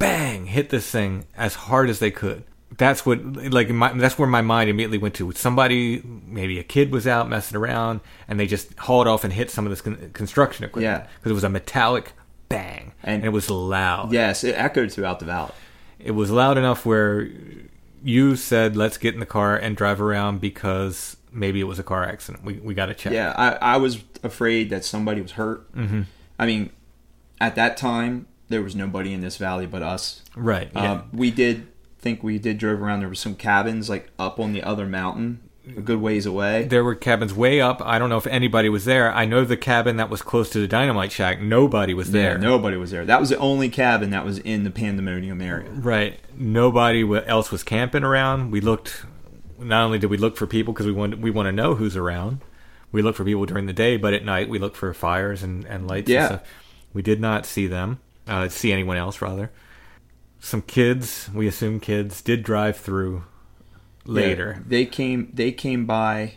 bang 0.00 0.46
hit 0.46 0.70
this 0.70 0.90
thing 0.90 1.26
as 1.36 1.54
hard 1.54 1.88
as 1.88 2.00
they 2.00 2.10
could. 2.10 2.42
That's 2.76 3.06
what 3.06 3.22
like 3.52 3.68
my, 3.70 3.92
that's 3.92 4.18
where 4.18 4.26
my 4.28 4.42
mind 4.42 4.68
immediately 4.68 4.98
went 4.98 5.14
to. 5.16 5.30
Somebody, 5.32 6.02
maybe 6.04 6.58
a 6.58 6.64
kid 6.64 6.90
was 6.90 7.06
out 7.06 7.28
messing 7.28 7.56
around, 7.56 8.00
and 8.26 8.40
they 8.40 8.48
just 8.48 8.76
hauled 8.78 9.06
off 9.06 9.22
and 9.22 9.32
hit 9.32 9.48
some 9.50 9.64
of 9.64 9.70
this 9.70 9.80
con- 9.80 10.10
construction 10.12 10.64
equipment. 10.64 10.82
Yeah. 11.02 11.06
because 11.18 11.30
it 11.30 11.34
was 11.34 11.44
a 11.44 11.48
metallic 11.50 12.14
bang, 12.50 12.92
and, 13.02 13.24
it 13.24 13.30
was 13.30 13.48
loud. 13.48 14.12
Yes, 14.12 14.44
it 14.44 14.52
echoed 14.52 14.92
throughout 14.92 15.20
the 15.20 15.24
valley. 15.24 15.52
It 15.98 16.10
was 16.10 16.30
loud 16.30 16.58
enough 16.58 16.84
where 16.84 17.28
you 18.02 18.36
said, 18.36 18.76
"Let's 18.76 18.98
get 18.98 19.14
in 19.14 19.20
the 19.20 19.26
car 19.26 19.56
and 19.56 19.74
drive 19.74 20.02
around 20.02 20.40
because 20.42 21.16
maybe 21.32 21.60
it 21.60 21.64
was 21.64 21.78
a 21.78 21.82
car 21.82 22.04
accident. 22.04 22.44
We 22.44 22.54
we 22.54 22.74
got 22.74 22.86
to 22.86 22.94
check." 22.94 23.14
Yeah, 23.14 23.32
I, 23.36 23.74
I 23.74 23.76
was 23.78 24.02
afraid 24.22 24.68
that 24.70 24.84
somebody 24.84 25.22
was 25.22 25.32
hurt. 25.32 25.72
Mhm. 25.74 26.04
I 26.38 26.46
mean, 26.46 26.70
at 27.40 27.54
that 27.54 27.76
time 27.78 28.26
there 28.48 28.62
was 28.62 28.74
nobody 28.74 29.12
in 29.12 29.20
this 29.20 29.36
valley 29.36 29.66
but 29.66 29.82
us. 29.82 30.22
Right, 30.36 30.70
yeah. 30.74 30.92
Um, 30.92 31.08
we 31.12 31.30
did 31.30 31.68
think 31.98 32.22
we 32.22 32.38
did 32.38 32.58
drove 32.58 32.82
around. 32.82 33.00
There 33.00 33.08
were 33.08 33.14
some 33.14 33.34
cabins 33.36 33.88
like 33.88 34.10
up 34.18 34.40
on 34.40 34.52
the 34.52 34.62
other 34.62 34.86
mountain, 34.86 35.40
a 35.76 35.80
good 35.80 36.00
ways 36.00 36.26
away. 36.26 36.64
There 36.64 36.84
were 36.84 36.94
cabins 36.94 37.34
way 37.34 37.60
up. 37.60 37.80
I 37.84 37.98
don't 37.98 38.10
know 38.10 38.16
if 38.16 38.26
anybody 38.26 38.68
was 38.68 38.84
there. 38.84 39.12
I 39.12 39.24
know 39.24 39.44
the 39.44 39.56
cabin 39.56 39.96
that 39.96 40.10
was 40.10 40.22
close 40.22 40.50
to 40.50 40.60
the 40.60 40.68
dynamite 40.68 41.12
shack. 41.12 41.40
Nobody 41.40 41.94
was 41.94 42.12
there. 42.12 42.32
Yeah, 42.32 42.38
nobody 42.38 42.76
was 42.76 42.90
there. 42.90 43.04
That 43.04 43.20
was 43.20 43.30
the 43.30 43.38
only 43.38 43.68
cabin 43.68 44.10
that 44.10 44.24
was 44.24 44.38
in 44.38 44.64
the 44.64 44.70
pandemonium 44.70 45.40
area. 45.40 45.70
Right. 45.70 46.20
Nobody 46.36 47.04
else 47.26 47.50
was 47.50 47.62
camping 47.62 48.04
around. 48.04 48.50
We 48.50 48.60
looked. 48.60 49.04
Not 49.58 49.84
only 49.84 49.98
did 49.98 50.08
we 50.08 50.16
look 50.16 50.36
for 50.36 50.46
people 50.46 50.72
because 50.72 50.86
we 50.86 50.92
want 50.92 51.18
we 51.18 51.30
want 51.30 51.46
to 51.46 51.52
know 51.52 51.74
who's 51.74 51.96
around. 51.96 52.40
We 52.92 53.02
look 53.02 53.14
for 53.16 53.24
people 53.24 53.46
during 53.46 53.66
the 53.66 53.72
day, 53.72 53.96
but 53.96 54.14
at 54.14 54.24
night 54.24 54.48
we 54.48 54.58
look 54.58 54.74
for 54.74 54.92
fires 54.94 55.42
and, 55.42 55.64
and 55.66 55.86
lights. 55.86 56.08
Yeah. 56.08 56.20
And 56.20 56.26
stuff. 56.26 56.48
We 56.92 57.02
did 57.02 57.20
not 57.20 57.46
see 57.46 57.66
them. 57.66 58.00
Uh, 58.26 58.48
see 58.48 58.72
anyone 58.72 58.96
else 58.96 59.20
rather. 59.20 59.50
Some 60.40 60.62
kids, 60.62 61.28
we 61.34 61.46
assume 61.46 61.80
kids, 61.80 62.22
did 62.22 62.42
drive 62.42 62.76
through 62.76 63.24
later. 64.04 64.54
Yeah, 64.58 64.62
they 64.66 64.86
came. 64.86 65.30
They 65.32 65.52
came 65.52 65.86
by. 65.86 66.34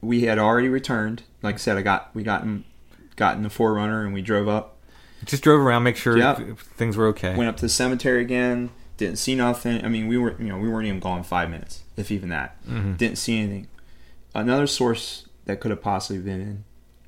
We 0.00 0.22
had 0.22 0.38
already 0.38 0.68
returned. 0.68 1.22
Like 1.42 1.56
I 1.56 1.58
said, 1.58 1.76
I 1.76 1.82
got 1.82 2.10
we 2.14 2.22
got 2.22 2.42
in, 2.42 2.64
got 3.16 3.36
in 3.36 3.42
the 3.42 3.48
4Runner 3.48 4.04
and 4.04 4.14
we 4.14 4.22
drove 4.22 4.48
up. 4.48 4.76
Just 5.24 5.42
drove 5.42 5.60
around, 5.60 5.82
make 5.82 5.96
sure 5.96 6.16
Yep. 6.16 6.58
things 6.58 6.96
were 6.96 7.06
okay. 7.08 7.36
Went 7.36 7.48
up 7.48 7.56
to 7.56 7.62
the 7.62 7.68
cemetery 7.68 8.22
again. 8.22 8.70
Didn't 8.96 9.16
see 9.16 9.34
nothing. 9.34 9.84
I 9.84 9.88
mean, 9.88 10.08
we 10.08 10.16
were 10.16 10.34
you 10.40 10.48
know 10.48 10.58
we 10.58 10.68
weren't 10.68 10.86
even 10.86 11.00
gone 11.00 11.22
five 11.22 11.50
minutes, 11.50 11.82
if 11.96 12.10
even 12.10 12.28
that. 12.30 12.56
Mhm. 12.66 12.96
Didn't 12.96 13.18
see 13.18 13.38
anything. 13.38 13.66
Another 14.34 14.66
source 14.66 15.26
that 15.46 15.60
could 15.60 15.70
have 15.70 15.82
possibly 15.82 16.22
been 16.22 16.40
in 16.40 16.64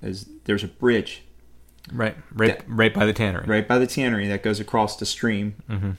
is 0.07 0.29
there's 0.45 0.65
a 0.65 0.69
bridge 0.69 1.23
right, 1.93 2.17
right, 2.35 2.59
that- 2.59 2.65
right 2.69 2.93
by 2.93 3.07
the 3.07 3.13
tannery. 3.13 3.45
right 3.47 3.67
by 3.69 3.79
the 3.79 3.87
tannery 3.87 4.27
that 4.29 4.43
goes 4.43 4.59
across 4.61 4.97
the 4.97 5.07
stream, 5.07 5.55
Mhm. 5.71 5.97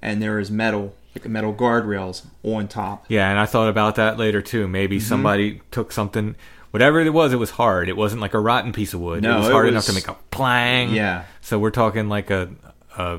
and 0.00 0.22
there 0.22 0.38
is 0.38 0.50
metal 0.50 0.94
like 1.14 1.28
metal 1.28 1.52
guardrails 1.54 2.24
on 2.42 2.68
top. 2.68 3.04
Yeah, 3.08 3.28
and 3.30 3.38
I 3.38 3.46
thought 3.46 3.68
about 3.68 3.96
that 3.96 4.18
later 4.18 4.40
too. 4.42 4.68
Maybe 4.68 4.98
Mhm. 4.98 5.02
somebody 5.02 5.60
took 5.70 5.90
something, 5.92 6.36
whatever 6.70 7.00
it 7.00 7.12
was. 7.12 7.32
It 7.32 7.38
was 7.38 7.50
hard. 7.50 7.88
It 7.88 7.96
wasn't 7.96 8.20
like 8.20 8.34
a 8.34 8.38
rotten 8.40 8.72
piece 8.72 8.94
of 8.94 9.00
wood. 9.00 9.22
No, 9.22 9.36
it 9.36 9.38
was 9.40 9.48
it 9.48 9.52
hard 9.52 9.64
was- 9.66 9.72
enough 9.72 9.86
to 9.86 9.92
make 9.92 10.08
a 10.08 10.16
plang. 10.30 10.90
Yeah. 10.94 11.24
So 11.40 11.58
we're 11.58 11.70
talking 11.70 12.08
like 12.08 12.30
a 12.30 12.48
a 12.96 13.18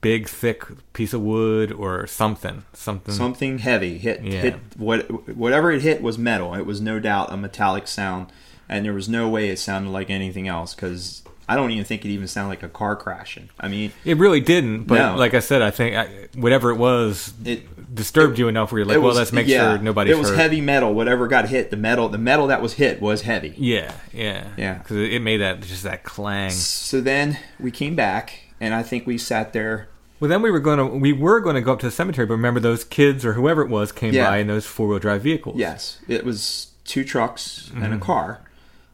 big 0.00 0.28
thick 0.28 0.64
piece 0.94 1.12
of 1.12 1.20
wood 1.20 1.70
or 1.72 2.06
something. 2.06 2.64
Something. 2.72 3.14
Something 3.14 3.58
heavy 3.58 3.98
hit 3.98 4.22
Yeah. 4.24 4.40
hit 4.40 4.54
what 4.76 5.34
whatever 5.36 5.70
it 5.72 5.82
hit 5.82 6.02
was 6.02 6.16
metal. 6.18 6.54
It 6.54 6.64
was 6.66 6.80
no 6.80 6.98
doubt 6.98 7.32
a 7.32 7.36
metallic 7.36 7.86
sound, 7.86 8.26
and 8.68 8.84
there 8.84 8.94
was 8.94 9.08
no 9.08 9.28
way 9.28 9.48
it 9.50 9.58
sounded 9.58 9.90
like 9.90 10.08
anything 10.10 10.48
else 10.48 10.74
because 10.74 11.22
I 11.50 11.56
don't 11.56 11.72
even 11.72 11.84
think 11.84 12.04
it 12.04 12.10
even 12.10 12.28
sounded 12.28 12.48
like 12.50 12.62
a 12.62 12.68
car 12.68 12.94
crashing. 12.94 13.48
I 13.58 13.66
mean, 13.66 13.90
It 14.04 14.16
really 14.18 14.40
didn't, 14.40 14.84
but 14.84 14.94
No. 14.98 15.16
like 15.16 15.34
I 15.34 15.40
said, 15.40 15.62
I 15.62 15.70
think 15.72 15.96
I, 15.96 16.28
whatever 16.38 16.70
it 16.70 16.76
was, 16.76 17.32
It- 17.44 17.66
disturbed 17.92 18.38
you 18.38 18.46
enough 18.46 18.70
where 18.70 18.78
you're 18.78 18.86
like, 18.86 18.94
it 18.94 19.00
well, 19.00 19.14
let's 19.14 19.32
make 19.32 19.48
yeah, 19.48 19.74
sure 19.74 19.78
nobody's 19.82 20.14
It 20.14 20.18
was 20.20 20.28
hurt. 20.28 20.36
heavy 20.36 20.60
metal. 20.60 20.94
Whatever 20.94 21.26
got 21.26 21.48
hit, 21.48 21.72
the 21.72 21.76
metal, 21.76 22.08
the 22.08 22.18
metal 22.18 22.46
that 22.46 22.62
was 22.62 22.74
hit 22.74 23.02
was 23.02 23.22
heavy. 23.22 23.52
Yeah, 23.58 23.90
yeah, 24.12 24.44
Yeah. 24.56 24.74
Because 24.74 24.96
it, 24.98 25.14
it 25.14 25.22
made 25.22 25.38
that 25.38 25.60
just 25.62 25.82
that 25.82 26.04
clang. 26.04 26.50
So 26.50 27.00
then 27.00 27.36
we 27.58 27.72
came 27.72 27.96
back, 27.96 28.42
and 28.60 28.72
I 28.72 28.84
think 28.84 29.08
we 29.08 29.18
sat 29.18 29.52
there. 29.52 29.88
Well, 30.20 30.28
then 30.28 30.40
we 30.42 30.52
were 30.52 30.60
going 30.60 30.78
to 30.78 30.84
we 30.86 31.12
were 31.12 31.40
going 31.40 31.56
to 31.56 31.60
go 31.62 31.72
up 31.72 31.80
to 31.80 31.86
the 31.86 31.90
cemetery, 31.90 32.26
but 32.26 32.34
remember 32.34 32.60
those 32.60 32.84
kids 32.84 33.24
or 33.24 33.32
whoever 33.32 33.62
it 33.62 33.68
was 33.68 33.90
came 33.90 34.14
Yeah. 34.14 34.30
by 34.30 34.36
in 34.38 34.46
those 34.46 34.66
four 34.66 34.86
wheel 34.86 35.00
drive 35.00 35.22
vehicles. 35.22 35.56
Yes, 35.58 35.98
it 36.06 36.24
was 36.24 36.68
two 36.84 37.02
trucks 37.02 37.72
and 37.74 37.92
a 37.92 37.96
Mhm. 37.96 38.00
car, 38.00 38.40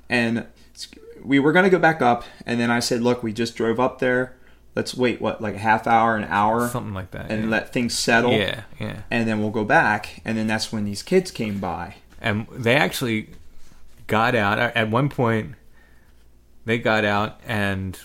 and 0.09 0.45
we 1.27 1.39
were 1.39 1.53
going 1.53 1.65
to 1.65 1.71
go 1.71 1.79
back 1.79 2.01
up. 2.03 2.25
And 2.47 2.59
then 2.61 2.71
I 2.71 2.81
said, 2.81 3.03
"Look, 3.03 3.23
we 3.23 3.33
just 3.33 3.57
drove 3.57 3.79
up 3.81 3.99
there. 3.99 4.35
Let's 4.75 4.95
wait. 4.95 5.21
What, 5.21 5.41
like 5.41 5.55
a 5.55 5.59
half 5.59 5.87
hour, 5.87 6.17
an 6.17 6.25
hour, 6.25 6.69
Something 6.69 6.93
like 6.95 7.11
that, 7.13 7.31
and 7.31 7.45
yeah. 7.45 7.49
let 7.51 7.73
things 7.73 7.95
settle. 7.95 8.33
Yeah, 8.33 8.63
yeah. 8.79 9.03
And 9.11 9.27
then 9.29 9.41
we'll 9.41 9.51
go 9.51 9.65
back. 9.65 10.21
And 10.25 10.37
then 10.37 10.47
that's 10.47 10.71
when 10.73 10.85
these 10.85 11.03
kids 11.03 11.31
came 11.31 11.59
by. 11.61 11.97
and 12.21 12.47
they 12.53 12.77
actually 12.77 13.31
got 14.07 14.35
out 14.35 14.59
at 14.61 14.89
one 14.89 15.09
point 15.09 15.55
they 16.65 16.79
got 16.79 17.05
out 17.05 17.41
and 17.47 17.99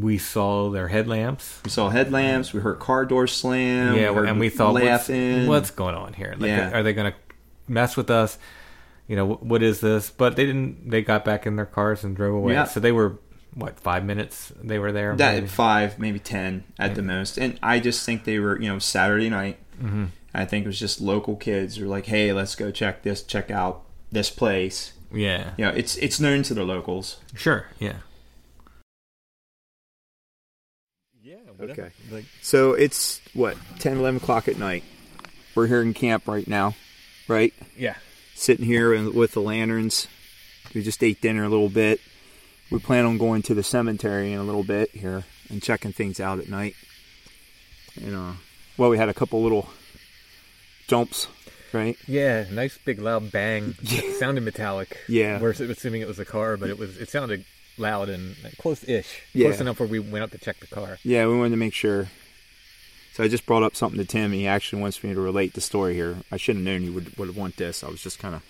we 0.00 0.16
saw 0.16 0.70
their 0.70 0.88
headlamps 0.88 1.60
We 1.64 1.70
saw 1.70 1.90
headlamps. 1.90 2.52
We 2.54 2.60
heard 2.60 2.78
car 2.78 3.04
doors 3.04 3.32
slam. 3.32 3.94
yeah 3.96 4.10
we 4.10 4.26
and 4.28 4.40
we 4.40 4.48
thought 4.48 4.72
what's, 4.74 5.08
what's 5.46 5.70
going 5.70 5.94
on 5.94 6.14
here 6.14 6.34
like 6.38 6.48
Yeah. 6.48 6.70
are 6.72 6.82
they 6.82 6.94
going 6.94 7.12
to 7.12 7.18
mess 7.68 7.96
with 7.98 8.08
us 8.10 8.38
you 9.12 9.16
know 9.16 9.34
what 9.34 9.62
is 9.62 9.80
this 9.80 10.08
but 10.08 10.36
they 10.36 10.46
didn't 10.46 10.88
they 10.88 11.02
got 11.02 11.22
back 11.22 11.44
in 11.46 11.56
their 11.56 11.66
cars 11.66 12.02
and 12.02 12.16
drove 12.16 12.34
away 12.34 12.54
Yeah. 12.54 12.64
so 12.64 12.80
they 12.80 12.92
were 12.92 13.18
what 13.52 13.78
five 13.78 14.02
minutes 14.06 14.50
they 14.62 14.78
were 14.78 14.90
there. 14.92 15.14
that 15.16 15.34
maybe? 15.34 15.46
five, 15.46 15.98
maybe 15.98 16.18
ten 16.18 16.64
at 16.78 16.94
the 16.94 17.02
most. 17.02 17.36
And 17.36 17.58
I 17.62 17.80
just 17.80 18.06
think 18.06 18.24
they 18.24 18.38
were, 18.38 18.58
you 18.58 18.68
know, 18.72 18.78
Saturday 18.78 19.28
night. 19.28 19.58
Mhm. 19.78 20.08
I 20.32 20.46
think 20.46 20.64
it 20.64 20.68
was 20.68 20.78
just 20.78 21.02
local 21.02 21.36
kids 21.36 21.76
who 21.76 21.84
were 21.84 21.90
like, 21.90 22.06
"Hey, 22.06 22.32
let's 22.32 22.54
go 22.54 22.70
check 22.70 23.02
this, 23.02 23.22
check 23.22 23.50
out 23.50 23.82
this 24.10 24.30
place." 24.30 24.92
Yeah. 25.12 25.52
You 25.58 25.66
know, 25.66 25.70
it's 25.72 25.96
it's 25.96 26.18
known 26.18 26.42
to 26.44 26.54
the 26.54 26.64
locals. 26.64 27.18
Sure. 27.34 27.66
Yeah. 27.78 27.96
Yeah. 31.22 31.36
Okay. 31.60 31.90
Like, 32.10 32.24
So 32.40 32.72
it's 32.72 33.20
what 33.34 33.56
10, 33.78 33.98
11 33.98 34.16
o'clock 34.16 34.48
at 34.48 34.58
night. 34.58 34.82
We're 35.54 35.66
here 35.66 35.82
in 35.82 35.92
camp 35.92 36.26
right 36.26 36.48
now, 36.48 36.74
right? 37.28 37.52
yeah. 37.76 37.96
Sitting 38.34 38.64
here 38.64 39.10
with 39.10 39.32
the 39.32 39.40
lanterns. 39.40 40.08
We 40.74 40.82
just 40.82 41.02
ate 41.02 41.20
dinner 41.20 41.44
a 41.44 41.48
little 41.48 41.68
bit. 41.68 42.00
We 42.70 42.78
plan 42.78 43.04
on 43.04 43.18
going 43.18 43.42
to 43.42 43.54
the 43.54 43.62
cemetery 43.62 44.32
in 44.32 44.38
a 44.38 44.44
little 44.44 44.64
bit 44.64 44.90
here 44.92 45.24
and 45.50 45.62
checking 45.62 45.92
things 45.92 46.18
out 46.20 46.38
at 46.38 46.48
night. 46.48 46.74
And 48.02 48.16
uh, 48.16 48.32
well, 48.78 48.88
we 48.90 48.96
had 48.96 49.10
a 49.10 49.14
couple 49.14 49.42
little 49.42 49.68
jumps, 50.88 51.28
right? 51.72 51.96
Yeah, 52.08 52.46
nice 52.50 52.78
big 52.84 53.00
loud 53.00 53.30
bang. 53.30 53.74
Yeah. 53.82 54.00
sounded 54.18 54.42
metallic. 54.44 54.96
Yeah. 55.08 55.40
We're 55.40 55.50
assuming 55.50 56.00
it 56.00 56.08
was 56.08 56.18
a 56.18 56.24
car, 56.24 56.56
but 56.56 56.70
it 56.70 56.78
was. 56.78 56.96
It 56.96 57.10
sounded 57.10 57.44
loud 57.76 58.08
and 58.08 58.34
close-ish. 58.58 59.20
Yeah. 59.34 59.48
Close 59.48 59.60
enough 59.60 59.80
where 59.80 59.88
we 59.88 59.98
went 59.98 60.24
up 60.24 60.30
to 60.30 60.38
check 60.38 60.58
the 60.60 60.66
car. 60.66 60.98
Yeah, 61.02 61.26
we 61.26 61.36
wanted 61.36 61.50
to 61.50 61.56
make 61.56 61.74
sure. 61.74 62.08
So 63.12 63.22
I 63.22 63.28
just 63.28 63.44
brought 63.44 63.62
up 63.62 63.76
something 63.76 63.98
to 63.98 64.06
Tim, 64.06 64.32
and 64.32 64.34
he 64.34 64.46
actually 64.46 64.80
wants 64.80 65.04
me 65.04 65.12
to 65.12 65.20
relate 65.20 65.52
the 65.52 65.60
story 65.60 65.94
here. 65.94 66.16
I 66.30 66.38
should 66.38 66.56
have 66.56 66.64
known 66.64 66.82
you 66.82 66.92
would 66.94 67.16
would 67.18 67.36
want 67.36 67.56
this. 67.56 67.84
I 67.84 67.90
was 67.90 68.02
just 68.02 68.18
kind 68.18 68.34
of. 68.34 68.42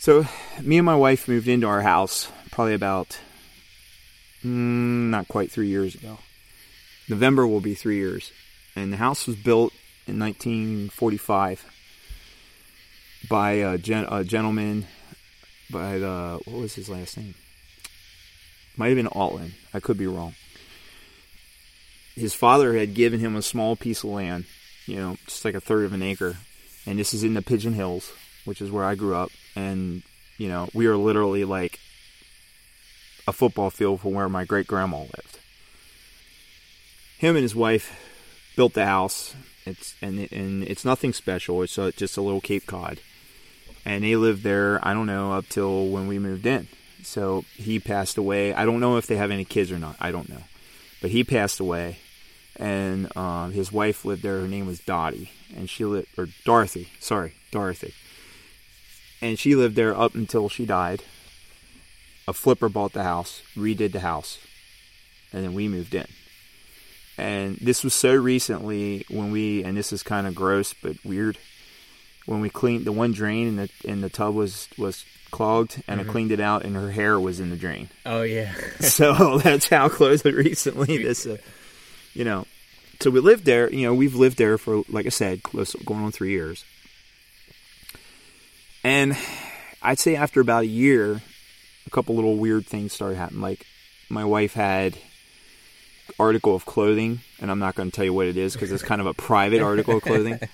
So, 0.00 0.26
me 0.60 0.76
and 0.76 0.84
my 0.84 0.96
wife 0.96 1.28
moved 1.28 1.46
into 1.46 1.68
our 1.68 1.82
house 1.82 2.28
probably 2.50 2.74
about, 2.74 3.18
mm, 4.44 5.08
not 5.10 5.28
quite 5.28 5.52
three 5.52 5.68
years 5.68 5.94
ago. 5.94 6.18
November 7.08 7.46
will 7.46 7.60
be 7.60 7.74
three 7.74 7.96
years, 7.96 8.32
and 8.74 8.92
the 8.92 8.96
house 8.96 9.26
was 9.26 9.36
built 9.36 9.72
in 10.08 10.18
1945 10.18 11.64
by 13.28 13.52
a, 13.52 13.78
gen- 13.78 14.08
a 14.10 14.24
gentleman 14.24 14.86
by 15.70 15.98
the 15.98 16.40
what 16.44 16.60
was 16.60 16.74
his 16.74 16.88
last 16.88 17.16
name? 17.16 17.36
Might 18.76 18.88
have 18.88 18.96
been 18.96 19.06
Altland. 19.06 19.52
I 19.72 19.78
could 19.78 19.96
be 19.96 20.08
wrong 20.08 20.34
his 22.16 22.34
father 22.34 22.76
had 22.76 22.94
given 22.94 23.20
him 23.20 23.36
a 23.36 23.42
small 23.42 23.76
piece 23.76 24.02
of 24.02 24.10
land, 24.10 24.46
you 24.86 24.96
know, 24.96 25.16
just 25.26 25.44
like 25.44 25.54
a 25.54 25.60
third 25.60 25.84
of 25.84 25.92
an 25.92 26.02
acre. 26.02 26.36
And 26.86 26.98
this 26.98 27.14
is 27.14 27.22
in 27.22 27.34
the 27.34 27.42
Pigeon 27.42 27.74
Hills, 27.74 28.10
which 28.44 28.60
is 28.60 28.70
where 28.70 28.84
I 28.84 28.94
grew 28.94 29.14
up. 29.14 29.30
And, 29.54 30.02
you 30.38 30.48
know, 30.48 30.68
we 30.72 30.86
are 30.86 30.96
literally 30.96 31.44
like 31.44 31.78
a 33.28 33.32
football 33.32 33.70
field 33.70 34.00
from 34.00 34.14
where 34.14 34.28
my 34.28 34.44
great 34.44 34.66
grandma 34.66 35.00
lived. 35.00 35.38
Him 37.18 37.36
and 37.36 37.42
his 37.42 37.54
wife 37.54 37.94
built 38.56 38.74
the 38.74 38.86
house. 38.86 39.34
It's 39.64 39.94
and 40.00 40.28
and 40.30 40.62
it's 40.62 40.84
nothing 40.84 41.12
special. 41.12 41.62
It's 41.62 41.76
a, 41.76 41.92
just 41.92 42.16
a 42.16 42.22
little 42.22 42.40
Cape 42.40 42.66
Cod, 42.66 43.00
and 43.84 44.04
they 44.04 44.14
lived 44.14 44.44
there. 44.44 44.78
I 44.86 44.94
don't 44.94 45.06
know 45.06 45.32
up 45.32 45.48
till 45.48 45.88
when 45.88 46.06
we 46.06 46.18
moved 46.18 46.46
in. 46.46 46.68
So 47.02 47.44
he 47.54 47.80
passed 47.80 48.16
away. 48.16 48.54
I 48.54 48.64
don't 48.64 48.80
know 48.80 48.96
if 48.96 49.06
they 49.06 49.16
have 49.16 49.30
any 49.30 49.44
kids 49.44 49.72
or 49.72 49.78
not. 49.78 49.96
I 49.98 50.12
don't 50.12 50.28
know, 50.28 50.42
but 51.00 51.10
he 51.10 51.24
passed 51.24 51.58
away, 51.58 51.98
and 52.58 53.14
um, 53.16 53.52
his 53.52 53.72
wife 53.72 54.04
lived 54.04 54.22
there. 54.22 54.40
Her 54.40 54.48
name 54.48 54.66
was 54.66 54.80
Dottie, 54.80 55.30
and 55.54 55.68
she 55.68 55.84
lived 55.84 56.08
or 56.16 56.28
Dorothy. 56.44 56.88
Sorry, 57.00 57.34
Dorothy. 57.50 57.94
And 59.20 59.38
she 59.38 59.54
lived 59.54 59.76
there 59.76 59.96
up 59.96 60.14
until 60.14 60.48
she 60.48 60.66
died. 60.66 61.02
A 62.28 62.32
flipper 62.32 62.68
bought 62.68 62.92
the 62.92 63.04
house, 63.04 63.42
redid 63.56 63.92
the 63.92 64.00
house, 64.00 64.38
and 65.32 65.44
then 65.44 65.54
we 65.54 65.68
moved 65.68 65.94
in. 65.94 66.06
And 67.18 67.56
this 67.58 67.82
was 67.82 67.94
so 67.94 68.14
recently 68.14 69.06
when 69.08 69.30
we, 69.30 69.64
and 69.64 69.76
this 69.76 69.92
is 69.92 70.02
kind 70.02 70.26
of 70.26 70.34
gross 70.34 70.74
but 70.74 70.96
weird, 71.04 71.38
when 72.26 72.40
we 72.40 72.50
cleaned 72.50 72.84
the 72.84 72.92
one 72.92 73.12
drain 73.12 73.46
in 73.46 73.56
the 73.56 73.70
in 73.84 74.00
the 74.00 74.10
tub 74.10 74.34
was 74.34 74.68
was 74.76 75.04
clogged, 75.30 75.82
and 75.88 76.00
I 76.00 76.04
cleaned 76.04 76.32
it 76.32 76.40
out, 76.40 76.64
and 76.64 76.74
her 76.74 76.90
hair 76.90 77.18
was 77.18 77.40
in 77.40 77.50
the 77.50 77.56
drain. 77.56 77.88
Oh 78.04 78.22
yeah. 78.22 78.52
so 78.80 79.38
that's 79.38 79.68
how 79.68 79.88
close 79.88 80.24
it 80.26 80.34
recently 80.34 80.98
this, 80.98 81.26
uh, 81.26 81.38
you 82.12 82.24
know. 82.24 82.45
So 83.06 83.12
we 83.12 83.20
lived 83.20 83.44
there. 83.44 83.72
You 83.72 83.82
know, 83.82 83.94
we've 83.94 84.16
lived 84.16 84.36
there 84.36 84.58
for, 84.58 84.82
like 84.88 85.06
I 85.06 85.10
said, 85.10 85.44
close 85.44 85.76
going 85.84 86.02
on 86.02 86.10
three 86.10 86.32
years. 86.32 86.64
And 88.82 89.16
I'd 89.80 90.00
say 90.00 90.16
after 90.16 90.40
about 90.40 90.64
a 90.64 90.66
year, 90.66 91.22
a 91.86 91.90
couple 91.90 92.16
little 92.16 92.34
weird 92.34 92.66
things 92.66 92.92
started 92.92 93.14
happening. 93.14 93.42
Like 93.42 93.64
my 94.08 94.24
wife 94.24 94.54
had 94.54 94.98
article 96.18 96.56
of 96.56 96.66
clothing, 96.66 97.20
and 97.38 97.48
I'm 97.48 97.60
not 97.60 97.76
going 97.76 97.92
to 97.92 97.94
tell 97.94 98.04
you 98.04 98.12
what 98.12 98.26
it 98.26 98.36
is 98.36 98.54
because 98.54 98.72
it's 98.72 98.82
kind 98.82 99.00
of 99.00 99.06
a 99.06 99.14
private 99.14 99.62
article 99.62 99.98
of 99.98 100.02
clothing. 100.02 100.40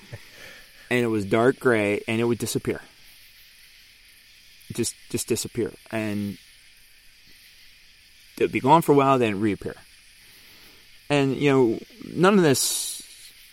And 0.91 1.03
it 1.03 1.09
was 1.09 1.25
dark 1.25 1.59
gray, 1.59 2.03
and 2.07 2.21
it 2.21 2.25
would 2.25 2.37
disappear. 2.37 2.83
Just, 4.75 4.95
just 5.09 5.27
disappear, 5.27 5.73
and 5.91 6.37
it'd 8.37 8.53
be 8.53 8.61
gone 8.61 8.83
for 8.83 8.93
a 8.93 8.95
while, 8.95 9.19
then 9.19 9.41
reappear. 9.41 9.77
And 11.13 11.37
you 11.37 11.51
know, 11.51 11.79
none 12.15 12.39
of 12.39 12.43
this 12.43 13.03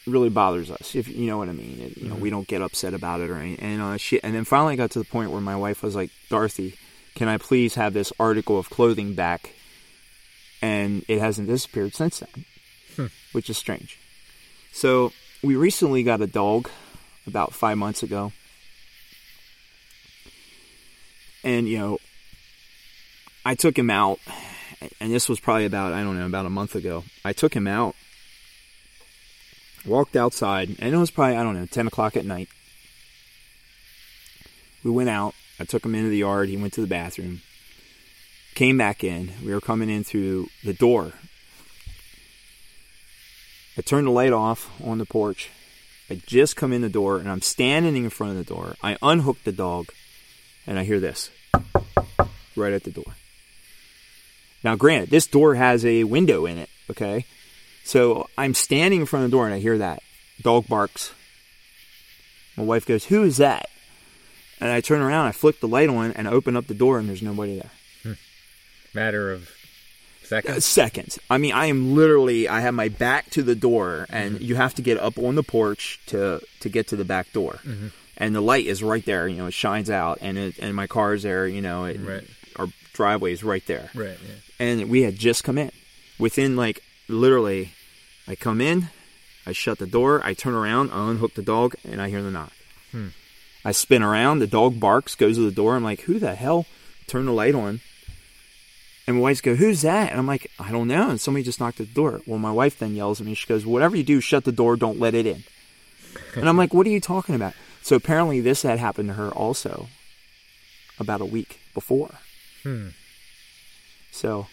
really 0.08 0.30
bothers 0.30 0.72
us, 0.72 0.96
if 0.96 1.10
you 1.10 1.28
know 1.28 1.38
what 1.38 1.50
I 1.50 1.52
mean. 1.52 1.78
It, 1.82 1.98
you 1.98 2.08
know, 2.08 2.16
we 2.16 2.30
don't 2.30 2.48
get 2.48 2.62
upset 2.62 2.94
about 2.94 3.20
it 3.20 3.30
or 3.30 3.36
anything. 3.36 3.66
And 3.66 3.82
uh, 3.82 3.98
she, 3.98 4.24
and 4.24 4.34
then 4.34 4.46
finally, 4.46 4.74
I 4.74 4.76
got 4.78 4.92
to 4.92 5.00
the 5.00 5.06
point 5.06 5.32
where 5.32 5.42
my 5.42 5.58
wife 5.58 5.84
was 5.84 5.94
like, 5.94 6.10
"Dorothy, 6.30 6.76
can 7.16 7.28
I 7.28 7.38
please 7.38 7.76
have 7.76 7.92
this 7.92 8.14
article 8.18 8.58
of 8.58 8.70
clothing 8.70 9.14
back?" 9.14 9.56
And 10.62 11.04
it 11.10 11.20
hasn't 11.20 11.50
disappeared 11.50 11.96
since 11.96 12.24
then, 12.24 13.10
which 13.34 13.50
is 13.50 13.58
strange. 13.58 14.00
So 14.72 15.12
we 15.44 15.58
recently 15.58 16.02
got 16.02 16.22
a 16.22 16.28
dog 16.28 16.70
about 17.28 17.52
five 17.52 17.78
months 17.78 18.04
ago, 18.04 18.32
and 21.44 21.68
you 21.68 21.78
know, 21.78 21.98
I 23.44 23.56
took 23.56 23.78
him 23.78 23.90
out 23.90 24.20
and 25.00 25.12
this 25.12 25.28
was 25.28 25.40
probably 25.40 25.66
about 25.66 25.94
I 25.94 26.04
don't 26.04 26.18
know 26.18 26.26
about 26.26 26.46
a 26.46 26.50
month 26.50 26.76
ago. 26.76 27.04
I 27.24 27.34
took 27.34 27.54
him 27.54 27.68
out, 27.68 27.96
walked 29.86 30.16
outside, 30.16 30.76
and 30.80 30.94
it 30.94 30.98
was 30.98 31.12
probably 31.12 31.38
I 31.38 31.44
don't 31.44 31.56
know 31.56 31.66
ten 31.66 31.88
o'clock 31.88 32.16
at 32.16 32.26
night. 32.26 32.50
We 34.84 34.92
went 34.92 35.10
out. 35.10 35.34
I 35.60 35.66
took 35.66 35.86
him 35.86 35.96
into 35.96 36.10
the 36.10 36.18
yard. 36.18 36.50
He 36.50 36.58
went 36.58 36.74
to 36.74 36.82
the 36.82 36.88
bathroom. 36.88 37.42
Came 38.56 38.78
back 38.78 39.04
in. 39.04 39.32
We 39.44 39.54
were 39.54 39.62
coming 39.62 39.90
in 39.90 40.04
through 40.04 40.48
the 40.64 40.74
door. 40.74 41.14
I 43.78 43.82
turned 43.82 44.08
the 44.08 44.12
light 44.12 44.34
off 44.34 44.70
on 44.82 44.98
the 44.98 45.06
porch. 45.06 45.50
I 46.10 46.22
just 46.26 46.56
come 46.56 46.74
in 46.74 46.82
the 46.82 46.90
door 46.90 47.18
and 47.18 47.30
I'm 47.30 47.42
standing 47.42 48.04
in 48.04 48.10
front 48.10 48.32
of 48.32 48.38
the 48.38 48.54
door. 48.54 48.76
I 48.82 48.98
unhook 49.02 49.44
the 49.44 49.52
dog 49.52 49.90
and 50.66 50.80
I 50.80 50.84
hear 50.84 51.00
this 51.00 51.30
right 52.56 52.74
at 52.74 52.84
the 52.84 52.92
door. 52.92 53.16
Now, 54.64 54.76
granted, 54.76 55.10
this 55.10 55.28
door 55.28 55.56
has 55.56 55.86
a 55.86 56.04
window 56.04 56.46
in 56.46 56.58
it, 56.58 56.70
okay? 56.92 57.26
So 57.84 58.28
I'm 58.38 58.54
standing 58.54 59.02
in 59.02 59.06
front 59.06 59.26
of 59.26 59.32
the 59.32 59.36
door 59.38 59.46
and 59.46 59.54
I 59.54 59.60
hear 59.60 59.78
that. 59.78 60.04
Dog 60.42 60.68
barks. 60.68 61.12
My 62.56 62.64
wife 62.64 62.86
goes, 62.86 63.06
Who 63.06 63.24
is 63.24 63.38
that? 63.38 63.70
And 64.60 64.70
I 64.70 64.82
turn 64.82 65.02
around, 65.02 65.28
I 65.28 65.32
flick 65.32 65.62
the 65.62 65.68
light 65.68 65.88
on, 65.90 66.12
and 66.12 66.28
I 66.28 66.32
open 66.32 66.58
up 66.58 66.68
the 66.68 66.74
door 66.74 67.00
and 67.00 67.08
there's 67.08 67.22
nobody 67.22 67.56
there. 67.56 67.72
Hmm. 68.04 68.14
Matter 68.94 69.32
of 69.32 69.44
Uh, 69.44 70.26
seconds. 70.26 70.66
Seconds. 70.66 71.20
I 71.30 71.38
mean, 71.38 71.54
I 71.54 71.68
am 71.68 71.96
literally, 71.96 72.48
I 72.48 72.60
have 72.60 72.74
my 72.74 72.90
back 72.90 73.30
to 73.32 73.42
the 73.42 73.56
door, 73.56 74.06
and 74.10 74.36
mm-hmm. 74.36 74.44
you 74.44 74.56
have 74.56 74.76
to 74.76 74.82
get 74.82 75.00
up 75.00 75.18
on 75.18 75.36
the 75.36 75.44
porch 75.44 76.00
to, 76.08 76.42
to 76.60 76.70
get 76.70 76.90
to 76.90 76.96
the 76.96 77.06
back 77.06 77.32
door. 77.32 77.60
Mm-hmm. 77.66 77.88
And 78.18 78.36
the 78.36 78.42
light 78.42 78.66
is 78.66 78.84
right 78.84 79.04
there, 79.06 79.28
you 79.28 79.38
know, 79.38 79.48
it 79.48 79.54
shines 79.54 79.90
out, 79.90 80.20
and 80.22 80.38
it, 80.38 80.60
and 80.60 80.76
my 80.76 80.88
car's 80.88 81.24
there, 81.24 81.48
you 81.48 81.62
know, 81.62 81.86
it, 81.86 81.98
Right. 82.00 82.24
Driveway 83.00 83.32
is 83.32 83.44
right 83.46 83.66
there. 83.66 83.90
Right. 83.96 84.18
Yeah. 84.22 84.66
and 84.68 84.90
we 84.90 85.04
had 85.04 85.16
just 85.16 85.46
come 85.46 85.58
in. 85.58 85.72
Within 86.20 86.58
like 86.58 86.84
literally, 87.08 87.72
I 88.28 88.36
come 88.36 88.60
in, 88.60 88.90
I 89.48 89.54
shut 89.54 89.80
the 89.80 89.88
door, 89.88 90.22
I 90.24 90.34
turn 90.34 90.54
around, 90.54 90.92
I 90.92 91.10
unhook 91.10 91.34
the 91.34 91.42
dog, 91.42 91.76
and 91.90 92.02
I 92.02 92.10
hear 92.10 92.22
the 92.22 92.30
knock. 92.30 92.52
Hmm. 92.92 93.08
I 93.64 93.72
spin 93.72 94.04
around, 94.04 94.40
the 94.40 94.48
dog 94.48 94.80
barks, 94.82 95.16
goes 95.16 95.38
to 95.38 95.46
the 95.50 95.56
door. 95.56 95.76
I'm 95.78 95.84
like, 95.84 96.02
who 96.02 96.20
the 96.20 96.36
hell? 96.36 96.66
Turn 97.08 97.26
the 97.26 97.32
light 97.32 97.56
on. 97.56 97.80
And 99.08 99.16
my 99.16 99.22
wife 99.22 99.42
goes, 99.42 99.58
who's 99.60 99.82
that? 99.82 100.12
And 100.12 100.20
I'm 100.20 100.28
like, 100.28 100.52
I 100.60 100.72
don't 100.72 100.88
know. 100.90 101.10
And 101.10 101.20
somebody 101.22 101.44
just 101.44 101.60
knocked 101.62 101.80
at 101.80 101.88
the 101.88 101.94
door. 101.94 102.22
Well, 102.28 102.38
my 102.38 102.52
wife 102.52 102.78
then 102.78 102.96
yells 102.96 103.22
at 103.22 103.26
me. 103.26 103.34
She 103.34 103.48
goes, 103.48 103.66
whatever 103.66 103.96
you 103.96 104.04
do, 104.04 104.20
shut 104.20 104.44
the 104.44 104.52
door, 104.52 104.76
don't 104.76 105.00
let 105.00 105.16
it 105.16 105.26
in. 105.26 105.44
and 106.36 106.48
I'm 106.50 106.58
like, 106.58 106.74
what 106.74 106.86
are 106.86 106.92
you 106.92 107.00
talking 107.02 107.34
about? 107.36 107.54
So 107.82 107.96
apparently 107.96 108.42
this 108.42 108.62
had 108.64 108.78
happened 108.78 109.08
to 109.10 109.16
her 109.16 109.30
also 109.30 109.88
about 111.00 111.22
a 111.22 111.26
week 111.26 111.60
before. 111.74 112.12
Hmm. 112.64 112.90
So 114.12 114.48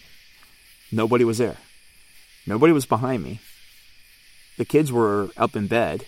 nobody 0.91 1.23
was 1.23 1.37
there. 1.39 1.57
Nobody 2.45 2.71
was 2.73 2.85
behind 2.85 3.23
me. 3.23 3.39
The 4.57 4.65
kids 4.65 4.91
were 4.91 5.29
up 5.37 5.55
in 5.55 5.67
bed. 5.67 6.05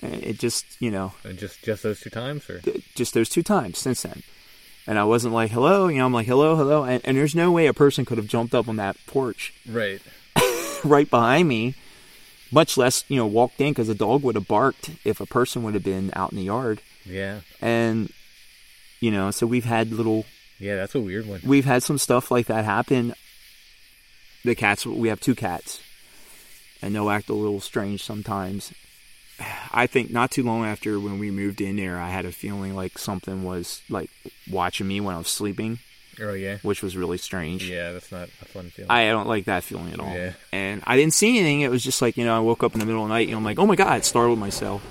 And 0.00 0.14
it 0.24 0.38
just, 0.38 0.64
you 0.80 0.90
know, 0.90 1.12
And 1.24 1.38
just 1.38 1.62
just 1.62 1.82
those 1.84 2.00
two 2.00 2.10
times, 2.10 2.48
or 2.50 2.60
just 2.94 3.14
those 3.14 3.28
two 3.28 3.42
times 3.42 3.78
since 3.78 4.02
then. 4.02 4.22
and 4.86 4.98
I 4.98 5.04
wasn't 5.04 5.32
like 5.34 5.52
hello. 5.52 5.86
You 5.88 5.98
know, 5.98 6.06
I'm 6.06 6.12
like 6.12 6.26
hello, 6.26 6.56
hello, 6.56 6.82
and, 6.82 7.00
and 7.04 7.16
there's 7.16 7.34
no 7.36 7.52
way 7.52 7.66
a 7.66 7.72
person 7.74 8.04
could 8.04 8.18
have 8.18 8.26
jumped 8.26 8.52
up 8.54 8.68
on 8.68 8.76
that 8.76 8.96
porch 9.06 9.54
Right. 9.68 10.00
right 10.84 11.08
behind 11.08 11.46
me, 11.48 11.74
much 12.50 12.76
less 12.76 13.04
you 13.08 13.16
know 13.16 13.26
walked 13.26 13.60
in 13.60 13.70
because 13.70 13.88
a 13.88 13.94
dog 13.94 14.24
would 14.24 14.34
have 14.34 14.48
barked 14.48 14.90
if 15.04 15.20
a 15.20 15.26
person 15.26 15.62
would 15.62 15.74
have 15.74 15.84
been 15.84 16.10
out 16.14 16.32
in 16.32 16.38
the 16.38 16.44
yard. 16.44 16.80
Yeah. 17.04 17.40
And 17.60 18.12
you 19.02 19.10
know, 19.10 19.30
so 19.30 19.46
we've 19.46 19.64
had 19.66 19.92
little 19.92 20.24
Yeah, 20.58 20.76
that's 20.76 20.94
a 20.94 21.00
weird 21.00 21.26
one. 21.26 21.40
we've 21.44 21.64
had 21.66 21.82
some 21.82 21.98
stuff 21.98 22.30
like 22.30 22.46
that 22.46 22.64
happen. 22.64 23.14
The 24.44 24.54
cats, 24.54 24.86
we 24.86 25.08
have 25.08 25.20
two 25.20 25.34
cats, 25.34 25.80
and 26.80 26.94
they'll 26.94 27.10
act 27.10 27.28
a 27.28 27.34
little 27.34 27.60
strange 27.60 28.02
sometimes. 28.02 28.72
I 29.72 29.86
think 29.86 30.10
not 30.10 30.30
too 30.30 30.42
long 30.44 30.64
after 30.64 30.98
when 31.00 31.18
we 31.18 31.30
moved 31.30 31.60
in 31.60 31.76
there, 31.76 31.98
I 31.98 32.10
had 32.10 32.24
a 32.26 32.32
feeling 32.32 32.74
like 32.76 32.96
something 32.98 33.42
was 33.44 33.82
like 33.90 34.10
watching 34.50 34.86
me 34.88 35.00
when 35.00 35.14
I 35.14 35.18
was 35.18 35.28
sleeping, 35.28 35.78
Oh 36.20 36.32
yeah. 36.34 36.58
which 36.62 36.82
was 36.82 36.96
really 36.96 37.18
strange. 37.18 37.68
Yeah, 37.68 37.92
that's 37.92 38.12
not 38.12 38.28
a 38.40 38.44
fun 38.44 38.70
feeling. 38.70 38.90
I 38.90 39.06
don't 39.10 39.26
like 39.26 39.46
that 39.46 39.64
feeling 39.64 39.92
at 39.92 39.98
all. 40.00 40.12
Yeah. 40.14 40.32
And 40.52 40.82
I 40.86 40.96
didn't 40.96 41.14
see 41.14 41.38
anything. 41.38 41.62
It 41.62 41.70
was 41.70 41.82
just 41.82 42.02
like, 42.02 42.16
you 42.16 42.24
know, 42.24 42.36
I 42.36 42.40
woke 42.40 42.62
up 42.62 42.74
in 42.74 42.80
the 42.80 42.86
middle 42.86 43.02
of 43.02 43.08
the 43.08 43.14
night 43.14 43.26
and 43.28 43.36
I'm 43.36 43.44
like, 43.44 43.58
oh 43.58 43.66
my 43.66 43.74
God, 43.76 44.04
startled 44.04 44.38
myself. 44.38 44.82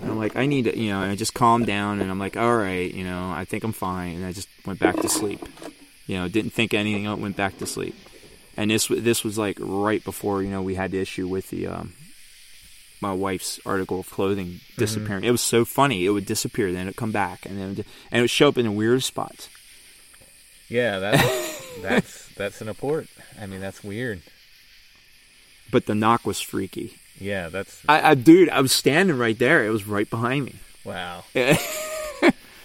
And 0.00 0.10
I'm 0.10 0.18
like, 0.18 0.36
I 0.36 0.46
need 0.46 0.64
to, 0.64 0.78
you 0.78 0.90
know, 0.90 1.02
and 1.02 1.10
I 1.10 1.16
just 1.16 1.34
calmed 1.34 1.66
down 1.66 2.00
and 2.00 2.10
I'm 2.10 2.18
like, 2.18 2.36
all 2.36 2.56
right, 2.56 2.92
you 2.92 3.04
know, 3.04 3.30
I 3.30 3.44
think 3.44 3.64
I'm 3.64 3.72
fine. 3.72 4.16
And 4.16 4.26
I 4.26 4.32
just 4.32 4.48
went 4.66 4.78
back 4.78 4.96
to 4.96 5.08
sleep. 5.08 5.40
You 6.06 6.16
know, 6.16 6.28
didn't 6.28 6.52
think 6.52 6.74
anything 6.74 7.06
of 7.06 7.18
it, 7.18 7.22
went 7.22 7.36
back 7.36 7.58
to 7.58 7.66
sleep. 7.66 7.94
And 8.56 8.70
this, 8.70 8.88
this 8.88 9.24
was 9.24 9.38
like 9.38 9.58
right 9.60 10.02
before, 10.02 10.42
you 10.42 10.50
know, 10.50 10.62
we 10.62 10.74
had 10.74 10.90
the 10.90 11.00
issue 11.00 11.28
with 11.28 11.50
the, 11.50 11.66
um, 11.68 11.92
my 13.00 13.12
wife's 13.12 13.60
article 13.64 14.00
of 14.00 14.10
clothing 14.10 14.60
disappearing. 14.76 15.24
It 15.24 15.30
was 15.30 15.40
so 15.40 15.64
funny. 15.64 16.04
It 16.04 16.10
would 16.10 16.26
disappear, 16.26 16.72
then 16.72 16.88
it'd 16.88 16.96
come 16.96 17.12
back, 17.12 17.46
and 17.46 17.58
then 17.58 17.68
and 18.10 18.18
it 18.18 18.20
would 18.20 18.30
show 18.30 18.48
up 18.48 18.58
in 18.58 18.66
the 18.66 18.72
weird 18.72 19.02
spots. 19.02 19.48
yeah, 20.68 20.98
that's 20.98 21.76
that's 21.82 22.28
that's 22.34 22.60
an 22.60 22.68
apport. 22.68 23.08
I 23.40 23.46
mean, 23.46 23.60
that's 23.60 23.84
weird. 23.84 24.22
But 25.70 25.86
the 25.86 25.94
knock 25.94 26.26
was 26.26 26.40
freaky. 26.40 26.97
Yeah, 27.20 27.48
that's 27.48 27.82
I, 27.88 28.10
I 28.10 28.14
dude, 28.14 28.48
I 28.48 28.60
was 28.60 28.72
standing 28.72 29.18
right 29.18 29.38
there. 29.38 29.64
It 29.64 29.70
was 29.70 29.86
right 29.86 30.08
behind 30.08 30.46
me. 30.46 30.54
wow. 30.84 31.24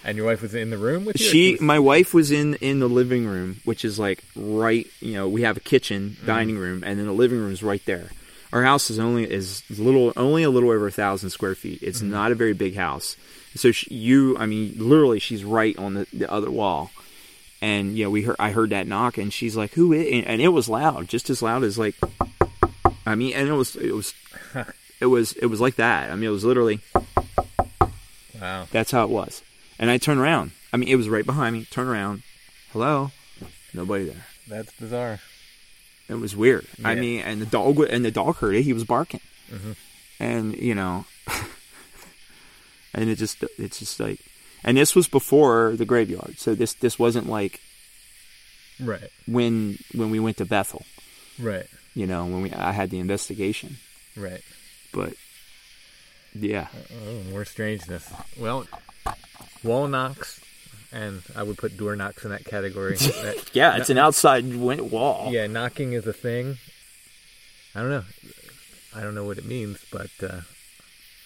And 0.06 0.18
your 0.18 0.26
wife 0.26 0.42
was 0.42 0.54
in 0.54 0.70
the 0.70 0.78
room 0.78 1.06
with 1.06 1.20
you? 1.20 1.26
she, 1.26 1.52
was- 1.54 1.62
my 1.62 1.80
wife, 1.80 2.14
was 2.14 2.32
in 2.32 2.56
in 2.56 2.80
the 2.80 2.90
living 2.90 3.26
room, 3.26 3.62
which 3.64 3.86
is 3.86 3.98
like 3.98 4.24
right. 4.36 4.86
You 5.00 5.14
know, 5.14 5.30
we 5.30 5.44
have 5.44 5.58
a 5.58 5.62
kitchen, 5.62 6.12
mm-hmm. 6.12 6.26
dining 6.26 6.58
room, 6.58 6.84
and 6.84 7.00
then 7.00 7.06
the 7.06 7.14
living 7.14 7.40
room 7.40 7.54
is 7.54 7.64
right 7.64 7.84
there. 7.86 8.10
Our 8.52 8.64
house 8.64 8.90
is 8.90 9.00
only 9.00 9.30
is 9.30 9.64
little, 9.70 10.14
only 10.16 10.44
a 10.44 10.50
little 10.50 10.70
over 10.70 10.88
a 10.88 10.92
thousand 10.92 11.30
square 11.30 11.56
feet. 11.56 11.80
It's 11.82 12.00
mm-hmm. 12.00 12.12
not 12.12 12.32
a 12.32 12.36
very 12.36 12.54
big 12.54 12.76
house. 12.76 13.16
So 13.56 13.72
she, 13.72 13.94
you, 13.94 14.38
I 14.38 14.46
mean, 14.46 14.76
literally, 14.78 15.20
she's 15.20 15.44
right 15.44 15.78
on 15.78 15.94
the, 15.94 16.08
the 16.12 16.32
other 16.32 16.52
wall. 16.52 16.92
And 17.62 17.98
you 17.98 18.04
know, 18.04 18.10
we 18.10 18.24
heard, 18.24 18.36
I 18.40 18.52
heard 18.52 18.72
that 18.72 18.88
knock, 18.88 19.18
and 19.18 19.32
she's 19.32 19.56
like, 19.56 19.72
"Who 19.74 19.94
is?" 19.94 20.06
And, 20.12 20.26
and 20.26 20.42
it 20.42 20.50
was 20.50 20.68
loud, 20.68 21.08
just 21.08 21.30
as 21.30 21.42
loud 21.42 21.64
as 21.64 21.78
like, 21.78 21.96
I 23.06 23.16
mean, 23.16 23.34
and 23.34 23.50
it 23.50 23.54
was, 23.54 23.76
it 23.76 23.92
was, 23.94 24.14
it 25.00 25.06
was, 25.08 25.34
it 25.34 25.48
was 25.48 25.60
like 25.62 25.76
that. 25.76 26.10
I 26.12 26.16
mean, 26.16 26.26
it 26.30 26.32
was 26.32 26.46
literally. 26.46 26.80
wow. 28.40 28.68
That's 28.72 28.92
how 28.92 29.04
it 29.04 29.10
was. 29.10 29.42
And 29.80 29.90
I 29.90 29.98
turned 29.98 30.20
around. 30.20 30.52
I 30.72 30.78
mean, 30.78 30.90
it 30.90 30.96
was 30.96 31.10
right 31.10 31.26
behind 31.26 31.56
me. 31.56 31.66
Turn 31.66 31.88
around. 31.88 32.24
Hello. 32.72 33.12
Nobody 33.74 34.06
there. 34.06 34.26
That's 34.48 34.72
bizarre. 34.74 35.20
It 36.10 36.16
was 36.16 36.36
weird. 36.36 36.66
I 36.84 36.96
mean, 36.96 37.22
and 37.22 37.42
the 37.42 37.46
dog 37.46 37.80
and 37.80 38.04
the 38.06 38.12
dog 38.12 38.38
heard 38.38 38.56
it. 38.56 38.64
He 38.64 38.74
was 38.74 38.84
barking, 38.84 39.22
Mhm. 39.52 39.76
and 40.20 40.56
you 40.58 40.76
know, 40.76 41.06
and 42.94 43.10
it 43.10 43.16
just 43.18 43.44
it's 43.58 43.80
just 43.80 44.00
like, 44.00 44.20
and 44.64 44.78
this 44.78 44.96
was 44.96 45.08
before 45.08 45.74
the 45.76 45.86
graveyard. 45.86 46.38
So 46.38 46.56
this 46.56 46.74
this 46.74 47.00
wasn't 47.00 47.28
like 47.30 47.62
Right. 48.80 49.10
when 49.26 49.78
when 49.94 50.10
we 50.12 50.20
went 50.20 50.38
to 50.38 50.46
Bethel. 50.46 50.86
Right. 51.40 51.68
You 51.96 52.08
know, 52.08 52.26
when 52.26 52.42
we 52.42 52.52
I 52.52 52.72
had 52.72 52.90
the 52.90 53.00
investigation, 53.00 53.78
Right. 54.18 54.42
but 54.92 55.14
yeah, 56.34 56.68
Oh, 57.06 57.24
more 57.30 57.46
strangeness. 57.46 58.12
Well, 58.38 58.66
wall 59.64 59.88
knocks, 59.88 60.40
and 60.92 61.22
I 61.36 61.44
would 61.44 61.58
put 61.58 61.78
door 61.78 61.96
knocks 61.96 62.24
in 62.24 62.32
that 62.32 62.46
category. 62.46 62.96
That- 62.98 63.52
yeah, 63.54 63.78
it's 63.78 63.92
an 63.92 64.00
outside 64.00 64.56
wall. 64.56 65.30
yeah, 65.32 65.46
knocking 65.48 65.94
is 65.94 66.08
a 66.08 66.14
thing. 66.14 66.58
I 67.76 67.82
don't 67.82 67.90
know. 67.90 68.04
I 68.96 69.02
don't 69.02 69.16
know 69.16 69.26
what 69.26 69.38
it 69.38 69.46
means, 69.46 69.80
but 69.92 70.10
uh, 70.22 70.42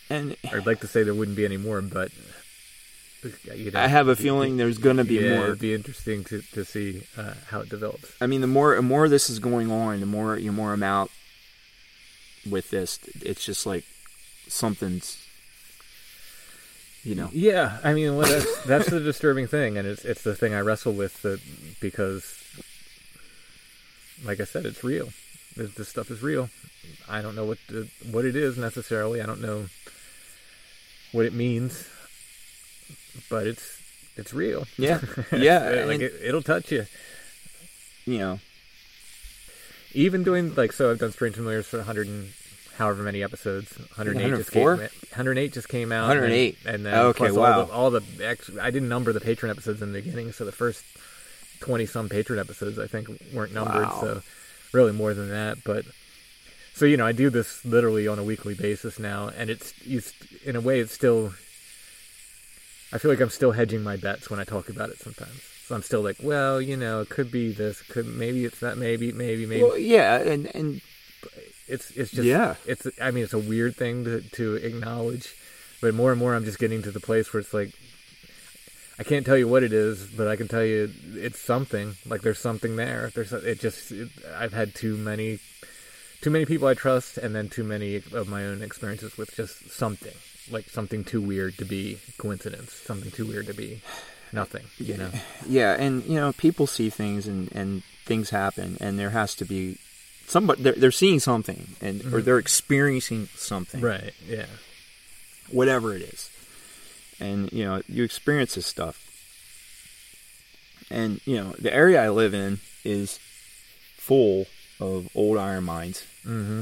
and 0.10 0.36
I'd 0.52 0.66
like 0.66 0.82
to 0.82 0.88
say 0.88 1.04
there 1.04 1.14
wouldn't 1.14 1.38
be 1.38 1.46
any 1.46 1.58
more, 1.58 1.82
but 1.82 2.12
you 3.56 3.72
know, 3.72 3.80
I 3.80 3.88
have 3.88 4.08
a 4.08 4.16
feeling 4.16 4.58
there's 4.58 4.78
gonna 4.78 5.04
be 5.04 5.16
yeah, 5.16 5.36
more. 5.36 5.46
It'd 5.46 5.60
be 5.60 5.74
interesting 5.74 6.24
to 6.26 6.42
to 6.54 6.66
see 6.66 7.04
uh, 7.18 7.34
how 7.50 7.62
it 7.62 7.70
develops. 7.70 8.12
I 8.22 8.28
mean, 8.28 8.42
the 8.42 8.48
more 8.48 8.76
the 8.76 8.82
more 8.82 9.10
this 9.10 9.30
is 9.30 9.40
going 9.40 9.72
on, 9.72 10.00
the 10.00 10.06
more 10.06 10.36
the 10.38 10.50
more 10.50 10.74
I'm 10.74 10.84
out 10.84 11.12
with 12.50 12.70
this. 12.70 13.00
It's 13.22 13.44
just 13.44 13.66
like 13.66 13.84
something's, 14.48 15.18
you 17.04 17.16
know. 17.16 17.30
Yeah, 17.32 17.80
I 17.84 17.94
mean, 17.94 18.16
well, 18.16 18.28
that's 18.28 18.64
that's 18.64 18.90
the 18.90 19.00
disturbing 19.00 19.48
thing, 19.48 19.78
and 19.78 19.88
it's 19.88 20.06
it's 20.06 20.24
the 20.24 20.36
thing 20.36 20.54
I 20.54 20.60
wrestle 20.62 20.94
with 20.94 21.26
uh, 21.26 21.38
because, 21.80 22.38
like 24.24 24.40
I 24.40 24.46
said, 24.46 24.66
it's 24.66 24.84
real. 24.84 25.10
This, 25.56 25.74
this 25.74 25.90
stuff 25.90 26.12
is 26.12 26.22
real. 26.22 26.50
I 27.10 27.22
don't 27.22 27.36
know 27.36 27.46
what 27.46 27.58
the, 27.68 27.90
what 28.12 28.26
it 28.26 28.36
is 28.36 28.58
necessarily. 28.58 29.22
I 29.22 29.26
don't 29.26 29.42
know 29.42 29.68
what 31.12 31.26
it 31.26 31.34
means, 31.34 31.88
but 33.30 33.48
it's 33.48 33.80
it's 34.16 34.34
real. 34.34 34.66
Yeah, 34.78 35.02
yeah, 35.32 35.84
uh, 35.84 35.88
like 35.88 36.02
it, 36.02 36.14
it'll 36.24 36.42
touch 36.42 36.72
you. 36.72 36.86
You 38.06 38.18
know, 38.20 38.40
Even 39.94 40.24
doing 40.24 40.56
like 40.56 40.72
so, 40.72 40.92
I've 40.92 41.00
done 41.00 41.12
Strange 41.12 41.36
Familiars 41.36 41.68
for 41.68 41.78
100 41.78 42.08
and 42.08 42.30
however 42.78 43.04
many 43.04 43.24
episodes. 43.24 43.78
108 43.96 44.38
just 44.38 44.52
came. 44.52 44.64
104? 44.64 44.76
108 45.10 45.54
just 45.54 45.68
came 45.70 45.92
out. 45.92 46.08
108. 46.08 46.58
and, 46.66 46.76
and 46.76 46.86
then 46.86 46.94
Okay, 46.94 47.18
plus 47.18 47.34
wow. 47.34 47.60
All 47.60 47.66
the, 47.66 47.74
all 47.74 47.90
the 47.92 48.26
ex, 48.26 48.50
I 48.62 48.72
didn't 48.72 48.90
number 48.90 49.12
the 49.12 49.20
patron 49.20 49.50
episodes 49.52 49.82
in 49.82 49.92
the 49.92 50.02
beginning, 50.02 50.32
so 50.32 50.46
the 50.46 50.52
first 50.52 50.84
20 51.60 51.86
some 51.86 52.08
patron 52.08 52.40
episodes 52.40 52.80
I 52.80 52.88
think 52.88 53.10
weren't 53.34 53.54
numbered. 53.54 53.84
Wow. 53.84 53.98
So 54.02 54.22
really 54.72 54.94
more 54.94 55.14
than 55.14 55.30
that, 55.30 55.64
but. 55.64 55.86
So 56.74 56.86
you 56.86 56.96
know, 56.96 57.08
I 57.08 57.12
do 57.12 57.32
this 57.32 57.66
literally 57.66 58.08
on 58.08 58.20
a 58.20 58.24
weekly 58.24 58.54
basis 58.54 59.00
now, 59.00 59.32
and 59.36 59.50
it's, 59.50 59.74
it's 59.84 60.14
in 60.46 60.56
a 60.56 60.62
way, 60.62 60.80
it's 60.80 60.94
still. 60.94 61.34
I 62.94 62.98
feel 62.98 63.12
like 63.12 63.20
I'm 63.20 63.30
still 63.30 63.52
hedging 63.52 63.84
my 63.84 63.98
bets 63.98 64.30
when 64.30 64.40
I 64.40 64.44
talk 64.44 64.70
about 64.70 64.90
it 64.90 64.98
sometimes. 65.00 65.42
So 65.66 65.76
I'm 65.76 65.82
still 65.82 66.02
like, 66.02 66.18
well, 66.22 66.62
you 66.62 66.78
know, 66.78 67.02
it 67.02 67.10
could 67.10 67.30
be 67.30 67.52
this, 67.52 67.82
could 67.82 68.06
maybe 68.06 68.46
it's 68.46 68.62
that, 68.62 68.78
maybe, 68.78 69.12
maybe, 69.12 69.46
maybe 69.46 69.64
well, 69.64 69.78
yeah, 69.78 70.20
and 70.20 70.50
and 70.56 70.82
it's 71.68 71.92
it's 71.92 72.12
just 72.12 72.24
Yeah. 72.26 72.56
it's 72.66 72.88
I 73.02 73.12
mean 73.12 73.26
it's 73.26 73.34
a 73.34 73.40
weird 73.40 73.76
thing 73.76 74.06
to 74.06 74.22
to 74.22 74.56
acknowledge, 74.56 75.36
but 75.82 75.94
more 75.94 76.12
and 76.12 76.20
more 76.20 76.36
I'm 76.36 76.46
just 76.46 76.60
getting 76.60 76.82
to 76.84 76.92
the 76.92 77.02
place 77.02 77.34
where 77.34 77.42
it's 77.42 77.54
like 77.54 77.72
I 79.00 79.04
can't 79.04 79.26
tell 79.26 79.38
you 79.38 79.48
what 79.48 79.62
it 79.64 79.74
is, 79.74 80.08
but 80.08 80.28
I 80.28 80.38
can 80.38 80.48
tell 80.48 80.64
you 80.64 80.90
it's 81.14 81.40
something. 81.40 81.96
Like 82.06 82.22
there's 82.22 82.40
something 82.40 82.78
there. 82.78 83.12
There's 83.14 83.34
it 83.34 83.60
just 83.60 83.92
it, 83.92 84.10
I've 84.36 84.54
had 84.54 84.74
too 84.74 84.96
many 84.96 85.40
too 86.22 86.30
many 86.30 86.46
people 86.46 86.68
I 86.68 86.74
trust, 86.74 87.18
and 87.18 87.36
then 87.36 87.50
too 87.50 87.64
many 87.66 87.98
of 87.98 88.28
my 88.30 88.46
own 88.46 88.62
experiences 88.62 89.18
with 89.18 89.36
just 89.36 89.70
something 89.70 90.16
like 90.52 90.70
something 90.70 91.04
too 91.04 91.22
weird 91.22 91.58
to 91.58 91.66
be 91.66 92.00
coincidence, 92.18 92.74
something 92.74 93.12
too 93.12 93.26
weird 93.26 93.48
to 93.48 93.54
be 93.54 93.82
nothing. 94.32 94.66
You 94.78 94.98
know. 94.98 95.10
yeah, 95.48 95.74
and 95.74 96.04
you 96.06 96.16
know, 96.16 96.34
people 96.34 96.68
see 96.68 96.90
things 96.90 97.28
and 97.28 97.52
and 97.54 97.84
things 98.06 98.30
happen, 98.30 98.78
and 98.80 98.98
there 98.98 99.10
has 99.12 99.36
to 99.36 99.46
be 99.46 99.78
somebody 100.28 100.62
they're, 100.64 100.74
they're 100.74 100.92
seeing 100.92 101.20
something, 101.20 101.68
and 101.82 102.14
or 102.14 102.22
they're 102.22 102.38
experiencing 102.40 103.28
something, 103.36 103.82
Right. 103.82 104.14
Yeah. 104.28 104.46
whatever 105.52 105.94
it 105.96 106.02
is, 106.02 106.30
and 107.20 107.52
you 107.52 107.66
know, 107.66 107.82
you 107.88 108.04
experience 108.04 108.56
this 108.56 108.66
stuff, 108.68 109.04
and 110.90 111.20
you 111.26 111.36
know, 111.38 111.54
the 111.60 111.74
area 111.74 112.02
I 112.04 112.10
live 112.10 112.34
in 112.34 112.60
is 112.84 113.20
full 113.98 114.46
of 114.80 115.10
old 115.16 115.38
iron 115.38 115.64
mines. 115.66 116.04
Mm-hmm. 116.26 116.62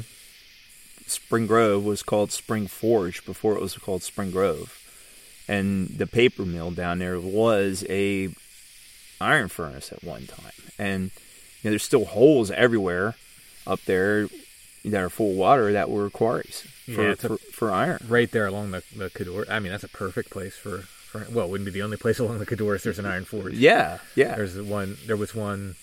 Spring 1.08 1.46
Grove 1.48 1.86
was 1.86 2.04
called 2.04 2.32
Spring 2.32 2.68
Forge 2.68 3.26
before 3.26 3.56
it 3.56 3.62
was 3.62 3.78
called 3.78 4.04
Spring 4.04 4.32
Grove. 4.32 4.82
And 5.48 5.88
the 5.90 6.08
paper 6.08 6.46
mill 6.46 6.72
down 6.72 7.00
there 7.00 7.20
was 7.20 7.86
a 7.90 8.30
iron 9.22 9.48
furnace 9.50 9.92
at 9.92 10.04
one 10.04 10.26
time. 10.26 10.52
And 10.80 11.04
you 11.62 11.66
know, 11.66 11.72
there's 11.72 11.84
still 11.84 12.06
holes 12.06 12.50
everywhere 12.52 13.16
up 13.68 13.80
there 13.86 14.28
that 14.84 15.02
are 15.02 15.10
full 15.10 15.32
of 15.32 15.38
water 15.38 15.72
that 15.74 15.90
were 15.90 16.10
quarries 16.10 16.62
for, 16.86 16.92
Yeah, 17.04 17.12
it's 17.12 17.24
a- 17.24 17.30
for, 17.30 17.38
for 17.38 17.72
iron. 17.72 18.04
right 18.08 18.30
there 18.32 18.46
along 18.48 18.72
the 18.72 18.84
the 18.96 19.10
Codorus. 19.10 19.50
I 19.50 19.60
mean, 19.60 19.72
that's 19.72 19.84
a 19.84 19.88
perfect 19.90 20.30
place 20.32 20.56
for, 20.56 20.80
for 20.80 21.26
well, 21.32 21.46
it 21.46 21.52
wouldn't 21.52 21.66
be 21.66 21.72
the 21.72 21.82
only 21.84 21.98
place 21.98 22.18
along 22.24 22.40
the 22.40 22.46
Codorus. 22.46 22.84
There's 22.84 23.00
an 23.00 23.06
iron 23.06 23.26
forge. 23.26 23.54
Yeah, 23.54 24.00
yeah. 24.16 24.36
There's 24.36 24.60
one. 24.60 24.98
There 25.06 25.16
was 25.18 25.34
one 25.36 25.76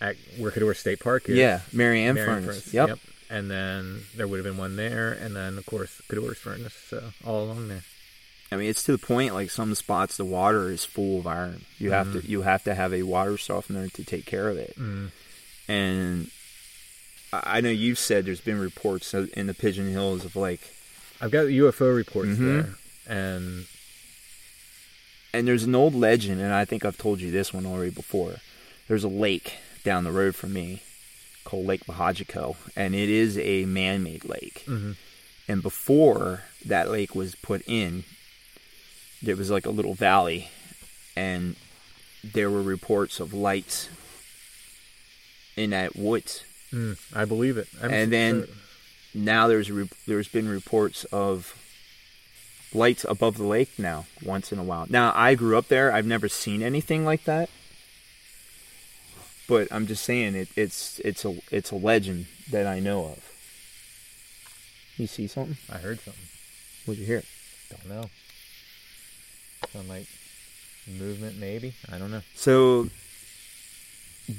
at 0.00 0.16
where 0.36 0.50
Codorus 0.52 0.76
State 0.76 1.00
Park 1.00 1.28
is. 1.28 1.36
Yeah, 1.36 1.60
Mary 1.72 2.02
Ann 2.02 2.14
Marion 2.16 2.44
Furnace. 2.44 2.72
Yep. 2.74 2.98
And 3.30 3.50
then 3.50 4.02
there 4.16 4.26
would 4.26 4.38
have 4.38 4.44
been 4.46 4.56
one 4.56 4.76
there, 4.76 5.12
and 5.12 5.36
then 5.36 5.58
of 5.58 5.66
course 5.66 6.00
Codorus 6.08 6.36
furnace. 6.38 6.74
So 6.88 7.12
all 7.26 7.44
along 7.44 7.68
there. 7.68 7.82
I 8.50 8.56
mean, 8.56 8.70
it's 8.70 8.82
to 8.84 8.92
the 8.92 8.98
point 8.98 9.34
like 9.34 9.50
some 9.50 9.74
spots 9.74 10.16
the 10.16 10.24
water 10.24 10.70
is 10.70 10.84
full 10.84 11.18
of 11.20 11.26
iron. 11.26 11.66
You 11.78 11.90
have 11.90 12.12
to 12.14 12.26
you 12.26 12.42
have 12.42 12.64
to 12.64 12.74
have 12.74 12.94
a 12.94 13.02
water 13.02 13.36
softener 13.36 13.88
to 13.88 14.04
take 14.04 14.24
care 14.24 14.48
of 14.48 14.56
it. 14.56 14.74
And 15.68 16.30
I 17.30 17.60
know 17.60 17.68
you've 17.68 17.98
said 17.98 18.24
there's 18.24 18.40
been 18.40 18.58
reports 18.58 19.12
in 19.12 19.46
the 19.46 19.52
Pigeon 19.54 19.90
Hills 19.90 20.24
of 20.24 20.34
like, 20.34 20.60
I've 21.20 21.30
got 21.30 21.48
UFO 21.48 21.94
reports 21.94 22.30
Mhm. 22.30 22.38
there, 22.38 22.74
and 23.06 23.66
and 25.34 25.46
there's 25.46 25.64
an 25.64 25.74
old 25.74 25.94
legend, 25.94 26.40
and 26.40 26.54
I 26.54 26.64
think 26.64 26.86
I've 26.86 26.96
told 26.96 27.20
you 27.20 27.30
this 27.30 27.52
one 27.52 27.66
already 27.66 27.90
before. 27.90 28.36
There's 28.88 29.04
a 29.04 29.08
lake 29.08 29.56
down 29.84 30.04
the 30.04 30.12
road 30.12 30.34
from 30.34 30.54
me 30.54 30.80
called 31.48 31.66
Lake 31.66 31.84
Bahajico, 31.86 32.56
and 32.76 32.94
it 32.94 33.08
is 33.08 33.38
a 33.38 33.64
man-made 33.64 34.24
lake. 34.24 34.64
Mhm. 34.66 34.96
And 35.48 35.62
before 35.62 36.44
that 36.66 36.90
lake 36.90 37.14
was 37.14 37.34
put 37.36 37.62
in, 37.66 38.04
there 39.22 39.34
was 39.36 39.48
like 39.50 39.64
a 39.64 39.70
little 39.70 39.94
valley, 39.94 40.50
and 41.16 41.56
there 42.22 42.50
were 42.50 42.60
reports 42.62 43.18
of 43.18 43.32
lights 43.32 43.88
in 45.56 45.70
that 45.70 45.96
woods. 45.96 46.44
mm, 46.72 46.98
I 47.14 47.24
believe 47.24 47.56
it. 47.56 47.66
I'm 47.80 47.90
and 47.90 48.12
then 48.12 48.44
sure- 48.46 48.54
now 49.14 49.48
there's 49.48 49.70
re- 49.70 49.88
there's 50.06 50.28
been 50.28 50.48
reports 50.50 51.04
of 51.04 51.54
lights 52.74 53.06
above 53.08 53.38
the 53.38 53.44
lake 53.44 53.70
now 53.78 54.04
once 54.22 54.52
in 54.52 54.58
a 54.58 54.62
while. 54.62 54.84
Now 54.90 55.12
I 55.16 55.34
grew 55.34 55.56
up 55.56 55.68
there. 55.68 55.90
I've 55.90 56.04
never 56.04 56.28
seen 56.28 56.62
anything 56.62 57.06
like 57.06 57.24
that. 57.24 57.48
But 59.48 59.68
I'm 59.72 59.86
just 59.86 60.04
saying 60.04 60.34
it, 60.34 60.48
it's 60.56 61.00
it's 61.00 61.24
a 61.24 61.36
it's 61.50 61.70
a 61.70 61.76
legend 61.76 62.26
that 62.50 62.66
I 62.66 62.80
know 62.80 63.06
of. 63.06 63.24
You 64.98 65.06
see 65.06 65.26
something? 65.26 65.56
I 65.72 65.78
heard 65.78 66.00
something. 66.00 66.22
What'd 66.84 67.00
you 67.00 67.06
hear? 67.06 67.22
Don't 67.70 67.88
know. 67.88 68.10
Some 69.72 69.88
like 69.88 70.06
movement, 70.86 71.38
maybe. 71.38 71.74
I 71.90 71.98
don't 71.98 72.10
know. 72.10 72.20
So 72.34 72.88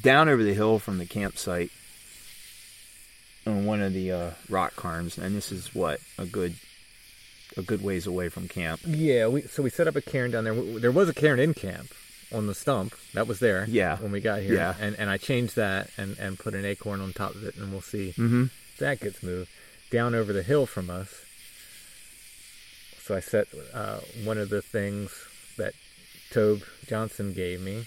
down 0.01 0.29
over 0.29 0.43
the 0.43 0.53
hill 0.53 0.77
from 0.77 0.99
the 0.99 1.05
campsite 1.07 1.71
on 3.47 3.65
one 3.65 3.81
of 3.81 3.93
the 3.93 4.11
uh, 4.11 4.31
rock 4.47 4.75
cairns, 4.79 5.17
and 5.17 5.35
this 5.35 5.51
is 5.51 5.73
what 5.73 5.99
a 6.19 6.25
good 6.25 6.53
a 7.57 7.63
good 7.63 7.81
ways 7.81 8.05
away 8.05 8.29
from 8.29 8.47
camp. 8.47 8.81
Yeah, 8.85 9.27
we 9.27 9.41
so 9.41 9.63
we 9.63 9.71
set 9.71 9.87
up 9.87 9.95
a 9.95 10.01
cairn 10.01 10.29
down 10.29 10.43
there. 10.43 10.53
There 10.53 10.91
was 10.91 11.09
a 11.09 11.15
cairn 11.15 11.39
in 11.39 11.55
camp 11.55 11.91
on 12.33 12.47
the 12.47 12.53
stump 12.55 12.93
that 13.13 13.27
was 13.27 13.39
there. 13.39 13.65
Yeah. 13.67 13.97
when 13.97 14.11
we 14.11 14.19
got 14.21 14.41
here. 14.41 14.53
Yeah. 14.55 14.75
and 14.79 14.95
and 14.99 15.09
I 15.09 15.17
changed 15.17 15.55
that 15.55 15.89
and 15.97 16.17
and 16.19 16.37
put 16.37 16.53
an 16.53 16.65
acorn 16.65 17.01
on 17.01 17.13
top 17.13 17.35
of 17.35 17.43
it, 17.43 17.55
and 17.55 17.71
we'll 17.71 17.81
see 17.81 18.09
Mm-hmm. 18.17 18.43
if 18.73 18.77
that 18.79 18.99
gets 18.99 19.21
moved 19.23 19.49
down 19.91 20.13
over 20.15 20.31
the 20.33 20.43
hill 20.43 20.65
from 20.65 20.89
us. 20.89 21.13
So 23.03 23.15
I 23.15 23.19
set 23.21 23.47
uh, 23.73 23.99
one 24.23 24.37
of 24.37 24.49
the 24.49 24.61
things 24.61 25.11
that 25.57 25.73
Tobe 26.31 26.61
Johnson 26.87 27.33
gave 27.33 27.59
me, 27.59 27.85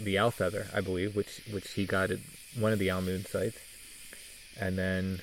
the 0.00 0.18
owl 0.18 0.30
feather, 0.30 0.66
I 0.74 0.80
believe, 0.82 1.16
which 1.16 1.40
which 1.50 1.70
he 1.72 1.86
got 1.86 2.10
at 2.10 2.18
one 2.58 2.72
of 2.72 2.78
the 2.78 2.90
owl 2.90 3.00
moon 3.02 3.24
sites, 3.24 3.58
and 4.60 4.76
then. 4.78 5.20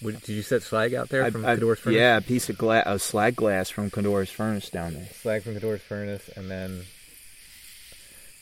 What, 0.00 0.20
did 0.20 0.30
you 0.34 0.42
set 0.42 0.62
slag 0.62 0.92
out 0.92 1.08
there 1.08 1.30
from 1.30 1.46
I- 1.46 1.56
Codorus 1.56 1.78
furnace? 1.78 1.96
Yeah, 1.98 2.18
a 2.18 2.20
piece 2.20 2.50
of 2.50 2.58
glass, 2.58 2.82
a 2.84 2.98
slag 2.98 3.36
glass 3.36 3.70
from 3.70 3.90
Codorus 3.90 4.28
furnace 4.28 4.68
down 4.68 4.92
there. 4.94 5.06
slag 5.22 5.44
from 5.44 5.54
Codorus 5.54 5.80
furnace, 5.80 6.28
and 6.36 6.50
then 6.50 6.82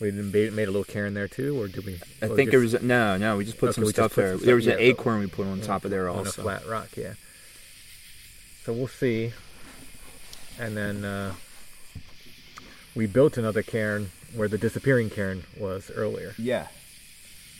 we 0.02 0.10
made, 0.10 0.52
made 0.52 0.64
a 0.68 0.70
little 0.70 0.84
cairn 0.84 1.14
there 1.14 1.28
too, 1.28 1.58
or 1.60 1.68
did 1.68 1.86
we? 1.86 2.00
I 2.20 2.26
think 2.28 2.50
there 2.50 2.60
just- 2.60 2.74
was 2.74 2.82
no, 2.82 3.16
no. 3.16 3.36
We 3.36 3.44
just 3.44 3.58
put 3.58 3.70
Okay, 3.70 3.80
some 3.82 3.86
stuff 3.90 4.14
put 4.14 4.20
there. 4.22 4.36
some 4.36 4.44
there 4.46 4.56
was 4.56 4.64
stuff- 4.64 4.76
an 4.76 4.82
acorn 4.82 5.20
we 5.20 5.26
put 5.28 5.46
on 5.46 5.60
top 5.60 5.84
of 5.84 5.90
there 5.90 6.08
on 6.08 6.18
also. 6.18 6.42
a 6.42 6.44
flat 6.44 6.66
rock, 6.66 6.88
yeah. 6.96 7.14
So 8.64 8.72
we'll 8.72 8.88
see, 8.88 9.32
and 10.58 10.76
then 10.76 11.04
uh, 11.04 11.34
we 12.94 13.06
built 13.06 13.36
another 13.38 13.62
cairn 13.62 14.10
where 14.34 14.48
the 14.48 14.58
disappearing 14.58 15.08
cairn 15.10 15.44
was 15.56 15.90
earlier. 15.94 16.34
Yeah, 16.38 16.66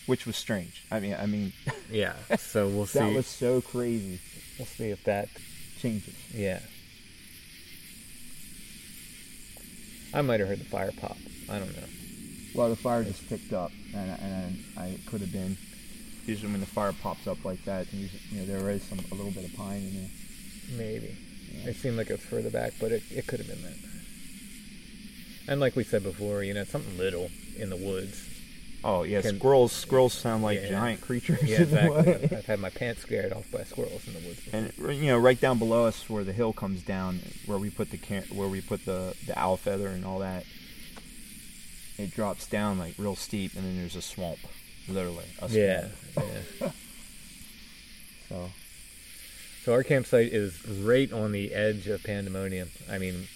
which 0.07 0.27
was 0.27 0.37
strange. 0.37 0.85
I 0.91 1.01
mean, 1.01 1.15
I 1.15 1.27
mean, 1.27 1.53
Yeah, 1.91 2.15
so 2.39 2.69
we'll 2.69 2.87
see. 2.87 2.99
that 2.99 3.15
was 3.15 3.27
so 3.27 3.61
crazy. 3.61 4.19
we'll 4.59 4.67
see 4.67 4.91
if 4.91 5.03
that 5.05 5.29
Changes. 5.81 6.15
Yeah. 6.33 6.61
I 10.15 10.21
might 10.23 10.39
have 10.41 10.49
heard 10.49 10.61
the 10.61 10.65
fire 10.65 10.93
pop. 11.01 11.17
I 11.51 11.59
don't 11.59 11.75
know. 11.77 11.83
Well, 12.55 12.69
the 12.69 12.77
fire 12.77 13.03
just 13.05 13.27
picked 13.29 13.53
up, 13.53 13.73
and, 13.95 14.11
and 14.21 14.65
I, 14.77 14.99
could 15.07 15.21
have 15.23 15.33
been. 15.33 15.57
Usually, 16.27 16.53
when 16.53 16.61
the 16.61 16.67
fire 16.67 16.93
pops 16.93 17.27
up 17.27 17.45
like 17.45 17.65
that, 17.65 17.93
usually, 17.93 18.21
you 18.31 18.41
know, 18.41 18.47
there 18.47 18.71
is 18.71 18.83
some 18.83 18.99
a 19.11 19.15
little 19.15 19.33
bit 19.33 19.45
of 19.45 19.55
pine 19.55 19.83
in 19.83 19.95
there. 19.95 20.11
Maybe. 20.79 21.17
It 21.65 21.77
seemed 21.77 21.97
like 21.97 22.09
it 22.11 22.13
was 22.15 22.21
further 22.23 22.51
back, 22.51 22.73
but 22.81 22.93
it, 22.93 23.03
it 23.11 23.27
could 23.27 23.39
have 23.41 23.49
been 23.49 23.63
that. 23.63 23.77
And 25.49 25.61
like 25.61 25.75
we 25.77 25.85
said 25.85 26.03
before, 26.03 26.43
you 26.45 26.55
know, 26.55 26.65
something 26.65 26.97
little 26.97 27.31
in 27.59 27.69
the 27.71 27.77
woods. 27.77 28.29
Oh 28.85 29.03
yeah, 29.05 29.21
Can- 29.23 29.39
squirrels. 29.39 29.73
Squirrels 29.73 30.13
sound 30.13 30.43
like 30.43 30.61
Yeah. 30.61 30.71
giant 30.71 31.01
creatures. 31.01 31.43
Yeah, 31.43 31.63
exactly. 31.63 32.37
I've 32.37 32.47
had 32.47 32.59
my 32.61 32.71
pants 32.71 33.03
scared 33.03 33.33
off 33.33 33.51
by 33.53 33.65
squirrels 33.65 34.07
in 34.07 34.15
the 34.15 34.21
woods. 34.21 34.41
Before. 34.41 34.61
And 34.91 34.97
you 35.01 35.07
know, 35.09 35.19
right 35.19 35.41
down 35.41 35.59
below 35.59 35.87
us, 35.87 36.09
where 36.09 36.25
the 36.25 36.33
hill 36.33 36.53
comes 36.53 36.83
down, 36.83 37.21
where 37.47 37.59
we 37.59 37.71
put 37.71 37.91
the 37.91 37.97
can- 37.99 38.25
where 38.33 38.49
we 38.49 38.61
put 38.61 38.85
the 38.85 39.15
the 39.27 39.39
owl 39.39 39.57
feather 39.57 39.89
and 39.89 40.05
all 40.05 40.19
that, 40.21 40.45
it 41.99 42.11
drops 42.15 42.47
down 42.47 42.79
like 42.79 42.95
real 42.99 43.17
steep, 43.17 43.55
and 43.55 43.65
then 43.65 43.77
there's 43.79 43.97
a 43.97 44.03
swamp, 44.03 44.39
literally. 44.89 45.25
A 45.41 45.49
swamp. 45.49 45.53
yeah. 45.55 45.89
So 48.29 48.51
So 49.65 49.73
our 49.73 49.83
campsite 49.83 50.33
is 50.33 50.67
right 50.67 51.13
on 51.13 51.33
the 51.33 51.53
edge 51.55 51.87
of 51.89 52.03
Pandemonium. 52.03 52.71
I 52.91 52.99
mean, 52.99 53.29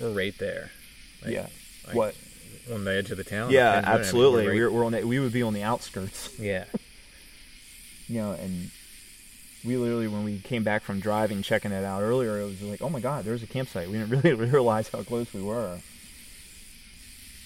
we're 0.00 0.10
right 0.12 0.36
there. 0.38 0.70
Like- 1.24 1.34
yeah, 1.34 1.46
like 1.86 1.96
what? 1.96 2.14
on 2.72 2.84
the 2.84 2.92
edge 2.94 3.10
of 3.10 3.16
the 3.16 3.24
town? 3.24 3.50
Yeah, 3.50 3.72
Pandemonium. 3.72 3.84
I 3.86 3.92
mean, 3.92 4.00
absolutely. 4.00 4.44
we're 4.44 4.50
right- 4.50 4.56
We're, 4.56 4.70
we're 4.70 4.84
on 4.86 4.92
the, 4.92 5.04
we 5.06 5.18
would 5.18 5.32
be 5.32 5.42
on 5.42 5.54
the 5.54 5.62
outskirts, 5.62 6.38
yeah, 6.38 6.64
you 8.08 8.20
know, 8.20 8.32
and 8.32 8.70
we 9.64 9.76
literally 9.76 10.06
when 10.08 10.24
we 10.24 10.38
came 10.38 10.62
back 10.62 10.82
from 10.82 11.00
driving, 11.00 11.42
checking 11.42 11.72
it 11.72 11.84
out 11.84 12.02
earlier, 12.02 12.38
it 12.40 12.44
was 12.44 12.62
like, 12.62 12.80
oh 12.82 12.88
my 12.88 13.00
god, 13.00 13.24
there's 13.24 13.42
a 13.42 13.46
campsite. 13.46 13.88
We 13.90 13.98
didn't 13.98 14.10
really 14.22 14.34
realize 14.34 14.88
how 14.88 15.02
close 15.02 15.32
we 15.34 15.42
were. 15.42 15.78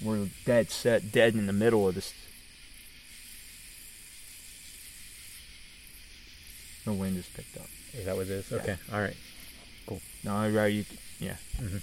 We're 0.05 0.29
dead 0.45 0.71
set, 0.71 1.13
dead 1.13 1.35
in 1.35 1.47
the 1.47 1.53
middle 1.53 1.89
of 1.89 1.95
this. 1.95 2.13
The 6.85 6.93
wind 6.93 7.17
just 7.17 7.33
picked 7.35 7.57
up. 7.57 7.67
is 7.95 8.07
that 8.07 8.17
what 8.17 8.27
it 8.27 8.31
is? 8.31 8.53
Okay, 8.53 8.77
all 8.93 9.01
right. 9.01 9.17
Cool. 9.87 10.01
No, 10.25 10.35
I 10.35 10.49
rather 10.49 10.69
you, 10.69 10.85
yeah. 11.21 11.37
Mm-hmm. 11.61 11.79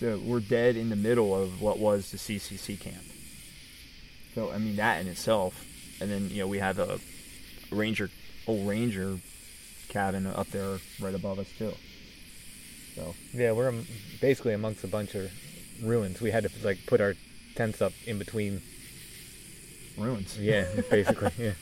So 0.00 0.18
we're 0.24 0.40
dead 0.40 0.76
in 0.76 0.88
the 0.88 0.96
middle 0.96 1.34
of 1.40 1.60
what 1.60 1.78
was 1.78 2.10
the 2.10 2.16
CCC 2.16 2.80
camp. 2.80 3.04
So 4.34 4.50
I 4.50 4.58
mean 4.58 4.76
that 4.76 5.00
in 5.00 5.08
itself, 5.08 5.64
and 6.00 6.10
then 6.10 6.30
you 6.30 6.38
know 6.38 6.48
we 6.48 6.58
have 6.58 6.78
a 6.78 6.98
ranger, 7.70 8.08
old 8.46 8.66
ranger 8.66 9.18
cabin 9.90 10.26
up 10.26 10.48
there 10.48 10.78
right 11.00 11.14
above 11.14 11.38
us 11.38 11.48
too. 11.58 11.72
So 12.94 13.14
Yeah, 13.34 13.52
we're 13.52 13.72
basically 14.20 14.54
amongst 14.54 14.84
a 14.84 14.88
bunch 14.88 15.14
of 15.14 15.30
ruins. 15.82 16.20
We 16.20 16.30
had 16.30 16.44
to 16.44 16.50
like 16.64 16.78
put 16.86 17.00
our 17.00 17.14
tents 17.54 17.80
up 17.82 17.92
in 18.06 18.18
between. 18.18 18.62
ruins. 19.98 20.38
Yeah, 20.38 20.64
basically. 20.90 21.30
Yeah, 21.38 21.52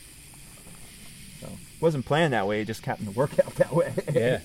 So 1.41 1.49
wasn't 1.81 2.05
planned 2.07 2.33
that 2.33 2.47
way. 2.47 2.61
It 2.61 2.67
just 2.67 2.85
happened 2.85 3.09
to 3.09 3.15
work 3.15 3.39
out 3.45 3.55
that 3.57 3.73
way. 3.73 3.93
yeah. 4.13 4.41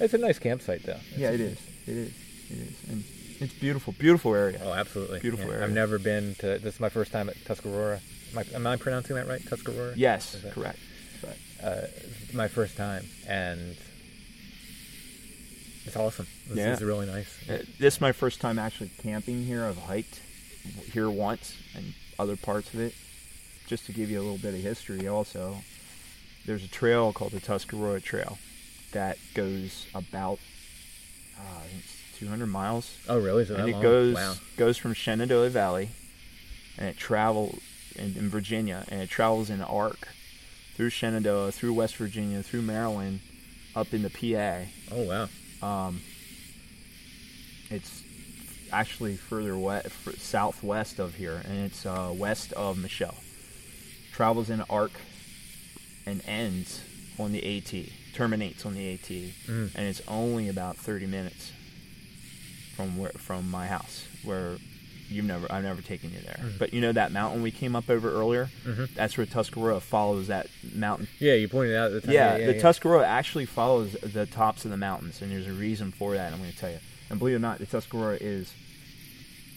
It's 0.00 0.14
a 0.14 0.18
nice 0.18 0.38
campsite 0.38 0.82
though. 0.82 0.92
It's- 0.92 1.16
yeah, 1.18 1.30
it 1.30 1.40
is. 1.40 1.58
It 1.86 1.96
is. 1.96 2.12
It 2.50 2.58
is. 2.58 2.74
And 2.88 3.04
it's 3.40 3.52
beautiful, 3.54 3.94
beautiful 3.98 4.34
area. 4.34 4.60
Oh, 4.64 4.72
absolutely. 4.72 5.20
Beautiful 5.20 5.46
Yeah. 5.46 5.52
area. 5.54 5.64
I've 5.66 5.72
never 5.72 5.98
been 5.98 6.34
to. 6.40 6.58
This 6.58 6.74
is 6.74 6.80
my 6.80 6.88
first 6.88 7.12
time 7.12 7.28
at 7.28 7.36
Tuscarora. 7.44 8.00
Am 8.32 8.38
I, 8.38 8.44
am 8.54 8.66
I 8.66 8.76
pronouncing 8.76 9.16
that 9.16 9.26
right? 9.28 9.40
Tuscarora. 9.44 9.94
Yes, 9.96 10.32
that- 10.32 10.52
correct. 10.52 10.78
Correct. 11.20 11.38
Uh, 11.62 11.86
my 12.32 12.48
first 12.48 12.76
time, 12.76 13.04
and 13.28 13.76
it's 15.84 15.96
awesome. 15.96 16.26
This 16.48 16.58
Yeah. 16.58 16.72
is 16.72 16.82
really 16.82 17.06
nice. 17.06 17.28
Uh, 17.48 17.62
this 17.78 17.94
is 17.96 18.00
my 18.00 18.12
first 18.12 18.40
time 18.40 18.58
actually 18.58 18.90
camping 19.02 19.44
here. 19.44 19.64
I've 19.64 19.76
hiked 19.78 20.20
here 20.92 21.08
once 21.10 21.56
and 21.74 21.94
other 22.18 22.36
parts 22.36 22.72
of 22.74 22.80
it. 22.80 22.94
Just 23.66 23.86
to 23.86 23.92
give 23.92 24.10
you 24.10 24.18
a 24.18 24.22
little 24.22 24.38
bit 24.38 24.54
of 24.54 24.60
history, 24.60 25.06
also, 25.06 25.58
there's 26.44 26.64
a 26.64 26.68
trail 26.68 27.12
called 27.12 27.30
the 27.32 27.38
Tuscarora 27.40 28.00
Trail 28.00 28.38
that 28.92 29.16
goes 29.34 29.86
about 29.94 30.38
uh, 31.38 31.42
I 31.64 31.66
think 31.68 31.84
it's 31.84 32.18
200 32.18 32.46
miles, 32.46 32.98
Oh, 33.08 33.18
really? 33.18 33.42
And 33.48 33.68
it 33.68 33.72
long? 33.72 33.82
goes 33.82 34.14
Wow. 34.16 34.34
goes 34.56 34.76
from 34.76 34.92
Shenandoah 34.92 35.50
Valley, 35.50 35.90
and 36.76 36.88
it 36.88 36.96
travels 36.98 37.60
in, 37.94 38.16
in 38.16 38.28
Virginia, 38.28 38.84
and 38.88 39.00
it 39.00 39.08
travels 39.08 39.48
in 39.50 39.56
an 39.60 39.66
arc 39.66 40.08
through 40.74 40.90
Shenandoah, 40.90 41.52
through 41.52 41.72
West 41.72 41.96
Virginia, 41.96 42.42
through 42.42 42.62
Maryland, 42.62 43.20
up 43.76 43.94
into 43.94 44.10
PA. 44.10 44.64
Oh, 44.92 45.02
wow. 45.04 45.28
Um, 45.62 46.00
it's 47.70 48.02
actually 48.72 49.16
further 49.16 49.56
west, 49.56 49.88
southwest 50.18 50.98
of 50.98 51.14
here, 51.14 51.42
and 51.44 51.58
it's 51.66 51.84
uh, 51.86 52.12
west 52.16 52.52
of 52.54 52.78
Michelle. 52.78 53.16
Travels 54.12 54.50
in 54.50 54.60
an 54.60 54.66
arc 54.70 54.92
and 56.06 56.22
ends 56.26 56.82
on 57.18 57.32
the 57.32 57.58
AT, 57.58 57.72
terminates 58.14 58.64
on 58.66 58.74
the 58.74 58.92
AT, 58.94 59.08
Mm. 59.48 59.74
and 59.74 59.86
it's 59.86 60.02
only 60.08 60.48
about 60.48 60.76
30 60.76 61.06
minutes. 61.06 61.52
from 62.76 62.96
where 62.96 63.10
from 63.10 63.50
my 63.50 63.66
house 63.66 64.06
where 64.24 64.56
you've 65.10 65.26
never 65.26 65.46
I've 65.52 65.64
never 65.64 65.82
taken 65.82 66.12
you 66.12 66.20
there. 66.20 66.38
Mm-hmm. 66.40 66.56
But 66.58 66.72
you 66.72 66.80
know 66.80 66.92
that 66.92 67.12
mountain 67.12 67.42
we 67.42 67.50
came 67.50 67.76
up 67.76 67.90
over 67.90 68.10
earlier? 68.10 68.48
That's 68.94 69.18
where 69.18 69.26
Tuscarora 69.26 69.80
follows 69.82 70.28
that 70.28 70.46
mountain. 70.74 71.06
Yeah, 71.18 71.34
you 71.34 71.46
pointed 71.48 71.76
out 71.76 71.86
at 71.88 71.92
the 71.92 72.00
time. 72.00 72.12
Yeah, 72.14 72.36
yeah, 72.38 72.46
the 72.46 72.54
yeah. 72.54 72.62
Tuscarora 72.62 73.04
actually 73.06 73.44
follows 73.44 73.92
the 74.02 74.24
tops 74.24 74.64
of 74.64 74.70
the 74.70 74.78
mountains, 74.78 75.20
and 75.20 75.30
there's 75.30 75.46
a 75.46 75.52
reason 75.52 75.90
for 75.92 76.14
that. 76.14 76.32
I'm 76.32 76.38
going 76.38 76.52
to 76.52 76.56
tell 76.56 76.70
you. 76.70 76.78
And 77.10 77.18
believe 77.18 77.34
it 77.34 77.36
or 77.36 77.40
not, 77.40 77.58
the 77.58 77.66
Tuscarora 77.66 78.18
is 78.20 78.54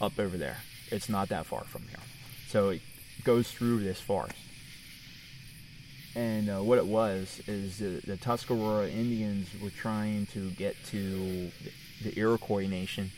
up 0.00 0.18
over 0.18 0.36
there. 0.36 0.58
It's 0.90 1.08
not 1.08 1.28
that 1.28 1.46
far 1.46 1.64
from 1.64 1.82
here, 1.82 2.00
so 2.48 2.70
it 2.70 2.82
goes 3.22 3.50
through 3.50 3.84
this 3.84 4.00
forest. 4.00 4.36
And 6.16 6.48
uh, 6.48 6.62
what 6.62 6.78
it 6.78 6.86
was 6.86 7.40
is 7.46 7.78
the, 7.78 8.00
the 8.04 8.16
Tuscarora 8.16 8.88
Indians 8.88 9.48
were 9.62 9.70
trying 9.70 10.26
to 10.26 10.50
get 10.50 10.76
to 10.86 11.50
the, 12.02 12.18
Iroquois 12.18 12.66
Nation, 12.66 13.10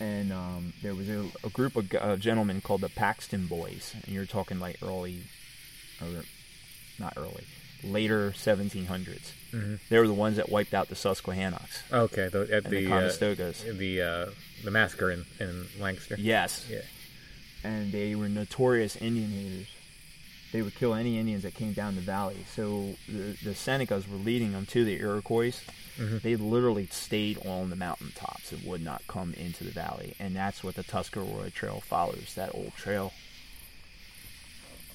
and 0.00 0.32
um, 0.32 0.72
there 0.82 0.94
was 0.94 1.08
a, 1.08 1.24
a 1.42 1.48
group 1.50 1.76
of 1.76 1.92
uh, 1.94 2.16
gentlemen 2.16 2.60
called 2.60 2.82
the 2.82 2.88
Paxton 2.88 3.46
Boys, 3.46 3.94
and 4.04 4.14
you're 4.14 4.26
talking 4.26 4.60
like 4.60 4.76
early, 4.82 5.22
or 6.00 6.24
not 6.98 7.14
early, 7.16 7.44
later 7.82 8.30
1700s. 8.32 9.32
They 9.88 9.98
were 9.98 10.06
the 10.06 10.12
ones 10.12 10.36
that 10.36 10.50
wiped 10.50 10.74
out 10.74 10.88
the 10.88 10.94
Susquehannocks. 10.94 11.82
Okay, 11.90 12.28
the, 12.28 12.48
at 12.52 12.64
the 12.64 12.70
the, 12.70 12.86
uh, 12.86 13.00
Conestogas. 13.00 13.78
the 13.78 14.02
uh, 14.02 14.26
the 14.64 14.70
massacre 14.70 15.10
in, 15.10 15.24
in 15.40 15.66
Lancaster. 15.80 16.16
Yes. 16.18 16.66
Yeah. 16.70 16.80
And 17.64 17.90
they 17.90 18.14
were 18.14 18.28
notorious 18.28 18.96
Indian 18.96 19.30
haters. 19.30 19.68
They 20.52 20.62
would 20.62 20.74
kill 20.74 20.94
any 20.94 21.18
Indians 21.18 21.42
that 21.42 21.54
came 21.54 21.72
down 21.72 21.94
the 21.94 22.00
valley. 22.00 22.44
So 22.54 22.94
the, 23.06 23.36
the 23.42 23.50
Senecas 23.50 24.08
were 24.08 24.16
leading 24.16 24.52
them 24.52 24.64
to 24.66 24.84
the 24.84 24.98
Iroquois. 24.98 25.54
They 26.22 26.36
literally 26.36 26.86
stayed 26.86 27.44
on 27.44 27.70
the 27.70 27.76
mountaintops 27.76 28.52
and 28.52 28.64
would 28.64 28.82
not 28.82 29.02
come 29.08 29.34
into 29.34 29.64
the 29.64 29.72
valley. 29.72 30.14
And 30.20 30.34
that's 30.36 30.62
what 30.62 30.76
the 30.76 30.84
Tuscarora 30.84 31.50
Trail 31.50 31.80
follows, 31.80 32.34
that 32.36 32.54
old 32.54 32.72
trail. 32.76 33.12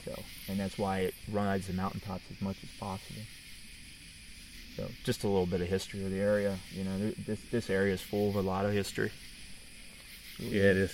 So, 0.06 0.24
and 0.49 0.60
that's 0.60 0.78
why 0.78 0.99
it 0.99 1.14
rides 1.32 1.68
the 1.68 1.74
mountaintops 1.74 2.24
as 2.32 2.41
much 2.41 2.57
as 2.64 2.70
possible. 2.80 3.22
So, 4.78 4.88
just 5.03 5.24
a 5.24 5.28
little 5.28 5.45
bit 5.45 5.61
of 5.61 5.68
history 5.68 6.03
of 6.03 6.11
the 6.11 6.20
area. 6.20 6.57
You 6.72 6.84
know, 6.84 7.11
this 7.28 7.40
this 7.52 7.70
area 7.70 7.94
is 7.94 8.02
full 8.02 8.30
of 8.30 8.36
a 8.36 8.41
lot 8.41 8.65
of 8.65 8.72
history. 8.74 9.11
Yeah, 10.40 10.64
it 10.72 10.78
is. 10.78 10.91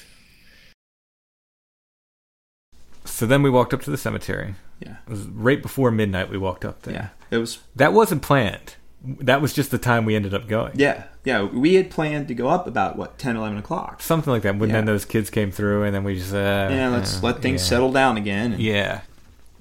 So 3.06 3.26
then 3.26 3.42
we 3.42 3.50
walked 3.50 3.74
up 3.74 3.82
to 3.84 3.92
the 3.92 3.98
cemetery. 3.98 4.56
Yeah. 4.80 4.98
It 5.08 5.10
was 5.10 5.24
right 5.28 5.62
before 5.62 5.92
midnight 5.92 6.30
we 6.30 6.38
walked 6.38 6.64
up 6.64 6.84
there. 6.84 6.94
Yeah. 6.94 7.08
It 7.32 7.38
was 7.38 7.60
That 7.76 7.94
wasn't 7.94 8.22
planned. 8.22 8.76
That 9.02 9.42
was 9.42 9.54
just 9.54 9.72
the 9.72 9.78
time 9.78 10.04
we 10.06 10.16
ended 10.16 10.34
up 10.34 10.48
going. 10.48 10.74
yeah. 10.76 11.06
Yeah. 11.24 11.44
We 11.44 11.76
had 11.76 11.90
planned 11.90 12.28
to 12.30 12.34
go 12.36 12.50
up 12.50 12.68
about 12.68 12.98
what 12.98 13.18
10, 13.18 13.36
11 13.38 13.58
o'clock. 13.58 14.02
Something 14.02 14.32
like 14.32 14.42
that. 14.44 14.58
When 14.58 14.70
then 14.72 14.86
those 14.86 15.06
kids 15.06 15.30
came 15.30 15.52
through 15.52 15.84
and 15.84 15.96
then 15.96 16.04
we 16.04 16.16
just 16.16 16.34
uh, 16.34 16.70
Yeah, 16.72 16.90
let's 16.90 17.18
uh, 17.18 17.26
let 17.26 17.42
things 17.42 17.62
yeah. 17.62 17.68
settle 17.70 17.92
down 17.92 18.18
again. 18.18 18.54
And, 18.54 18.62
Yeah. 18.62 19.02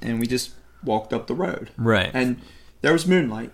And 0.02 0.20
we 0.20 0.26
just 0.26 0.52
walked 0.84 1.12
up 1.12 1.26
the 1.26 1.34
road. 1.34 1.70
Right. 1.76 2.10
And 2.14 2.40
there 2.82 2.92
was 2.92 3.06
moonlight. 3.06 3.52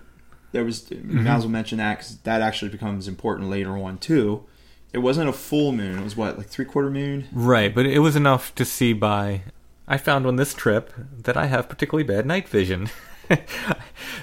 There 0.52 0.64
was, 0.64 0.82
Mm-hmm. 0.82 1.24
might 1.24 1.34
as 1.36 1.42
well 1.42 1.50
mention 1.50 1.78
that 1.78 1.98
because 1.98 2.18
that 2.18 2.40
actually 2.40 2.70
becomes 2.70 3.08
important 3.08 3.50
later 3.50 3.76
on 3.76 3.98
too. 3.98 4.44
It 4.92 4.98
wasn't 4.98 5.28
a 5.28 5.32
full 5.32 5.72
moon. 5.72 5.98
It 5.98 6.04
was 6.04 6.16
what, 6.16 6.38
like 6.38 6.46
three 6.46 6.64
quarter 6.64 6.90
moon? 6.90 7.26
Right, 7.32 7.74
but 7.74 7.86
it 7.86 7.98
was 7.98 8.14
enough 8.14 8.54
to 8.54 8.64
see 8.64 8.92
by. 8.92 9.42
I 9.88 9.96
found 9.98 10.26
on 10.26 10.36
this 10.36 10.54
trip 10.54 10.92
that 11.24 11.36
I 11.36 11.46
have 11.46 11.68
particularly 11.68 12.04
bad 12.04 12.24
night 12.26 12.48
vision. 12.48 12.88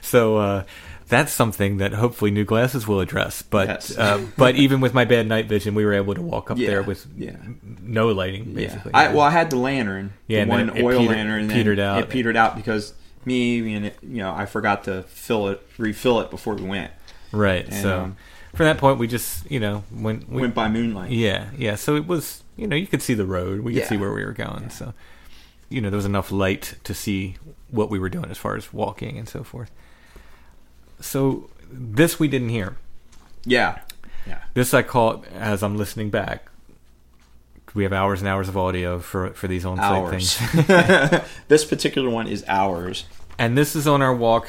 so 0.02 0.38
uh, 0.38 0.64
that's 1.12 1.32
something 1.32 1.78
that 1.78 1.94
hopefully 1.94 2.32
new 2.32 2.46
glasses 2.46 2.88
will 2.88 3.00
address. 3.02 3.42
But 3.44 3.68
Yes. 3.68 3.98
uh, 3.98 4.26
but 4.38 4.56
even 4.56 4.82
with 4.82 4.94
my 4.96 5.06
bad 5.06 5.28
night 5.28 5.46
vision, 5.48 5.76
we 5.76 5.86
were 5.86 5.94
able 5.94 6.16
to 6.16 6.22
walk 6.22 6.50
up 6.50 6.58
Yeah, 6.58 6.68
there 6.70 6.82
with 6.84 7.06
yeah. 7.16 7.36
no 7.82 8.08
lighting, 8.08 8.46
Yeah. 8.48 8.54
basically. 8.68 8.94
I, 8.94 9.10
well, 9.14 9.22
I 9.22 9.30
had 9.30 9.50
the 9.52 9.58
lantern, 9.58 10.14
Yeah, 10.28 10.46
the 10.46 10.50
one 10.50 10.70
oil 10.72 11.00
petered- 11.02 11.08
lantern, 11.16 11.42
and 11.42 11.50
then 11.50 11.58
petered 11.58 11.80
out. 11.80 12.00
It 12.02 12.10
petered 12.10 12.36
out 12.38 12.56
because 12.56 12.94
me 13.26 13.74
and 13.76 13.86
it, 13.86 13.98
you 14.02 14.18
know 14.24 14.34
I 14.34 14.46
forgot 14.48 14.86
to 14.86 15.04
fill 15.04 15.50
it, 15.50 15.62
refill 15.78 16.22
it 16.22 16.32
before 16.32 16.56
we 16.56 16.64
went. 16.64 16.92
right. 17.32 17.66
And, 17.66 17.74
so 17.76 18.00
um, 18.02 18.18
from 18.56 18.66
that 18.66 18.78
point, 18.80 18.98
we 18.98 19.08
just 19.08 19.50
you 19.52 19.60
know 19.60 19.84
when 19.92 20.26
we 20.28 20.42
went 20.42 20.56
by 20.56 20.70
moonlight. 20.70 21.12
Yeah, 21.12 21.50
yeah. 21.58 21.76
So 21.76 21.96
it 21.98 22.08
was, 22.08 22.44
you 22.58 22.68
know, 22.68 22.76
you 22.76 22.88
could 22.88 23.02
see 23.02 23.14
the 23.14 23.26
road. 23.26 23.62
We 23.62 23.74
could 23.74 23.84
Yeah. 23.84 23.90
see 23.90 23.98
where 23.98 24.12
we 24.14 24.24
were 24.26 24.34
going. 24.34 24.70
So, 24.72 24.94
you 25.70 25.82
know, 25.82 25.90
there 25.90 25.98
was 25.98 26.06
enough 26.06 26.32
light 26.32 26.76
to 26.86 26.94
see 26.94 27.36
what 27.70 27.90
we 27.90 28.00
were 28.00 28.10
doing 28.10 28.30
as 28.32 28.38
far 28.38 28.56
as 28.56 28.72
walking 28.74 29.18
and 29.18 29.28
so 29.30 29.44
forth. 29.44 29.72
So 31.02 31.50
this 31.72 32.20
we 32.20 32.28
didn't 32.28 32.50
hear. 32.50 32.78
Yeah, 33.46 33.80
yeah. 34.28 34.44
This 34.54 34.74
I 34.74 34.82
caught 34.84 35.26
as 35.28 35.64
I'm 35.64 35.78
listening 35.78 36.10
back. 36.10 36.48
We 37.74 37.84
have 37.84 37.94
hours 37.94 38.20
and 38.22 38.28
hours 38.28 38.50
of 38.50 38.58
audio 38.58 39.00
for 39.00 39.30
for 39.32 39.48
these 39.48 39.66
on-site 39.66 39.92
Hours. 39.92 40.38
things. 40.38 41.22
this 41.48 41.64
particular 41.66 42.10
one 42.10 42.28
is 42.28 42.44
ours. 42.48 43.06
and 43.40 43.58
this 43.58 43.76
is 43.76 43.88
on 43.88 44.02
our 44.02 44.14
walk. 44.14 44.48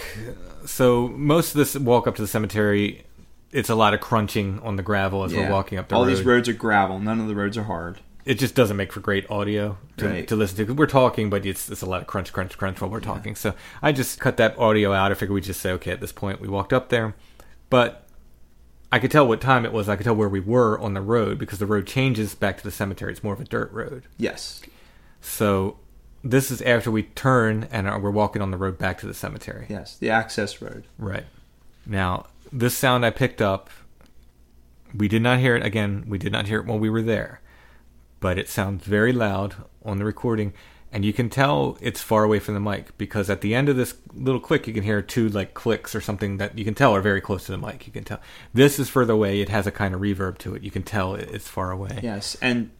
So 0.66 1.08
most 1.08 1.50
of 1.54 1.58
this 1.58 1.76
walk 1.76 2.06
up 2.06 2.16
to 2.16 2.22
the 2.22 2.28
cemetery, 2.28 3.04
it's 3.52 3.68
a 3.70 3.74
lot 3.74 3.94
of 3.94 4.00
crunching 4.00 4.58
on 4.60 4.76
the 4.76 4.82
gravel 4.82 5.24
as 5.24 5.32
Yeah. 5.32 5.46
we're 5.46 5.52
walking 5.52 5.78
up 5.78 5.88
the 5.88 5.94
All 5.94 6.04
road. 6.04 6.10
these 6.10 6.22
roads 6.22 6.48
are 6.48 6.52
gravel. 6.52 6.98
None 6.98 7.20
of 7.20 7.28
the 7.28 7.34
roads 7.34 7.56
are 7.56 7.64
hard. 7.64 7.98
It 8.24 8.34
just 8.34 8.54
doesn't 8.54 8.76
make 8.76 8.92
for 8.92 9.00
great 9.00 9.28
audio 9.30 9.78
to, 9.96 10.06
Right. 10.08 10.28
to 10.28 10.36
listen 10.36 10.66
to. 10.66 10.72
We're 10.74 10.86
talking, 10.86 11.28
but 11.30 11.44
it's, 11.44 11.68
it's 11.70 11.82
a 11.82 11.86
lot 11.86 12.00
of 12.02 12.06
crunch, 12.06 12.32
crunch, 12.32 12.56
crunch 12.56 12.80
while 12.80 12.90
we're 12.90 13.00
talking. 13.00 13.34
So 13.34 13.54
I 13.82 13.92
just 13.92 14.20
cut 14.20 14.36
that 14.36 14.56
audio 14.58 14.92
out. 14.92 15.10
I 15.10 15.14
figured 15.14 15.34
we'd 15.34 15.44
just 15.44 15.60
say, 15.60 15.72
okay, 15.72 15.90
at 15.90 16.00
this 16.00 16.12
point, 16.12 16.40
we 16.40 16.48
walked 16.48 16.72
up 16.72 16.88
there. 16.88 17.14
But 17.70 18.06
I 18.92 18.98
could 18.98 19.10
tell 19.10 19.26
what 19.26 19.40
time 19.40 19.64
it 19.64 19.72
was. 19.72 19.88
I 19.88 19.96
could 19.96 20.04
tell 20.04 20.14
where 20.14 20.28
we 20.28 20.40
were 20.40 20.78
on 20.78 20.94
the 20.94 21.00
road 21.00 21.38
because 21.38 21.58
the 21.58 21.66
road 21.66 21.86
changes 21.86 22.34
back 22.34 22.58
to 22.58 22.64
the 22.64 22.70
cemetery. 22.70 23.10
It's 23.12 23.24
more 23.24 23.32
of 23.34 23.40
a 23.40 23.44
dirt 23.44 23.72
road. 23.72 24.04
Yes. 24.18 24.60
So 25.20 25.78
this 26.22 26.50
is 26.50 26.62
after 26.62 26.90
we 26.90 27.04
turn 27.04 27.66
and 27.72 27.86
we're 28.02 28.10
walking 28.10 28.42
on 28.42 28.50
the 28.50 28.56
road 28.56 28.78
back 28.78 28.98
to 29.00 29.06
the 29.06 29.14
cemetery. 29.14 29.66
Yes. 29.68 29.96
The 29.96 30.10
access 30.10 30.60
road. 30.62 30.84
Right. 30.98 31.24
Now, 31.86 32.26
this 32.52 32.76
sound 32.76 33.04
I 33.04 33.10
picked 33.10 33.40
up, 33.42 33.70
we 34.94 35.08
did 35.08 35.22
not 35.22 35.38
hear 35.40 35.56
it 35.56 35.64
again. 35.64 36.04
We 36.06 36.18
did 36.18 36.30
not 36.32 36.46
hear 36.46 36.60
it 36.60 36.66
while 36.66 36.78
we 36.78 36.90
were 36.90 37.02
there, 37.02 37.40
but 38.22 38.38
it 38.38 38.48
sounds 38.48 38.84
very 38.86 39.12
loud 39.12 39.56
on 39.84 39.98
the 39.98 40.04
recording, 40.06 40.54
and 40.90 41.04
you 41.04 41.12
can 41.12 41.28
tell 41.28 41.76
it's 41.82 42.00
far 42.00 42.24
away 42.24 42.38
from 42.38 42.54
the 42.54 42.60
mic 42.60 42.96
because 42.96 43.28
at 43.28 43.40
the 43.42 43.54
end 43.54 43.68
of 43.68 43.76
this 43.76 43.94
little 44.14 44.40
click, 44.40 44.66
you 44.66 44.72
can 44.72 44.82
hear 44.84 45.02
two 45.02 45.28
like 45.28 45.52
clicks 45.54 45.94
or 45.94 46.00
something 46.00 46.36
that 46.38 46.56
you 46.56 46.64
can 46.64 46.74
tell 46.74 46.94
are 46.94 47.00
very 47.02 47.20
close 47.20 47.44
to 47.46 47.52
the 47.52 47.58
mic. 47.58 47.86
You 47.86 47.92
can 47.92 48.04
tell 48.04 48.20
this 48.54 48.78
is 48.78 48.88
further 48.88 49.12
away. 49.12 49.40
It 49.40 49.48
has 49.50 49.66
a 49.66 49.70
kind 49.70 49.94
of 49.94 50.00
reverb 50.00 50.38
to 50.38 50.54
it. 50.54 50.62
You 50.62 50.70
can 50.70 50.82
tell 50.82 51.14
it's 51.14 51.48
far 51.48 51.70
away. 51.70 52.00
Yes. 52.02 52.36
And 52.40 52.70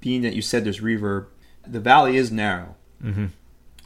being 0.00 0.22
that 0.22 0.34
you 0.34 0.42
said 0.42 0.64
there's 0.64 0.80
reverb, 0.80 1.26
the 1.66 1.80
valley 1.80 2.16
is 2.16 2.32
narrow. 2.32 2.74
Mm-hmm. 3.04 3.26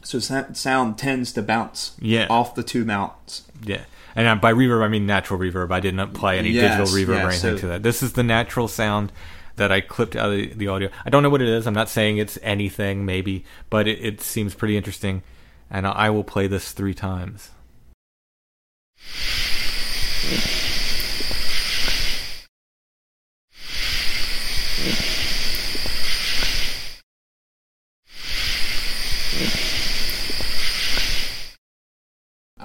So 0.03 0.19
sound 0.19 0.97
tends 0.97 1.33
to 1.33 1.41
bounce 1.41 1.97
Yeah. 1.99 2.27
off 2.29 2.53
the 2.55 2.63
two 2.63 2.85
mountains. 2.85 3.43
Yeah. 3.63 3.81
And 4.15 4.27
uh, 4.27 4.35
by 4.35 4.53
reverb, 4.53 4.83
I 4.83 4.87
mean 4.87 5.05
natural 5.07 5.39
reverb. 5.39 5.71
I 5.71 5.79
didn't 5.79 5.99
apply 5.99 6.35
any 6.37 6.51
Yes, 6.51 6.77
digital 6.77 6.99
reverb 7.01 7.17
yeah, 7.17 7.25
or 7.25 7.29
anything 7.31 7.55
so- 7.55 7.57
to 7.57 7.67
that. 7.67 7.83
This 7.83 8.03
is 8.03 8.13
the 8.13 8.23
natural 8.23 8.67
sound 8.67 9.11
that 9.55 9.71
I 9.71 9.81
clipped 9.81 10.15
out 10.15 10.31
of 10.31 10.57
the, 10.57 10.67
audio. 10.67 10.89
I 11.05 11.09
don't 11.09 11.23
know 11.23 11.29
what 11.29 11.41
it 11.41 11.47
is. 11.47 11.65
I'm 11.67 11.73
not 11.73 11.89
saying 11.89 12.17
it's 12.17 12.37
anything, 12.41 13.05
maybe, 13.05 13.45
but 13.69 13.87
it, 13.87 14.03
it 14.03 14.21
seems 14.21 14.53
pretty 14.53 14.77
interesting. 14.77 15.23
And 15.69 15.87
I 15.87 16.09
will 16.09 16.23
play 16.23 16.47
this 16.47 16.71
three 16.71 16.93
times. 16.93 17.51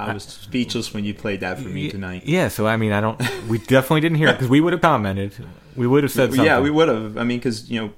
I 0.09 0.15
was 0.15 0.25
speechless 0.25 0.93
when 0.95 1.05
you 1.05 1.15
played 1.15 1.41
that 1.41 1.59
for 1.59 1.69
me 1.69 1.91
tonight. 1.91 2.23
Yeah, 2.27 2.49
so 2.49 2.67
I 2.67 2.77
mean, 2.77 2.93
I 2.93 3.01
don't. 3.01 3.21
We 3.49 3.59
definitely 3.59 4.01
didn't 4.01 4.19
hear 4.19 4.29
it 4.29 4.33
because 4.35 4.49
we 4.49 4.61
would 4.61 4.73
have 4.73 4.83
commented. 4.83 5.33
We 5.77 5.87
would 5.87 6.03
have 6.03 6.13
said 6.13 6.31
something. 6.31 6.45
Yeah, 6.45 6.61
we 6.61 6.71
would 6.71 6.89
have. 6.89 7.17
I 7.17 7.25
mean, 7.25 7.39
because 7.39 7.71
you 7.71 7.81
know, 7.81 7.93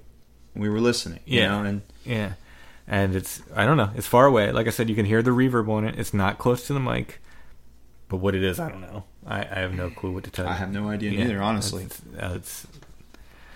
we 0.55 0.69
were 0.69 0.81
listening. 0.81 1.20
You 1.24 1.41
Yeah. 1.41 1.49
know, 1.49 1.62
and 1.65 1.83
Yeah. 2.05 2.33
And 2.89 3.15
it's, 3.15 3.41
I 3.55 3.65
don't 3.65 3.77
know, 3.77 3.91
it's 3.95 4.09
far 4.09 4.27
away. 4.27 4.51
Like 4.51 4.66
I 4.66 4.70
said, 4.70 4.89
you 4.91 4.97
can 4.97 5.07
hear 5.07 5.23
the 5.23 5.31
reverb 5.31 5.69
on 5.69 5.85
it. 5.85 5.99
It's 5.99 6.12
not 6.12 6.37
close 6.39 6.66
to 6.66 6.73
the 6.74 6.81
mic. 6.81 7.20
But 8.09 8.16
what 8.19 8.35
it 8.35 8.43
is, 8.43 8.59
I 8.61 8.69
don't 8.69 8.81
know. 8.81 9.05
I, 9.24 9.41
I 9.43 9.61
have 9.61 9.73
no 9.73 9.89
clue 9.89 10.11
what 10.12 10.24
to 10.24 10.31
tell 10.31 10.45
you. 10.47 10.51
I 10.51 10.55
have 10.55 10.73
no 10.73 10.89
idea 10.89 11.12
Yeah, 11.12 11.24
neither, 11.24 11.41
honestly. 11.41 11.85
It's, 11.85 12.03
it's 12.19 12.66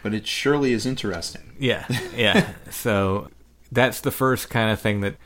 But 0.02 0.14
it 0.14 0.26
surely 0.26 0.72
is 0.72 0.86
interesting. 0.86 1.54
yeah, 1.58 1.84
yeah. 2.16 2.52
so 2.70 3.28
that's 3.72 4.00
the 4.00 4.12
first 4.12 4.48
kind 4.48 4.70
of 4.70 4.80
thing 4.80 5.00
that 5.00 5.16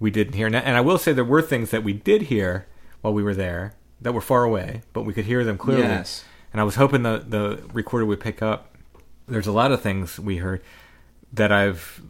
we 0.00 0.10
didn't 0.10 0.34
hear. 0.34 0.46
And 0.46 0.56
and 0.56 0.76
I 0.76 0.80
will 0.80 0.98
say 0.98 1.12
there 1.12 1.24
were 1.24 1.42
things 1.42 1.70
that 1.70 1.82
we 1.84 1.92
did 1.92 2.22
hear 2.22 2.66
while 3.00 3.12
we 3.14 3.22
were 3.22 3.34
there 3.34 3.74
that 4.00 4.12
were 4.12 4.20
far 4.20 4.44
away, 4.44 4.82
but 4.92 5.02
we 5.02 5.12
could 5.12 5.24
hear 5.26 5.44
them 5.44 5.58
clearly. 5.58 5.82
Yes. 5.84 6.24
And 6.52 6.60
I 6.60 6.64
was 6.64 6.76
hoping 6.76 7.02
the 7.02 7.24
the 7.26 7.62
recorder 7.72 8.06
would 8.06 8.20
pick 8.20 8.42
up. 8.42 8.74
There's 9.26 9.46
a 9.46 9.52
lot 9.52 9.72
of 9.72 9.82
things 9.82 10.18
we 10.18 10.38
heard 10.38 10.62
that 11.32 11.52
I've. 11.52 12.00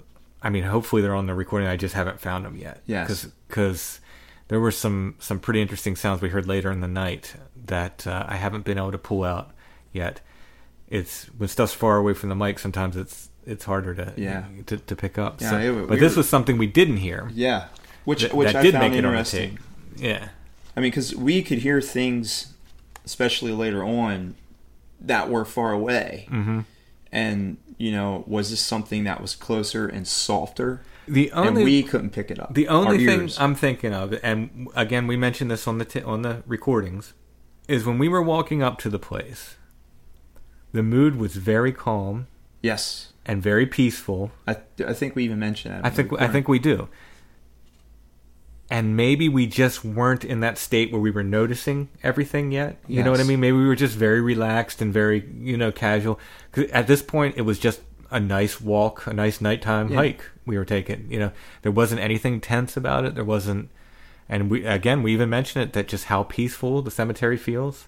I 0.40 0.50
mean, 0.50 0.62
hopefully 0.64 1.02
they're 1.02 1.14
on 1.16 1.26
the 1.26 1.34
recording. 1.34 1.68
I 1.68 1.76
just 1.76 1.94
haven't 1.96 2.20
found 2.20 2.44
them 2.44 2.56
yet. 2.56 2.80
Yes. 2.86 3.26
Because 3.48 4.00
there 4.48 4.60
were 4.60 4.70
some 4.70 5.16
some 5.18 5.40
pretty 5.40 5.60
interesting 5.60 5.96
sounds 5.96 6.22
we 6.22 6.28
heard 6.28 6.46
later 6.46 6.70
in 6.70 6.80
the 6.80 6.86
night 6.88 7.34
that 7.66 8.06
uh, 8.06 8.24
I 8.28 8.36
haven't 8.36 8.64
been 8.64 8.78
able 8.78 8.92
to 8.92 8.98
pull 8.98 9.24
out 9.24 9.50
yet. 9.92 10.20
it's 10.88 11.24
when 11.36 11.48
stuff's 11.48 11.74
far 11.74 11.96
away 11.96 12.14
from 12.14 12.28
the 12.28 12.34
mic. 12.36 12.58
Sometimes 12.58 12.96
it's 12.96 13.30
it's 13.46 13.64
harder 13.64 13.94
to 13.94 14.12
Yeah. 14.16 14.44
to, 14.66 14.76
to 14.76 14.94
pick 14.96 15.18
up. 15.18 15.40
Yeah, 15.40 15.50
So- 15.50 15.58
it- 15.58 15.72
but 15.88 15.90
we 15.90 15.96
this 15.98 16.14
were- 16.14 16.20
was 16.20 16.28
something 16.28 16.56
we 16.56 16.66
didn't 16.68 16.98
hear. 16.98 17.30
Yeah, 17.34 17.66
which 18.08 18.22
That- 18.22 18.32
which 18.34 18.54
I 18.54 18.62
did 18.62 18.72
found 18.72 18.94
interesting. 18.94 19.58
Yeah. 19.94 20.28
I 20.74 20.80
mean, 20.80 20.90
because 20.90 21.14
we 21.14 21.42
could 21.42 21.58
hear 21.58 21.82
things, 21.82 22.54
especially 23.04 23.52
later 23.52 23.84
on, 23.84 24.34
that 24.98 25.28
were 25.28 25.44
far 25.44 25.72
away. 25.72 26.26
Mm-hmm. 26.30 26.60
And 27.12 27.58
you 27.76 27.92
know, 27.92 28.24
was 28.26 28.48
this 28.48 28.60
something 28.60 29.04
that 29.04 29.20
was 29.20 29.36
closer 29.36 29.86
and 29.86 30.08
softer? 30.08 30.80
The 31.06 31.30
and 31.32 31.48
only 31.50 31.64
we 31.64 31.82
couldn't 31.82 32.10
pick 32.10 32.30
it 32.30 32.40
up. 32.40 32.54
The 32.54 32.68
only 32.68 33.04
thing 33.04 33.20
ears. 33.20 33.38
I'm 33.38 33.54
thinking 33.54 33.92
of, 33.92 34.18
and 34.22 34.68
again, 34.74 35.06
we 35.06 35.16
mentioned 35.18 35.50
this 35.50 35.68
on 35.68 35.76
the 35.76 35.84
t- 35.84 36.00
on 36.00 36.22
the 36.22 36.42
recordings, 36.46 37.12
is 37.68 37.84
when 37.84 37.98
we 37.98 38.08
were 38.08 38.22
walking 38.22 38.62
up 38.62 38.78
to 38.78 38.88
the 38.88 38.98
place. 38.98 39.56
The 40.72 40.82
mood 40.82 41.16
was 41.16 41.36
very 41.36 41.72
calm 41.72 42.26
yes, 42.62 43.12
and 43.26 43.42
very 43.42 43.66
peaceful. 43.66 44.30
I 44.46 44.56
I 44.86 44.94
think 44.94 45.14
we 45.14 45.24
even 45.24 45.38
mentioned 45.38 45.74
that. 45.74 45.84
I 45.84 45.90
think 45.90 46.18
I 46.18 46.28
think 46.28 46.48
we 46.48 46.58
do. 46.58 46.88
And 48.70 48.96
maybe 48.96 49.30
we 49.30 49.46
just 49.46 49.82
weren't 49.82 50.24
in 50.24 50.40
that 50.40 50.58
state 50.58 50.92
where 50.92 51.00
we 51.00 51.10
were 51.10 51.22
noticing 51.22 51.88
everything 52.02 52.52
yet. 52.52 52.76
You 52.86 53.02
know 53.02 53.10
what 53.10 53.18
I 53.20 53.22
mean? 53.22 53.40
Maybe 53.40 53.56
we 53.56 53.66
were 53.66 53.74
just 53.74 53.96
very 53.96 54.20
relaxed 54.20 54.82
and 54.82 54.92
very, 54.92 55.26
you 55.40 55.56
know, 55.56 55.72
casual. 55.72 56.20
at 56.72 56.86
this 56.86 57.00
point, 57.00 57.36
it 57.38 57.42
was 57.42 57.58
just 57.58 57.80
a 58.10 58.20
nice 58.20 58.60
walk, 58.60 59.06
a 59.06 59.12
nice 59.14 59.40
nighttime 59.40 59.88
Yeah. 59.88 59.96
hike 59.96 60.22
we 60.44 60.58
were 60.58 60.66
taking. 60.66 61.06
You 61.10 61.18
know, 61.18 61.32
there 61.62 61.72
wasn't 61.72 62.00
anything 62.02 62.40
tense 62.42 62.76
about 62.76 63.04
it. 63.06 63.14
There 63.14 63.24
wasn't, 63.24 63.70
and 64.28 64.50
we 64.50 64.66
again 64.66 65.02
we 65.02 65.12
even 65.14 65.30
mentioned 65.30 65.62
it 65.64 65.72
that 65.72 65.88
just 65.88 66.04
how 66.06 66.22
peaceful 66.24 66.82
the 66.82 66.90
cemetery 66.90 67.36
feels. 67.38 67.86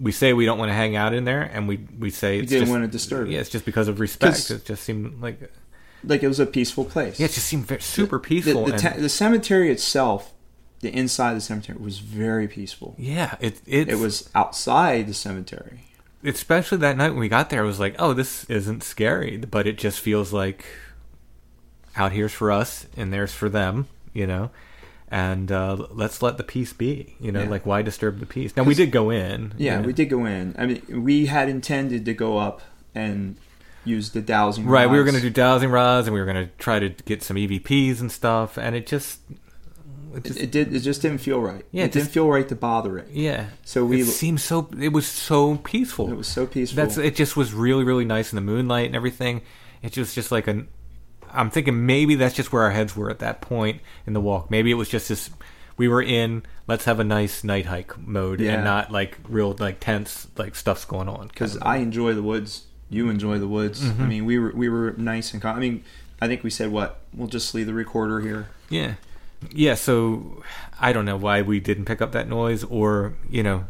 We 0.00 0.10
say 0.12 0.32
we 0.32 0.44
don't 0.46 0.58
want 0.58 0.70
to 0.70 0.74
hang 0.74 0.96
out 0.96 1.12
in 1.14 1.24
there, 1.24 1.42
and 1.42 1.68
we 1.68 1.80
we 1.98 2.08
say 2.10 2.40
We 2.40 2.46
didn't 2.46 2.60
just- 2.62 2.70
want 2.72 2.84
to 2.84 2.88
disturb 2.88 3.28
it. 3.28 3.32
Yeah, 3.32 3.40
it's 3.40 3.50
just 3.50 3.64
because 3.66 3.88
of 3.88 4.00
respect. 4.00 4.50
It 4.50 4.64
just 4.64 4.84
seemed 4.84 5.20
like 5.22 5.50
like 6.04 6.22
it 6.22 6.28
was 6.28 6.40
a 6.40 6.46
peaceful 6.46 6.84
place. 6.84 7.18
yeah, 7.20 7.26
it 7.26 7.32
just 7.32 7.46
seemed 7.46 7.66
very, 7.66 7.80
super 7.80 8.16
The- 8.18 8.20
peaceful. 8.28 8.64
The, 8.66 8.72
and- 8.72 8.82
ta- 8.82 8.94
the 8.96 9.08
cemetery 9.08 9.70
itself, 9.70 10.32
the 10.80 10.90
inside 10.94 11.30
of 11.30 11.36
the 11.36 11.40
cemetery 11.42 11.78
was 11.78 11.98
very 11.98 12.48
peaceful. 12.48 12.94
Yeah, 12.98 13.36
it 13.40 13.60
It 13.66 13.98
was 13.98 14.28
outside 14.34 15.06
the 15.06 15.14
cemetery. 15.14 15.84
especially 16.24 16.78
that 16.78 16.96
night 16.96 17.10
when 17.10 17.18
we 17.20 17.28
got 17.28 17.50
there. 17.50 17.62
It 17.62 17.66
was 17.66 17.80
like, 17.80 17.94
oh, 17.98 18.12
this 18.14 18.44
isn't 18.50 18.82
scary, 18.82 19.36
but 19.38 19.66
it 19.66 19.78
just 19.78 20.00
feels 20.00 20.32
like 20.32 20.64
out 21.96 22.12
here's 22.12 22.32
for 22.32 22.50
us 22.50 22.86
and 22.96 23.12
there's 23.12 23.32
for 23.34 23.48
them, 23.48 23.86
you 24.12 24.26
know. 24.26 24.50
And 25.08 25.52
uh, 25.52 25.88
let's 25.90 26.22
let 26.22 26.38
the 26.38 26.42
peace 26.42 26.72
be, 26.72 27.16
you 27.20 27.30
know. 27.32 27.42
Yeah. 27.42 27.48
Like, 27.50 27.66
why 27.66 27.82
disturb 27.82 28.18
the 28.18 28.24
peace? 28.26 28.56
Now 28.56 28.62
we 28.62 28.74
did 28.74 28.90
go 28.90 29.10
in. 29.10 29.52
Yeah, 29.58 29.74
you 29.76 29.80
know. 29.82 29.86
we 29.88 29.92
did 29.92 30.06
go 30.06 30.24
in. 30.24 30.54
I 30.58 30.64
mean, 30.64 31.02
we 31.04 31.26
had 31.26 31.50
intended 31.50 32.06
to 32.06 32.14
go 32.14 32.38
up 32.38 32.62
and 32.94 33.36
use 33.84 34.10
the 34.10 34.20
dowsing. 34.20 34.66
Right, 34.66 34.88
we 34.88 34.96
were 34.98 35.04
going 35.04 35.16
to 35.16 35.20
do 35.20 35.30
dowsing 35.30 35.70
rods, 35.70 36.06
and 36.06 36.14
we 36.14 36.20
were 36.20 36.26
going 36.26 36.46
to 36.48 36.52
try 36.58 36.78
to 36.78 36.88
get 36.90 37.22
some 37.22 37.36
EVPs 37.36 38.00
and 38.00 38.10
stuff, 38.12 38.56
and 38.56 38.74
it 38.76 38.86
just, 38.86 39.20
it 40.14 40.24
just 40.24 40.38
It, 40.38 40.42
it 40.44 40.50
did. 40.50 40.74
It 40.74 40.80
just 40.80 41.02
didn't 41.02 41.18
feel 41.18 41.40
right. 41.40 41.64
Yeah, 41.72 41.82
it 41.82 41.86
it 41.86 41.92
didn't 41.92 42.04
just- 42.04 42.14
feel 42.14 42.28
right 42.28 42.48
to 42.48 42.54
bother 42.54 42.98
it. 42.98 43.08
yeah. 43.10 43.46
So 43.64 43.84
we. 43.84 44.02
it 44.02 44.06
seemed 44.06 44.40
so. 44.40 44.68
It 44.80 44.92
was 44.92 45.06
so 45.06 45.56
peaceful. 45.56 46.10
it 46.10 46.16
was 46.16 46.28
so 46.28 46.46
peaceful. 46.46 46.76
That's 46.76 46.96
it. 46.98 47.16
Just 47.16 47.36
was 47.36 47.52
really, 47.54 47.84
really 47.84 48.04
nice 48.04 48.32
in 48.32 48.36
the 48.36 48.42
moonlight 48.42 48.86
and 48.86 48.96
everything. 48.96 49.42
It 49.82 49.96
was 49.96 50.14
just 50.14 50.30
like 50.30 50.46
an. 50.46 50.68
I'm 51.34 51.48
thinking 51.50 51.86
maybe 51.86 52.14
that's 52.14 52.34
just 52.34 52.52
where 52.52 52.62
our 52.62 52.72
heads 52.72 52.94
were 52.94 53.08
at 53.08 53.18
that 53.20 53.40
point 53.40 53.80
in 54.06 54.12
the 54.12 54.20
walk. 54.20 54.50
Maybe 54.50 54.70
it 54.70 54.74
was 54.74 54.88
just 54.90 55.08
this. 55.08 55.30
We 55.78 55.88
were 55.88 56.02
in 56.02 56.42
let's 56.68 56.84
have 56.84 57.00
a 57.00 57.04
nice 57.04 57.42
night 57.42 57.64
hike 57.66 57.96
mode 57.98 58.38
Yeah. 58.40 58.52
and 58.52 58.64
not 58.64 58.92
like 58.92 59.16
real 59.26 59.56
like 59.58 59.80
tense 59.80 60.28
like 60.36 60.54
stuff's 60.54 60.84
going 60.84 61.08
on. 61.08 61.28
because 61.28 61.56
I 61.62 61.76
enjoy 61.78 62.12
the 62.12 62.22
woods. 62.22 62.64
You 62.92 63.08
enjoy 63.08 63.38
the 63.38 63.48
woods. 63.48 63.82
Mm-hmm. 63.82 64.02
I 64.02 64.06
mean, 64.06 64.24
we 64.26 64.38
were 64.38 64.52
we 64.54 64.68
were 64.68 64.92
nice 64.98 65.32
and 65.32 65.40
calm. 65.40 65.56
I 65.56 65.60
mean, 65.60 65.82
I 66.20 66.28
think 66.28 66.44
we 66.44 66.50
said 66.50 66.70
what 66.70 67.00
we'll 67.14 67.28
just 67.28 67.54
leave 67.54 67.66
the 67.66 67.74
recorder 67.74 68.20
here. 68.20 68.48
Yeah. 68.68 68.94
Yeah, 69.50 69.74
so 69.74 70.44
I 70.78 70.92
don't 70.92 71.04
know 71.04 71.16
why 71.16 71.42
we 71.42 71.58
didn't 71.58 71.86
pick 71.86 72.00
up 72.00 72.12
that 72.12 72.28
noise 72.28 72.62
or, 72.62 73.14
you 73.28 73.42
know, 73.42 73.64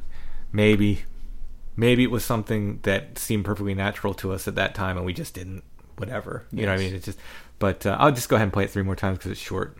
maybe 0.52 1.04
maybe 1.76 2.02
it 2.02 2.10
was 2.10 2.24
something 2.24 2.80
that 2.82 3.16
seemed 3.16 3.46
perfectly 3.46 3.74
natural 3.74 4.12
to 4.12 4.32
us 4.32 4.46
at 4.46 4.54
that 4.56 4.74
time 4.74 4.98
and 4.98 5.06
we 5.06 5.14
just 5.14 5.32
didn't 5.32 5.62
whatever. 5.96 6.44
You 6.52 6.66
know 6.66 6.72
what 6.72 6.80
I 6.80 6.84
mean? 6.84 6.94
It's 6.94 7.06
just 7.06 7.18
but 7.58 7.86
uh, 7.86 7.96
I'll 7.98 8.12
just 8.12 8.28
go 8.28 8.36
ahead 8.36 8.44
and 8.44 8.52
play 8.52 8.64
it 8.64 8.70
three 8.70 8.82
more 8.82 8.96
times 8.96 9.18
cuz 9.18 9.32
it's 9.32 9.40
short. 9.40 9.78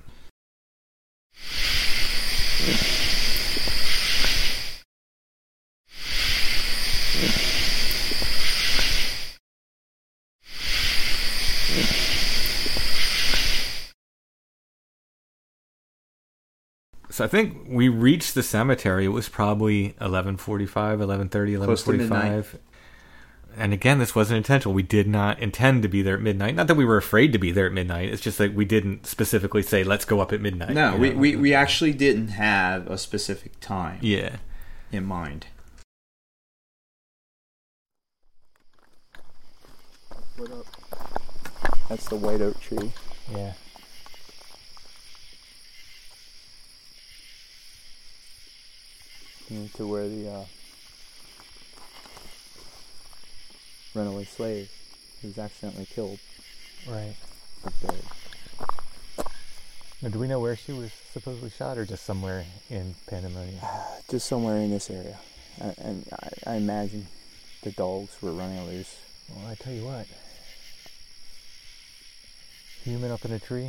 So 17.13 17.27
I 17.27 17.29
think 17.29 17.67
we 17.69 17.91
reached 17.91 18.35
the 18.35 18.43
cemetery. 18.43 19.05
It 19.05 19.09
was 19.09 19.29
probably 19.29 19.95
11:45, 20.01 20.99
11:30, 20.99 21.63
Close 21.63 21.83
to 21.83 21.93
midnight. 21.93 22.33
11:45. 22.33 22.59
And 23.55 23.75
again, 23.75 23.99
this 23.99 24.15
wasn't 24.15 24.39
intentional. 24.39 24.73
We 24.73 24.83
did 24.83 25.07
not 25.07 25.39
intend 25.39 25.83
to 25.83 25.91
be 25.91 26.01
there 26.01 26.15
at 26.15 26.23
midnight. 26.23 26.55
Not 26.55 26.69
that 26.69 26.75
we 26.75 26.87
were 26.87 26.97
afraid 26.97 27.35
to 27.35 27.39
be 27.39 27.53
there 27.53 27.67
at 27.67 27.73
midnight. 27.75 28.09
It's 28.09 28.23
just 28.23 28.39
that 28.39 28.55
we 28.55 28.65
didn't 28.65 29.05
specifically 29.05 29.61
say, 29.63 29.85
"Let's 29.85 30.07
go 30.07 30.21
up 30.21 30.33
at 30.33 30.41
midnight." 30.41 30.71
No, 30.71 30.95
you 30.95 31.01
we, 31.01 31.11
know? 31.11 31.19
we 31.19 31.37
we 31.37 31.55
actually 31.55 31.93
didn't 31.93 32.29
have 32.29 32.87
a 32.87 32.97
specific 32.97 33.61
time 33.61 33.99
yeah. 34.01 34.37
in 34.91 35.05
mind. 35.05 35.49
What 40.39 40.51
up? 40.51 40.67
That's 41.91 42.09
the 42.09 42.17
white 42.17 42.41
oak 42.41 42.59
tree. 42.59 42.91
Yeah. 43.31 43.53
To 49.75 49.87
where 49.87 50.09
the 50.09 50.29
uh, 50.31 50.45
runaway 53.95 54.25
slave 54.25 54.71
who 55.21 55.29
was 55.29 55.39
accidentally 55.39 55.87
killed 55.87 56.19
Right. 56.89 57.15
was 57.65 57.75
buried. 57.75 58.05
Now, 60.03 60.09
do 60.09 60.19
we 60.19 60.27
know 60.27 60.41
where 60.41 60.57
she 60.57 60.73
was 60.73 60.91
supposedly 61.13 61.51
shot, 61.51 61.79
or 61.79 61.85
just 61.85 62.05
somewhere 62.05 62.45
in 62.69 62.95
Pandemonium? 63.07 63.61
Just 64.11 64.27
somewhere 64.27 64.57
in 64.57 64.71
this 64.71 64.91
area. 64.91 65.17
I, 65.61 65.75
and 65.79 66.05
I, 66.13 66.29
I 66.53 66.55
imagine 66.57 67.07
the 67.63 67.71
dogs 67.71 68.21
were 68.21 68.33
running 68.33 68.67
loose. 68.67 68.97
Well, 69.31 69.47
I 69.49 69.55
tell 69.55 69.73
you 69.73 69.85
what. 69.85 70.07
Human 72.83 73.13
up 73.13 73.25
in 73.25 73.31
a 73.33 73.39
tree 73.39 73.67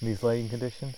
in 0.00 0.08
these 0.08 0.24
lighting 0.24 0.48
conditions. 0.48 0.96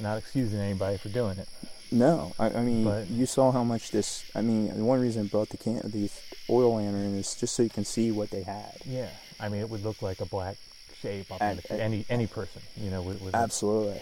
Not 0.00 0.18
excusing 0.18 0.58
anybody 0.60 0.96
for 0.98 1.08
doing 1.08 1.38
it. 1.38 1.48
No, 1.92 2.32
I, 2.38 2.46
I 2.50 2.62
mean, 2.62 2.84
But- 2.84 3.08
you 3.08 3.26
saw 3.26 3.52
how 3.52 3.62
much 3.62 3.90
this. 3.90 4.24
I 4.34 4.40
mean, 4.40 4.68
the 4.76 4.84
one 4.84 5.00
reason 5.00 5.24
I 5.24 5.28
brought 5.28 5.50
the 5.50 5.56
can 5.56 5.80
these 5.84 6.20
oil 6.50 6.74
lantern 6.76 7.14
is 7.14 7.34
just 7.34 7.54
so 7.54 7.62
you 7.62 7.70
can 7.70 7.84
see 7.84 8.10
what 8.10 8.30
they 8.30 8.42
had. 8.42 8.76
Yeah. 8.84 9.08
I 9.38 9.48
mean, 9.48 9.60
it 9.60 9.70
would 9.70 9.84
look 9.84 10.02
like 10.02 10.20
a 10.20 10.26
black 10.26 10.56
shape 11.00 11.30
up 11.30 11.40
in 11.40 11.56
the 11.56 11.62
tree. 11.62 11.80
Any 11.80 12.04
any 12.10 12.26
person, 12.26 12.62
you 12.76 12.90
know, 12.90 13.02
with, 13.02 13.20
with 13.20 13.34
a- 13.34 13.38
Absolutely. 13.38 14.00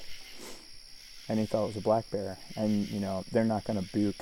And 1.29 1.39
he 1.39 1.47
thought 1.47 1.65
it 1.65 1.69
was 1.69 1.77
a 1.77 1.81
black 1.81 2.11
bear, 2.11 2.37
and 2.57 2.89
you 2.89 3.01
know 3.01 3.25
they're 3.33 3.45
not 3.45 3.65
going 3.65 3.83
to 3.83 3.89
book 3.93 4.17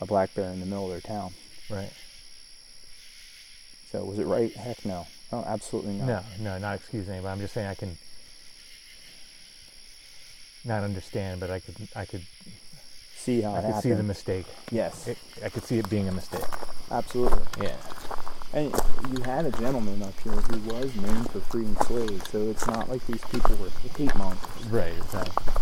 a 0.00 0.06
black 0.06 0.34
bear 0.34 0.50
in 0.50 0.60
the 0.60 0.66
middle 0.66 0.84
of 0.86 0.90
their 0.90 1.00
town. 1.00 1.32
right. 1.70 1.92
So 3.92 4.04
was 4.04 4.18
it 4.18 4.26
right? 4.26 4.52
Heck 4.54 4.84
no. 4.84 5.06
Oh, 5.32 5.44
absolutely 5.46 5.94
not. 5.94 6.06
No, 6.06 6.20
no, 6.40 6.58
not 6.58 6.76
excusing 6.76 7.14
anybody. 7.14 7.32
I'm 7.32 7.40
just 7.40 7.54
saying 7.54 7.66
I 7.68 7.74
can 7.74 7.96
not 10.68 10.84
understand, 10.84 11.40
but 11.40 11.50
I 11.50 11.58
could 11.60 11.74
I 11.96 12.04
could 12.04 12.22
See 13.16 13.40
how 13.42 13.54
I 13.56 13.62
could 13.62 13.82
see 13.82 13.92
the 13.92 14.02
mistake. 14.02 14.46
yes, 14.70 15.08
It, 15.08 15.18
I 15.44 15.48
could 15.48 15.64
see 15.64 15.78
it 15.78 15.88
being 15.90 16.08
a 16.08 16.12
mistake. 16.12 16.44
absolutely. 16.90 17.42
Yeah. 17.66 17.76
And 18.54 18.72
you 19.12 19.22
had 19.24 19.44
a 19.44 19.50
gentleman 19.50 20.02
up 20.02 20.18
here 20.20 20.32
who 20.32 20.58
was 20.72 20.94
known 20.96 21.24
for 21.24 21.40
freeing 21.40 21.76
slaves, 21.86 22.30
so 22.30 22.38
it's 22.48 22.66
not 22.66 22.88
like 22.88 23.04
these 23.06 23.20
people 23.32 23.56
were 23.56 23.68
hate 23.98 24.14
monsters. 24.14 24.66
Right. 24.70 24.94
Exactly. 24.96 25.54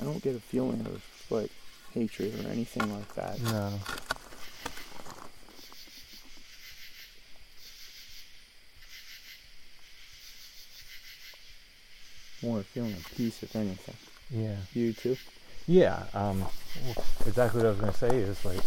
I 0.00 0.04
don't 0.04 0.22
get 0.22 0.36
a 0.36 0.40
feeling 0.40 0.80
of 0.86 1.02
like 1.30 1.50
hatred 1.92 2.44
or 2.44 2.48
anything 2.48 2.92
like 2.94 3.14
that. 3.14 3.40
No. 3.42 3.72
More 12.42 12.62
feeling 12.62 12.92
of 12.92 13.04
peace, 13.16 13.42
if 13.42 13.54
anything. 13.56 13.94
Yeah. 14.30 14.56
You 14.72 14.92
too? 14.92 15.16
Yeah. 15.66 16.04
Um, 16.14 16.44
exactly 17.26 17.58
what 17.58 17.66
I 17.66 17.70
was 17.70 17.80
going 17.80 17.92
to 17.92 17.98
say 17.98 18.16
is 18.16 18.44
like, 18.44 18.60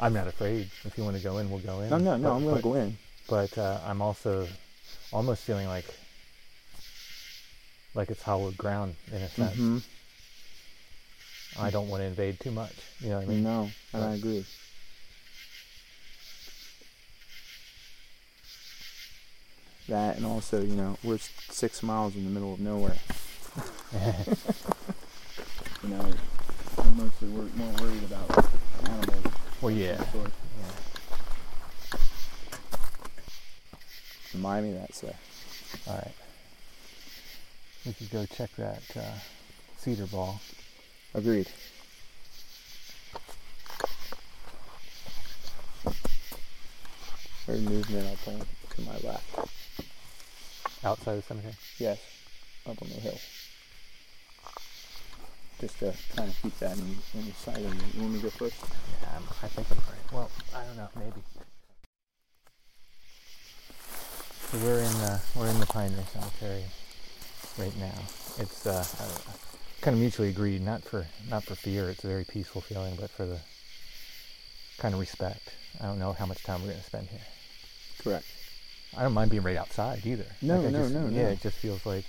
I'm 0.00 0.12
not 0.12 0.26
afraid. 0.26 0.68
If 0.84 0.98
you 0.98 1.04
want 1.04 1.16
to 1.16 1.22
go 1.22 1.38
in, 1.38 1.50
we'll 1.50 1.60
go 1.60 1.80
in. 1.80 1.90
No, 1.90 1.98
no, 1.98 2.16
no. 2.16 2.28
But- 2.30 2.36
I'm 2.36 2.44
gonna 2.44 2.62
go 2.62 2.74
in. 2.74 2.98
But 3.28 3.58
uh, 3.58 3.80
I'm 3.84 4.00
also 4.02 4.46
almost 5.12 5.42
feeling 5.42 5.66
like 5.66 5.86
like 7.94 8.08
it's 8.10 8.22
hollowed 8.22 8.56
ground 8.56 8.94
in 9.10 9.20
a 9.22 9.28
sense. 9.28 9.56
Mhm. 9.56 9.82
I 11.58 11.70
don't 11.70 11.88
want 11.88 12.02
to 12.02 12.04
invade 12.06 12.38
too 12.38 12.50
much. 12.52 12.72
You 13.00 13.08
know 13.08 13.16
what 13.16 13.24
I 13.24 13.28
mean? 13.28 13.42
No, 13.42 13.70
and 13.94 14.04
I 14.04 14.14
agree. 14.14 14.44
That 19.88 20.16
and 20.16 20.26
also, 20.26 20.62
you 20.62 20.74
know, 20.74 20.98
we're 21.04 21.18
six 21.18 21.82
miles 21.82 22.16
in 22.16 22.24
the 22.24 22.30
middle 22.30 22.54
of 22.54 22.60
nowhere. 22.60 22.96
you 25.82 25.88
know, 25.88 26.12
I'm 26.78 26.96
mostly 26.96 27.28
wor- 27.28 27.44
more 27.54 27.72
worried 27.80 28.02
about 28.02 28.48
animals. 28.84 29.34
Well, 29.60 29.70
yeah. 29.70 30.02
Sure. 30.10 30.22
yeah. 30.22 31.98
Remind 34.34 34.66
me 34.66 34.72
that, 34.72 34.94
sir. 34.94 35.14
All 35.86 35.94
right. 35.94 36.12
We 37.86 37.92
could 37.92 38.10
go 38.10 38.26
check 38.26 38.50
that 38.56 38.82
uh, 38.96 39.18
cedar 39.78 40.06
ball. 40.06 40.40
Agreed. 41.14 41.48
Heard 47.46 47.62
movement 47.62 48.08
up 48.08 48.28
on 48.28 48.40
to 48.74 48.80
my 48.82 48.98
left. 49.08 49.55
Outside 50.86 51.16
the 51.16 51.22
cemetery? 51.22 51.54
Yes, 51.78 51.98
up 52.64 52.80
on 52.80 52.88
the 52.88 52.94
hill. 52.94 53.18
Just 55.60 55.80
to 55.80 55.92
kind 56.14 56.28
of 56.28 56.38
keep 56.40 56.56
that 56.60 56.78
in, 56.78 56.96
in 57.14 57.34
sight 57.34 57.56
of 57.56 57.74
you. 57.74 57.80
You 57.92 58.02
want 58.02 58.12
me 58.12 58.18
to 58.20 58.24
go 58.26 58.30
first? 58.30 58.54
Yeah, 59.02 59.08
I'm, 59.16 59.24
I 59.42 59.48
think 59.48 59.66
I'm 59.68 59.78
right. 59.78 60.12
Well, 60.12 60.30
I 60.54 60.64
don't 60.64 60.76
know, 60.76 60.88
maybe. 60.94 61.22
So 64.52 64.58
we're 64.58 64.78
in 64.78 64.92
the 65.02 65.20
we're 65.34 65.48
in 65.48 65.58
the 65.58 65.66
Pioneer 65.66 66.04
Cemetery 66.12 66.62
right 67.58 67.76
now. 67.78 67.98
It's 68.38 68.64
uh, 68.64 68.84
kind 69.80 69.94
of 69.96 70.00
mutually 70.00 70.28
agreed, 70.28 70.62
not 70.62 70.84
for 70.84 71.08
not 71.28 71.42
for 71.42 71.56
fear. 71.56 71.90
It's 71.90 72.04
a 72.04 72.06
very 72.06 72.24
peaceful 72.24 72.60
feeling, 72.60 72.94
but 72.94 73.10
for 73.10 73.26
the 73.26 73.40
kind 74.78 74.94
of 74.94 75.00
respect. 75.00 75.52
I 75.80 75.86
don't 75.86 75.98
know 75.98 76.12
how 76.12 76.26
much 76.26 76.44
time 76.44 76.60
we're 76.60 76.68
going 76.68 76.78
to 76.78 76.86
spend 76.86 77.08
here. 77.08 77.26
Correct. 78.04 78.26
I 78.96 79.02
don't 79.02 79.12
mind 79.14 79.30
being 79.30 79.42
right 79.42 79.56
outside 79.56 80.04
either. 80.06 80.26
No, 80.42 80.60
Like, 80.60 80.72
no, 80.72 80.82
just- 80.82 80.94
no, 80.94 81.08
Yeah, 81.08 81.28
it 81.28 81.40
just 81.42 81.56
feels 81.58 81.84
like 81.84 82.04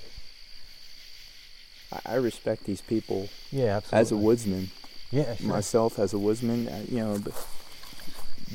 I, 2.06 2.16
respect 2.16 2.66
these 2.66 2.82
people 2.82 3.30
yeah, 3.52 3.78
absolutely. 3.78 4.00
as 4.02 4.12
a 4.12 4.18
woodsman. 4.18 4.72
yeah, 5.12 5.36
sure. 5.36 5.48
Myself 5.48 6.00
as 6.00 6.14
a 6.14 6.20
woodsman, 6.20 6.68
uh, 6.68 6.84
you 6.90 6.98
know, 7.00 7.18
but 7.20 7.34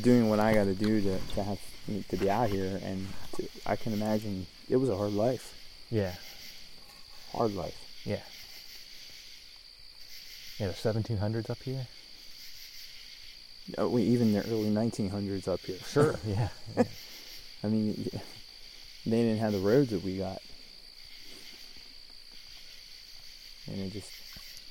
doing 0.03 0.29
what 0.29 0.39
I 0.41 0.53
got 0.55 0.65
to 0.65 0.75
do 0.75 1.01
to 1.01 1.19
to 1.35 1.43
have 1.43 1.59
to 2.11 2.17
be 2.17 2.29
out 2.31 2.49
here, 2.51 2.79
and 2.85 3.09
to, 3.37 3.49
I 3.67 3.77
can 3.77 3.93
imagine 3.95 4.47
it 4.69 4.77
was 4.77 4.89
a 4.91 4.97
hard 4.97 5.13
life. 5.13 5.55
yeah, 5.91 6.15
Hard 7.33 7.55
life. 7.55 7.75
yeah, 8.05 8.21
yeah. 10.59 10.69
The 10.69 10.75
1700s 10.75 11.49
up 11.51 11.59
here. 11.63 11.87
We, 13.79 14.03
even 14.03 14.33
the 14.35 14.41
early 14.41 14.71
1900s 14.71 15.49
up 15.49 15.61
here. 15.61 15.79
Sure. 15.89 16.17
yeah. 16.27 16.49
yeah. 16.77 16.85
I 17.65 17.69
mean, 17.69 18.09
they 19.07 19.11
didn't 19.23 19.39
have 19.39 19.53
the 19.53 19.59
roads 19.59 19.91
that 19.91 20.03
we 20.05 20.19
got, 20.19 20.41
and 23.67 23.81
it 23.81 23.93
just 23.93 24.11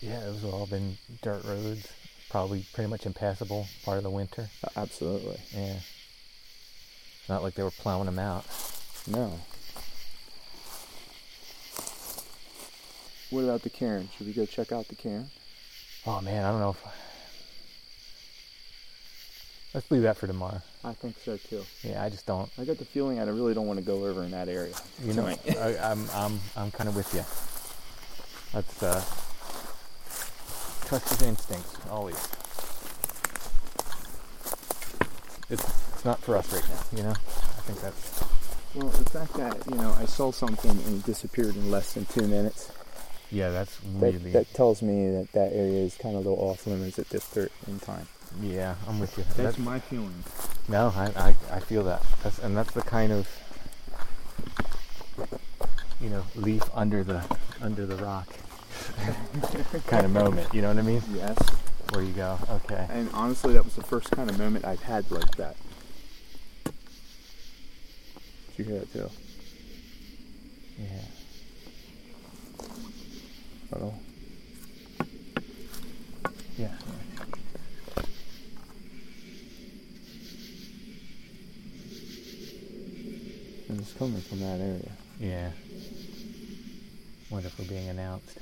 Yeah, 0.02 0.20
those 0.22 0.42
have 0.42 0.54
all 0.54 0.66
been 0.68 0.98
dirt 1.22 1.44
roads, 1.46 1.88
probably 2.30 2.66
pretty 2.74 2.90
much 2.90 3.06
impassable 3.06 3.68
part 3.86 3.98
of 3.98 4.04
the 4.04 4.10
winter. 4.10 4.50
absolutely 4.76 5.40
Yeah. 5.52 5.78
It's 7.20 7.30
not 7.30 7.44
like 7.44 7.54
they 7.54 7.64
were 7.64 7.72
plowing 7.72 8.08
them 8.08 8.20
out. 8.20 8.46
no. 9.08 9.40
What 13.30 13.46
about 13.46 13.62
the 13.62 13.70
cairn? 13.70 14.10
Should 14.18 14.28
we 14.28 14.34
go 14.34 14.46
check 14.46 14.74
out 14.74 14.90
the 14.90 14.96
cairn? 14.96 15.30
Oh 16.06 16.20
man, 16.20 16.44
I 16.44 16.52
don't 16.52 16.60
know 16.60 16.72
if. 16.72 16.84
Let's 19.74 19.90
leave 19.90 20.02
that 20.02 20.18
for 20.18 20.28
tomorrow. 20.28 20.62
I 20.84 20.94
think 20.94 21.16
so 21.24 21.38
too. 21.38 21.64
Yeah, 21.84 22.04
I 22.04 22.10
just 22.10 22.26
don't. 22.26 22.50
I 22.60 22.66
got 22.66 22.78
the 22.78 22.86
feeling 22.86 23.20
I 23.20 23.24
really 23.24 23.54
don't 23.54 23.68
want 23.68 23.80
to 23.80 23.86
go 23.86 24.06
over 24.06 24.24
in 24.24 24.32
that 24.32 24.50
area. 24.50 24.74
You 25.04 25.14
know. 25.14 25.28
I, 25.28 25.78
I'm 25.82 26.10
I'm 26.14 26.40
I'm 26.58 26.72
kind 26.72 26.90
of 26.90 26.96
with 26.96 27.14
you. 27.14 27.24
Let's 28.54 28.84
uh, 28.84 29.02
trust 30.88 31.10
his 31.10 31.22
instincts 31.22 31.78
always. 31.90 32.18
It's 35.50 35.64
it's 35.94 36.04
not 36.06 36.20
for 36.20 36.36
us 36.36 36.52
right 36.52 36.68
now. 36.68 36.98
You 36.98 37.04
know, 37.04 37.12
I 37.12 37.62
think 37.64 37.80
that's 37.82 38.24
Well, 38.76 38.88
the 38.90 39.10
fact 39.10 39.34
that 39.36 39.58
you 39.70 39.76
know 39.76 39.96
I 39.98 40.06
saw 40.06 40.32
something 40.32 40.72
and 40.72 40.98
it 41.00 41.06
disappeared 41.06 41.56
in 41.56 41.72
less 41.72 41.94
than 41.94 42.06
two 42.08 42.28
minutes, 42.28 42.72
yeah, 43.32 43.50
that's 43.50 43.78
that, 43.78 44.14
really 44.14 44.32
that 44.32 44.54
tells 44.54 44.82
me 44.82 45.10
that 45.12 45.32
that 45.34 45.54
area 45.54 45.84
is 45.84 45.96
kind 45.98 46.16
of 46.16 46.26
a 46.26 46.30
little 46.30 46.44
off 46.44 46.68
limits 46.68 47.00
at 47.00 47.10
this 47.10 47.24
third 47.24 47.50
in 47.68 47.80
time. 47.80 48.08
yeah. 48.42 48.76
I'm 48.88 49.00
with 49.00 49.18
you. 49.18 49.24
That's 49.36 49.56
That- 49.58 49.64
my 49.64 49.80
feeling. 49.80 50.24
No, 50.68 50.94
I, 50.96 51.06
I, 51.16 51.36
I 51.56 51.60
feel 51.60 51.84
that. 51.86 52.04
That's, 52.24 52.40
and 52.40 52.56
that's 52.56 52.72
the 52.74 52.82
kind 52.84 53.12
of 53.12 53.28
you 56.00 56.10
know 56.10 56.24
leaf 56.36 56.64
under 56.74 57.04
the 57.04 57.24
under 57.62 57.86
the 57.86 57.96
rock 57.98 58.28
kind 59.88 60.06
of 60.06 60.12
moment. 60.12 60.54
You 60.54 60.62
know 60.62 60.70
what 60.70 60.78
I 60.78 60.82
mean? 60.84 61.02
Yes. 61.14 61.38
Where 61.92 62.04
you 62.04 62.14
go, 62.14 62.40
okay, 62.50 62.88
And 62.90 63.10
honestly, 63.14 63.52
that 63.54 63.66
was 63.66 63.76
the 63.76 63.84
first 63.84 64.12
kind 64.12 64.30
of 64.30 64.40
moment 64.40 64.64
I've 64.64 64.82
had 64.82 65.12
like 65.12 65.36
that. 65.36 65.58
Did 66.64 66.74
you 68.58 68.64
hear 68.66 68.80
that 68.80 68.94
too? 68.94 69.10
yeah. 70.80 70.88
Yeah. 76.58 76.68
And 83.70 83.80
it's 83.80 83.94
coming 83.94 84.22
from 84.22 84.42
that 84.42 84.60
area. 84.60 84.92
Yeah. 85.20 85.52
Wonderful 87.32 87.66
being 87.66 87.90
announced. 87.90 88.38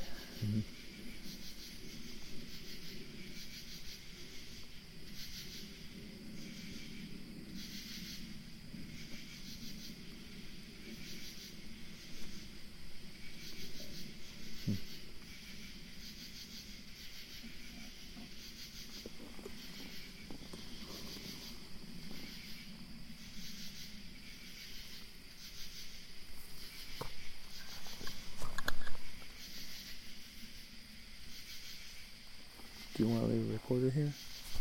Do 32.99 33.05
you 33.05 33.11
want 33.13 33.27
to 33.27 33.31
leave 33.31 33.49
a 33.49 33.53
recorder 33.53 33.89
here? 33.89 34.11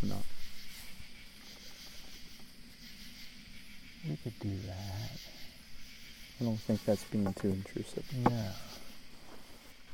Or 0.01 0.07
not? 0.07 0.23
We 4.09 4.17
could 4.23 4.39
do 4.39 4.57
that. 4.69 5.19
I 6.41 6.45
don't 6.45 6.57
think 6.69 6.85
that's 6.85 7.05
being 7.05 7.33
too 7.33 7.49
intrusive. 7.49 8.05
Yeah. 8.13 8.53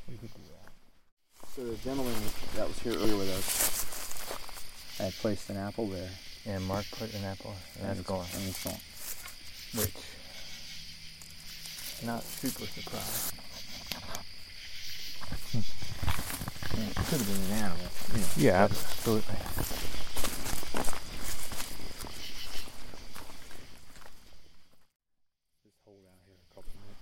We 0.09 0.17
could 0.17 0.33
do 0.33 0.41
that. 0.51 1.47
So 1.55 1.63
the 1.63 1.77
gentleman 1.77 2.13
that 2.57 2.67
was 2.67 2.77
here 2.79 2.93
earlier 2.95 3.15
with 3.15 3.29
us 3.29 4.99
I 4.99 5.09
placed 5.21 5.49
an 5.49 5.55
apple 5.57 5.87
there. 5.87 6.09
And 6.47 6.65
Mark 6.65 6.85
put 6.91 7.13
an 7.15 7.23
apple, 7.23 7.55
and 7.79 7.87
that's 7.89 7.99
it's- 8.01 8.05
gone. 8.05 8.25
And 8.35 8.49
it's 8.49 8.63
gone. 8.63 8.79
Which, 9.81 9.95
not 12.05 12.23
super 12.23 12.65
surprised. 12.65 13.33
Yeah, 16.75 16.89
it 16.89 16.95
could 16.95 17.19
have 17.21 17.27
been 17.27 17.57
an 17.57 17.63
animal. 17.63 17.87
You 18.13 18.19
know. 18.19 18.27
Yeah, 18.37 18.63
absolutely. 18.65 19.35
Just 25.63 25.77
hold 25.85 25.97
out 26.05 26.19
here 26.25 26.35
a 26.35 26.55
couple 26.55 26.71
minutes. 26.79 27.01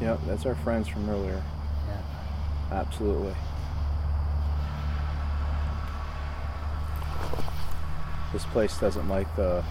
Yep, 0.00 0.20
that's 0.44 0.58
our 0.58 0.62
friends 0.62 0.88
from 0.88 1.08
earlier. 1.08 1.42
Yeah. 1.88 2.78
Absolutely. 2.78 3.34
This 8.32 8.44
place 8.46 8.78
doesn't 8.78 9.08
like 9.08 9.34
the. 9.36 9.64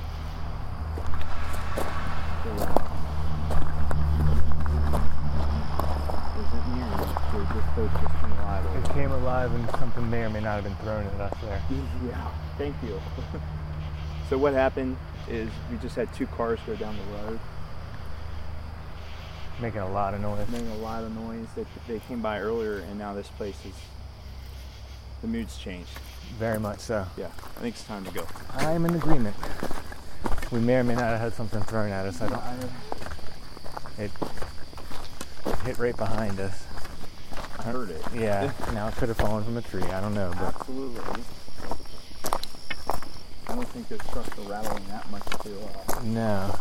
It 8.75 8.89
came 8.93 9.11
alive 9.11 9.53
and 9.53 9.69
something 9.71 10.09
may 10.09 10.23
or 10.23 10.29
may 10.29 10.39
not 10.39 10.55
have 10.55 10.63
been 10.63 10.75
thrown 10.77 11.05
at 11.05 11.21
us 11.21 11.33
there. 11.41 11.61
Yeah, 12.05 12.31
thank 12.57 12.75
you. 12.83 12.99
so 14.29 14.37
what 14.37 14.53
happened 14.53 14.97
is 15.27 15.49
we 15.71 15.77
just 15.77 15.95
had 15.95 16.11
two 16.13 16.27
cars 16.27 16.59
go 16.65 16.75
down 16.75 16.95
the 16.95 17.17
road, 17.17 17.39
Making 19.61 19.81
a 19.81 19.91
lot 19.91 20.13
of 20.13 20.21
noise. 20.21 20.47
making 20.49 20.69
a 20.71 20.77
lot 20.77 21.03
of 21.03 21.15
noise. 21.15 21.47
They, 21.55 21.65
they 21.87 21.99
came 21.99 22.21
by 22.21 22.39
earlier, 22.39 22.79
and 22.79 22.97
now 22.97 23.13
this 23.13 23.27
place 23.29 23.57
is. 23.65 23.73
The 25.21 25.27
mood's 25.27 25.57
changed. 25.57 25.89
Very 26.37 26.59
much 26.59 26.79
so. 26.79 27.05
Yeah, 27.15 27.27
I 27.57 27.61
think 27.61 27.75
it's 27.75 27.85
time 27.85 28.03
to 28.03 28.11
go. 28.11 28.27
I 28.55 28.71
am 28.71 28.85
in 28.85 28.95
agreement. 28.95 29.35
We 30.51 30.59
may 30.59 30.75
or 30.75 30.83
may 30.83 30.95
not 30.95 31.03
have 31.03 31.19
had 31.19 31.33
something 31.33 31.61
thrown 31.61 31.91
at 31.91 32.05
us. 32.05 32.21
I 32.21 32.27
don't. 32.27 32.41
It 33.99 34.11
hit 35.65 35.77
right 35.77 35.95
behind 35.95 36.39
us. 36.39 36.65
I 37.59 37.63
heard 37.63 37.89
it. 37.89 38.01
Yeah. 38.13 38.51
now 38.73 38.87
it 38.87 38.95
could 38.95 39.07
have 39.09 39.17
fallen 39.17 39.43
from 39.43 39.55
a 39.57 39.61
tree. 39.61 39.83
I 39.83 40.01
don't 40.01 40.13
know, 40.13 40.31
but 40.35 40.55
Absolutely. 40.55 41.01
I 43.47 43.55
don't 43.55 43.67
think 43.69 43.87
those 43.87 43.99
trucks 44.11 44.37
are 44.39 44.49
rattling 44.49 44.83
that 44.87 45.09
much 45.11 45.23
to. 45.23 45.51
Uh, 45.61 46.01
no. 46.03 46.55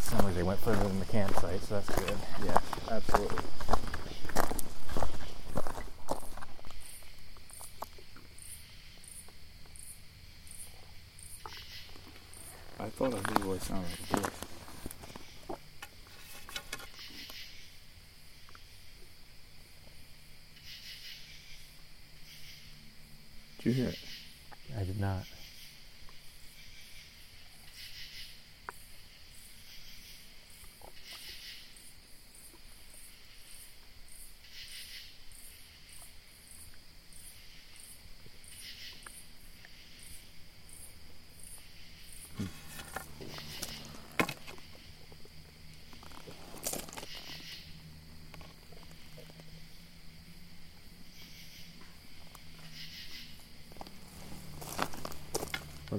Sounds 0.00 0.24
like 0.24 0.34
they 0.34 0.36
went 0.48 0.60
further 0.60 0.82
than 0.82 0.98
the 0.98 1.04
campsite, 1.04 1.60
so 1.60 1.74
that's 1.74 1.90
good. 1.90 2.16
yeah, 2.42 2.58
absolutely. 2.90 3.44
I 12.80 12.88
thought 12.88 13.12
I 13.12 13.40
knew 13.40 13.46
what 13.46 13.56
it 13.58 13.62
sounded 13.62 13.90
like 13.90 13.98
before. 13.98 14.30
Did 23.58 23.66
you 23.66 23.72
hear 23.72 23.88
it? 23.90 23.98
I 24.78 24.84
did 24.84 24.98
not. 24.98 25.26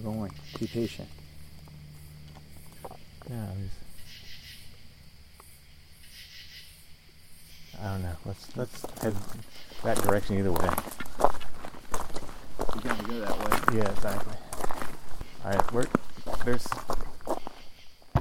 We're 0.02 0.14
going. 0.14 0.32
Be 0.58 0.68
patient. 0.68 1.10
Yeah, 3.30 3.36
it. 3.36 3.70
I 7.82 7.92
don't 7.92 8.04
know. 8.04 8.16
Let's 8.26 8.58
let's 8.58 9.02
head 9.02 9.14
that 9.84 9.98
direction 10.02 10.38
either 10.38 10.54
way. 10.54 10.70
We 12.76 12.82
gotta 12.82 13.04
go 13.04 13.20
that 13.20 13.40
way. 13.40 13.78
Yeah, 13.78 13.92
exactly. 13.92 14.38
All 15.44 15.52
right, 15.52 15.74
we're 15.74 15.88
there's 16.46 16.68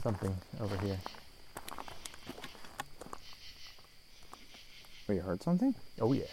something 0.02 0.36
over 0.60 0.76
here. 0.78 0.98
Wait, 5.06 5.14
you 5.16 5.20
heard 5.20 5.42
something? 5.42 5.74
Oh 6.00 6.12
yeah. 6.12 6.24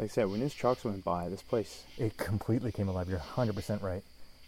Like 0.00 0.08
I 0.12 0.14
said, 0.14 0.30
when 0.30 0.40
those 0.40 0.54
trucks 0.54 0.82
went 0.82 1.04
by, 1.04 1.28
this 1.28 1.42
place. 1.42 1.84
It 1.98 2.16
completely 2.16 2.72
came 2.72 2.88
alive. 2.88 3.10
You're 3.10 3.18
100% 3.18 3.82
right. 3.82 4.02